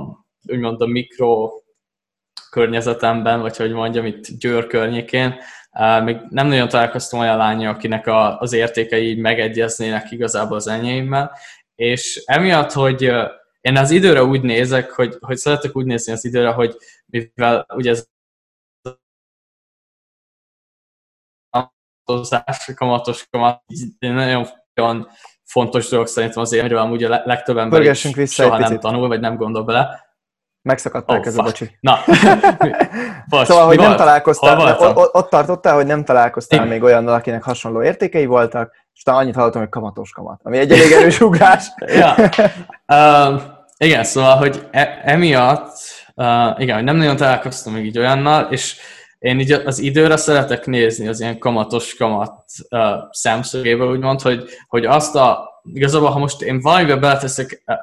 úgymond 0.46 0.80
a 0.80 0.86
mikro 0.86 1.50
környezetemben, 2.50 3.40
vagy 3.40 3.56
hogy 3.56 3.72
mondjam, 3.72 4.06
itt 4.06 4.26
Győr 4.38 4.66
környékén, 4.66 5.40
még 6.04 6.16
nem 6.28 6.46
nagyon 6.46 6.68
találkoztam 6.68 7.20
olyan 7.20 7.36
lánya, 7.36 7.70
akinek 7.70 8.06
a, 8.06 8.38
az 8.38 8.52
értékei 8.52 9.14
megegyeznének 9.14 10.10
igazából 10.10 10.56
az 10.56 10.66
enyémmel, 10.66 11.32
és 11.74 12.22
emiatt, 12.26 12.72
hogy 12.72 13.02
én 13.60 13.76
az 13.76 13.90
időre 13.90 14.24
úgy 14.24 14.42
nézek, 14.42 14.90
hogy, 14.90 15.16
hogy 15.20 15.36
szeretek 15.36 15.76
úgy 15.76 15.84
nézni 15.84 16.12
az 16.12 16.24
időre, 16.24 16.50
hogy 16.50 16.76
mivel 17.06 17.66
ugye 17.74 17.90
ez 17.90 18.06
kamatozás, 22.08 22.72
kamatos 22.74 23.26
kamat, 23.30 23.62
nagyon, 23.98 24.48
nagyon 24.74 25.08
fontos 25.44 25.88
dolog 25.88 26.06
szerintem 26.06 26.42
azért, 26.42 26.62
hogy 26.62 26.72
amúgy 26.72 27.04
a 27.04 27.22
legtöbb 27.24 27.56
ember 27.56 27.96
soha 28.26 28.58
nem 28.58 28.78
tanul, 28.78 29.08
vagy 29.08 29.20
nem 29.20 29.36
gondol 29.36 29.64
bele, 29.64 30.06
Megszakadták 30.62 31.20
oh, 31.20 31.26
ez 31.26 31.36
a 31.36 31.42
bocsi. 31.42 31.76
Na. 31.80 31.98
Bocs, 33.28 33.46
szóval, 33.46 33.66
hogy 33.66 33.78
nem 33.78 33.96
találkoztál, 33.96 34.78
ott, 34.78 35.14
ott 35.14 35.30
tartottál, 35.30 35.74
hogy 35.74 35.86
nem 35.86 36.04
találkoztál 36.04 36.62
Én... 36.62 36.66
még 36.66 36.82
olyannal, 36.82 37.14
akinek 37.14 37.42
hasonló 37.42 37.82
értékei 37.82 38.26
voltak, 38.26 38.74
és 38.94 39.02
talán 39.02 39.20
annyit 39.20 39.34
hallottam, 39.34 39.60
hogy 39.60 39.70
kamatos 39.70 40.12
kamat, 40.12 40.40
ami 40.42 40.58
egy 40.58 40.72
elég 40.72 40.92
erős 40.92 41.20
ugrás. 41.20 41.66
ja. 41.86 42.14
uh, 42.86 43.40
igen, 43.76 44.04
szóval, 44.04 44.36
hogy 44.36 44.68
e- 44.70 45.00
emiatt, 45.04 45.76
uh, 46.14 46.60
igen, 46.60 46.74
hogy 46.74 46.84
nem 46.84 46.96
nagyon 46.96 47.16
találkoztam 47.16 47.72
még 47.72 47.84
így 47.84 47.98
olyannal, 47.98 48.46
és 48.50 48.76
én 49.18 49.40
így 49.40 49.52
az 49.52 49.78
időre 49.78 50.16
szeretek 50.16 50.66
nézni 50.66 51.08
az 51.08 51.20
ilyen 51.20 51.38
kamatos 51.38 51.94
kamat 51.94 52.44
uh, 52.70 52.80
szemszögéből, 53.10 53.90
úgymond, 53.90 54.20
hogy, 54.20 54.48
hogy 54.66 54.84
azt 54.84 55.14
a, 55.14 55.48
igazából, 55.72 56.10
ha 56.10 56.18
most 56.18 56.42
én 56.42 56.60
valamivel 56.60 56.98
beleteszek 56.98 57.62
uh, 57.66 57.76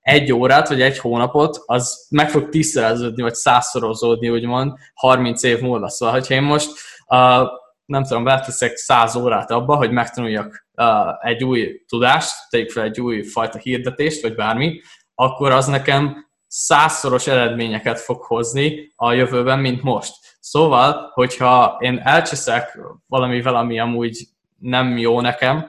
egy 0.00 0.32
órát, 0.32 0.68
vagy 0.68 0.82
egy 0.82 0.98
hónapot, 0.98 1.62
az 1.66 2.06
meg 2.10 2.30
fog 2.30 2.48
tízszereződni, 2.48 3.22
vagy 3.22 3.34
százszorozódni, 3.34 4.28
úgymond, 4.28 4.72
30 4.94 5.42
év 5.42 5.60
múlva. 5.60 5.88
Szóval, 5.88 6.14
hogyha 6.14 6.34
én 6.34 6.42
most 6.42 6.70
uh, 7.06 7.48
nem 7.84 8.02
tudom, 8.02 8.24
beteszek 8.24 8.76
száz 8.76 9.16
órát 9.16 9.50
abba, 9.50 9.76
hogy 9.76 9.90
megtanuljak 9.90 10.66
uh, 10.74 11.28
egy 11.28 11.44
új 11.44 11.82
tudást, 11.88 12.34
tegyük 12.50 12.70
fel 12.70 12.84
egy 12.84 13.00
új 13.00 13.22
fajta 13.22 13.58
hirdetést, 13.58 14.22
vagy 14.22 14.34
bármi, 14.34 14.80
akkor 15.14 15.50
az 15.50 15.66
nekem 15.66 16.28
százszoros 16.46 17.26
eredményeket 17.26 18.00
fog 18.00 18.22
hozni 18.22 18.92
a 18.96 19.12
jövőben, 19.12 19.58
mint 19.58 19.82
most. 19.82 20.14
Szóval, 20.50 21.10
hogyha 21.14 21.76
én 21.80 22.00
elcseszek 22.04 22.78
valamivel, 23.06 23.56
ami 23.56 23.78
amúgy 23.78 24.28
nem 24.58 24.98
jó 24.98 25.20
nekem, 25.20 25.68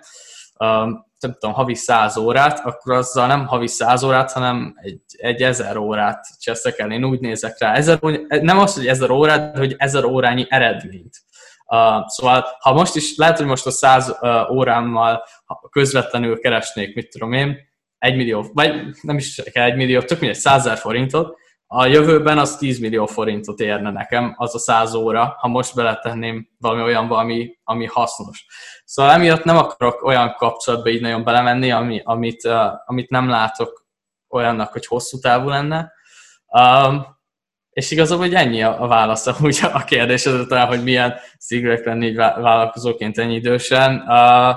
nem 1.20 1.34
tudom, 1.40 1.54
havi 1.54 1.76
száz 1.76 2.18
órát, 2.18 2.60
akkor 2.60 2.94
azzal 2.94 3.28
nem 3.28 3.46
havi 3.46 3.68
száz 3.68 4.04
órát, 4.04 4.32
hanem 4.32 4.74
egy, 4.76 5.02
egy 5.18 5.44
ezer 5.44 5.78
órát 5.78 6.26
cseszek 6.40 6.80
el. 6.80 6.92
Én 6.92 7.04
úgy 7.04 7.20
nézek 7.20 7.60
rá. 7.60 7.74
Ezer, 7.74 8.00
nem 8.28 8.60
az, 8.60 8.76
hogy 8.76 8.88
ezer 8.88 9.10
órát, 9.10 9.54
de 9.54 9.60
hogy 9.60 9.76
ezer 9.78 10.04
órányi 10.04 10.46
eredményt. 10.50 11.18
Uh, 11.66 12.08
szóval, 12.08 12.46
ha 12.60 12.74
most 12.74 12.96
is, 12.96 13.18
lehet, 13.18 13.38
hogy 13.38 13.46
most 13.46 13.66
a 13.66 13.72
száz 13.72 14.18
uh, 14.22 14.52
órámmal 14.52 15.24
közvetlenül 15.70 16.40
keresnék, 16.40 16.96
mit 16.96 17.10
tudom 17.10 17.34
én, 17.34 17.58
egy 17.98 18.16
millió, 18.16 18.46
vagy 18.54 18.74
nem 19.02 19.18
is 19.18 19.42
kell 19.52 19.66
egy 19.66 19.76
millió, 19.76 20.02
tök 20.02 20.20
mindegy, 20.20 20.40
százer 20.40 20.78
forintot, 20.78 21.38
a 21.72 21.86
jövőben 21.86 22.38
az 22.38 22.58
10 22.58 22.80
millió 22.80 23.06
forintot 23.06 23.60
érne 23.60 23.92
nekem, 23.92 24.34
az 24.38 24.56
a 24.56 24.60
100 24.60 24.94
óra, 24.94 25.36
ha 25.40 25.48
most 25.48 25.76
beletenném 25.76 26.50
valami 26.60 26.82
olyan, 26.82 27.12
ami, 27.12 27.58
ami 27.64 27.86
hasznos. 27.86 28.46
Szóval 28.86 29.12
emiatt 29.12 29.44
nem 29.44 29.58
akarok 29.58 30.04
olyan 30.04 30.34
kapcsolatba 30.38 30.90
így 30.90 31.02
nagyon 31.02 31.24
belemenni, 31.24 31.72
ami, 31.72 32.02
amit, 32.04 32.46
uh, 32.46 32.72
amit 32.86 33.10
nem 33.10 33.30
látok 33.30 33.86
olyannak, 34.30 34.72
hogy 34.72 34.86
hosszú 34.86 35.20
távú 35.20 35.50
lenne. 35.50 35.92
Um, 36.48 37.06
és 37.70 37.92
igazából, 37.92 38.26
hogy 38.26 38.36
ennyi 38.36 38.64
a, 38.64 38.82
a 38.82 38.88
válasz 38.88 39.42
úgy 39.42 39.60
a 39.74 39.84
kérdésedre, 39.84 40.62
hogy 40.62 40.84
milyen 40.84 41.16
szigorúak 41.38 41.86
lenni 41.86 42.08
így 42.08 42.16
vállalkozóként 42.16 43.18
ennyi 43.18 43.36
idősen. 43.36 44.04
Uh, 44.08 44.56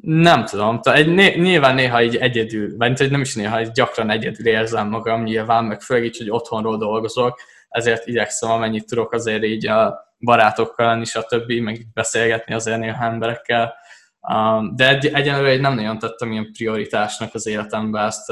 nem 0.00 0.44
tudom, 0.44 0.80
egy, 0.82 1.14
nyilván 1.36 1.74
néha 1.74 2.02
így 2.02 2.16
egyedül, 2.16 2.76
vagy 2.76 3.10
nem 3.10 3.20
is 3.20 3.34
néha, 3.34 3.60
így 3.60 3.70
gyakran 3.70 4.10
egyedül 4.10 4.46
érzem 4.46 4.88
magam 4.88 5.22
nyilván, 5.22 5.64
meg 5.64 5.80
főleg 5.80 6.04
így, 6.04 6.16
hogy 6.16 6.30
otthonról 6.30 6.76
dolgozok, 6.76 7.40
ezért 7.68 8.06
igyekszem 8.06 8.50
amennyit 8.50 8.86
tudok 8.86 9.12
azért 9.12 9.44
így 9.44 9.66
a 9.66 10.06
barátokkal 10.20 10.86
lenni, 10.86 11.04
a 11.14 11.22
többi, 11.22 11.60
meg 11.60 11.86
beszélgetni 11.94 12.54
azért 12.54 12.78
néha 12.78 13.04
emberekkel. 13.04 13.74
Um, 14.20 14.76
de 14.76 14.88
egy, 14.88 15.06
egyenlőre 15.06 15.60
nem 15.60 15.74
nagyon 15.74 15.98
tettem 15.98 16.32
ilyen 16.32 16.52
prioritásnak 16.52 17.34
az 17.34 17.46
életembe 17.46 18.00
ezt, 18.00 18.24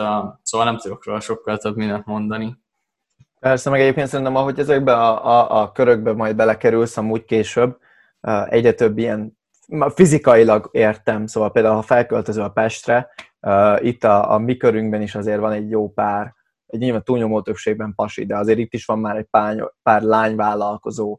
szóval 0.43 0.67
nem 0.67 0.77
tudok 0.77 1.05
róla 1.05 1.21
sokkal 1.21 1.59
több 1.59 1.77
mindent 1.77 2.07
mondani. 2.07 2.59
Persze, 3.41 3.71
meg 3.71 3.81
egyébként 3.81 4.09
szerintem, 4.09 4.37
ahogy 4.37 4.59
ezekbe 4.59 4.93
a, 4.93 5.27
a, 5.27 5.63
a 5.63 5.73
körökbe 5.73 6.13
majd 6.13 6.37
belekerülsz 6.37 6.97
amúgy 6.97 7.25
később, 7.25 7.79
egyre 8.49 8.73
több 8.73 8.99
ilyen 8.99 9.39
fizikailag 9.95 10.69
értem, 10.73 11.27
szóval 11.27 11.53
például 11.53 11.75
ha 11.75 11.83
felköltözöl 11.83 12.45
a 12.45 12.49
Pestre, 12.49 13.09
uh, 13.41 13.85
itt 13.85 14.05
a, 14.05 14.33
a 14.33 14.39
mi 14.39 14.57
körünkben 14.57 15.03
is 15.03 15.15
azért 15.15 15.41
van 15.41 15.53
egy 15.53 15.71
jó 15.71 15.93
pár, 15.93 16.35
egy 16.67 16.79
nyilván 16.79 17.03
túlnyomó 17.05 17.43
többségben 17.43 17.93
pasi, 17.95 18.27
de 18.27 18.37
azért 18.37 18.59
itt 18.59 18.73
is 18.73 18.85
van 18.85 18.99
már 18.99 19.17
egy 19.17 19.27
pár, 19.31 19.73
pár 19.83 20.03
lányvállalkozó, 20.03 21.11
um, 21.11 21.19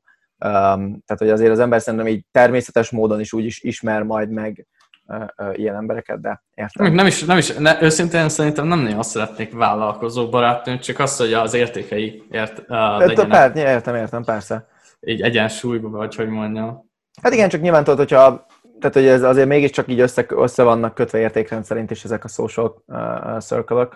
tehát 1.06 1.18
hogy 1.18 1.30
azért 1.30 1.52
az 1.52 1.60
ember 1.60 1.82
szerintem 1.82 2.08
így 2.08 2.26
természetes 2.32 2.90
módon 2.90 3.20
is 3.20 3.34
úgy 3.34 3.46
is 3.46 3.62
ismer 3.62 4.04
majd 4.04 4.30
meg 4.30 4.68
uh, 5.06 5.24
uh, 5.38 5.60
ilyen 5.60 5.76
embereket, 5.76 6.22
de 6.22 6.44
értem. 6.54 6.94
Nem 6.94 7.06
is, 7.06 7.24
nem 7.24 7.38
is 7.38 7.54
ne, 7.54 7.82
őszintén 7.82 8.30
szerintem 8.30 8.68
nem 8.68 8.80
nagyon 8.80 9.00
azt 9.00 9.10
szeretnék 9.10 9.54
vállalkozó 9.54 10.30
barátnőt, 10.30 10.84
csak 10.84 11.00
azt, 11.00 11.18
hogy 11.20 11.34
az 11.34 11.54
értékei 11.54 12.24
ért, 12.32 12.60
uh, 12.60 12.68
legyenek. 12.98 13.28
Per, 13.28 13.56
értem, 13.56 13.96
értem, 13.96 14.24
persze. 14.24 14.68
Így 15.00 15.22
egyensúlyban, 15.22 15.92
vagy 15.92 16.16
hogy 16.16 16.28
mondjam. 16.28 16.87
Hát 17.22 17.34
igen, 17.34 17.50
csak 17.50 17.62
nyilván 17.62 17.84
tudod, 17.84 18.00
hogyha 18.00 18.46
tehát 18.80 18.96
hogy 18.96 19.06
ez 19.08 19.24
azért 19.24 19.48
mégiscsak 19.48 19.88
így 19.88 20.00
össze, 20.00 20.26
össze 20.30 20.64
vannak 20.64 20.94
kötve 20.94 21.20
értékrend 21.20 21.66
szerint 21.66 21.92
is 21.92 22.04
ezek 22.04 22.24
a 22.24 22.28
social 22.28 22.84
uh, 22.88 23.40
circle 23.40 23.90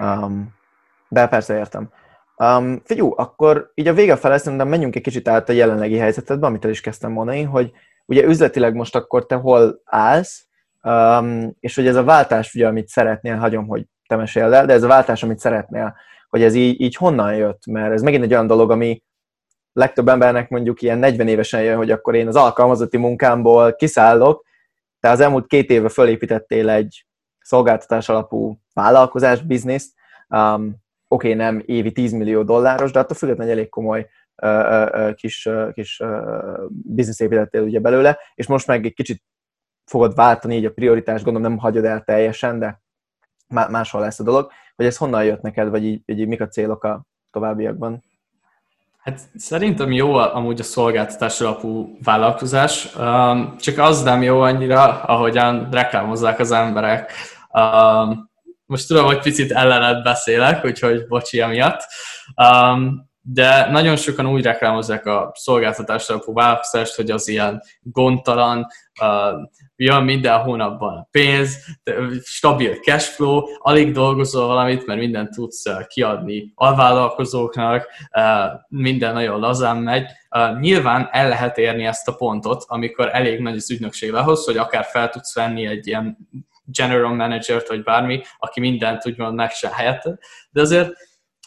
um, 0.00 0.54
de 1.08 1.26
persze 1.28 1.56
értem. 1.56 1.90
Um, 2.36 2.82
figyú, 2.84 3.12
akkor 3.16 3.70
így 3.74 3.88
a 3.88 3.94
vége 3.94 4.16
felé 4.16 4.36
szerintem 4.36 4.68
menjünk 4.68 4.96
egy 4.96 5.02
kicsit 5.02 5.28
át 5.28 5.48
a 5.48 5.52
jelenlegi 5.52 5.96
helyzetedbe, 5.96 6.46
amit 6.46 6.64
el 6.64 6.70
is 6.70 6.80
kezdtem 6.80 7.12
mondani, 7.12 7.42
hogy 7.42 7.72
ugye 8.06 8.24
üzletileg 8.24 8.74
most 8.74 8.96
akkor 8.96 9.26
te 9.26 9.34
hol 9.34 9.80
állsz, 9.84 10.46
um, 10.82 11.56
és 11.60 11.74
hogy 11.74 11.86
ez 11.86 11.96
a 11.96 12.04
váltás, 12.04 12.54
ugye, 12.54 12.66
amit 12.66 12.88
szeretnél, 12.88 13.36
hagyom, 13.36 13.66
hogy 13.66 13.84
te 14.06 14.16
meséld 14.16 14.52
el, 14.52 14.66
de 14.66 14.72
ez 14.72 14.82
a 14.82 14.88
váltás, 14.88 15.22
amit 15.22 15.38
szeretnél, 15.38 15.94
hogy 16.28 16.42
ez 16.42 16.54
így, 16.54 16.80
így 16.80 16.96
honnan 16.96 17.34
jött, 17.34 17.66
mert 17.66 17.92
ez 17.92 18.02
megint 18.02 18.24
egy 18.24 18.32
olyan 18.32 18.46
dolog, 18.46 18.70
ami 18.70 19.02
legtöbb 19.76 20.08
embernek 20.08 20.48
mondjuk 20.48 20.82
ilyen 20.82 20.98
40 20.98 21.28
évesen 21.28 21.62
jön, 21.62 21.76
hogy 21.76 21.90
akkor 21.90 22.14
én 22.14 22.26
az 22.26 22.36
alkalmazotti 22.36 22.96
munkámból 22.96 23.74
kiszállok, 23.74 24.44
te 25.00 25.10
az 25.10 25.20
elmúlt 25.20 25.46
két 25.46 25.70
éve 25.70 25.88
fölépítettél 25.88 26.68
egy 26.68 27.06
szolgáltatás 27.40 28.08
alapú 28.08 28.60
vállalkozás, 28.72 29.42
bizniszt, 29.42 29.94
um, 30.28 30.76
oké, 31.08 31.32
okay, 31.32 31.34
nem 31.34 31.62
évi 31.66 31.92
10 31.92 32.12
millió 32.12 32.42
dolláros, 32.42 32.90
de 32.90 32.98
attól 32.98 33.16
függetlenül 33.16 33.52
egy 33.52 33.58
elég 33.58 33.70
komoly 33.70 34.06
uh, 34.42 34.88
uh, 34.92 35.14
kis, 35.14 35.46
uh, 35.46 35.72
kis 35.72 36.02
biznisz 36.68 37.20
építettél 37.20 37.62
ugye 37.62 37.80
belőle, 37.80 38.18
és 38.34 38.46
most 38.46 38.66
meg 38.66 38.84
egy 38.86 38.94
kicsit 38.94 39.22
fogod 39.84 40.14
váltani 40.14 40.56
így 40.56 40.64
a 40.64 40.72
prioritás, 40.72 41.22
gondolom 41.22 41.50
nem 41.50 41.58
hagyod 41.58 41.84
el 41.84 42.02
teljesen, 42.02 42.58
de 42.58 42.82
máshol 43.48 44.00
lesz 44.00 44.20
a 44.20 44.24
dolog, 44.24 44.50
hogy 44.76 44.86
ez 44.86 44.96
honnan 44.96 45.24
jött 45.24 45.42
neked, 45.42 45.68
vagy 45.68 45.84
így, 45.84 46.02
így 46.06 46.26
mik 46.26 46.40
a 46.40 46.48
célok 46.48 46.84
a 46.84 47.06
továbbiakban? 47.30 48.04
Hát 49.06 49.20
szerintem 49.34 49.92
jó 49.92 50.14
amúgy 50.14 50.60
a 50.60 50.62
szolgáltatás 50.62 51.40
alapú 51.40 51.98
vállalkozás, 52.02 52.88
csak 53.58 53.78
az 53.78 54.02
nem 54.02 54.22
jó 54.22 54.40
annyira, 54.40 55.02
ahogyan 55.02 55.68
reklámozzák 55.70 56.38
az 56.38 56.50
emberek. 56.50 57.12
Most 58.66 58.88
tudom, 58.88 59.04
hogy 59.04 59.18
picit 59.18 59.52
ellenet 59.52 60.02
beszélek, 60.02 60.64
úgyhogy 60.64 61.06
bocsi 61.06 61.40
amiatt, 61.40 61.80
de 63.20 63.70
nagyon 63.70 63.96
sokan 63.96 64.26
úgy 64.26 64.42
reklámozzák 64.42 65.06
a 65.06 65.32
szolgáltatás 65.34 66.08
alapú 66.08 66.32
vállalkozást, 66.32 66.94
hogy 66.94 67.10
az 67.10 67.28
ilyen 67.28 67.62
gondtalan, 67.82 68.66
jön 69.76 70.04
minden 70.04 70.38
hónapban 70.38 71.08
pénz, 71.10 71.58
stabil 72.24 72.74
cashflow, 72.74 73.42
alig 73.58 73.92
dolgozol 73.92 74.46
valamit, 74.46 74.86
mert 74.86 75.00
mindent 75.00 75.34
tudsz 75.34 75.62
kiadni 75.86 76.52
alvállalkozóknak, 76.54 77.86
minden 78.68 79.12
nagyon 79.12 79.40
lazán 79.40 79.76
megy. 79.76 80.10
Nyilván 80.60 81.08
el 81.12 81.28
lehet 81.28 81.58
érni 81.58 81.84
ezt 81.84 82.08
a 82.08 82.14
pontot, 82.14 82.64
amikor 82.66 83.08
elég 83.12 83.40
nagy 83.40 83.56
az 83.56 83.70
ügynökség 83.70 84.14
ahhoz, 84.14 84.44
hogy 84.44 84.56
akár 84.56 84.84
fel 84.84 85.08
tudsz 85.08 85.34
venni 85.34 85.66
egy 85.66 85.86
ilyen 85.86 86.28
general 86.64 87.14
manager 87.14 87.62
vagy 87.68 87.82
bármi, 87.82 88.22
aki 88.38 88.60
mindent 88.60 89.06
úgymond 89.06 89.34
megse 89.34 89.70
helyette, 89.72 90.18
de 90.50 90.60
azért 90.60 90.92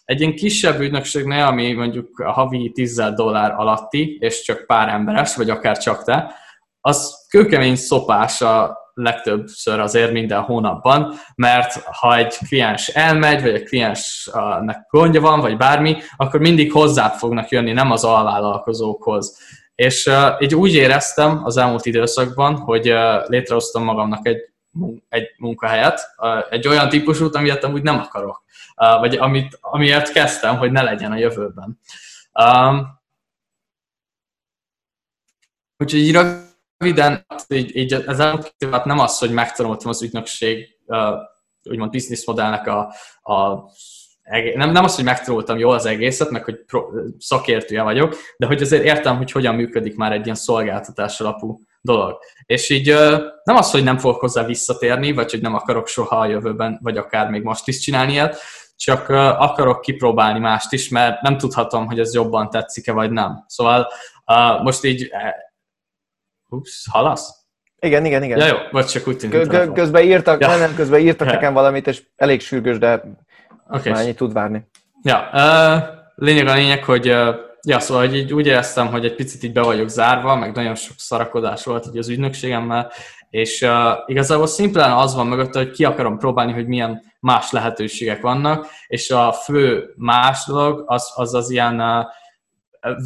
egy 0.05 0.19
ilyen 0.19 0.35
kisebb 0.35 0.80
ügynökségnél, 0.80 1.45
ami 1.45 1.73
mondjuk 1.73 2.19
a 2.19 2.31
havi 2.31 2.71
10 2.71 2.95
dollár 3.15 3.51
alatti, 3.51 4.17
és 4.19 4.41
csak 4.41 4.65
pár 4.65 4.89
emberes, 4.89 5.35
vagy 5.35 5.49
akár 5.49 5.77
csak 5.77 6.03
te, 6.03 6.34
az 6.81 7.18
kőkemény 7.30 7.76
szopás 7.76 8.41
a 8.41 8.77
legtöbbször 8.93 9.80
azért 9.80 10.11
minden 10.11 10.41
hónapban, 10.41 11.14
mert 11.35 11.84
ha 11.84 12.18
egy 12.18 12.38
kliens 12.47 12.88
elmegy, 12.88 13.41
vagy 13.41 13.53
egy 13.53 13.64
kliensnek 13.64 14.85
gondja 14.89 15.22
van, 15.22 15.39
vagy 15.39 15.57
bármi, 15.57 15.97
akkor 16.18 16.39
mindig 16.39 16.72
hozzá 16.72 17.10
fognak 17.10 17.49
jönni, 17.49 17.72
nem 17.72 17.91
az 17.91 18.03
alvállalkozókhoz. 18.03 19.39
És 19.76 20.06
uh, 20.06 20.41
így 20.41 20.56
úgy 20.56 20.73
éreztem 20.73 21.45
az 21.45 21.57
elmúlt 21.57 21.85
időszakban, 21.85 22.56
hogy 22.56 22.91
uh, 22.91 23.27
létrehoztam 23.27 23.84
magamnak 23.84 24.27
egy, 24.27 24.38
egy 25.10 25.27
munkahelyet, 25.38 26.01
uh, 26.18 26.45
egy 26.49 26.68
olyan 26.68 26.89
típusút, 26.89 27.35
amilyet 27.35 27.64
amúgy 27.64 27.81
nem 27.81 27.99
akarok, 27.99 28.43
uh, 28.76 28.99
vagy 28.99 29.15
amit, 29.15 29.57
amiért 29.61 30.11
kezdtem, 30.11 30.57
hogy 30.57 30.72
ne 30.72 30.81
legyen 30.81 31.11
a 31.11 31.18
jövőben. 31.18 31.80
Um, 32.34 32.88
úgyhogy 35.77 35.99
röviden, 36.80 37.26
így, 37.47 37.76
így 37.76 37.93
az 37.93 38.19
elmúlt 38.19 38.56
nem 38.84 38.99
az, 38.99 39.18
hogy 39.18 39.31
megtanultam 39.31 39.89
az 39.89 40.01
ügynökség 40.01 40.77
úgymond 41.64 41.95
modellnek 42.26 42.68
a, 42.68 42.93
a 43.34 43.64
nem, 44.56 44.72
nem 44.72 44.84
az, 44.84 44.95
hogy 44.95 45.03
megtanultam 45.03 45.57
jól 45.57 45.73
az 45.73 45.85
egészet, 45.85 46.30
meg 46.30 46.43
hogy 46.43 46.64
pro, 46.65 46.89
szakértője 47.19 47.81
vagyok, 47.81 48.15
de 48.38 48.45
hogy 48.45 48.61
azért 48.61 48.84
értem, 48.84 49.18
hogy 49.18 49.31
hogyan 49.31 49.56
működik 49.56 49.95
már 49.95 50.11
egy 50.11 50.23
ilyen 50.23 50.35
szolgáltatás 50.35 51.19
alapú 51.19 51.60
dolog. 51.81 52.18
És 52.45 52.69
így 52.69 52.88
nem 53.43 53.56
az, 53.56 53.72
hogy 53.72 53.84
nem 53.84 53.97
fogok 53.97 54.19
hozzá 54.19 54.45
visszatérni, 54.45 55.11
vagy 55.11 55.31
hogy 55.31 55.41
nem 55.41 55.53
akarok 55.53 55.88
soha 55.88 56.19
a 56.19 56.26
jövőben, 56.26 56.80
vagy 56.81 56.97
akár 56.97 57.30
még 57.30 57.43
most 57.43 57.68
is 57.68 57.80
csinálni 57.80 58.11
ilyet, 58.11 58.38
csak 58.76 59.10
akarok 59.39 59.81
kipróbálni 59.81 60.39
mást 60.39 60.73
is, 60.73 60.89
mert 60.89 61.22
nem 61.22 61.38
tudhatom, 61.38 61.85
hogy 61.85 61.99
ez 61.99 62.14
jobban 62.14 62.49
tetszik-e, 62.49 62.91
vagy 62.91 63.11
nem. 63.11 63.43
Szóval 63.47 63.88
most 64.64 64.84
így 64.84 65.11
Ups, 66.49 66.88
halasz? 66.91 67.39
Igen, 67.80 68.05
igen, 68.05 68.23
igen. 68.23 68.38
Ja, 68.39 68.45
jó, 68.45 68.55
vagy 68.71 68.85
csak 68.85 69.07
úgy 69.07 69.17
tűnik. 69.17 69.73
közben 69.73 70.03
írtak, 70.03 70.41
ja. 70.41 70.47
nem, 70.47 70.59
nem, 70.59 70.76
közben 70.76 70.99
írtak 70.99 71.27
ja. 71.27 71.34
nekem 71.34 71.53
valamit, 71.53 71.88
és 71.88 72.03
elég 72.15 72.41
sürgős, 72.41 72.77
de 72.77 73.03
okay. 73.67 73.91
már 73.91 74.01
ennyit 74.01 74.15
tud 74.15 74.34
várni. 74.34 74.67
Ja, 75.03 75.30
uh, 75.34 75.84
lényeg 76.15 76.47
a 76.47 76.53
lényeg, 76.53 76.84
hogy 76.84 77.09
uh, 77.09 77.35
ja, 77.61 77.80
szóval 77.80 78.05
hogy 78.05 78.15
így 78.15 78.34
úgy 78.34 78.45
éreztem, 78.45 78.88
hogy 78.88 79.05
egy 79.05 79.15
picit 79.15 79.43
így 79.43 79.51
be 79.51 79.61
vagyok 79.61 79.88
zárva, 79.88 80.35
meg 80.35 80.55
nagyon 80.55 80.76
sok 80.76 80.95
szarakodás 80.97 81.65
volt 81.65 81.85
így 81.85 81.97
az 81.97 82.09
ügynökségemmel, 82.09 82.91
és 83.30 83.61
uh, 83.61 83.91
igazából 84.05 84.47
szimplán 84.47 84.91
az 84.91 85.15
van 85.15 85.27
mögött, 85.27 85.55
hogy 85.55 85.71
ki 85.71 85.85
akarom 85.85 86.17
próbálni, 86.17 86.53
hogy 86.53 86.67
milyen 86.67 87.01
más 87.19 87.51
lehetőségek 87.51 88.21
vannak, 88.21 88.67
és 88.88 89.09
a 89.09 89.31
fő 89.31 89.93
más 89.95 90.45
dolog 90.45 90.84
az 90.85 91.11
az, 91.15 91.34
az 91.34 91.49
ilyen 91.49 91.81
uh, 91.81 92.05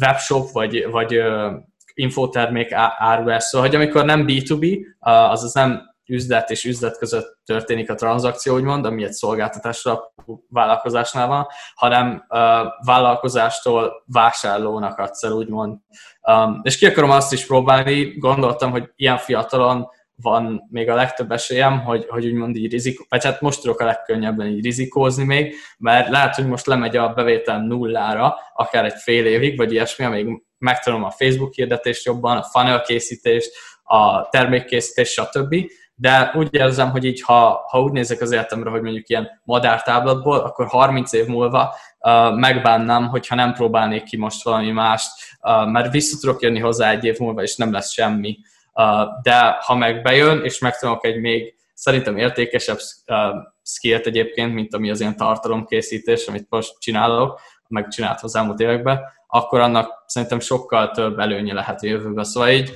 webshop, 0.00 0.50
vagy, 0.50 0.86
vagy 0.90 1.18
uh, 1.18 1.52
infotermék 1.94 2.72
árulás. 2.98 3.42
Szóval, 3.42 3.66
hogy 3.66 3.76
amikor 3.76 4.04
nem 4.04 4.24
B2B, 4.28 4.78
azaz 5.00 5.54
nem 5.54 5.92
üzlet 6.06 6.50
és 6.50 6.64
üzlet 6.64 6.98
között 6.98 7.38
történik 7.44 7.90
a 7.90 7.94
tranzakció, 7.94 8.54
úgymond, 8.54 8.84
ami 8.84 9.04
egy 9.04 9.12
szolgáltatásra 9.12 10.12
vállalkozásnál 10.48 11.26
van, 11.26 11.46
hanem 11.74 12.24
uh, 12.28 12.38
vállalkozástól 12.84 14.02
vásárlónak 14.06 14.98
adsz 14.98 15.22
el, 15.22 15.32
úgymond. 15.32 15.78
Um, 16.22 16.60
és 16.62 16.78
ki 16.78 16.86
akarom 16.86 17.10
azt 17.10 17.32
is 17.32 17.46
próbálni, 17.46 18.18
gondoltam, 18.18 18.70
hogy 18.70 18.90
ilyen 18.96 19.18
fiatalon 19.18 19.88
van 20.16 20.66
még 20.70 20.90
a 20.90 20.94
legtöbb 20.94 21.32
esélyem, 21.32 21.80
hogy, 21.80 22.06
hogy 22.08 22.26
úgymond 22.26 22.56
így 22.56 22.70
rizikó, 22.70 23.04
vagy 23.08 23.24
hát 23.24 23.40
most 23.40 23.60
tudok 23.60 23.80
a 23.80 23.84
legkönnyebben 23.84 24.46
így 24.46 24.64
rizikózni 24.64 25.24
még, 25.24 25.54
mert 25.78 26.08
lehet, 26.08 26.34
hogy 26.34 26.46
most 26.46 26.66
lemegy 26.66 26.96
a 26.96 27.12
bevétel 27.12 27.60
nullára, 27.60 28.34
akár 28.54 28.84
egy 28.84 29.00
fél 29.02 29.26
évig, 29.26 29.56
vagy 29.56 29.72
ilyesmi, 29.72 30.04
amíg 30.04 30.42
megtanulom 30.58 31.04
a 31.04 31.10
Facebook 31.10 31.54
hirdetést 31.54 32.04
jobban, 32.04 32.36
a 32.36 32.42
funnel 32.42 32.82
készítést, 32.82 33.50
a 33.82 34.28
termékkészítést, 34.28 35.12
stb. 35.12 35.54
De 35.94 36.32
úgy 36.34 36.48
érzem, 36.50 36.90
hogy 36.90 37.04
így, 37.04 37.22
ha, 37.22 37.64
ha 37.68 37.80
úgy 37.80 37.92
nézek 37.92 38.20
az 38.20 38.32
életemre, 38.32 38.70
hogy 38.70 38.82
mondjuk 38.82 39.08
ilyen 39.08 39.40
madártáblatból, 39.44 40.38
akkor 40.38 40.66
30 40.66 41.12
év 41.12 41.26
múlva 41.26 41.74
uh, 41.98 42.36
megbánnám, 42.36 43.08
hogyha 43.08 43.34
nem 43.34 43.52
próbálnék 43.52 44.04
ki 44.04 44.16
most 44.16 44.44
valami 44.44 44.70
mást, 44.70 45.10
uh, 45.40 45.70
mert 45.70 45.92
vissza 45.92 46.18
tudok 46.20 46.42
jönni 46.42 46.58
hozzá 46.58 46.90
egy 46.90 47.04
év 47.04 47.18
múlva, 47.18 47.42
és 47.42 47.56
nem 47.56 47.72
lesz 47.72 47.92
semmi. 47.92 48.38
Uh, 48.72 49.22
de 49.22 49.58
ha 49.60 49.74
meg 49.74 50.02
bejön, 50.02 50.44
és 50.44 50.58
megtanulok 50.58 51.04
egy 51.04 51.20
még 51.20 51.54
szerintem 51.74 52.16
értékesebb 52.16 52.78
uh, 53.06 53.16
skillt 53.62 54.06
egyébként, 54.06 54.54
mint 54.54 54.74
ami 54.74 54.90
az 54.90 55.00
ilyen 55.00 55.16
tartalomkészítés, 55.16 56.26
amit 56.26 56.46
most 56.48 56.78
csinálok, 56.78 57.40
megcsinált 57.74 58.20
az 58.22 58.36
elmúlt 58.36 58.60
években, 58.60 59.00
akkor 59.26 59.60
annak 59.60 60.04
szerintem 60.06 60.40
sokkal 60.40 60.90
több 60.90 61.18
előnye 61.18 61.54
lehet 61.54 61.82
a 61.82 61.86
jövőben. 61.86 62.24
Szóval 62.24 62.48
így 62.48 62.72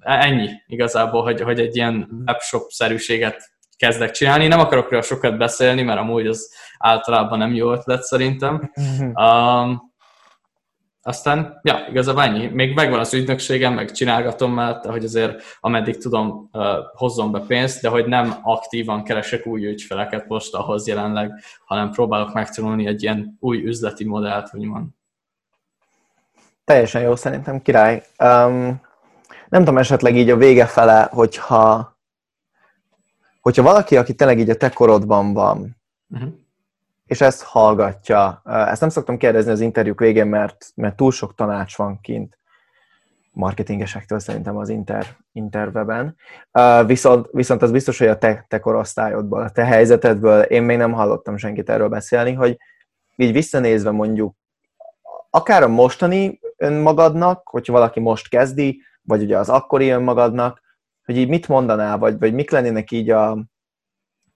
ennyi 0.00 0.48
igazából, 0.66 1.22
hogy, 1.22 1.40
hogy 1.40 1.60
egy 1.60 1.76
ilyen 1.76 2.22
webshop-szerűséget 2.26 3.50
kezdek 3.76 4.10
csinálni. 4.10 4.46
Nem 4.46 4.60
akarok 4.60 4.90
róla 4.90 5.02
sokat 5.02 5.36
beszélni, 5.36 5.82
mert 5.82 6.00
amúgy 6.00 6.26
az 6.26 6.54
általában 6.78 7.38
nem 7.38 7.54
jó 7.54 7.72
ötlet 7.72 8.02
szerintem. 8.02 8.72
Um, 9.14 9.87
aztán, 11.08 11.60
ja, 11.62 11.86
igazából 11.90 12.22
ennyi. 12.22 12.46
Még 12.46 12.74
megvan 12.74 12.98
az 12.98 13.14
ügynökségem, 13.14 13.74
meg 13.74 13.90
csinálgatom, 13.90 14.52
mert 14.52 14.86
hogy 14.86 15.04
azért 15.04 15.42
ameddig 15.60 15.96
tudom, 15.96 16.48
uh, 16.52 16.62
hozzon 16.94 17.32
be 17.32 17.40
pénzt, 17.40 17.82
de 17.82 17.88
hogy 17.88 18.06
nem 18.06 18.34
aktívan 18.42 19.04
keresek 19.04 19.46
új 19.46 19.66
ügyfeleket 19.66 20.28
most 20.28 20.54
ahhoz 20.54 20.86
jelenleg, 20.86 21.32
hanem 21.64 21.90
próbálok 21.90 22.32
megtanulni 22.32 22.86
egy 22.86 23.02
ilyen 23.02 23.36
új 23.40 23.64
üzleti 23.64 24.04
modellt, 24.04 24.54
úgymond. 24.54 24.86
Teljesen 26.64 27.02
jó, 27.02 27.16
szerintem 27.16 27.62
király. 27.62 28.02
Um, 28.18 28.80
nem 29.48 29.60
tudom, 29.64 29.78
esetleg 29.78 30.16
így 30.16 30.30
a 30.30 30.36
vége 30.36 30.66
fele, 30.66 31.08
hogyha, 31.12 31.96
hogyha 33.40 33.62
valaki, 33.62 33.96
aki 33.96 34.14
tényleg 34.14 34.38
így 34.38 34.50
a 34.50 34.56
te 34.56 34.70
korodban 34.70 35.32
van, 35.32 35.76
uh-huh. 36.08 36.30
És 37.08 37.20
ezt 37.20 37.42
hallgatja, 37.42 38.42
ezt 38.44 38.80
nem 38.80 38.88
szoktam 38.88 39.16
kérdezni 39.16 39.50
az 39.50 39.60
interjúk 39.60 40.00
végén, 40.00 40.26
mert, 40.26 40.66
mert 40.74 40.96
túl 40.96 41.10
sok 41.10 41.34
tanács 41.34 41.76
van 41.76 42.00
kint 42.00 42.38
marketingesektől 43.30 44.18
szerintem 44.18 44.56
az 44.56 44.68
inter, 44.68 45.16
interweben. 45.32 46.16
Viszont, 46.86 47.28
viszont 47.32 47.62
az 47.62 47.70
biztos, 47.70 47.98
hogy 47.98 48.06
a 48.06 48.18
te, 48.18 48.44
te 48.48 48.58
korosztályodból, 48.58 49.42
a 49.42 49.50
te 49.50 49.64
helyzetedből 49.64 50.42
én 50.42 50.62
még 50.62 50.76
nem 50.76 50.92
hallottam 50.92 51.36
senkit 51.36 51.70
erről 51.70 51.88
beszélni, 51.88 52.32
hogy 52.32 52.56
így 53.16 53.32
visszanézve 53.32 53.90
mondjuk 53.90 54.34
akár 55.30 55.62
a 55.62 55.68
mostani 55.68 56.40
önmagadnak, 56.56 57.48
hogyha 57.48 57.72
valaki 57.72 58.00
most 58.00 58.28
kezdi, 58.28 58.82
vagy 59.02 59.22
ugye 59.22 59.38
az 59.38 59.48
akkori 59.48 59.88
önmagadnak, 59.88 60.60
hogy 61.04 61.16
így 61.16 61.28
mit 61.28 61.48
mondanál, 61.48 61.98
vagy, 61.98 62.18
vagy 62.18 62.34
mik 62.34 62.50
lennének 62.50 62.90
így 62.90 63.10
a, 63.10 63.46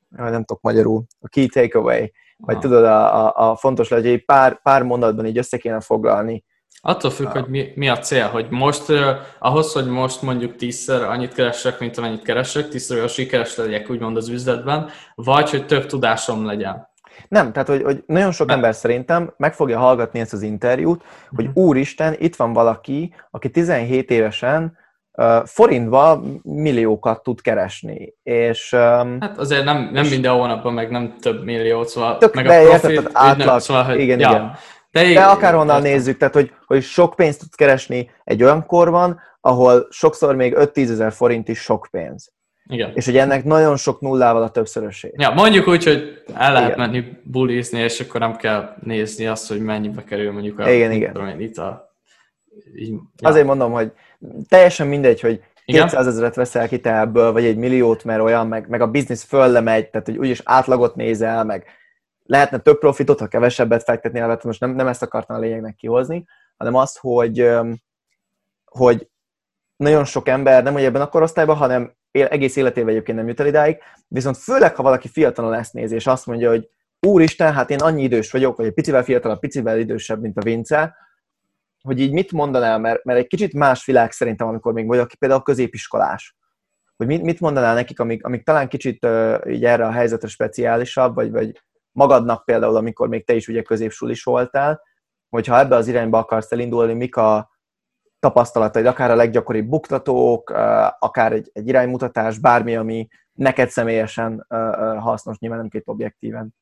nem 0.09 0.45
tudok 0.45 0.63
magyarul, 0.63 1.05
a 1.21 1.29
key 1.29 1.47
takeaway, 1.47 2.13
vagy 2.47 2.55
Aha. 2.55 2.65
tudod, 2.65 2.85
a, 2.85 3.51
a, 3.51 3.57
fontos 3.57 3.89
hogy 3.89 4.07
egy 4.07 4.25
pár, 4.25 4.63
pár 4.63 4.83
mondatban 4.83 5.27
így 5.27 5.39
össze 5.39 5.57
kéne 5.57 5.81
foglalni. 5.81 6.45
Attól 6.85 7.11
függ, 7.11 7.27
hogy 7.27 7.49
mi, 7.49 7.73
mi 7.75 7.89
a 7.89 7.99
cél, 7.99 8.27
hogy 8.27 8.47
most, 8.51 8.89
uh, 8.89 8.99
ahhoz, 9.39 9.73
hogy 9.73 9.87
most 9.87 10.23
mondjuk 10.23 10.57
tízszer 10.57 11.03
annyit 11.03 11.35
keresek, 11.35 11.79
mint 11.79 11.99
amennyit 11.99 12.23
keresek, 12.23 12.69
tízszer 12.69 12.97
olyan 12.97 13.09
sikeres 13.09 13.57
legyek 13.57 13.91
úgymond 13.91 14.17
az 14.17 14.29
üzletben, 14.29 14.91
vagy 15.15 15.51
hogy 15.51 15.67
több 15.67 15.87
tudásom 15.87 16.47
legyen. 16.47 16.91
Nem, 17.29 17.53
tehát 17.53 17.69
hogy, 17.69 17.83
hogy 17.83 18.03
nagyon 18.07 18.33
sok 18.33 18.47
nem. 18.47 18.57
ember 18.57 18.75
szerintem 18.75 19.35
meg 19.37 19.55
fogja 19.55 19.79
hallgatni 19.79 20.21
ezt 20.21 20.33
az 20.33 20.43
interjút, 20.43 21.03
hogy 21.35 21.47
uh-huh. 21.47 21.65
úristen, 21.65 22.17
itt 22.19 22.37
van 22.37 22.53
valaki, 22.53 23.15
aki 23.31 23.51
17 23.51 24.11
évesen 24.11 24.79
forintba 25.45 26.23
milliókat 26.43 27.23
tud 27.23 27.41
keresni. 27.41 28.15
És, 28.23 28.75
hát 29.21 29.39
azért 29.39 29.65
nem, 29.65 29.91
nem 29.93 30.07
minden 30.07 30.33
hónapban, 30.33 30.73
meg 30.73 30.91
nem 30.91 31.17
több 31.21 31.45
millió, 31.45 31.85
szóval 31.85 32.19
tök, 32.19 32.35
meg 32.35 32.47
a 32.47 32.69
profit, 32.69 32.91
érted, 32.91 33.11
átlag, 33.13 33.61
szóval, 33.61 33.85
hogy, 33.85 34.01
igen, 34.01 34.19
ja. 34.19 34.29
igen. 34.29 34.57
De, 34.91 35.13
de 35.13 35.25
akárhonnan 35.25 35.77
értem. 35.77 35.93
nézzük, 35.93 36.17
tehát 36.17 36.35
hogy, 36.35 36.53
hogy 36.67 36.83
sok 36.83 37.15
pénzt 37.15 37.41
tudsz 37.41 37.55
keresni 37.55 38.11
egy 38.25 38.43
olyan 38.43 38.67
korban, 38.67 39.21
ahol 39.41 39.87
sokszor 39.91 40.35
még 40.35 40.55
5-10 40.57 40.91
ezer 40.91 41.13
forint 41.13 41.49
is 41.49 41.59
sok 41.59 41.89
pénz. 41.91 42.33
Igen. 42.67 42.91
És 42.95 43.05
hogy 43.05 43.17
ennek 43.17 43.45
nagyon 43.45 43.77
sok 43.77 44.01
nullával 44.01 44.43
a 44.43 44.51
többszörösé. 44.51 45.13
Ja, 45.17 45.31
mondjuk 45.31 45.69
úgy, 45.69 45.85
hogy 45.85 46.23
el 46.35 46.53
lehet 46.53 46.75
igen. 46.75 46.91
menni 46.91 47.05
bulizni, 47.25 47.81
és 47.81 48.01
akkor 48.01 48.21
nem 48.21 48.37
kell 48.37 48.75
nézni 48.83 49.27
azt, 49.27 49.49
hogy 49.49 49.61
mennyibe 49.61 50.05
kerül 50.05 50.33
mondjuk 50.33 50.59
a, 50.59 50.71
igen, 50.71 50.93
igen. 50.93 51.13
Tudom 51.13 51.29
én, 51.29 51.41
itt 51.41 51.57
a 51.57 51.93
így, 52.75 52.91
ja. 52.91 53.29
Azért 53.29 53.47
mondom, 53.47 53.73
hogy 53.73 53.93
teljesen 54.49 54.87
mindegy, 54.87 55.21
hogy 55.21 55.43
200 55.65 56.07
ezeret 56.07 56.35
veszel 56.35 56.69
ki 56.69 56.81
te 56.81 56.99
ebből, 56.99 57.33
vagy 57.33 57.45
egy 57.45 57.57
milliót, 57.57 58.05
mert 58.05 58.21
olyan, 58.21 58.47
meg, 58.47 58.69
meg 58.69 58.81
a 58.81 58.91
biznisz 58.91 59.23
fölle 59.23 59.61
megy, 59.61 59.91
tehát 59.91 60.07
hogy 60.07 60.19
úgyis 60.19 60.41
átlagot 60.45 60.95
nézel, 60.95 61.45
meg 61.45 61.67
lehetne 62.25 62.59
több 62.59 62.79
profitot, 62.79 63.19
ha 63.19 63.27
kevesebbet 63.27 63.83
fektetni, 63.83 64.21
mert 64.21 64.45
most 64.45 64.61
nem, 64.61 64.71
nem 64.71 64.87
ezt 64.87 65.03
akartam 65.03 65.37
a 65.37 65.39
lényegnek 65.39 65.75
kihozni, 65.75 66.25
hanem 66.57 66.75
azt, 66.75 66.99
hogy, 66.99 67.51
hogy 68.65 69.09
nagyon 69.77 70.05
sok 70.05 70.29
ember, 70.29 70.63
nem 70.63 70.73
hogy 70.73 70.85
ebben 70.85 71.03
a 71.03 71.09
korosztályban, 71.09 71.57
hanem 71.57 71.95
egész 72.11 72.57
életében 72.57 72.89
egyébként 72.89 73.19
nem 73.19 73.29
jut 73.29 73.41
el 73.41 73.47
idáig, 73.47 73.79
viszont 74.09 74.37
főleg, 74.37 74.77
ha 74.77 74.83
valaki 74.83 75.09
fiatalon 75.09 75.55
ezt 75.55 75.73
nézi, 75.73 75.95
és 75.95 76.07
azt 76.07 76.27
mondja, 76.27 76.49
hogy 76.49 76.69
úristen, 77.01 77.53
hát 77.53 77.71
én 77.71 77.79
annyi 77.79 78.03
idős 78.03 78.31
vagyok, 78.31 78.57
vagy 78.57 78.67
egy 78.67 78.73
picivel 78.73 79.05
fiatalabb, 79.05 79.39
picivel 79.39 79.79
idősebb, 79.79 80.21
mint 80.21 80.37
a 80.37 80.43
Vince, 80.43 80.95
hogy 81.83 82.01
így 82.01 82.13
mit 82.13 82.33
mondanál, 82.33 82.79
mert, 82.79 83.05
mert 83.05 83.19
egy 83.19 83.27
kicsit 83.27 83.55
más 83.55 83.85
világ 83.85 84.13
szerintem, 84.13 84.49
amikor 84.49 84.73
még 84.73 84.87
vagyok 84.87 85.11
például 85.19 85.43
középiskolás. 85.43 86.37
Hogy 86.97 87.07
mit, 87.07 87.23
mit 87.23 87.41
mondanál 87.41 87.75
nekik, 87.75 88.01
amik, 88.01 88.25
amik 88.25 88.45
talán 88.45 88.69
kicsit 88.69 89.05
uh, 89.05 89.41
így 89.49 89.65
erre 89.65 89.87
a 89.87 89.91
helyzetre 89.91 90.29
speciálisabb, 90.29 91.15
vagy, 91.15 91.31
vagy 91.31 91.63
magadnak 91.93 92.45
például, 92.45 92.77
amikor 92.77 93.09
még 93.09 93.25
te 93.25 93.35
is 93.35 93.49
ugye 93.49 93.63
középsulis 93.63 94.23
voltál, 94.23 94.81
hogyha 95.29 95.59
ebbe 95.59 95.77
az 95.77 95.89
irányba 95.89 96.19
akarsz 96.19 96.53
elindulni, 96.53 96.93
mik 96.93 97.17
a 97.17 97.51
tapasztalataid, 98.19 98.87
akár 98.87 99.11
a 99.11 99.15
leggyakoribb 99.15 99.69
buktatók, 99.69 100.51
uh, 100.51 100.59
akár 100.99 101.33
egy, 101.33 101.51
egy 101.53 101.69
iránymutatás, 101.69 102.39
bármi, 102.39 102.77
ami 102.77 103.09
neked 103.33 103.69
személyesen 103.69 104.47
uh, 104.49 104.59
uh, 104.59 104.99
hasznos, 104.99 105.39
nyilván 105.39 105.59
nem 105.59 105.69
két 105.69 105.83
objektíven. 105.87 106.55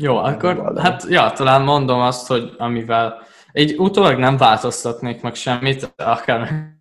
Jó, 0.00 0.16
akkor 0.16 0.72
hát 0.76 1.04
ja, 1.08 1.32
talán 1.32 1.62
mondom 1.62 2.00
azt, 2.00 2.26
hogy 2.26 2.54
amivel 2.58 3.22
így 3.52 3.76
utólag 3.78 4.18
nem 4.18 4.36
változtatnék 4.36 5.22
meg 5.22 5.34
semmit, 5.34 5.92
akár 5.96 6.76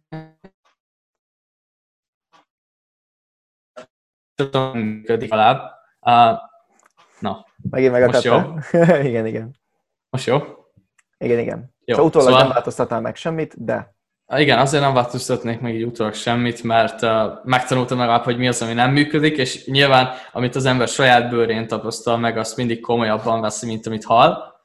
tudom, 4.35 4.77
működik 4.77 5.31
alább. 5.31 5.71
Uh, 6.01 6.37
na, 7.19 7.45
Megint 7.69 7.91
meg 7.91 8.05
Most 8.05 8.23
jó? 8.23 8.37
igen, 9.09 9.25
igen. 9.25 9.55
Most 10.09 10.25
jó? 10.25 10.37
Igen, 11.17 11.39
igen. 11.39 11.75
Jó. 11.85 11.95
Szóval 11.95 12.09
utólag 12.09 12.27
szóval... 12.27 12.43
nem 12.43 12.51
változtatnál 12.51 13.01
meg 13.01 13.15
semmit, 13.15 13.63
de... 13.63 13.95
Igen, 14.35 14.59
azért 14.59 14.83
nem 14.83 14.93
változtatnék 14.93 15.59
meg 15.59 15.75
így 15.75 15.83
utólag 15.83 16.13
semmit, 16.13 16.63
mert 16.63 17.01
uh, 17.01 17.09
megtanultam 17.43 17.97
legalább, 17.97 18.23
hogy 18.23 18.37
mi 18.37 18.47
az, 18.47 18.61
ami 18.61 18.73
nem 18.73 18.91
működik, 18.91 19.37
és 19.37 19.65
nyilván, 19.65 20.13
amit 20.31 20.55
az 20.55 20.65
ember 20.65 20.87
saját 20.87 21.29
bőrén 21.29 21.67
tapasztal 21.67 22.17
meg, 22.17 22.37
azt 22.37 22.57
mindig 22.57 22.79
komolyabban 22.79 23.41
veszi, 23.41 23.65
mint 23.65 23.87
amit 23.87 24.03
hall. 24.03 24.56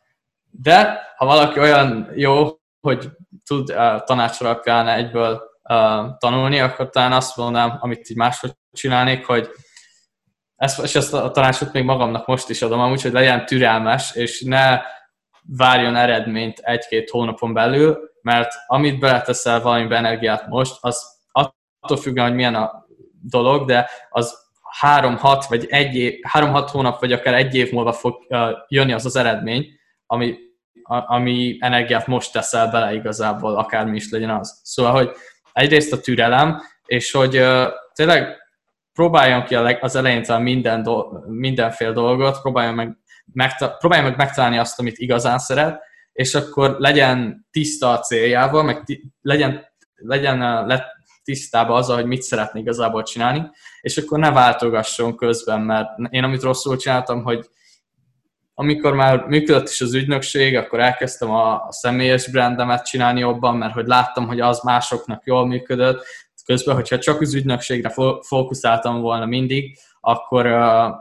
De 0.52 1.00
ha 1.16 1.26
valaki 1.26 1.60
olyan 1.60 2.10
jó, 2.14 2.48
hogy 2.80 3.10
tud 3.46 3.70
uh, 3.70 4.02
tanácsra 4.02 4.48
alapján 4.48 4.88
egyből 4.88 5.42
uh, 5.62 6.16
tanulni, 6.18 6.60
akkor 6.60 6.90
talán 6.90 7.12
azt 7.12 7.36
mondanám, 7.36 7.76
amit 7.80 8.10
így 8.10 8.16
máshogy 8.16 8.52
csinálnék, 8.72 9.26
hogy 9.26 9.50
ezt, 10.56 10.82
és 10.82 10.94
ezt 10.94 11.14
a 11.14 11.30
tanácsot 11.30 11.72
még 11.72 11.84
magamnak 11.84 12.26
most 12.26 12.48
is 12.48 12.62
adom, 12.62 12.80
amúgy, 12.80 13.02
hogy 13.02 13.12
legyen 13.12 13.46
türelmes, 13.46 14.14
és 14.14 14.42
ne 14.42 14.80
várjon 15.46 15.96
eredményt 15.96 16.58
egy-két 16.58 17.10
hónapon 17.10 17.52
belül, 17.52 18.10
mert 18.22 18.54
amit 18.66 18.98
beleteszel 18.98 19.60
valamibe 19.60 19.96
energiát 19.96 20.46
most, 20.46 20.76
az 20.80 21.20
attól 21.32 21.96
függően, 21.96 22.26
hogy 22.26 22.36
milyen 22.36 22.54
a 22.54 22.86
dolog, 23.22 23.66
de 23.66 23.88
az 24.10 24.40
három-hat 24.80 25.46
vagy 25.46 25.66
egy 25.68 25.94
év, 25.94 26.14
három-hat 26.22 26.70
hónap, 26.70 27.00
vagy 27.00 27.12
akár 27.12 27.34
egy 27.34 27.54
év 27.54 27.72
múlva 27.72 27.92
fog 27.92 28.24
uh, 28.28 28.50
jönni 28.68 28.92
az 28.92 29.06
az 29.06 29.16
eredmény, 29.16 29.80
ami, 30.12 30.36
a, 30.82 31.14
ami 31.14 31.56
energiát 31.60 32.06
most 32.06 32.32
teszel 32.32 32.70
bele 32.70 32.94
igazából, 32.94 33.56
akármi 33.56 33.96
is 33.96 34.10
legyen 34.10 34.30
az. 34.30 34.60
Szóval, 34.62 34.92
hogy 34.92 35.10
egyrészt 35.52 35.92
a 35.92 36.00
türelem, 36.00 36.62
és 36.86 37.10
hogy 37.10 37.36
uh, 37.36 37.66
tényleg 37.94 38.36
próbáljon 38.92 39.44
ki 39.44 39.54
az 39.54 39.96
elején 39.96 40.42
minden 40.42 40.82
do, 40.82 41.06
mindenféle 41.26 41.92
dolgot, 41.92 42.40
próbáljon 42.40 42.74
meg, 42.74 42.96
megta, 43.32 43.68
próbáljon 43.68 44.08
meg 44.08 44.16
megtalálni 44.16 44.58
azt, 44.58 44.78
amit 44.78 44.98
igazán 44.98 45.38
szeret, 45.38 45.80
és 46.12 46.34
akkor 46.34 46.76
legyen 46.78 47.46
tiszta 47.50 47.90
a 47.90 47.98
céljával, 47.98 48.62
meg 48.62 48.82
ti, 48.82 49.12
legyen, 49.20 49.64
legyen 49.94 50.66
le, 50.66 50.86
tisztában 51.24 51.76
azzal, 51.76 51.96
hogy 51.96 52.06
mit 52.06 52.22
szeretné 52.22 52.60
igazából 52.60 53.02
csinálni, 53.02 53.50
és 53.80 53.96
akkor 53.96 54.18
ne 54.18 54.30
váltogasson 54.30 55.16
közben, 55.16 55.60
mert 55.60 55.88
én 56.10 56.24
amit 56.24 56.42
rosszul 56.42 56.76
csináltam, 56.76 57.22
hogy 57.22 57.48
amikor 58.62 58.94
már 58.94 59.26
működött 59.26 59.68
is 59.68 59.80
az 59.80 59.94
ügynökség, 59.94 60.56
akkor 60.56 60.80
elkezdtem 60.80 61.30
a, 61.30 61.66
személyes 61.68 62.30
brandemet 62.30 62.86
csinálni 62.86 63.20
jobban, 63.20 63.56
mert 63.56 63.72
hogy 63.72 63.86
láttam, 63.86 64.26
hogy 64.26 64.40
az 64.40 64.60
másoknak 64.62 65.22
jól 65.24 65.46
működött. 65.46 66.04
Közben, 66.44 66.74
hogyha 66.74 66.98
csak 66.98 67.20
az 67.20 67.34
ügynökségre 67.34 67.92
fókuszáltam 68.20 69.00
volna 69.00 69.26
mindig, 69.26 69.78
akkor, 70.00 70.46
uh, 70.46 70.94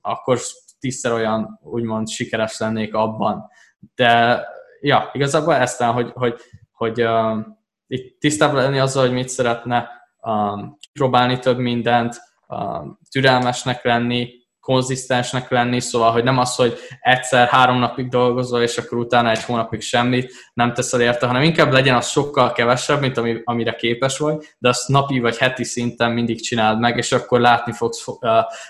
akkor 0.00 0.38
tízszer 0.78 1.12
olyan 1.12 1.60
úgymond 1.62 2.08
sikeres 2.08 2.58
lennék 2.58 2.94
abban. 2.94 3.48
De 3.94 4.42
ja, 4.80 5.10
igazából 5.12 5.54
ezt 5.54 5.82
hogy, 5.82 6.10
hogy, 6.14 6.34
hogy 6.72 7.02
uh, 7.02 7.38
itt 7.86 8.20
tisztában 8.20 8.62
lenni 8.62 8.78
azzal, 8.78 9.04
hogy 9.04 9.14
mit 9.14 9.28
szeretne, 9.28 9.88
um, 10.20 10.78
próbálni 10.92 11.38
több 11.38 11.58
mindent, 11.58 12.16
um, 12.48 12.98
türelmesnek 13.10 13.84
lenni, 13.84 14.35
konzisztensnek 14.66 15.50
lenni, 15.50 15.80
szóval, 15.80 16.12
hogy 16.12 16.24
nem 16.24 16.38
az, 16.38 16.54
hogy 16.54 16.78
egyszer 17.00 17.48
három 17.48 17.78
napig 17.78 18.08
dolgozol, 18.08 18.62
és 18.62 18.78
akkor 18.78 18.98
utána 18.98 19.30
egy 19.30 19.42
hónapig 19.42 19.80
semmit 19.80 20.32
nem 20.54 20.72
teszel 20.72 21.00
érte, 21.00 21.26
hanem 21.26 21.42
inkább 21.42 21.72
legyen 21.72 21.96
az 21.96 22.08
sokkal 22.08 22.52
kevesebb, 22.52 23.00
mint 23.00 23.16
ami, 23.16 23.40
amire 23.44 23.74
képes 23.74 24.18
vagy, 24.18 24.36
de 24.58 24.68
azt 24.68 24.88
napi 24.88 25.18
vagy 25.18 25.36
heti 25.36 25.64
szinten 25.64 26.10
mindig 26.10 26.40
csináld 26.40 26.78
meg, 26.78 26.96
és 26.96 27.12
akkor 27.12 27.40
látni 27.40 27.72
fogsz 27.72 28.06
uh, 28.06 28.18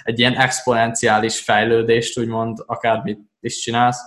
egy 0.03 0.19
ilyen 0.19 0.35
exponenciális 0.35 1.41
fejlődést, 1.41 2.19
úgymond 2.19 2.59
akármit 2.67 3.19
is 3.41 3.59
csinálsz. 3.59 4.01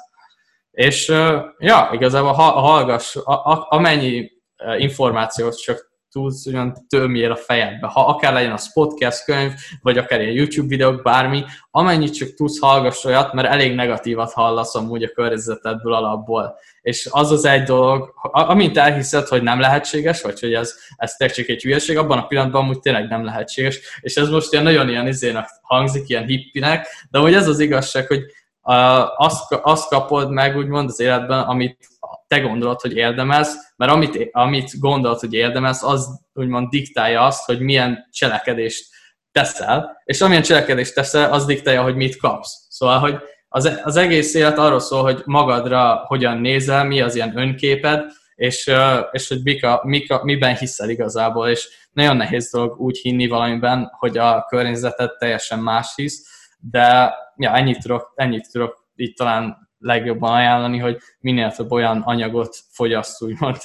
És 0.72 1.10
uh, 1.10 1.36
ja, 1.58 1.90
igazából 1.92 2.32
ha, 2.32 2.44
hallgass, 2.44 3.16
a, 3.16 3.34
a, 3.34 3.66
amennyi 3.70 4.32
információt 4.78 5.62
csak 5.62 5.89
tudsz 6.12 6.46
olyan 6.46 6.86
tömjél 6.90 7.32
a 7.32 7.36
fejedbe. 7.36 7.88
Ha 7.88 8.06
akár 8.06 8.34
legyen 8.34 8.52
az 8.52 8.74
podcast 8.74 9.24
könyv, 9.24 9.52
vagy 9.82 9.98
akár 9.98 10.22
ilyen 10.22 10.34
YouTube 10.34 10.68
videók, 10.68 11.02
bármi, 11.02 11.44
amennyit 11.72 12.14
csak 12.14 12.34
tudsz, 12.34 12.60
hallgass 12.60 13.04
olyat, 13.04 13.34
mert 13.34 13.48
elég 13.48 13.76
negatívat 13.76 14.32
hallasz 14.32 14.76
amúgy 14.76 15.04
a 15.04 15.10
környezetedből 15.10 15.94
alapból. 15.94 16.56
És 16.82 17.08
az 17.12 17.32
az 17.32 17.46
egy 17.46 17.64
dolog, 17.64 18.14
amint 18.22 18.78
elhiszed, 18.78 19.28
hogy 19.28 19.44
nem 19.44 19.60
lehetséges, 19.60 20.22
vagy 20.22 20.40
hogy 20.40 20.54
ez, 20.54 20.76
ez 20.96 21.34
csak 21.34 21.48
egy 21.48 21.62
hülyeség, 21.62 21.98
abban 21.98 22.18
a 22.18 22.28
pillanatban 22.28 22.62
amúgy 22.62 22.80
tényleg 22.80 23.08
nem 23.08 23.26
lehetséges. 23.26 23.80
És 24.02 24.16
ez 24.16 24.30
most 24.30 24.52
ilyen 24.52 24.64
nagyon 24.64 24.90
ilyen 24.90 25.08
izének 25.08 25.50
hangzik, 25.62 26.10
ilyen 26.10 26.26
hippinek, 26.26 26.88
de 27.10 27.20
hogy 27.20 27.34
ez 27.34 27.48
az 27.48 27.60
igazság, 27.60 28.08
hogy 28.08 28.24
azt, 29.16 29.54
azt 29.62 29.90
kapod 29.90 30.32
meg 30.32 30.58
úgymond 30.58 30.90
az 30.90 31.00
életben, 31.00 31.40
amit 31.40 31.88
te 32.30 32.40
gondolod, 32.40 32.82
hogy 32.82 32.96
érdemelsz, 32.96 33.56
mert 33.76 33.92
amit, 33.92 34.30
amit 34.32 34.80
gondolod, 34.80 35.20
hogy 35.20 35.34
érdemelsz, 35.34 35.84
az 35.84 36.08
úgymond 36.34 36.70
diktálja 36.70 37.22
azt, 37.22 37.46
hogy 37.46 37.60
milyen 37.60 38.08
cselekedést 38.12 38.86
teszel, 39.32 40.02
és 40.04 40.22
amilyen 40.22 40.42
cselekedést 40.42 40.94
teszel, 40.94 41.32
az 41.32 41.46
diktálja, 41.46 41.84
hogy 41.84 41.96
mit 41.96 42.18
kapsz. 42.18 42.66
Szóval, 42.70 43.00
hogy 43.00 43.18
az, 43.48 43.80
az 43.84 43.96
egész 43.96 44.34
élet 44.34 44.58
arról 44.58 44.80
szól, 44.80 45.02
hogy 45.02 45.22
magadra 45.26 46.04
hogyan 46.06 46.38
nézel, 46.38 46.84
mi 46.84 47.02
az 47.02 47.16
ilyen 47.16 47.38
önképed, 47.38 48.06
és, 48.36 48.72
és 49.12 49.28
hogy 49.28 49.40
mika, 49.44 49.82
mika, 49.84 50.24
miben 50.24 50.56
hiszel 50.56 50.90
igazából, 50.90 51.50
és 51.50 51.70
nagyon 51.92 52.18
nehéz 52.18 52.52
dolog 52.52 52.80
úgy 52.80 52.98
hinni 52.98 53.28
valamiben, 53.28 53.92
hogy 53.98 54.18
a 54.18 54.46
környezetet 54.50 55.18
teljesen 55.18 55.60
más 55.60 55.92
hisz, 55.96 56.26
de 56.60 57.14
ja, 57.36 57.56
ennyit 57.56 57.80
tudok, 57.80 58.14
ennyit 58.16 58.52
tudok 58.52 58.88
itt 58.96 59.18
talán 59.18 59.69
legjobban 59.80 60.34
ajánlani, 60.34 60.78
hogy 60.78 60.98
minél 61.20 61.52
több 61.52 61.72
olyan 61.72 62.02
anyagot 62.02 62.58
fogyaszt, 62.72 63.22
úgymond, 63.22 63.58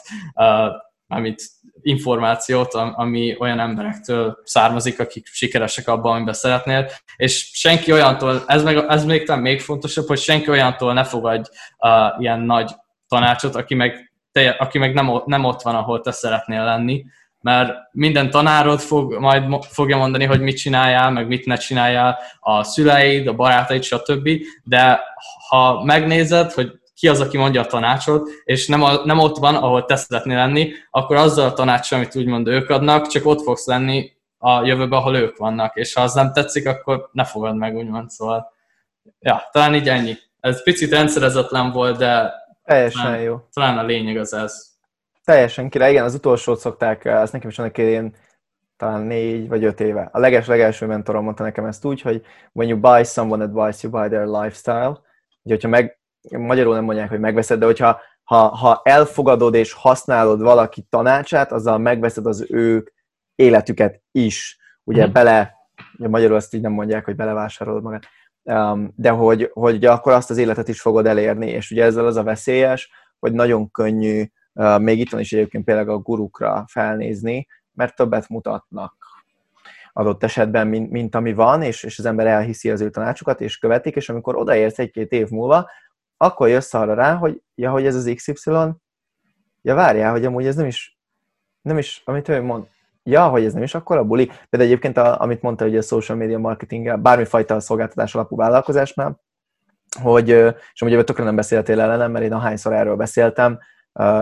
amit 1.06 1.42
információt, 1.80 2.74
ami 2.74 3.36
olyan 3.38 3.60
emberektől 3.60 4.38
származik, 4.44 5.00
akik 5.00 5.26
sikeresek 5.26 5.88
abban, 5.88 6.14
amiben 6.14 6.34
szeretnél, 6.34 6.90
és 7.16 7.50
senki 7.52 7.92
olyantól, 7.92 8.42
ez, 8.46 8.62
meg, 8.62 8.76
ez 8.88 9.04
még 9.04 9.24
talán 9.24 9.42
még 9.42 9.60
fontosabb, 9.60 10.06
hogy 10.06 10.18
senki 10.18 10.50
olyantól 10.50 10.92
ne 10.92 11.04
fogadj 11.04 11.48
uh, 11.78 12.20
ilyen 12.20 12.40
nagy 12.40 12.70
tanácsot, 13.08 13.54
aki 13.54 13.74
meg, 13.74 14.12
te, 14.32 14.48
aki 14.48 14.78
meg 14.78 14.94
nem, 14.94 15.22
nem 15.24 15.44
ott 15.44 15.62
van, 15.62 15.74
ahol 15.74 16.00
te 16.00 16.10
szeretnél 16.10 16.64
lenni, 16.64 17.04
mert 17.44 17.72
minden 17.92 18.30
tanárod 18.30 18.80
fog, 18.80 19.18
majd 19.18 19.64
fogja 19.64 19.96
mondani, 19.96 20.24
hogy 20.24 20.40
mit 20.40 20.56
csináljál, 20.56 21.10
meg 21.10 21.26
mit 21.26 21.46
ne 21.46 21.56
csináljál, 21.56 22.18
a 22.40 22.62
szüleid, 22.62 23.26
a 23.26 23.34
barátaid, 23.34 23.82
stb. 23.82 24.28
De 24.62 25.00
ha 25.48 25.84
megnézed, 25.84 26.52
hogy 26.52 26.72
ki 26.94 27.08
az, 27.08 27.20
aki 27.20 27.36
mondja 27.36 27.60
a 27.60 27.66
tanácsot, 27.66 28.28
és 28.44 28.66
nem, 28.66 28.82
a, 28.82 29.04
nem 29.04 29.18
ott 29.18 29.36
van, 29.36 29.54
ahol 29.54 29.84
te 29.84 29.96
szeretnél 29.96 30.36
lenni, 30.36 30.72
akkor 30.90 31.16
azzal 31.16 31.48
a 31.48 31.52
tanácssal, 31.52 31.98
amit 31.98 32.16
úgymond 32.16 32.46
ők 32.46 32.70
adnak, 32.70 33.06
csak 33.06 33.26
ott 33.26 33.42
fogsz 33.42 33.66
lenni 33.66 34.12
a 34.38 34.66
jövőben, 34.66 34.98
ahol 34.98 35.16
ők 35.16 35.36
vannak, 35.36 35.76
és 35.76 35.94
ha 35.94 36.00
az 36.00 36.14
nem 36.14 36.32
tetszik, 36.32 36.66
akkor 36.66 37.08
ne 37.12 37.24
fogad 37.24 37.56
meg, 37.56 37.76
úgymond, 37.76 38.10
szóval 38.10 38.52
ja, 39.18 39.42
talán 39.52 39.74
így 39.74 39.88
ennyi. 39.88 40.14
Ez 40.40 40.62
picit 40.62 40.90
rendszerezetlen 40.90 41.72
volt, 41.72 41.98
de 41.98 42.32
Teljesen 42.64 43.02
talán, 43.02 43.20
jó. 43.20 43.48
Talán 43.52 43.78
a 43.78 43.82
lényeg 43.82 44.16
az 44.16 44.32
ez. 44.32 44.73
Teljesen 45.24 45.68
király. 45.68 45.90
Igen, 45.90 46.04
az 46.04 46.14
utolsót 46.14 46.58
szokták, 46.58 47.04
ezt 47.04 47.32
nekem 47.32 47.50
is 47.50 47.58
annak 47.58 47.78
én 47.78 48.14
talán 48.76 49.00
négy 49.00 49.48
vagy 49.48 49.64
öt 49.64 49.80
éve. 49.80 50.08
A 50.12 50.18
leges-legelső 50.18 50.86
mentorom 50.86 51.24
mondta 51.24 51.42
nekem 51.42 51.64
ezt 51.64 51.84
úgy, 51.84 52.00
hogy 52.00 52.22
when 52.52 52.68
you 52.68 52.80
buy 52.80 53.04
someone 53.04 53.44
advice, 53.44 53.78
you 53.82 53.92
buy 54.00 54.08
their 54.08 54.26
lifestyle. 54.26 55.00
Ugye, 55.42 55.54
hogyha 55.54 55.68
meg, 55.68 55.98
magyarul 56.30 56.74
nem 56.74 56.84
mondják, 56.84 57.08
hogy 57.08 57.20
megveszed, 57.20 57.58
de 57.58 57.64
hogyha 57.64 58.00
ha, 58.24 58.36
ha 58.36 58.80
elfogadod 58.84 59.54
és 59.54 59.72
használod 59.72 60.40
valaki 60.40 60.82
tanácsát, 60.82 61.52
azzal 61.52 61.78
megveszed 61.78 62.26
az 62.26 62.46
ők 62.48 62.90
életüket 63.34 64.02
is. 64.10 64.58
Ugye 64.84 65.06
mm. 65.06 65.12
bele, 65.12 65.54
ugye 65.98 66.08
magyarul 66.08 66.36
azt 66.36 66.54
így 66.54 66.60
nem 66.60 66.72
mondják, 66.72 67.04
hogy 67.04 67.16
belevásárolod 67.16 67.82
magát, 67.82 68.04
um, 68.42 68.92
de 68.96 69.10
hogy, 69.10 69.50
hogy 69.52 69.84
akkor 69.84 70.12
azt 70.12 70.30
az 70.30 70.36
életet 70.36 70.68
is 70.68 70.80
fogod 70.80 71.06
elérni, 71.06 71.50
és 71.50 71.70
ugye 71.70 71.84
ezzel 71.84 72.06
az 72.06 72.16
a 72.16 72.22
veszélyes, 72.22 72.90
hogy 73.18 73.32
nagyon 73.32 73.70
könnyű 73.70 74.24
még 74.78 74.98
itt 74.98 75.10
van 75.10 75.20
is 75.20 75.32
egyébként 75.32 75.64
például 75.64 75.90
a 75.90 75.98
gurukra 75.98 76.64
felnézni, 76.68 77.46
mert 77.72 77.96
többet 77.96 78.28
mutatnak 78.28 78.94
adott 79.92 80.22
esetben, 80.22 80.66
mint, 80.66 80.90
mint 80.90 81.14
ami 81.14 81.32
van, 81.32 81.62
és, 81.62 81.82
és 81.82 81.98
az 81.98 82.04
ember 82.04 82.26
elhiszi 82.26 82.70
az 82.70 82.80
ő 82.80 82.90
tanácsukat, 82.90 83.40
és 83.40 83.58
követik, 83.58 83.96
és 83.96 84.08
amikor 84.08 84.36
odaérsz 84.36 84.78
egy-két 84.78 85.12
év 85.12 85.28
múlva, 85.28 85.70
akkor 86.16 86.48
jössz 86.48 86.74
arra 86.74 86.94
rá, 86.94 87.14
hogy 87.14 87.42
ja, 87.54 87.70
hogy 87.70 87.86
ez 87.86 87.94
az 87.94 88.12
XY, 88.14 88.50
ja 89.62 89.74
várjál, 89.74 90.10
hogy 90.10 90.24
amúgy 90.24 90.46
ez 90.46 90.56
nem 90.56 90.66
is, 90.66 90.98
nem 91.62 91.78
is, 91.78 92.02
amit 92.04 92.28
ő 92.28 92.42
mond, 92.42 92.66
ja, 93.02 93.28
hogy 93.28 93.44
ez 93.44 93.52
nem 93.52 93.62
is 93.62 93.74
akkor 93.74 93.96
a 93.96 94.04
buli, 94.04 94.30
de 94.50 94.58
egyébként, 94.58 94.96
a, 94.96 95.20
amit 95.20 95.42
mondta, 95.42 95.64
hogy 95.64 95.76
a 95.76 95.82
social 95.82 96.18
media 96.18 96.38
marketing, 96.38 97.00
bármifajta 97.00 97.60
szolgáltatás 97.60 98.14
alapú 98.14 98.36
vállalkozásnál, 98.36 99.20
hogy, 100.02 100.28
és 100.72 100.82
amúgy 100.82 101.04
tökre 101.04 101.24
nem 101.24 101.36
beszéltél 101.36 101.80
ellenem, 101.80 102.10
mert 102.10 102.24
én 102.24 102.32
a 102.32 102.38
hányszor 102.38 102.72
erről 102.72 102.96
beszéltem, 102.96 103.58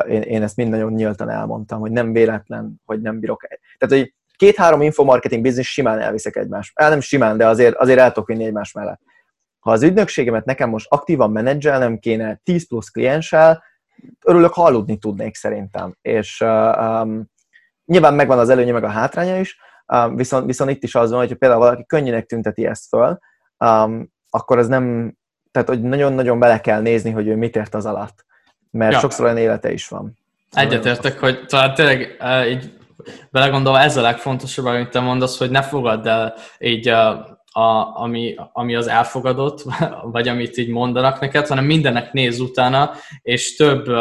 én, 0.09 0.23
én 0.23 0.43
ezt 0.43 0.57
mind 0.57 0.71
nagyon 0.71 0.93
nyíltan 0.93 1.31
elmondtam, 1.31 1.81
hogy 1.81 1.91
nem 1.91 2.13
véletlen, 2.13 2.81
hogy 2.85 3.01
nem 3.01 3.21
bírok. 3.21 3.47
Tehát, 3.79 4.05
hogy 4.05 4.15
két-három 4.37 4.83
infomarketing 4.83 5.43
biznisz 5.43 5.67
simán 5.67 5.99
elviszek 5.99 6.37
egymás. 6.37 6.73
El 6.75 6.89
nem 6.89 7.01
simán, 7.01 7.37
de 7.37 7.47
azért, 7.47 7.75
azért 7.75 7.99
el 7.99 8.13
tudok 8.13 8.29
vinni 8.29 8.45
egymás 8.45 8.73
mellett. 8.73 9.01
Ha 9.59 9.71
az 9.71 9.83
ügynökségemet 9.83 10.45
nekem 10.45 10.69
most 10.69 10.87
aktívan 10.91 11.31
menedzselnem 11.31 11.99
kéne 11.99 12.41
10 12.45 12.69
plusz 12.69 12.89
klienssel, 12.89 13.63
örülök, 14.25 14.53
ha 14.53 14.65
aludni 14.65 14.99
tudnék 14.99 15.35
szerintem. 15.35 15.97
És 16.01 16.41
um, 16.41 17.31
nyilván 17.85 18.15
megvan 18.15 18.39
az 18.39 18.49
előnye, 18.49 18.73
meg 18.73 18.85
a 18.85 18.89
hátránya 18.89 19.39
is, 19.39 19.59
um, 19.87 20.17
viszont, 20.17 20.47
viszont 20.47 20.71
itt 20.71 20.83
is 20.83 20.95
az 20.95 21.11
van, 21.11 21.19
hogy 21.19 21.35
például 21.35 21.61
valaki 21.61 21.85
könnyűnek 21.87 22.27
tünteti 22.27 22.67
ezt 22.67 22.89
föl, 22.89 23.19
um, 23.59 24.13
akkor 24.31 24.59
az 24.59 24.69
nem, 24.69 25.15
tehát 25.51 25.69
hogy 25.69 25.83
nagyon-nagyon 25.83 26.39
bele 26.39 26.61
kell 26.61 26.81
nézni, 26.81 27.11
hogy 27.11 27.27
ő 27.27 27.37
mit 27.37 27.57
ért 27.57 27.75
az 27.75 27.87
alatt 27.87 28.25
mert 28.73 28.93
ja. 28.93 28.99
sokszor 28.99 29.25
olyan 29.25 29.37
élete 29.37 29.73
is 29.73 29.89
van. 29.89 30.19
Egyetértek, 30.53 31.19
hogy 31.19 31.47
talán 31.47 31.75
tényleg 31.75 32.17
uh, 32.21 32.51
így 32.51 32.73
belegondolva 33.31 33.81
ez 33.81 33.97
a 33.97 34.01
legfontosabb, 34.01 34.65
amit 34.65 34.91
te 34.91 35.01
mondasz, 35.01 35.39
hogy 35.39 35.51
ne 35.51 35.63
fogadd 35.63 36.07
el 36.07 36.35
így 36.59 36.89
uh, 36.89 37.31
a, 37.55 38.01
ami, 38.01 38.35
ami 38.53 38.75
az 38.75 38.87
elfogadott, 38.87 39.63
vagy 40.13 40.29
amit 40.29 40.57
így 40.57 40.69
mondanak 40.69 41.21
neked, 41.21 41.47
hanem 41.47 41.65
mindennek 41.65 42.13
néz 42.13 42.41
utána, 42.41 42.93
és 43.23 43.57
több 43.57 43.89
uh, 43.89 43.99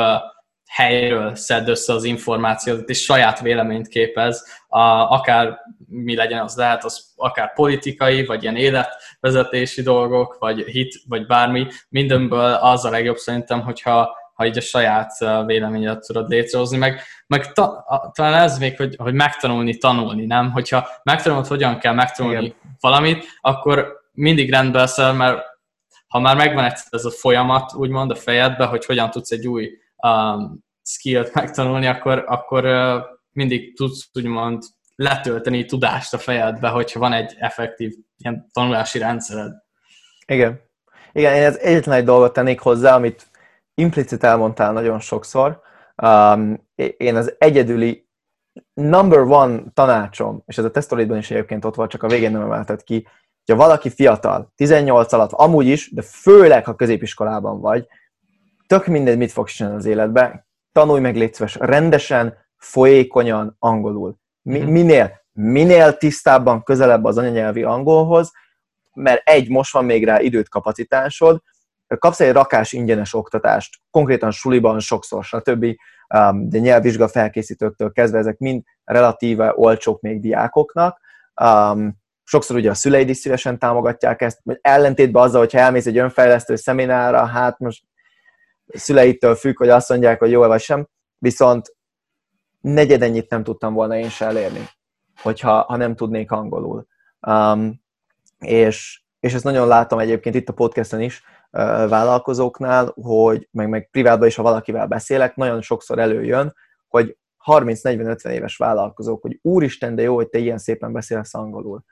helyről 0.71 1.35
szed 1.35 1.67
össze 1.67 1.93
az 1.93 2.03
információt, 2.03 2.89
és 2.89 3.03
saját 3.03 3.41
véleményt 3.41 3.87
képez, 3.87 4.45
a, 4.67 4.79
akár 4.89 5.59
mi 5.87 6.15
legyen 6.15 6.39
az 6.39 6.55
lehet, 6.55 6.83
az 6.83 7.13
akár 7.15 7.53
politikai, 7.53 8.25
vagy 8.25 8.43
ilyen 8.43 8.55
életvezetési 8.55 9.81
dolgok, 9.81 10.37
vagy 10.39 10.59
hit, 10.59 11.01
vagy 11.07 11.25
bármi, 11.25 11.67
mindenből 11.89 12.53
az 12.53 12.85
a 12.85 12.89
legjobb 12.89 13.17
szerintem, 13.17 13.61
hogyha 13.61 14.19
ha 14.41 14.47
így 14.47 14.57
a 14.57 14.61
saját 14.61 15.11
véleményet 15.45 16.05
tudod 16.05 16.29
létrehozni, 16.29 16.77
meg, 16.77 17.01
meg 17.27 17.53
ta, 17.53 17.63
a, 17.77 18.11
talán 18.13 18.41
ez 18.41 18.57
még, 18.57 18.77
hogy, 18.77 18.95
hogy 18.97 19.13
megtanulni, 19.13 19.77
tanulni, 19.77 20.25
nem? 20.25 20.51
Hogyha 20.51 20.87
megtanulod, 21.03 21.47
hogyan 21.47 21.77
kell 21.79 21.93
megtanulni 21.93 22.45
Igen. 22.45 22.55
valamit, 22.79 23.25
akkor 23.41 23.99
mindig 24.11 24.49
rendbe 24.49 24.79
leszel, 24.79 25.13
mert 25.13 25.43
ha 26.07 26.19
már 26.19 26.35
megvan 26.35 26.73
ez 26.89 27.05
a 27.05 27.11
folyamat, 27.11 27.73
úgymond 27.73 28.11
a 28.11 28.15
fejedbe, 28.15 28.65
hogy 28.65 28.85
hogyan 28.85 29.09
tudsz 29.09 29.31
egy 29.31 29.47
új 29.47 29.69
um, 30.07 30.63
skillt 30.83 31.33
megtanulni, 31.33 31.87
akkor, 31.87 32.23
akkor 32.27 32.65
uh, 32.65 33.01
mindig 33.31 33.75
tudsz 33.75 34.09
úgymond 34.13 34.63
letölteni 34.95 35.65
tudást 35.65 36.13
a 36.13 36.17
fejedbe, 36.17 36.67
hogyha 36.67 36.99
van 36.99 37.13
egy 37.13 37.35
effektív 37.39 37.93
ilyen 38.17 38.49
tanulási 38.53 38.99
rendszered. 38.99 39.51
Igen. 40.25 40.61
Igen, 41.11 41.35
én 41.35 41.43
ez 41.43 41.57
egyetlen 41.57 41.97
egy 41.97 42.03
dolgot 42.03 42.33
tennék 42.33 42.59
hozzá, 42.59 42.95
amit 42.95 43.30
implicit 43.73 44.23
elmondtál 44.23 44.73
nagyon 44.73 44.99
sokszor. 44.99 45.61
Um, 46.03 46.67
én 46.97 47.15
az 47.15 47.35
egyedüli 47.37 48.09
number 48.73 49.19
one 49.19 49.63
tanácsom, 49.73 50.43
és 50.45 50.57
ez 50.57 50.63
a 50.63 50.71
tesztolidban 50.71 51.17
is 51.17 51.31
egyébként 51.31 51.65
ott 51.65 51.75
volt, 51.75 51.89
csak 51.89 52.03
a 52.03 52.07
végén 52.07 52.31
nem 52.31 52.41
emelted 52.41 52.83
ki, 52.83 53.07
hogyha 53.45 53.63
valaki 53.63 53.89
fiatal, 53.89 54.51
18 54.55 55.13
alatt, 55.13 55.31
amúgy 55.31 55.65
is, 55.65 55.91
de 55.93 56.01
főleg, 56.01 56.65
ha 56.65 56.75
középiskolában 56.75 57.59
vagy, 57.59 57.87
tök 58.67 58.85
mindegy, 58.85 59.17
mit 59.17 59.31
fogsz 59.31 59.53
csinálni 59.53 59.77
az 59.77 59.85
életbe, 59.85 60.47
tanulj 60.71 61.01
meg 61.01 61.15
légy 61.15 61.33
szíves, 61.33 61.55
rendesen, 61.55 62.37
folyékonyan 62.57 63.55
angolul. 63.59 64.15
Mi, 64.41 64.59
mm-hmm. 64.59 64.71
Minél, 64.71 65.21
minél 65.31 65.97
tisztábban, 65.97 66.63
közelebb 66.63 67.03
az 67.03 67.17
anyanyelvi 67.17 67.63
angolhoz, 67.63 68.31
mert 68.93 69.27
egy, 69.27 69.49
most 69.49 69.73
van 69.73 69.85
még 69.85 70.05
rá 70.05 70.19
időt, 70.19 70.49
kapacitásod, 70.49 71.41
kapsz 71.97 72.19
egy 72.19 72.31
rakás 72.31 72.71
ingyenes 72.71 73.13
oktatást, 73.13 73.77
konkrétan 73.89 74.31
suliban 74.31 74.79
sokszor, 74.79 75.23
stb. 75.23 75.65
Um, 76.15 76.49
de 76.49 76.59
nyelvvizsga 76.59 77.07
felkészítőktől 77.07 77.91
kezdve 77.91 78.17
ezek 78.17 78.37
mind 78.37 78.63
relatíve 78.83 79.53
olcsók 79.55 80.01
még 80.01 80.19
diákoknak. 80.19 80.99
Um, 81.41 81.99
sokszor 82.23 82.55
ugye 82.55 82.69
a 82.69 82.73
szüleid 82.73 83.09
is 83.09 83.17
szívesen 83.17 83.59
támogatják 83.59 84.21
ezt, 84.21 84.39
vagy 84.43 84.59
ellentétben 84.61 85.23
azzal, 85.23 85.39
hogyha 85.39 85.59
elmész 85.59 85.85
egy 85.85 85.97
önfejlesztő 85.97 86.55
szeminára, 86.55 87.25
hát 87.25 87.59
most 87.59 87.83
szüleitől 88.67 89.35
függ, 89.35 89.57
hogy 89.57 89.69
azt 89.69 89.89
mondják, 89.89 90.19
hogy 90.19 90.31
jól 90.31 90.47
vagy 90.47 90.61
sem, 90.61 90.87
viszont 91.17 91.75
negyed 92.61 93.01
ennyit 93.01 93.29
nem 93.29 93.43
tudtam 93.43 93.73
volna 93.73 93.97
én 93.97 94.09
se 94.09 94.25
elérni, 94.25 94.69
hogyha 95.21 95.61
ha 95.61 95.75
nem 95.75 95.95
tudnék 95.95 96.31
angolul. 96.31 96.87
Um, 97.27 97.81
és, 98.39 99.01
és 99.19 99.33
ezt 99.33 99.43
nagyon 99.43 99.67
látom 99.67 99.99
egyébként 99.99 100.35
itt 100.35 100.49
a 100.49 100.53
podcasten 100.53 101.01
is, 101.01 101.23
vállalkozóknál, 101.87 102.91
hogy 102.95 103.47
meg, 103.51 103.69
meg 103.69 103.89
privátban 103.89 104.27
is, 104.27 104.35
ha 104.35 104.43
valakivel 104.43 104.87
beszélek, 104.87 105.35
nagyon 105.35 105.61
sokszor 105.61 105.99
előjön, 105.99 106.55
hogy 106.87 107.17
30-40-50 107.45 108.27
éves 108.27 108.57
vállalkozók, 108.57 109.21
hogy 109.21 109.39
úristen, 109.41 109.95
de 109.95 110.01
jó, 110.01 110.15
hogy 110.15 110.29
te 110.29 110.37
ilyen 110.37 110.57
szépen 110.57 110.93
beszélsz 110.93 111.33
angolul. 111.33 111.83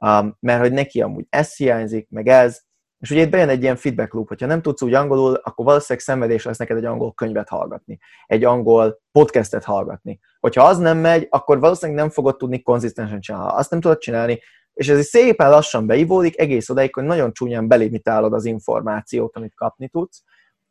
Um, 0.00 0.36
mert 0.40 0.60
hogy 0.60 0.72
neki 0.72 1.02
amúgy 1.02 1.26
ez 1.28 1.56
hiányzik, 1.56 2.08
meg 2.10 2.28
ez, 2.28 2.62
és 2.98 3.10
ugye 3.10 3.22
itt 3.22 3.30
bejön 3.30 3.48
egy 3.48 3.62
ilyen 3.62 3.76
feedback 3.76 4.12
loop, 4.12 4.28
hogyha 4.28 4.46
nem 4.46 4.62
tudsz 4.62 4.82
úgy 4.82 4.94
angolul, 4.94 5.34
akkor 5.34 5.64
valószínűleg 5.64 6.04
szenvedés 6.04 6.44
lesz 6.44 6.58
neked 6.58 6.76
egy 6.76 6.84
angol 6.84 7.12
könyvet 7.12 7.48
hallgatni, 7.48 7.98
egy 8.26 8.44
angol 8.44 9.00
podcastet 9.12 9.64
hallgatni. 9.64 10.20
Hogyha 10.40 10.64
az 10.64 10.78
nem 10.78 10.98
megy, 10.98 11.26
akkor 11.30 11.60
valószínűleg 11.60 12.00
nem 12.00 12.10
fogod 12.10 12.36
tudni 12.36 12.62
konzisztensen 12.62 13.20
csinálni. 13.20 13.52
Azt 13.54 13.70
nem 13.70 13.80
tudod 13.80 13.98
csinálni, 13.98 14.40
és 14.74 14.88
ez 14.88 15.06
szépen 15.06 15.50
lassan 15.50 15.86
beivódik, 15.86 16.38
egész 16.38 16.68
odaig, 16.68 16.94
hogy 16.94 17.04
nagyon 17.04 17.32
csúnyán 17.32 17.68
belimitálod 17.68 18.32
az 18.32 18.44
információt, 18.44 19.36
amit 19.36 19.54
kapni 19.54 19.88
tudsz, 19.88 20.22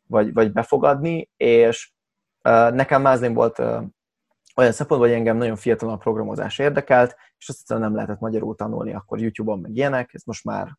vagy, 0.06 0.32
vagy 0.32 0.52
befogadni, 0.52 1.30
és 1.36 1.92
Nekem 2.72 3.02
Mázlin 3.02 3.34
volt 3.34 3.58
olyan 4.56 4.72
szempontból, 4.72 5.08
hogy 5.08 5.18
engem 5.18 5.36
nagyon 5.36 5.56
fiatalon 5.56 5.94
a 5.94 5.98
programozás 5.98 6.58
érdekelt, 6.58 7.16
és 7.38 7.48
azt 7.48 7.58
hiszem 7.58 7.78
nem 7.78 7.94
lehetett 7.94 8.20
magyarul 8.20 8.54
tanulni 8.54 8.94
akkor 8.94 9.20
YouTube-on, 9.20 9.60
meg 9.60 9.76
ilyenek, 9.76 10.14
ez 10.14 10.22
most 10.24 10.44
már 10.44 10.78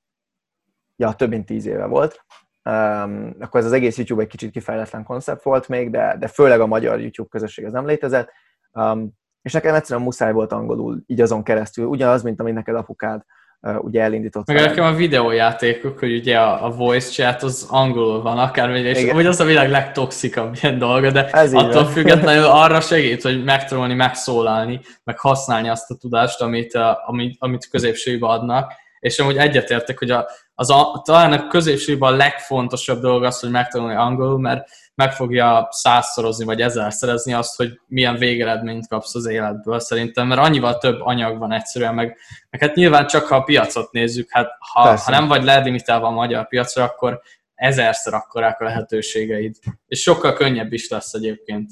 ja, 0.95 1.13
több 1.13 1.29
mint 1.29 1.45
tíz 1.45 1.65
éve 1.65 1.85
volt. 1.85 2.25
Um, 2.63 3.35
akkor 3.39 3.59
ez 3.59 3.65
az 3.65 3.71
egész 3.71 3.97
YouTube 3.97 4.21
egy 4.21 4.27
kicsit 4.27 4.51
kifejletlen 4.51 5.03
koncept 5.03 5.43
volt 5.43 5.67
még, 5.67 5.89
de, 5.89 6.15
de 6.19 6.27
főleg 6.27 6.59
a 6.59 6.67
magyar 6.67 6.99
YouTube 6.99 7.29
közösség 7.29 7.65
az 7.65 7.71
nem 7.71 7.85
létezett. 7.85 8.31
Um, 8.71 9.11
és 9.45 9.51
nekem 9.51 9.75
egyszerűen 9.75 10.05
muszáj 10.05 10.31
volt 10.31 10.51
angolul, 10.51 11.03
így 11.07 11.21
azon 11.21 11.43
keresztül, 11.43 11.85
ugyanaz, 11.85 12.23
mint 12.23 12.39
amit 12.39 12.53
neked 12.53 12.75
apukád 12.75 13.21
uh, 13.61 13.83
ugye 13.83 14.01
elindított. 14.01 14.47
Meg 14.47 14.55
nekem 14.55 14.83
a 14.83 14.93
videójátékok, 14.93 15.99
hogy 15.99 16.15
ugye 16.15 16.39
a, 16.39 16.65
a 16.65 16.69
voice 16.69 17.09
chat 17.09 17.43
az 17.43 17.67
angolul 17.69 18.21
van 18.21 18.37
akár, 18.37 18.69
és 18.69 19.11
hogy 19.11 19.25
az 19.25 19.39
a 19.39 19.43
világ 19.43 19.69
legtoxikabb 19.69 20.55
ilyen 20.61 20.77
dolga, 20.77 21.11
de 21.11 21.29
Ez 21.29 21.53
attól 21.53 21.85
függetlenül 21.95 22.45
arra 22.45 22.81
segít, 22.81 23.21
hogy 23.21 23.43
megtanulni, 23.43 23.93
megszólalni, 23.93 24.79
meg 25.03 25.19
használni 25.19 25.69
azt 25.69 25.91
a 25.91 25.95
tudást, 25.95 26.41
amit, 26.41 26.79
amit, 27.05 27.35
amit 27.39 27.67
középségbe 27.67 28.27
adnak, 28.27 28.73
és 28.99 29.19
amúgy 29.19 29.37
egyetértek, 29.37 29.99
hogy 29.99 30.11
a, 30.11 30.27
az 30.53 30.69
a, 30.69 31.01
talán 31.03 31.33
a 31.33 31.47
középségben 31.47 32.13
a 32.13 32.15
legfontosabb 32.15 33.01
dolog 33.01 33.23
az, 33.23 33.39
hogy 33.39 33.51
megtanulni 33.51 33.95
angolul, 33.95 34.39
mert 34.39 34.69
meg 34.95 35.13
fogja 35.13 35.67
százszorozni, 35.71 36.45
vagy 36.45 36.61
ezerszerezni 36.61 37.33
azt, 37.33 37.55
hogy 37.55 37.79
milyen 37.87 38.15
végeredményt 38.15 38.87
kapsz 38.87 39.15
az 39.15 39.25
életből 39.25 39.79
szerintem, 39.79 40.27
mert 40.27 40.41
annyival 40.41 40.77
több 40.77 41.01
anyag 41.01 41.37
van 41.37 41.51
egyszerűen, 41.51 41.93
meg, 41.93 42.17
meg 42.49 42.61
hát 42.61 42.75
nyilván 42.75 43.07
csak 43.07 43.25
ha 43.25 43.35
a 43.35 43.43
piacot 43.43 43.91
nézzük, 43.91 44.31
hát 44.31 44.51
ha, 44.59 44.97
ha 44.97 45.11
nem 45.11 45.27
vagy 45.27 45.43
lelimitálva 45.43 46.07
a 46.07 46.11
magyar 46.11 46.47
piacra, 46.47 46.83
akkor 46.83 47.21
ezerszer 47.55 48.13
akkorák 48.13 48.61
a 48.61 48.63
lehetőségeid. 48.63 49.55
És 49.87 50.01
sokkal 50.01 50.33
könnyebb 50.33 50.73
is 50.73 50.89
lesz 50.89 51.13
egyébként. 51.13 51.71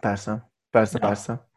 Persze, 0.00 0.50
persze, 0.70 0.98
ja. 1.00 1.06
persze. 1.06 1.48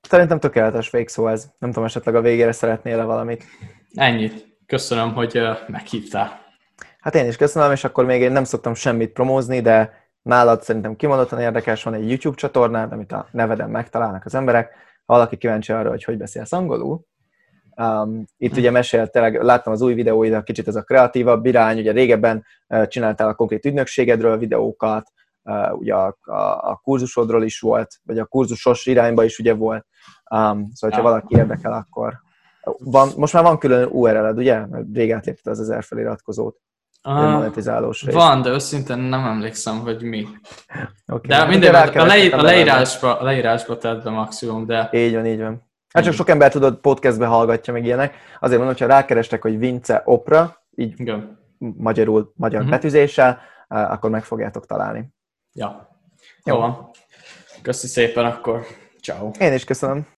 Szerintem 0.00 0.40
tökéletes 0.40 0.90
végszó 0.90 1.28
ez. 1.28 1.50
Nem 1.58 1.70
tudom, 1.70 1.84
esetleg 1.84 2.14
a 2.14 2.20
végére 2.20 2.52
szeretnél-e 2.52 3.02
valamit? 3.02 3.44
Ennyit. 3.94 4.46
Köszönöm, 4.66 5.12
hogy 5.14 5.40
meghívtál. 5.66 6.47
Hát 7.08 7.16
én 7.16 7.26
is 7.26 7.36
köszönöm, 7.36 7.72
és 7.72 7.84
akkor 7.84 8.04
még 8.04 8.20
én 8.20 8.32
nem 8.32 8.44
szoktam 8.44 8.74
semmit 8.74 9.12
promózni, 9.12 9.60
de 9.60 9.92
nálad 10.22 10.62
szerintem 10.62 10.96
kimondottan 10.96 11.40
érdekes, 11.40 11.82
van 11.82 11.94
egy 11.94 12.08
YouTube 12.08 12.36
csatornád, 12.36 12.92
amit 12.92 13.12
a 13.12 13.28
neveden 13.30 13.70
megtalálnak 13.70 14.24
az 14.24 14.34
emberek. 14.34 14.72
Ha 15.04 15.14
valaki 15.14 15.36
kíváncsi 15.36 15.72
arra, 15.72 15.88
hogy 15.88 16.04
hogy 16.04 16.16
beszélsz 16.16 16.52
angolul, 16.52 17.00
Um, 17.76 18.24
itt 18.36 18.56
ugye 18.56 18.70
mesélt, 18.70 19.10
tényleg 19.10 19.42
láttam 19.42 19.72
az 19.72 19.80
új 19.80 19.94
videóid, 19.94 20.42
kicsit 20.42 20.68
ez 20.68 20.76
a 20.76 20.82
kreatívabb 20.82 21.46
irány, 21.46 21.78
ugye 21.78 21.92
régebben 21.92 22.44
uh, 22.68 22.86
csináltál 22.86 23.28
a 23.28 23.34
konkrét 23.34 23.64
ügynökségedről 23.64 24.38
videókat, 24.38 25.12
uh, 25.42 25.78
ugye 25.78 25.94
a, 25.94 26.16
a, 26.20 26.70
a 26.70 26.80
kurzusodról 26.82 27.42
is 27.42 27.60
volt, 27.60 27.94
vagy 28.02 28.18
a 28.18 28.24
kurzusos 28.24 28.86
irányba 28.86 29.24
is 29.24 29.38
ugye 29.38 29.54
volt, 29.54 29.86
um, 30.30 30.68
szóval 30.72 30.96
ha 30.96 31.02
valaki 31.02 31.36
érdekel, 31.36 31.72
akkor 31.72 32.14
van, 32.78 33.08
most 33.16 33.32
már 33.32 33.42
van 33.42 33.58
külön 33.58 33.88
URL-ed, 33.92 34.38
ugye? 34.38 34.66
Mert 34.66 34.84
rég 34.92 35.12
átlépted 35.12 35.52
az 35.52 35.60
ezer 35.60 35.84
feliratkozót. 35.84 36.56
Monetizálós 37.02 38.02
rész. 38.02 38.14
Van, 38.14 38.42
de 38.42 38.50
őszintén 38.50 38.98
nem 38.98 39.24
emlékszem, 39.24 39.78
hogy 39.78 40.02
mi. 40.02 40.26
Okay. 41.06 41.38
De 41.38 41.44
minden, 41.44 41.74
a, 41.74 42.04
le, 42.04 42.36
a, 42.36 42.42
leírásba, 42.42 43.18
a 43.18 43.24
leírásba 43.24 43.78
tedd 43.78 44.02
be 44.02 44.10
maximum, 44.10 44.66
de... 44.66 44.88
Így 44.92 45.14
van, 45.14 45.26
így 45.26 45.40
van. 45.40 45.66
Hát 45.92 46.04
csak 46.04 46.12
sok 46.12 46.28
ember 46.28 46.50
tudod, 46.50 46.76
podcastbe 46.76 47.26
hallgatja 47.26 47.72
meg 47.72 47.84
ilyenek. 47.84 48.14
Azért 48.40 48.58
mondom, 48.58 48.76
hogyha 48.76 48.86
rákerestek, 48.86 49.42
hogy 49.42 49.58
Vince 49.58 50.02
Opera, 50.04 50.62
így 50.74 51.00
Igen. 51.00 51.38
magyarul, 51.58 52.32
magyar 52.36 52.60
uh-huh. 52.60 52.74
betűzéssel, 52.76 53.40
akkor 53.68 54.10
meg 54.10 54.24
fogjátok 54.24 54.66
találni. 54.66 55.12
Ja. 55.52 55.88
Jó. 56.44 56.54
Jó 56.54 56.60
van. 56.60 56.90
Köszi 57.62 57.86
szépen 57.86 58.24
akkor. 58.24 58.66
Ciao. 59.02 59.30
Én 59.38 59.52
is 59.52 59.64
köszönöm. 59.64 60.06